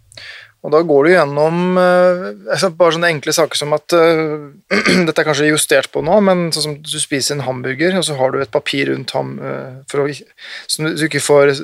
Og 0.63 0.71
da 0.71 0.79
går 0.87 1.07
du 1.07 1.11
gjennom 1.11 1.79
eh, 1.81 2.67
bare 2.79 2.95
sånne 2.95 3.11
enkle 3.11 3.35
saker 3.35 3.59
som 3.59 3.73
at 3.75 3.95
eh, 3.99 4.35
Dette 5.09 5.17
er 5.19 5.27
kanskje 5.27 5.51
justert 5.51 5.91
på 5.95 6.05
nå, 6.07 6.21
men 6.23 6.51
sånn 6.55 6.67
som 6.69 6.77
du 6.79 6.99
spiser 7.03 7.37
en 7.37 7.47
hamburger, 7.49 7.97
og 7.99 8.07
så 8.07 8.15
har 8.19 8.31
du 8.31 8.39
et 8.43 8.53
papir 8.53 8.93
rundt 8.93 9.15
ham 9.17 9.35
eh, 9.43 9.81
for 9.91 10.05
å, 10.05 10.07
så 10.71 10.93
du 10.93 11.07
ikke 11.09 11.23
får 11.23 11.57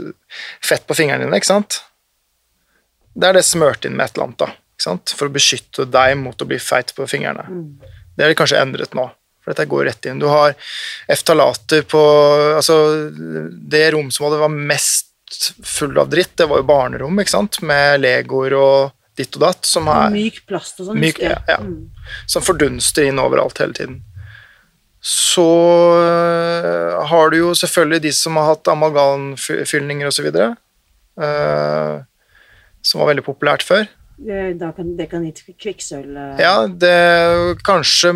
fett 0.64 0.86
på 0.88 0.98
fingrene 0.98 1.28
dine, 1.28 1.38
ikke 1.38 1.52
sant? 1.52 1.82
Det 3.14 3.30
er 3.30 3.38
det 3.38 3.46
smurt 3.46 3.86
inn 3.86 3.94
med 3.98 4.08
et 4.08 4.18
eller 4.18 4.30
annet, 4.30 4.42
da. 4.42 4.50
Ikke 4.74 4.86
sant? 4.88 5.14
For 5.18 5.30
å 5.30 5.34
beskytte 5.34 5.86
deg 5.90 6.18
mot 6.18 6.42
å 6.42 6.48
bli 6.50 6.58
feit 6.62 6.90
på 6.94 7.06
fingrene. 7.10 7.46
Mm. 7.46 7.94
Det 8.18 8.26
er 8.26 8.38
kanskje 8.38 8.60
endret 8.62 8.98
nå, 8.98 9.06
for 9.42 9.54
dette 9.54 9.70
går 9.70 9.86
rett 9.86 10.10
inn. 10.10 10.18
Du 10.18 10.26
har 10.30 10.58
eftalater 11.10 11.86
på 11.86 12.02
Altså, 12.58 12.76
det 13.70 13.84
rom 13.94 14.10
som 14.14 14.26
var 14.34 14.50
mest 14.50 15.07
full 15.64 15.98
av 15.98 16.10
dritt. 16.12 16.36
Det 16.38 16.48
var 16.50 16.62
jo 16.62 16.68
barnerom 16.68 17.20
ikke 17.20 17.34
sant? 17.34 17.60
med 17.62 18.02
legoer 18.02 18.56
og 18.58 18.90
ditt 19.18 19.34
og 19.38 19.44
datt. 19.46 19.66
Som 19.68 19.90
er, 19.92 20.10
myk 20.14 20.42
plast 20.48 20.80
og 20.82 20.90
sånn. 20.90 21.00
Myk, 21.00 21.20
ja, 21.24 21.38
ja. 21.48 21.58
Mm. 21.62 21.88
Som 22.30 22.44
fordunster 22.46 23.08
inn 23.08 23.20
overalt 23.22 23.60
hele 23.62 23.76
tiden. 23.76 24.00
Så 25.04 25.46
uh, 26.02 26.98
har 27.06 27.30
du 27.30 27.38
jo 27.38 27.52
selvfølgelig 27.54 28.02
de 28.08 28.12
som 28.16 28.38
har 28.40 28.52
hatt 28.52 28.70
amalgamfyllninger 28.72 30.10
osv. 30.10 30.26
Uh, 30.34 32.02
som 32.82 33.02
var 33.02 33.12
veldig 33.12 33.26
populært 33.26 33.66
før. 33.66 33.86
Da 34.18 34.72
kan, 34.74 34.96
det 34.98 35.06
kan 35.12 35.22
gi 35.22 35.54
kvikksølv 35.54 36.16
uh... 36.18 36.40
Ja, 36.42 36.66
det 36.66 37.60
kanskje, 37.62 38.10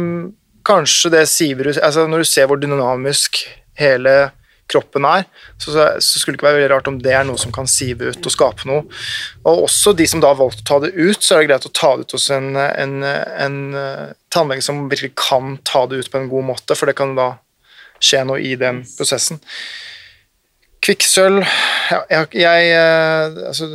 kanskje 0.66 1.12
det 1.14 1.20
siver 1.30 1.68
ut 1.70 1.78
altså 1.78 2.08
Når 2.10 2.24
du 2.24 2.26
ser 2.26 2.48
hvor 2.50 2.58
dynamisk 2.58 3.38
hele 3.78 4.32
kroppen 4.70 5.04
er, 5.04 5.26
så, 5.60 5.72
så, 5.72 6.18
skulle 6.18 6.34
det 6.34 6.40
ikke 6.40 6.46
være 6.48 6.58
veldig 6.60 6.70
rart 6.72 6.88
om 6.88 6.98
det 7.02 7.12
er 7.12 7.26
noe 7.28 7.40
som 7.40 7.52
kan 7.54 7.68
sive 7.68 8.12
ut 8.12 8.28
og 8.28 8.34
skape 8.34 8.68
noe. 8.68 8.86
Og 9.44 9.66
også 9.66 9.92
de 9.96 10.06
som 10.08 10.22
da 10.22 10.32
har 10.32 10.40
valgt 10.40 10.62
å 10.62 10.68
ta 10.68 10.78
det 10.84 10.94
ut, 10.96 11.20
så 11.20 11.36
er 11.36 11.42
det 11.42 11.50
greit 11.50 11.68
å 11.68 11.74
ta 11.76 11.94
det 11.96 12.06
ut 12.06 12.16
hos 12.16 12.28
en, 12.32 12.50
en, 12.56 12.98
en, 13.04 13.22
en 13.46 13.58
tannlege 14.32 14.64
som 14.64 14.86
virkelig 14.88 15.14
kan 15.20 15.58
ta 15.68 15.84
det 15.90 16.00
ut 16.00 16.12
på 16.12 16.22
en 16.22 16.30
god 16.32 16.48
måte, 16.54 16.78
for 16.78 16.88
det 16.88 16.96
kan 16.98 17.16
da 17.18 17.34
skje 18.02 18.24
noe 18.28 18.42
i 18.42 18.54
den 18.58 18.82
prosessen. 18.96 19.42
Kvikksølv 20.82 21.44
ja, 21.92 22.00
jeg, 22.10 22.32
jeg, 22.42 22.70
eh, 22.74 23.36
altså, 23.46 23.68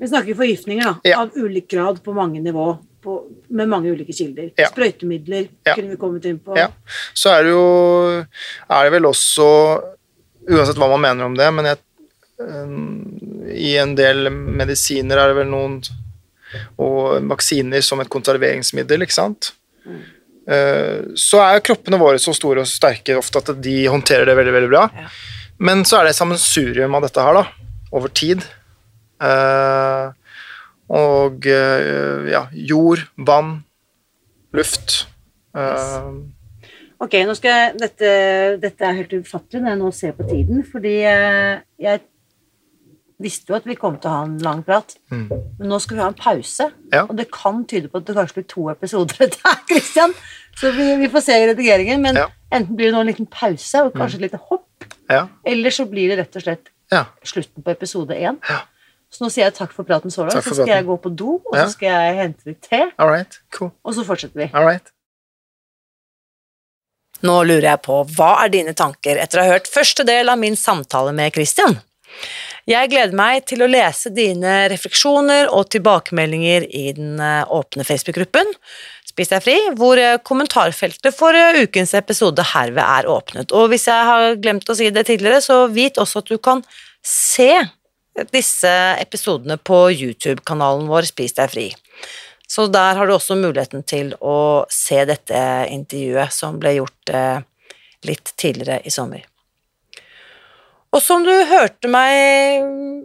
Vi 0.00 0.08
snakker 0.08 0.38
forgiftninger 0.38 0.86
da, 0.86 0.94
ja. 1.04 1.18
av 1.20 1.36
ulik 1.36 1.68
grad 1.72 2.00
på 2.04 2.14
mange 2.16 2.40
nivå. 2.40 2.72
På, 3.00 3.14
med 3.48 3.68
mange 3.72 3.88
ulike 3.88 4.12
kilder. 4.12 4.50
Ja. 4.60 4.66
Sprøytemidler 4.68 5.46
kunne 5.70 5.94
vi 5.94 5.96
kommet 6.00 6.26
inn 6.28 6.36
på. 6.44 6.52
Ja. 6.58 6.66
Så 7.16 7.30
er 7.32 7.46
det 7.46 7.54
jo 7.54 7.62
er 8.20 8.82
det 8.84 8.92
vel 8.92 9.08
også 9.08 9.46
Uansett 10.50 10.78
hva 10.80 10.90
man 10.90 11.02
mener 11.04 11.28
om 11.28 11.36
det, 11.38 11.48
men 11.54 11.68
jeg, 11.70 11.80
eh, 12.42 12.76
i 13.56 13.74
en 13.80 13.94
del 13.98 14.30
medisiner 14.30 15.20
er 15.20 15.30
det 15.30 15.40
vel 15.42 15.50
noen 15.50 15.80
Og 16.82 17.22
vaksiner 17.30 17.82
som 17.86 18.00
et 18.02 18.10
konserveringsmiddel, 18.10 19.04
ikke 19.04 19.14
sant. 19.14 19.52
Mm. 19.86 20.00
Så 21.14 21.38
er 21.38 21.60
kroppene 21.62 22.00
våre 22.00 22.18
så 22.18 22.32
store 22.34 22.64
og 22.64 22.66
sterke 22.66 23.14
ofte 23.14 23.38
at 23.38 23.52
de 23.62 23.74
håndterer 23.86 24.26
det 24.26 24.34
veldig 24.34 24.54
veldig 24.56 24.70
bra. 24.72 24.80
Ja. 24.90 25.04
Men 25.62 25.84
så 25.86 26.00
er 26.00 26.08
det 26.08 26.16
sammensurium 26.18 26.96
av 26.98 27.04
dette 27.06 27.22
her, 27.22 27.38
da, 27.38 27.44
over 27.94 28.10
tid. 28.10 28.42
Uh, 29.22 30.10
og 30.90 31.46
ja, 31.46 32.42
jord, 32.50 33.06
vann, 33.14 33.60
luft. 34.58 35.04
Yes. 35.54 36.39
Ok, 37.00 37.16
nå 37.24 37.34
skal 37.38 37.54
jeg, 37.54 37.74
dette, 37.80 38.08
dette 38.60 38.84
er 38.84 38.98
helt 38.98 39.12
ufattelig 39.22 39.62
når 39.62 39.72
jeg 39.72 39.80
nå 39.80 39.90
ser 39.96 40.16
på 40.18 40.26
tiden, 40.28 40.64
fordi 40.68 40.98
jeg, 41.00 41.60
jeg 41.80 42.02
visste 43.20 43.52
jo 43.52 43.56
at 43.56 43.68
vi 43.68 43.76
kom 43.78 43.96
til 44.00 44.10
å 44.10 44.18
ha 44.18 44.26
en 44.26 44.34
lang 44.44 44.60
prat, 44.66 44.92
mm. 45.12 45.24
men 45.60 45.72
nå 45.72 45.78
skal 45.80 45.96
vi 45.96 46.02
ha 46.04 46.10
en 46.12 46.18
pause. 46.18 46.66
Ja. 46.92 47.06
Og 47.06 47.14
det 47.16 47.30
kan 47.32 47.62
tyde 47.68 47.88
på 47.88 48.00
at 48.00 48.08
det 48.08 48.16
kanskje 48.18 48.40
blir 48.40 48.48
to 48.52 48.66
episoder 48.72 49.32
her, 49.46 49.62
Christian. 49.70 50.12
Så 50.60 50.74
vi, 50.76 50.90
vi, 51.00 51.08
får 51.12 51.24
se 51.24 51.38
i 51.40 51.48
redigeringen, 51.52 52.04
men 52.04 52.20
ja. 52.20 52.26
enten 52.52 52.76
blir 52.76 52.90
det 52.90 52.96
nå 52.98 53.04
en 53.04 53.10
liten 53.12 53.30
pause 53.32 53.86
og 53.86 53.96
kanskje 53.96 54.20
et 54.20 54.26
lite 54.28 54.42
hopp, 54.50 54.88
ja. 55.08 55.24
eller 55.48 55.76
så 55.76 55.88
blir 55.88 56.12
det 56.12 56.20
rett 56.20 56.36
og 56.36 56.44
slett 56.44 56.72
slutten 57.24 57.64
på 57.64 57.72
episode 57.72 58.16
én. 58.16 58.40
Så 59.10 59.24
nå 59.24 59.32
sier 59.32 59.48
jeg 59.48 59.56
takk 59.56 59.72
for 59.74 59.88
praten 59.88 60.12
så 60.12 60.28
langt, 60.28 60.44
så 60.44 60.52
skal 60.52 60.76
jeg 60.76 60.86
gå 60.86 61.00
på 61.02 61.16
do, 61.16 61.40
og 61.40 61.56
så 61.56 61.68
skal 61.72 61.96
jeg 61.96 62.16
hente 62.20 62.52
litt 62.52 62.60
te, 62.68 62.84
right. 63.00 63.40
cool. 63.56 63.72
og 63.82 63.96
så 63.96 64.06
fortsetter 64.06 64.44
vi. 64.44 64.52
Nå 67.26 67.36
lurer 67.44 67.68
jeg 67.72 67.82
på, 67.84 68.02
hva 68.16 68.32
er 68.44 68.52
dine 68.52 68.74
tanker 68.76 69.20
etter 69.20 69.40
å 69.40 69.44
ha 69.44 69.56
hørt 69.56 69.70
første 69.70 70.06
del 70.08 70.32
av 70.32 70.40
min 70.40 70.56
samtale 70.56 71.12
med 71.16 71.34
Christian? 71.36 71.78
Jeg 72.68 72.90
gleder 72.92 73.16
meg 73.16 73.46
til 73.48 73.64
å 73.64 73.68
lese 73.70 74.12
dine 74.14 74.68
refleksjoner 74.70 75.48
og 75.54 75.70
tilbakemeldinger 75.72 76.66
i 76.68 76.90
den 76.96 77.20
eh, 77.22 77.44
åpne 77.48 77.86
Facebook-gruppen 77.88 78.50
Spis 79.10 79.32
deg 79.32 79.42
fri, 79.42 79.56
hvor 79.78 79.98
eh, 79.98 80.20
kommentarfeltet 80.22 81.16
for 81.16 81.34
eh, 81.34 81.64
ukens 81.64 81.96
episode 81.98 82.44
herved 82.52 82.82
er 82.84 83.08
åpnet. 83.10 83.50
Og 83.56 83.72
hvis 83.72 83.88
jeg 83.90 84.06
har 84.06 84.36
glemt 84.42 84.70
å 84.70 84.76
si 84.78 84.90
det 84.94 85.06
tidligere, 85.08 85.42
så 85.42 85.64
vit 85.72 85.98
også 85.98 86.22
at 86.22 86.30
du 86.30 86.38
kan 86.38 86.62
se 87.02 87.50
disse 88.30 88.70
episodene 89.00 89.56
på 89.56 89.88
YouTube-kanalen 89.90 90.86
vår 90.90 91.08
Spis 91.10 91.34
deg 91.38 91.50
fri. 91.50 91.66
Så 92.50 92.66
der 92.66 92.98
har 92.98 93.06
du 93.06 93.14
også 93.14 93.38
muligheten 93.38 93.84
til 93.86 94.14
å 94.18 94.66
se 94.74 95.04
dette 95.06 95.40
intervjuet 95.70 96.34
som 96.34 96.58
ble 96.58 96.80
gjort 96.80 97.12
eh, 97.14 97.42
litt 98.08 98.32
tidligere 98.34 98.80
i 98.82 98.90
sommer. 98.90 99.22
Og 100.90 100.98
som 100.98 101.22
du 101.22 101.30
hørte 101.30 101.86
meg 101.90 102.64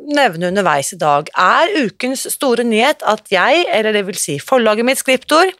nevne 0.10 0.50
underveis 0.50 0.90
i 0.96 0.98
dag, 0.98 1.30
er 1.38 1.76
ukens 1.86 2.26
store 2.34 2.66
nyhet 2.66 3.06
at 3.06 3.30
jeg, 3.30 3.68
eller 3.70 3.94
det 3.94 4.08
vil 4.08 4.18
si 4.18 4.40
forlaget 4.42 4.88
mitt 4.88 5.02
Skriptor, 5.04 5.54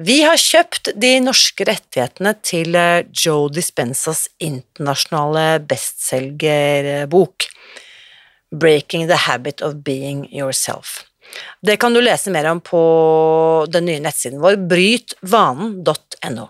vi 0.00 0.20
har 0.22 0.36
kjøpt 0.38 0.92
de 1.00 1.16
norske 1.24 1.64
rettighetene 1.66 2.34
til 2.44 2.76
eh, 2.76 3.08
Joe 3.16 3.48
Dispensas 3.52 4.28
internasjonale 4.40 5.58
bestselgerbok 5.68 7.48
Breaking 8.52 9.08
the 9.08 9.18
Habit 9.26 9.64
of 9.64 9.80
Being 9.84 10.26
Yourself. 10.32 11.09
Det 11.62 11.76
kan 11.80 11.94
du 11.94 12.00
lese 12.02 12.32
mer 12.32 12.48
om 12.50 12.62
på 12.64 12.80
den 13.70 13.86
nye 13.88 14.02
nettsiden 14.02 14.40
vår, 14.42 14.58
brytvanen.no. 14.70 16.48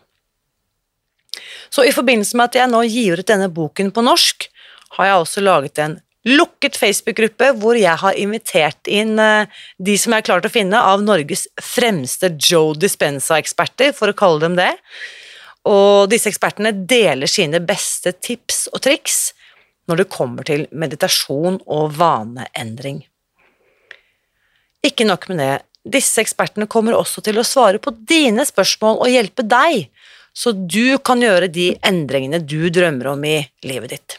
Så 1.70 1.86
i 1.86 1.94
forbindelse 1.94 2.38
med 2.38 2.50
at 2.50 2.58
jeg 2.58 2.70
nå 2.70 2.82
gir 2.88 3.20
ut 3.20 3.28
denne 3.28 3.50
boken 3.52 3.92
på 3.94 4.04
norsk, 4.04 4.48
har 4.96 5.06
jeg 5.06 5.20
også 5.22 5.44
laget 5.44 5.78
en 5.82 5.98
lukket 6.28 6.76
Facebook-gruppe 6.76 7.52
hvor 7.60 7.78
jeg 7.78 7.96
har 8.02 8.18
invitert 8.20 8.90
inn 8.90 9.14
eh, 9.22 9.48
de 9.78 9.96
som 9.98 10.12
jeg 10.12 10.20
har 10.20 10.26
klart 10.26 10.48
å 10.48 10.52
finne 10.52 10.76
av 10.76 11.04
Norges 11.04 11.46
fremste 11.62 12.32
Joe 12.36 12.74
Dispenza-eksperter, 12.76 13.94
for 13.96 14.12
å 14.12 14.16
kalle 14.16 14.42
dem 14.44 14.58
det. 14.58 14.72
Og 15.70 16.10
disse 16.12 16.30
ekspertene 16.30 16.72
deler 16.88 17.30
sine 17.30 17.60
beste 17.64 18.12
tips 18.16 18.66
og 18.74 18.82
triks 18.84 19.30
når 19.88 20.02
det 20.02 20.10
kommer 20.12 20.46
til 20.46 20.66
meditasjon 20.76 21.60
og 21.66 21.96
vaneendring. 21.98 23.02
Ikke 24.86 25.04
nok 25.04 25.28
med 25.28 25.42
det, 25.42 25.52
disse 25.84 26.20
ekspertene 26.22 26.68
kommer 26.70 26.96
også 26.96 27.22
til 27.24 27.40
å 27.40 27.46
svare 27.46 27.80
på 27.82 27.92
dine 28.08 28.44
spørsmål 28.48 29.02
og 29.04 29.12
hjelpe 29.12 29.44
deg, 29.44 29.88
så 30.32 30.52
du 30.52 30.96
kan 31.04 31.20
gjøre 31.20 31.50
de 31.52 31.72
endringene 31.86 32.40
du 32.40 32.68
drømmer 32.72 33.12
om 33.12 33.24
i 33.28 33.38
livet 33.66 33.96
ditt. 33.96 34.18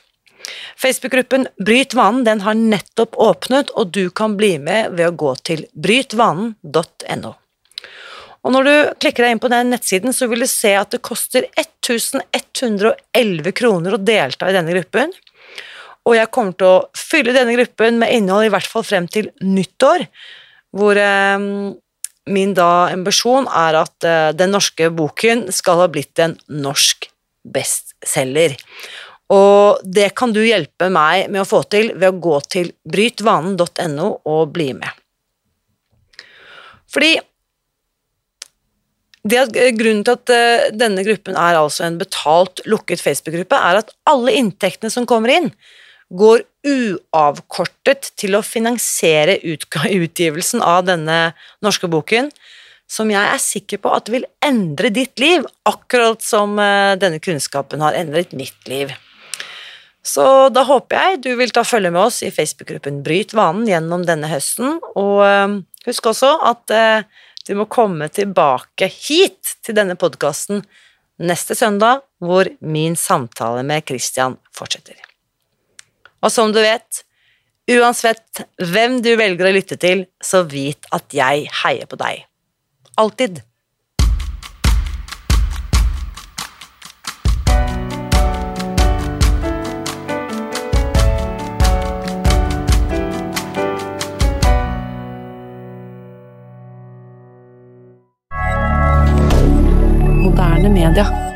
Facebook-gruppen 0.81 1.47
Bryt 1.61 1.93
vanen 1.97 2.25
den 2.25 2.41
har 2.45 2.57
nettopp 2.57 3.17
åpnet, 3.21 3.69
og 3.77 3.93
du 3.93 4.09
kan 4.09 4.35
bli 4.38 4.55
med 4.59 4.97
ved 4.97 5.11
å 5.11 5.17
gå 5.17 5.35
til 5.45 5.65
brytvanen.no. 5.77 7.35
Og 8.41 8.53
når 8.55 8.65
du 8.65 8.75
klikker 9.03 9.25
deg 9.25 9.35
inn 9.35 9.41
på 9.41 9.51
den 9.53 9.69
nettsiden, 9.69 10.15
så 10.17 10.25
vil 10.29 10.41
du 10.41 10.49
se 10.49 10.73
at 10.73 10.93
det 10.93 11.03
koster 11.05 11.45
1111 11.61 13.53
kroner 13.53 13.93
å 13.93 14.01
delta 14.01 14.49
i 14.49 14.55
denne 14.55 14.73
gruppen. 14.73 15.13
Og 16.09 16.17
jeg 16.17 16.31
kommer 16.33 16.57
til 16.57 16.69
å 16.71 16.85
fylle 16.97 17.35
denne 17.38 17.53
gruppen 17.53 18.01
med 18.01 18.13
innhold 18.17 18.47
i 18.47 18.53
hvert 18.53 18.69
fall 18.69 18.85
frem 18.85 19.05
til 19.13 19.29
nyttår, 19.45 20.07
hvor 20.76 20.98
eh, 20.98 21.48
min 22.31 22.53
da 22.57 22.72
ambisjon 22.91 23.48
er 23.48 23.80
at 23.81 24.07
eh, 24.07 24.31
den 24.38 24.53
norske 24.56 24.91
boken 24.93 25.48
skal 25.53 25.84
ha 25.84 25.89
blitt 25.91 26.22
en 26.22 26.38
norsk 26.52 27.10
bestselger. 27.41 28.57
Og 29.31 29.80
det 29.84 30.11
kan 30.19 30.34
du 30.35 30.41
hjelpe 30.43 30.89
meg 30.91 31.30
med 31.31 31.43
å 31.43 31.48
få 31.48 31.64
til 31.72 31.93
ved 31.95 32.10
å 32.10 32.22
gå 32.23 32.38
til 32.52 32.72
brytvanen.no 32.91 34.07
og 34.27 34.52
bli 34.52 34.72
med. 34.76 34.89
Fordi 36.91 37.14
at, 39.22 39.53
grunnen 39.77 40.03
til 40.03 40.18
at 40.18 40.34
uh, 40.34 40.65
denne 40.76 41.06
gruppen 41.07 41.38
er 41.38 41.60
altså 41.60 41.85
en 41.85 41.99
betalt, 42.02 42.64
lukket 42.68 43.03
Facebook-gruppe, 43.03 43.56
er 43.56 43.80
at 43.84 43.93
alle 44.10 44.34
inntektene 44.35 44.91
som 44.91 45.07
kommer 45.07 45.31
inn, 45.31 45.52
går 46.11 46.43
uavkortet 46.67 48.11
til 48.19 48.35
å 48.38 48.43
finansiere 48.45 49.39
utgivelsen 50.03 50.63
av 50.63 50.85
denne 50.89 51.19
norske 51.63 51.89
boken, 51.91 52.31
som 52.91 53.11
jeg 53.11 53.23
er 53.23 53.39
sikker 53.39 53.79
på 53.79 53.93
at 53.95 54.11
vil 54.11 54.27
endre 54.43 54.91
ditt 54.91 55.21
liv, 55.21 55.45
akkurat 55.63 56.19
som 56.25 56.57
uh, 56.59 56.97
denne 56.99 57.21
kunnskapen 57.23 57.83
har 57.83 57.95
endret 57.95 58.35
mitt 58.35 58.67
liv. 58.67 58.91
Så 60.03 60.49
da 60.49 60.63
håper 60.65 60.97
jeg 60.97 61.19
du 61.23 61.31
vil 61.39 61.53
ta 61.53 61.63
følge 61.67 61.91
med 61.93 62.01
oss 62.01 62.21
i 62.25 62.31
Facebook-gruppen 62.33 63.03
Bryt 63.05 63.35
vanen 63.38 63.67
gjennom 63.69 64.05
denne 64.07 64.31
høsten, 64.31 64.79
og 64.97 65.21
ehm, 65.27 65.59
husk 65.85 66.09
også 66.09 66.31
at 66.49 66.73
eh, 66.73 67.05
du 67.45 67.53
må 67.59 67.67
komme 67.69 68.09
tilbake 68.09 68.89
hit 68.89 69.59
til 69.61 69.77
denne 69.77 69.97
podkasten 70.01 70.65
neste 71.21 71.57
søndag, 71.57 72.01
hvor 72.17 72.49
min 72.65 72.97
samtale 72.97 73.61
med 73.61 73.85
Christian 73.85 74.39
fortsetter. 74.57 75.10
Og 76.22 76.31
som 76.34 76.53
du 76.53 76.61
vet, 76.61 77.03
uansett 77.72 78.43
hvem 78.61 78.99
du 79.02 79.14
velger 79.18 79.49
å 79.49 79.56
lytte 79.56 79.77
til, 79.81 80.06
så 80.22 80.43
vit 80.45 80.89
at 80.93 81.14
jeg 81.15 81.48
heier 81.64 81.89
på 81.89 81.99
deg. 82.02 82.27
Alltid. 83.02 83.41
moderne 100.22 100.69
media. 100.69 101.31